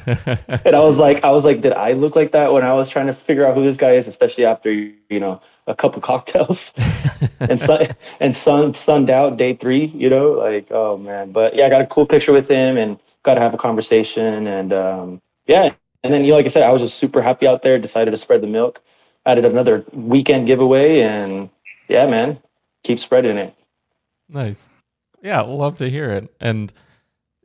And 0.65 0.75
I 0.75 0.79
was 0.79 0.97
like, 0.97 1.23
I 1.23 1.29
was 1.29 1.45
like, 1.45 1.61
did 1.61 1.73
I 1.73 1.93
look 1.93 2.15
like 2.15 2.31
that 2.33 2.51
when 2.51 2.63
I 2.63 2.73
was 2.73 2.89
trying 2.89 3.07
to 3.07 3.13
figure 3.13 3.45
out 3.45 3.55
who 3.55 3.63
this 3.63 3.77
guy 3.77 3.93
is, 3.93 4.07
especially 4.07 4.45
after 4.45 4.71
you 4.71 5.19
know 5.19 5.41
a 5.67 5.75
couple 5.75 6.01
cocktails 6.11 6.73
and 7.39 7.59
sun 7.67 7.87
and 8.19 8.35
sun 8.35 8.73
sunned 8.73 9.09
out 9.09 9.37
day 9.37 9.55
three, 9.55 9.85
you 9.85 10.09
know, 10.09 10.31
like 10.31 10.67
oh 10.71 10.97
man. 10.97 11.31
But 11.31 11.55
yeah, 11.55 11.67
I 11.67 11.69
got 11.69 11.81
a 11.81 11.87
cool 11.87 12.05
picture 12.05 12.33
with 12.33 12.49
him 12.49 12.77
and 12.77 12.99
got 13.23 13.35
to 13.35 13.41
have 13.41 13.53
a 13.53 13.57
conversation 13.57 14.47
and 14.47 14.73
um, 14.73 15.21
yeah. 15.45 15.73
And 16.03 16.13
then 16.13 16.23
you 16.23 16.31
know, 16.31 16.37
like 16.37 16.45
I 16.45 16.49
said, 16.49 16.63
I 16.63 16.71
was 16.71 16.81
just 16.81 16.97
super 16.97 17.21
happy 17.21 17.47
out 17.47 17.61
there. 17.61 17.77
Decided 17.77 18.11
to 18.11 18.17
spread 18.17 18.41
the 18.41 18.47
milk. 18.47 18.81
Added 19.25 19.45
another 19.45 19.85
weekend 19.91 20.47
giveaway 20.47 21.01
and 21.01 21.49
yeah, 21.87 22.05
man, 22.05 22.39
keep 22.83 22.99
spreading 22.99 23.37
it. 23.37 23.53
Nice. 24.29 24.65
Yeah, 25.21 25.41
love 25.41 25.77
to 25.79 25.89
hear 25.89 26.11
it. 26.11 26.33
And 26.39 26.71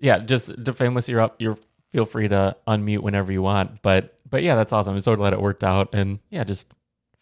yeah, 0.01 0.19
just 0.19 0.65
to 0.65 0.73
famous 0.73 1.09
you're 1.09 1.21
up, 1.21 1.41
you're 1.41 1.59
feel 1.93 2.05
free 2.07 2.29
to 2.29 2.57
unmute 2.67 3.01
whenever 3.01 3.33
you 3.33 3.43
want. 3.43 3.83
But 3.83 4.19
but 4.29 4.43
yeah, 4.43 4.55
that's 4.55 4.73
awesome. 4.73 4.95
I'm 4.95 5.01
so 5.01 5.17
glad 5.17 5.33
it 5.33 5.41
worked 5.41 5.65
out. 5.65 5.95
And 5.95 6.19
yeah, 6.31 6.45
just 6.45 6.67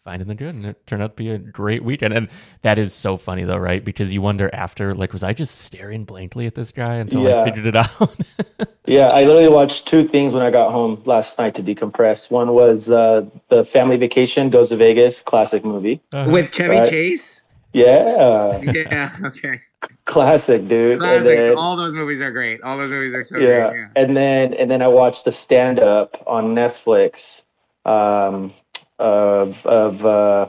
finding 0.03 0.27
the 0.27 0.35
good 0.35 0.53
and 0.53 0.65
it 0.65 0.85
turned 0.85 1.01
out 1.01 1.15
to 1.15 1.23
be 1.23 1.29
a 1.29 1.37
great 1.37 1.83
weekend 1.83 2.13
and 2.13 2.27
that 2.61 2.77
is 2.77 2.93
so 2.93 3.15
funny 3.15 3.43
though 3.45 3.57
right 3.57 3.85
because 3.85 4.13
you 4.13 4.21
wonder 4.21 4.49
after 4.53 4.93
like 4.93 5.13
was 5.13 5.23
i 5.23 5.31
just 5.31 5.59
staring 5.61 6.03
blankly 6.03 6.45
at 6.45 6.55
this 6.55 6.71
guy 6.73 6.95
until 6.95 7.23
Yeah. 7.23 7.41
i 7.41 7.45
figured 7.45 7.65
it 7.65 7.75
out 7.75 7.89
Yeah, 8.85 9.07
I 9.07 9.23
literally 9.23 9.47
watched 9.47 9.87
two 9.87 10.05
things 10.05 10.33
when 10.33 10.43
I 10.43 10.51
got 10.51 10.73
home 10.73 11.01
last 11.05 11.39
night 11.39 11.55
to 11.55 11.63
decompress. 11.63 12.29
One 12.29 12.51
was 12.53 12.89
uh, 12.89 13.23
the 13.47 13.63
Family 13.63 13.95
Vacation 13.95 14.49
Goes 14.49 14.69
to 14.69 14.75
Vegas, 14.75 15.21
classic 15.21 15.63
movie. 15.63 16.01
Uh-huh. 16.13 16.29
With 16.29 16.51
Chevy 16.51 16.75
Right. 16.79 16.89
Chase? 16.89 17.43
Yeah, 17.71 18.59
Yeah, 18.73 19.15
okay. 19.23 19.61
classic, 20.03 20.67
dude. 20.67 20.91
And 20.93 21.01
Classic. 21.01 21.37
then- 21.39 21.55
All 21.57 21.77
those 21.77 21.93
movies 21.93 22.19
are 22.19 22.29
great. 22.29 22.61
All 22.61 22.77
those 22.77 22.91
movies 22.91 23.13
are 23.13 23.23
so 23.23 23.37
yeah. 23.37 23.69
great. 23.69 23.79
Yeah. 23.79 23.87
and 24.03 24.17
then 24.17 24.53
and 24.55 24.69
then 24.69 24.81
I 24.81 24.89
watched 24.89 25.23
the 25.23 25.31
stand 25.31 25.81
up 25.81 26.21
on 26.27 26.53
Netflix 26.53 27.43
um, 27.85 28.53
of 29.03 29.65
of 29.65 30.05
uh, 30.05 30.47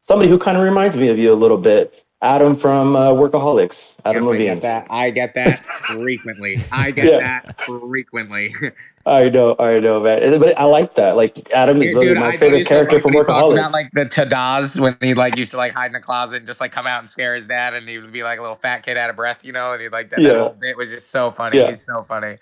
somebody 0.00 0.30
who 0.30 0.38
kind 0.38 0.56
of 0.56 0.62
reminds 0.62 0.96
me 0.96 1.08
of 1.08 1.18
you 1.18 1.32
a 1.32 1.36
little 1.36 1.58
bit. 1.58 1.92
Adam 2.20 2.52
from 2.56 2.96
uh, 2.96 3.10
Workaholics, 3.12 3.94
Adam 4.04 4.24
Yep, 4.24 4.32
I 4.32 4.36
DeVine. 4.36 4.44
get 4.44 4.62
that. 4.62 4.86
I 4.90 5.10
get 5.10 5.34
that 5.34 5.64
frequently. 5.64 6.64
I 6.72 6.90
get 6.98 7.04
Yeah. 7.04 7.18
that 7.20 7.54
frequently. 7.60 8.52
I 9.06 9.28
know, 9.30 9.54
I 9.58 9.78
know, 9.78 10.00
man. 10.02 10.38
But 10.40 10.58
I 10.58 10.64
like 10.64 10.96
that. 10.96 11.14
Like 11.16 11.48
Adam 11.52 11.80
is 11.80 11.94
really 11.94 12.14
my 12.14 12.30
I 12.30 12.36
favorite 12.36 12.66
character 12.66 13.00
from 13.00 13.12
when 13.14 13.22
he 13.22 13.24
talks 13.24 13.50
Workaholics. 13.50 13.52
about 13.52 13.72
like 13.72 13.90
the 13.92 14.04
tadas 14.04 14.78
when 14.80 14.96
he 15.00 15.14
like 15.14 15.36
used 15.36 15.52
to 15.52 15.56
like 15.56 15.72
hide 15.72 15.86
in 15.86 15.92
the 15.92 16.00
closet 16.00 16.38
and 16.38 16.46
just 16.46 16.60
like 16.60 16.72
come 16.72 16.86
out 16.88 16.98
and 16.98 17.08
scare 17.08 17.34
his 17.36 17.46
dad 17.46 17.72
and 17.72 17.88
he 17.88 17.98
would 17.98 18.12
be 18.12 18.22
like 18.24 18.38
a 18.38 18.42
little 18.42 18.56
fat 18.56 18.80
kid 18.82 18.96
out 18.98 19.08
of 19.10 19.16
breath, 19.16 19.44
you 19.44 19.52
know, 19.52 19.72
and 19.72 19.80
he 19.80 19.88
like 19.88 20.10
that, 20.10 20.20
that 20.22 20.36
whole 20.36 20.56
bit 20.60 20.76
was 20.76 20.90
just 20.90 21.10
so 21.10 21.30
funny. 21.30 21.56
Yeah. 21.58 21.68
He's 21.68 21.80
so 21.86 22.02
funny. 22.02 22.36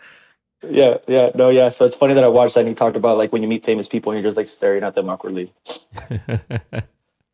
Yeah, 0.63 0.99
yeah, 1.07 1.31
no, 1.35 1.51
yeah. 1.51 1.69
So 1.69 1.85
it's 1.85 1.97
funny 1.97 2.15
that 2.15 2.25
I 2.25 2.29
watched 2.29 2.55
that 2.55 2.61
and 2.61 2.69
you 2.71 2.75
talked 2.75 2.97
about 2.97 3.19
like 3.19 3.33
when 3.33 3.43
you 3.43 3.49
meet 3.49 3.65
famous 3.65 3.89
people 3.89 4.13
and 4.13 4.21
you're 4.21 4.29
just 4.29 4.37
like 4.37 4.49
staring 4.49 4.83
at 4.83 4.95
them 4.95 5.09
awkwardly. 5.09 5.53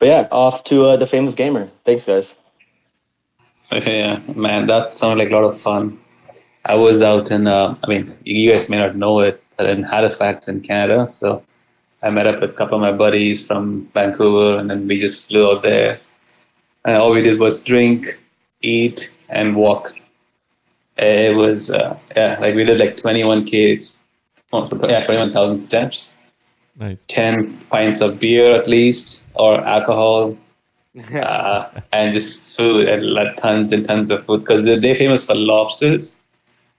But 0.03 0.09
yeah, 0.09 0.27
off 0.33 0.65
to 0.65 0.87
uh, 0.87 0.97
the 0.97 1.07
famous 1.07 1.33
gamer. 1.37 1.71
Thanks, 1.85 2.05
guys. 2.05 2.35
Okay, 3.73 4.01
yeah, 4.01 4.19
man, 4.35 4.67
that 4.67 4.91
sounded 4.91 5.23
like 5.23 5.31
a 5.33 5.37
lot 5.37 5.45
of 5.45 5.57
fun. 5.57 5.97
I 6.67 6.75
was 6.75 7.05
out 7.05 7.31
in, 7.31 7.47
uh, 7.47 7.77
I 7.85 7.87
mean, 7.87 8.13
you 8.25 8.51
guys 8.51 8.69
may 8.69 8.79
not 8.79 8.97
know 8.97 9.21
it, 9.21 9.41
but 9.57 9.67
in 9.67 9.85
Halifax 9.85 10.49
in 10.49 10.61
Canada. 10.61 11.09
So 11.09 11.45
I 12.03 12.11
met 12.11 12.27
up 12.27 12.41
with 12.41 12.51
a 12.51 12.53
couple 12.53 12.75
of 12.75 12.81
my 12.81 12.91
buddies 12.91 13.47
from 13.47 13.89
Vancouver, 13.95 14.59
and 14.59 14.69
then 14.69 14.89
we 14.89 14.99
just 14.99 15.29
flew 15.29 15.53
out 15.53 15.63
there. 15.63 16.01
And 16.85 16.97
all 16.97 17.13
we 17.13 17.23
did 17.23 17.39
was 17.39 17.63
drink, 17.63 18.19
eat, 18.61 19.15
and 19.29 19.55
walk. 19.55 19.95
It 21.03 21.35
was, 21.37 21.71
uh, 21.71 21.99
yeah, 22.17 22.39
like 22.41 22.55
we 22.55 22.65
did 22.65 22.79
like 22.79 22.97
21 22.97 23.45
Ks, 23.47 24.01
yeah, 24.53 25.05
21,000 25.05 25.59
steps, 25.59 26.17
nice 26.77 27.05
10 27.09 27.59
pints 27.71 28.01
of 28.01 28.21
beer 28.21 28.55
at 28.55 28.69
least, 28.69 29.23
or 29.35 29.61
alcohol, 29.67 30.37
uh, 31.15 31.69
and 31.93 32.13
just 32.13 32.57
food 32.57 32.89
and 32.89 33.11
like 33.11 33.37
tons 33.39 33.73
and 33.73 33.85
tons 33.85 34.11
of 34.11 34.25
food 34.25 34.41
because 34.41 34.65
they're, 34.65 34.79
they're 34.79 34.95
famous 34.95 35.27
for 35.27 35.35
lobsters. 35.35 36.19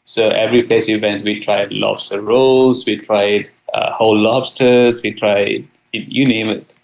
So 0.05 0.29
every 0.29 0.63
place 0.63 0.87
we 0.87 0.97
went, 0.97 1.23
we 1.23 1.39
tried 1.39 1.71
lobster 1.71 2.21
rolls, 2.21 2.85
we 2.85 2.97
tried 2.97 3.49
uh, 3.73 3.91
whole 3.91 4.17
lobsters, 4.17 5.01
we 5.03 5.13
tried 5.13 5.67
you, 5.91 6.05
you 6.07 6.25
name 6.25 6.49
it. 6.49 6.75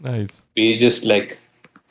nice 0.00 0.42
We 0.56 0.76
just 0.76 1.04
like 1.04 1.40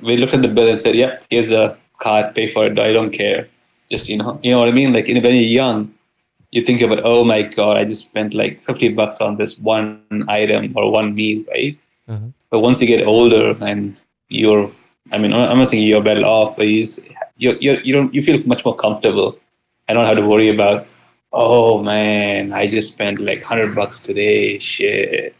we 0.03 0.18
looked 0.18 0.34
at 0.34 0.41
the 0.41 0.48
bill 0.48 0.69
and 0.69 0.80
said, 0.80 0.95
"Yep, 0.95 1.23
here's 1.30 1.52
a 1.52 1.78
card, 1.99 2.36
pay 2.36 2.48
for 2.48 2.65
it. 2.68 2.78
I 2.80 2.91
don't 2.91 3.11
care." 3.11 3.48
Just 3.92 4.08
you 4.08 4.18
know, 4.18 4.40
you 4.42 4.52
know 4.52 4.60
what 4.60 4.70
I 4.70 4.72
mean. 4.72 4.94
Like 4.94 5.08
when 5.08 5.22
you're 5.22 5.34
young, 5.34 5.94
you 6.52 6.62
think 6.64 6.82
about, 6.82 7.02
"Oh 7.04 7.26
my 7.26 7.42
god, 7.44 7.76
I 7.76 7.84
just 7.84 8.06
spent 8.08 8.34
like 8.34 8.64
fifty 8.66 8.88
bucks 8.88 9.20
on 9.20 9.36
this 9.36 9.60
one 9.60 10.26
item 10.30 10.72
or 10.78 10.90
one 10.92 11.14
meal, 11.14 11.44
right?" 11.50 11.78
Uh-huh. 12.08 12.28
But 12.50 12.60
once 12.60 12.82
you 12.82 12.88
get 12.88 13.06
older 13.06 13.52
and 13.62 13.98
you're, 14.30 14.72
I 15.12 15.18
mean, 15.18 15.34
I'm 15.34 15.58
not 15.58 15.68
saying 15.68 15.86
you're 15.86 16.02
better 16.02 16.24
off, 16.24 16.56
but 16.56 16.68
you 16.68 16.82
just, 16.82 17.08
you 17.38 17.58
you 17.60 17.80
you 17.84 17.94
don't 17.94 18.16
you 18.16 18.22
feel 18.24 18.42
much 18.46 18.64
more 18.64 18.76
comfortable. 18.76 19.38
I 19.90 19.94
don't 19.94 20.06
have 20.06 20.16
to 20.16 20.26
worry 20.26 20.48
about, 20.48 20.88
oh 21.34 21.84
man, 21.84 22.54
I 22.54 22.68
just 22.68 22.94
spent 22.94 23.20
like 23.20 23.44
hundred 23.44 23.76
bucks 23.76 24.00
today. 24.00 24.58
Shit. 24.60 25.36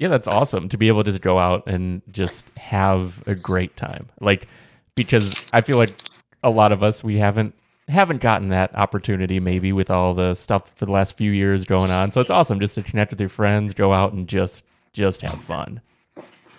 yeah 0.00 0.08
that's 0.08 0.26
awesome 0.26 0.68
to 0.72 0.78
be 0.78 0.88
able 0.88 1.04
to 1.04 1.10
just 1.12 1.22
go 1.22 1.38
out 1.38 1.62
and 1.66 2.00
just 2.10 2.50
have 2.56 3.22
a 3.26 3.34
great 3.34 3.76
time 3.76 4.08
like 4.28 4.48
because 4.96 5.50
i 5.52 5.60
feel 5.60 5.76
like 5.76 5.92
a 6.42 6.50
lot 6.50 6.72
of 6.72 6.82
us 6.82 7.02
we 7.04 7.18
haven't 7.18 7.54
haven't 7.88 8.20
gotten 8.20 8.48
that 8.48 8.74
opportunity 8.76 9.40
maybe 9.40 9.72
with 9.72 9.90
all 9.90 10.14
the 10.14 10.34
stuff 10.34 10.72
for 10.76 10.86
the 10.86 10.92
last 10.92 11.16
few 11.16 11.32
years 11.32 11.64
going 11.64 11.90
on 11.90 12.12
so 12.12 12.20
it's 12.20 12.30
awesome 12.30 12.60
just 12.60 12.74
to 12.74 12.82
connect 12.82 13.10
with 13.10 13.20
your 13.20 13.28
friends 13.28 13.74
go 13.74 13.92
out 13.92 14.12
and 14.12 14.28
just 14.28 14.64
just 14.92 15.22
have 15.22 15.40
fun 15.42 15.80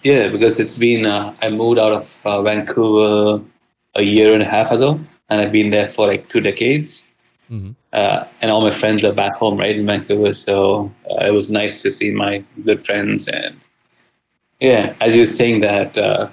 Yeah, 0.04 0.30
because 0.30 0.60
it's 0.60 0.78
been, 0.78 1.06
uh, 1.06 1.36
I 1.44 1.52
moved 1.52 1.78
out 1.78 1.92
of 1.92 2.26
uh, 2.26 2.42
Vancouver 2.42 3.44
a 3.94 4.02
year 4.02 4.34
and 4.34 4.42
a 4.42 4.48
half 4.48 4.72
ago, 4.72 5.00
and 5.30 5.42
I've 5.42 5.52
been 5.52 5.70
there 5.70 5.88
for 5.88 6.08
like 6.08 6.28
two 6.28 6.42
decades. 6.42 7.06
Mhm. 7.52 7.76
Uh, 7.94 8.24
and 8.42 8.50
all 8.50 8.62
my 8.62 8.72
friends 8.72 9.06
are 9.06 9.14
back 9.14 9.36
home, 9.36 9.58
right, 9.60 9.76
in 9.76 9.86
Vancouver. 9.86 10.34
So 10.34 10.92
uh, 11.12 11.26
it 11.26 11.32
was 11.32 11.52
nice 11.52 11.84
to 11.84 11.92
see 11.92 12.10
my 12.10 12.44
good 12.66 12.84
friends. 12.84 13.28
And 13.28 13.60
yeah, 14.60 14.96
as 15.02 15.14
you 15.14 15.22
were 15.22 15.26
saying 15.26 15.62
that, 15.62 15.98
uh, 15.98 16.30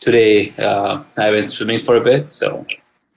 today 0.00 0.52
uh, 0.58 1.04
I 1.16 1.30
went 1.30 1.46
swimming 1.46 1.80
for 1.80 1.94
a 1.96 2.00
bit. 2.00 2.28
So 2.30 2.66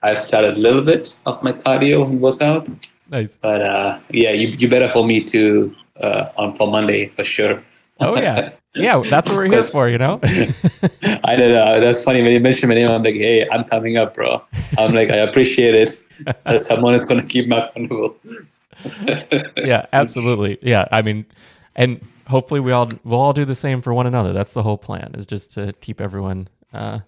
I've 0.06 0.18
started 0.18 0.56
a 0.56 0.60
little 0.60 0.82
bit 0.82 1.16
of 1.26 1.42
my 1.42 1.52
cardio 1.52 2.04
and 2.06 2.20
workout. 2.20 2.68
nice 3.10 3.38
But 3.42 3.60
uh, 3.60 3.98
yeah, 4.10 4.30
you, 4.30 4.48
you 4.48 4.68
better 4.68 4.88
hold 4.88 5.08
me 5.08 5.22
to 5.24 5.74
uh, 6.00 6.30
on 6.36 6.54
for 6.54 6.68
Monday 6.68 7.08
for 7.08 7.24
sure. 7.24 7.62
oh 8.00 8.14
yeah 8.16 8.50
yeah 8.74 9.02
that's 9.08 9.26
what 9.30 9.38
we're 9.38 9.50
here 9.50 9.62
for 9.62 9.88
you 9.88 9.96
know 9.96 10.20
I 11.30 11.34
don't 11.34 11.52
know. 11.58 11.80
That's 11.80 12.04
funny 12.04 12.22
when 12.22 12.32
you 12.32 12.40
mentioned 12.40 12.68
my 12.68 12.74
name. 12.74 12.90
I'm 12.90 13.02
like, 13.02 13.14
hey, 13.14 13.48
I'm 13.48 13.64
coming 13.64 13.96
up, 13.96 14.14
bro. 14.14 14.42
I'm 14.78 14.92
like, 14.92 15.08
I 15.08 15.16
appreciate 15.16 15.74
it. 15.74 15.90
So 16.38 16.58
someone 16.70 16.94
is 16.94 17.04
gonna 17.04 17.24
keep 17.24 17.48
me 17.48 17.56
accountable. 17.56 18.16
yeah, 19.56 19.86
absolutely. 19.92 20.58
Yeah, 20.62 20.86
I 20.92 21.00
mean, 21.02 21.24
and 21.74 22.00
hopefully 22.28 22.60
we 22.60 22.70
all 22.70 22.88
we'll 23.04 23.20
all 23.20 23.32
do 23.32 23.44
the 23.44 23.54
same 23.54 23.80
for 23.80 23.92
one 23.94 24.06
another. 24.06 24.32
That's 24.32 24.52
the 24.52 24.62
whole 24.62 24.78
plan 24.78 25.14
is 25.16 25.26
just 25.26 25.52
to 25.54 25.72
keep 25.80 26.00
everyone 26.00 26.48
uh, 26.72 27.00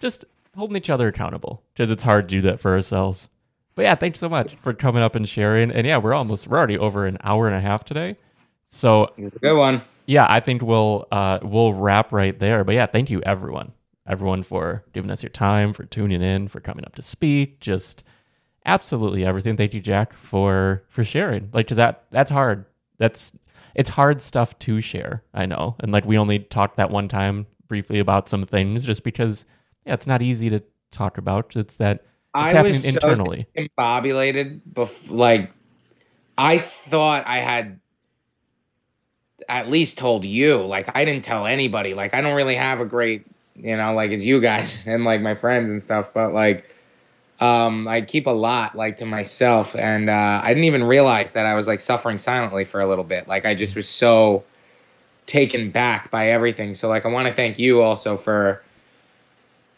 just 0.00 0.24
holding 0.56 0.76
each 0.76 0.90
other 0.90 1.08
accountable 1.08 1.62
because 1.72 1.90
it's 1.90 2.02
hard 2.02 2.28
to 2.28 2.36
do 2.36 2.40
that 2.42 2.60
for 2.60 2.72
ourselves. 2.72 3.28
But 3.74 3.82
yeah, 3.82 3.94
thanks 3.96 4.18
so 4.20 4.28
much 4.28 4.54
for 4.56 4.72
coming 4.72 5.02
up 5.02 5.16
and 5.16 5.28
sharing. 5.28 5.70
And 5.70 5.86
yeah, 5.86 5.96
we're 5.98 6.14
almost 6.14 6.48
we're 6.48 6.58
already 6.58 6.78
over 6.78 7.06
an 7.06 7.18
hour 7.24 7.46
and 7.48 7.56
a 7.56 7.60
half 7.60 7.84
today. 7.84 8.16
So 8.68 9.12
Good 9.40 9.56
one. 9.56 9.82
yeah, 10.06 10.26
I 10.28 10.40
think 10.40 10.62
we'll 10.62 11.06
uh, 11.10 11.40
we'll 11.42 11.74
wrap 11.74 12.12
right 12.12 12.38
there. 12.38 12.64
But 12.64 12.74
yeah, 12.76 12.86
thank 12.86 13.10
you 13.10 13.20
everyone, 13.22 13.72
everyone 14.06 14.42
for 14.44 14.84
giving 14.92 15.10
us 15.10 15.22
your 15.22 15.30
time, 15.30 15.72
for 15.72 15.84
tuning 15.84 16.22
in, 16.22 16.48
for 16.48 16.60
coming 16.60 16.84
up 16.84 16.94
to 16.96 17.02
speak, 17.02 17.60
just 17.60 18.04
absolutely 18.64 19.24
everything. 19.24 19.56
Thank 19.56 19.74
you, 19.74 19.80
Jack, 19.80 20.12
for 20.14 20.84
for 20.88 21.04
sharing. 21.04 21.50
Like, 21.52 21.66
cause 21.68 21.76
that 21.76 22.04
that's 22.10 22.30
hard. 22.30 22.66
That's 22.98 23.32
it's 23.74 23.90
hard 23.90 24.22
stuff 24.22 24.56
to 24.60 24.80
share. 24.80 25.24
I 25.34 25.46
know, 25.46 25.74
and 25.80 25.90
like 25.90 26.04
we 26.04 26.16
only 26.16 26.38
talked 26.38 26.76
that 26.76 26.90
one 26.90 27.08
time 27.08 27.46
briefly 27.66 27.98
about 27.98 28.28
some 28.28 28.46
things, 28.46 28.84
just 28.84 29.02
because 29.02 29.44
yeah, 29.86 29.94
it's 29.94 30.06
not 30.06 30.22
easy 30.22 30.50
to 30.50 30.62
talk 30.90 31.18
about. 31.18 31.56
It's 31.56 31.76
that 31.76 31.96
it's 31.96 32.06
I 32.34 32.50
happening 32.52 32.72
was 32.74 32.82
so 32.82 32.88
internally. 32.88 33.46
discombobulated. 33.56 34.60
Bef- 34.72 35.10
like, 35.10 35.50
I 36.36 36.58
thought 36.58 37.26
I 37.26 37.38
had 37.38 37.80
at 39.48 39.68
least 39.68 39.98
told 39.98 40.24
you. 40.24 40.64
Like, 40.64 40.90
I 40.94 41.04
didn't 41.04 41.24
tell 41.24 41.46
anybody. 41.46 41.94
Like, 41.94 42.14
I 42.14 42.20
don't 42.20 42.34
really 42.34 42.56
have 42.56 42.80
a 42.80 42.86
great, 42.86 43.26
you 43.54 43.76
know, 43.76 43.94
like 43.94 44.10
it's 44.10 44.24
you 44.24 44.40
guys 44.40 44.82
and 44.86 45.04
like 45.04 45.20
my 45.20 45.34
friends 45.34 45.70
and 45.70 45.82
stuff. 45.82 46.10
But 46.14 46.32
like, 46.32 46.68
um, 47.40 47.86
I 47.88 48.00
keep 48.00 48.26
a 48.26 48.30
lot 48.30 48.74
like 48.76 48.98
to 48.98 49.04
myself, 49.04 49.74
and 49.74 50.08
uh, 50.08 50.40
I 50.42 50.48
didn't 50.48 50.64
even 50.64 50.84
realize 50.84 51.32
that 51.32 51.46
I 51.46 51.54
was 51.54 51.66
like 51.66 51.80
suffering 51.80 52.18
silently 52.18 52.64
for 52.64 52.80
a 52.80 52.86
little 52.86 53.04
bit. 53.04 53.28
Like, 53.28 53.44
I 53.44 53.54
just 53.54 53.76
was 53.76 53.88
so 53.88 54.44
taken 55.26 55.70
back 55.70 56.10
by 56.10 56.30
everything. 56.30 56.74
So, 56.74 56.88
like, 56.88 57.04
I 57.04 57.08
want 57.08 57.28
to 57.28 57.34
thank 57.34 57.58
you 57.58 57.82
also 57.82 58.16
for 58.16 58.62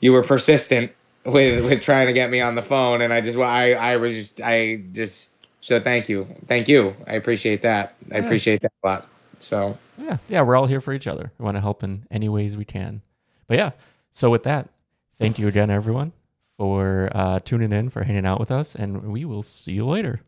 you 0.07 0.13
were 0.13 0.23
persistent 0.23 0.93
with 1.25 1.65
with 1.65 1.83
trying 1.83 2.07
to 2.07 2.13
get 2.13 2.31
me 2.31 2.41
on 2.41 2.55
the 2.55 2.63
phone 2.63 3.01
and 3.03 3.13
i 3.13 3.21
just 3.21 3.37
i 3.39 3.73
i 3.73 3.97
was 3.97 4.15
just 4.15 4.41
i 4.41 4.81
just 4.93 5.33
so 5.61 5.81
thank 5.81 6.09
you 6.09 6.25
thank 6.47 6.69
you 6.69 6.95
i 7.09 7.15
appreciate 7.15 7.61
that 7.63 7.95
i 8.13 8.19
Yeah. 8.19 8.25
appreciate 8.25 8.61
that 8.63 8.73
a 8.85 8.87
lot 8.87 9.09
so 9.41 9.77
Yeah, 9.99 10.19
yeah, 10.29 10.43
we're 10.43 10.57
all 10.57 10.67
here 10.67 10.81
for 10.81 10.93
each 10.93 11.07
other. 11.07 11.33
We 11.39 11.45
want 11.45 11.57
to 11.57 11.61
help 11.61 11.83
in 11.83 12.07
any 12.11 12.29
ways 12.29 12.57
we 12.57 12.65
can. 12.65 13.03
But 13.49 13.57
yeah, 13.59 13.71
so 14.13 14.31
with 14.31 14.45
that, 14.45 14.69
thank 15.21 15.39
you 15.39 15.49
again, 15.49 15.71
everyone, 15.71 16.13
for 16.59 17.11
uh, 17.15 17.39
tuning 17.41 17.73
in, 17.73 17.91
for 17.91 18.03
hanging 18.05 18.25
out 18.27 18.39
with 18.39 18.51
us, 18.51 18.75
and 18.75 19.13
we 19.13 19.25
will 19.25 19.43
see 19.43 19.73
you 19.73 19.87
later. 19.87 20.21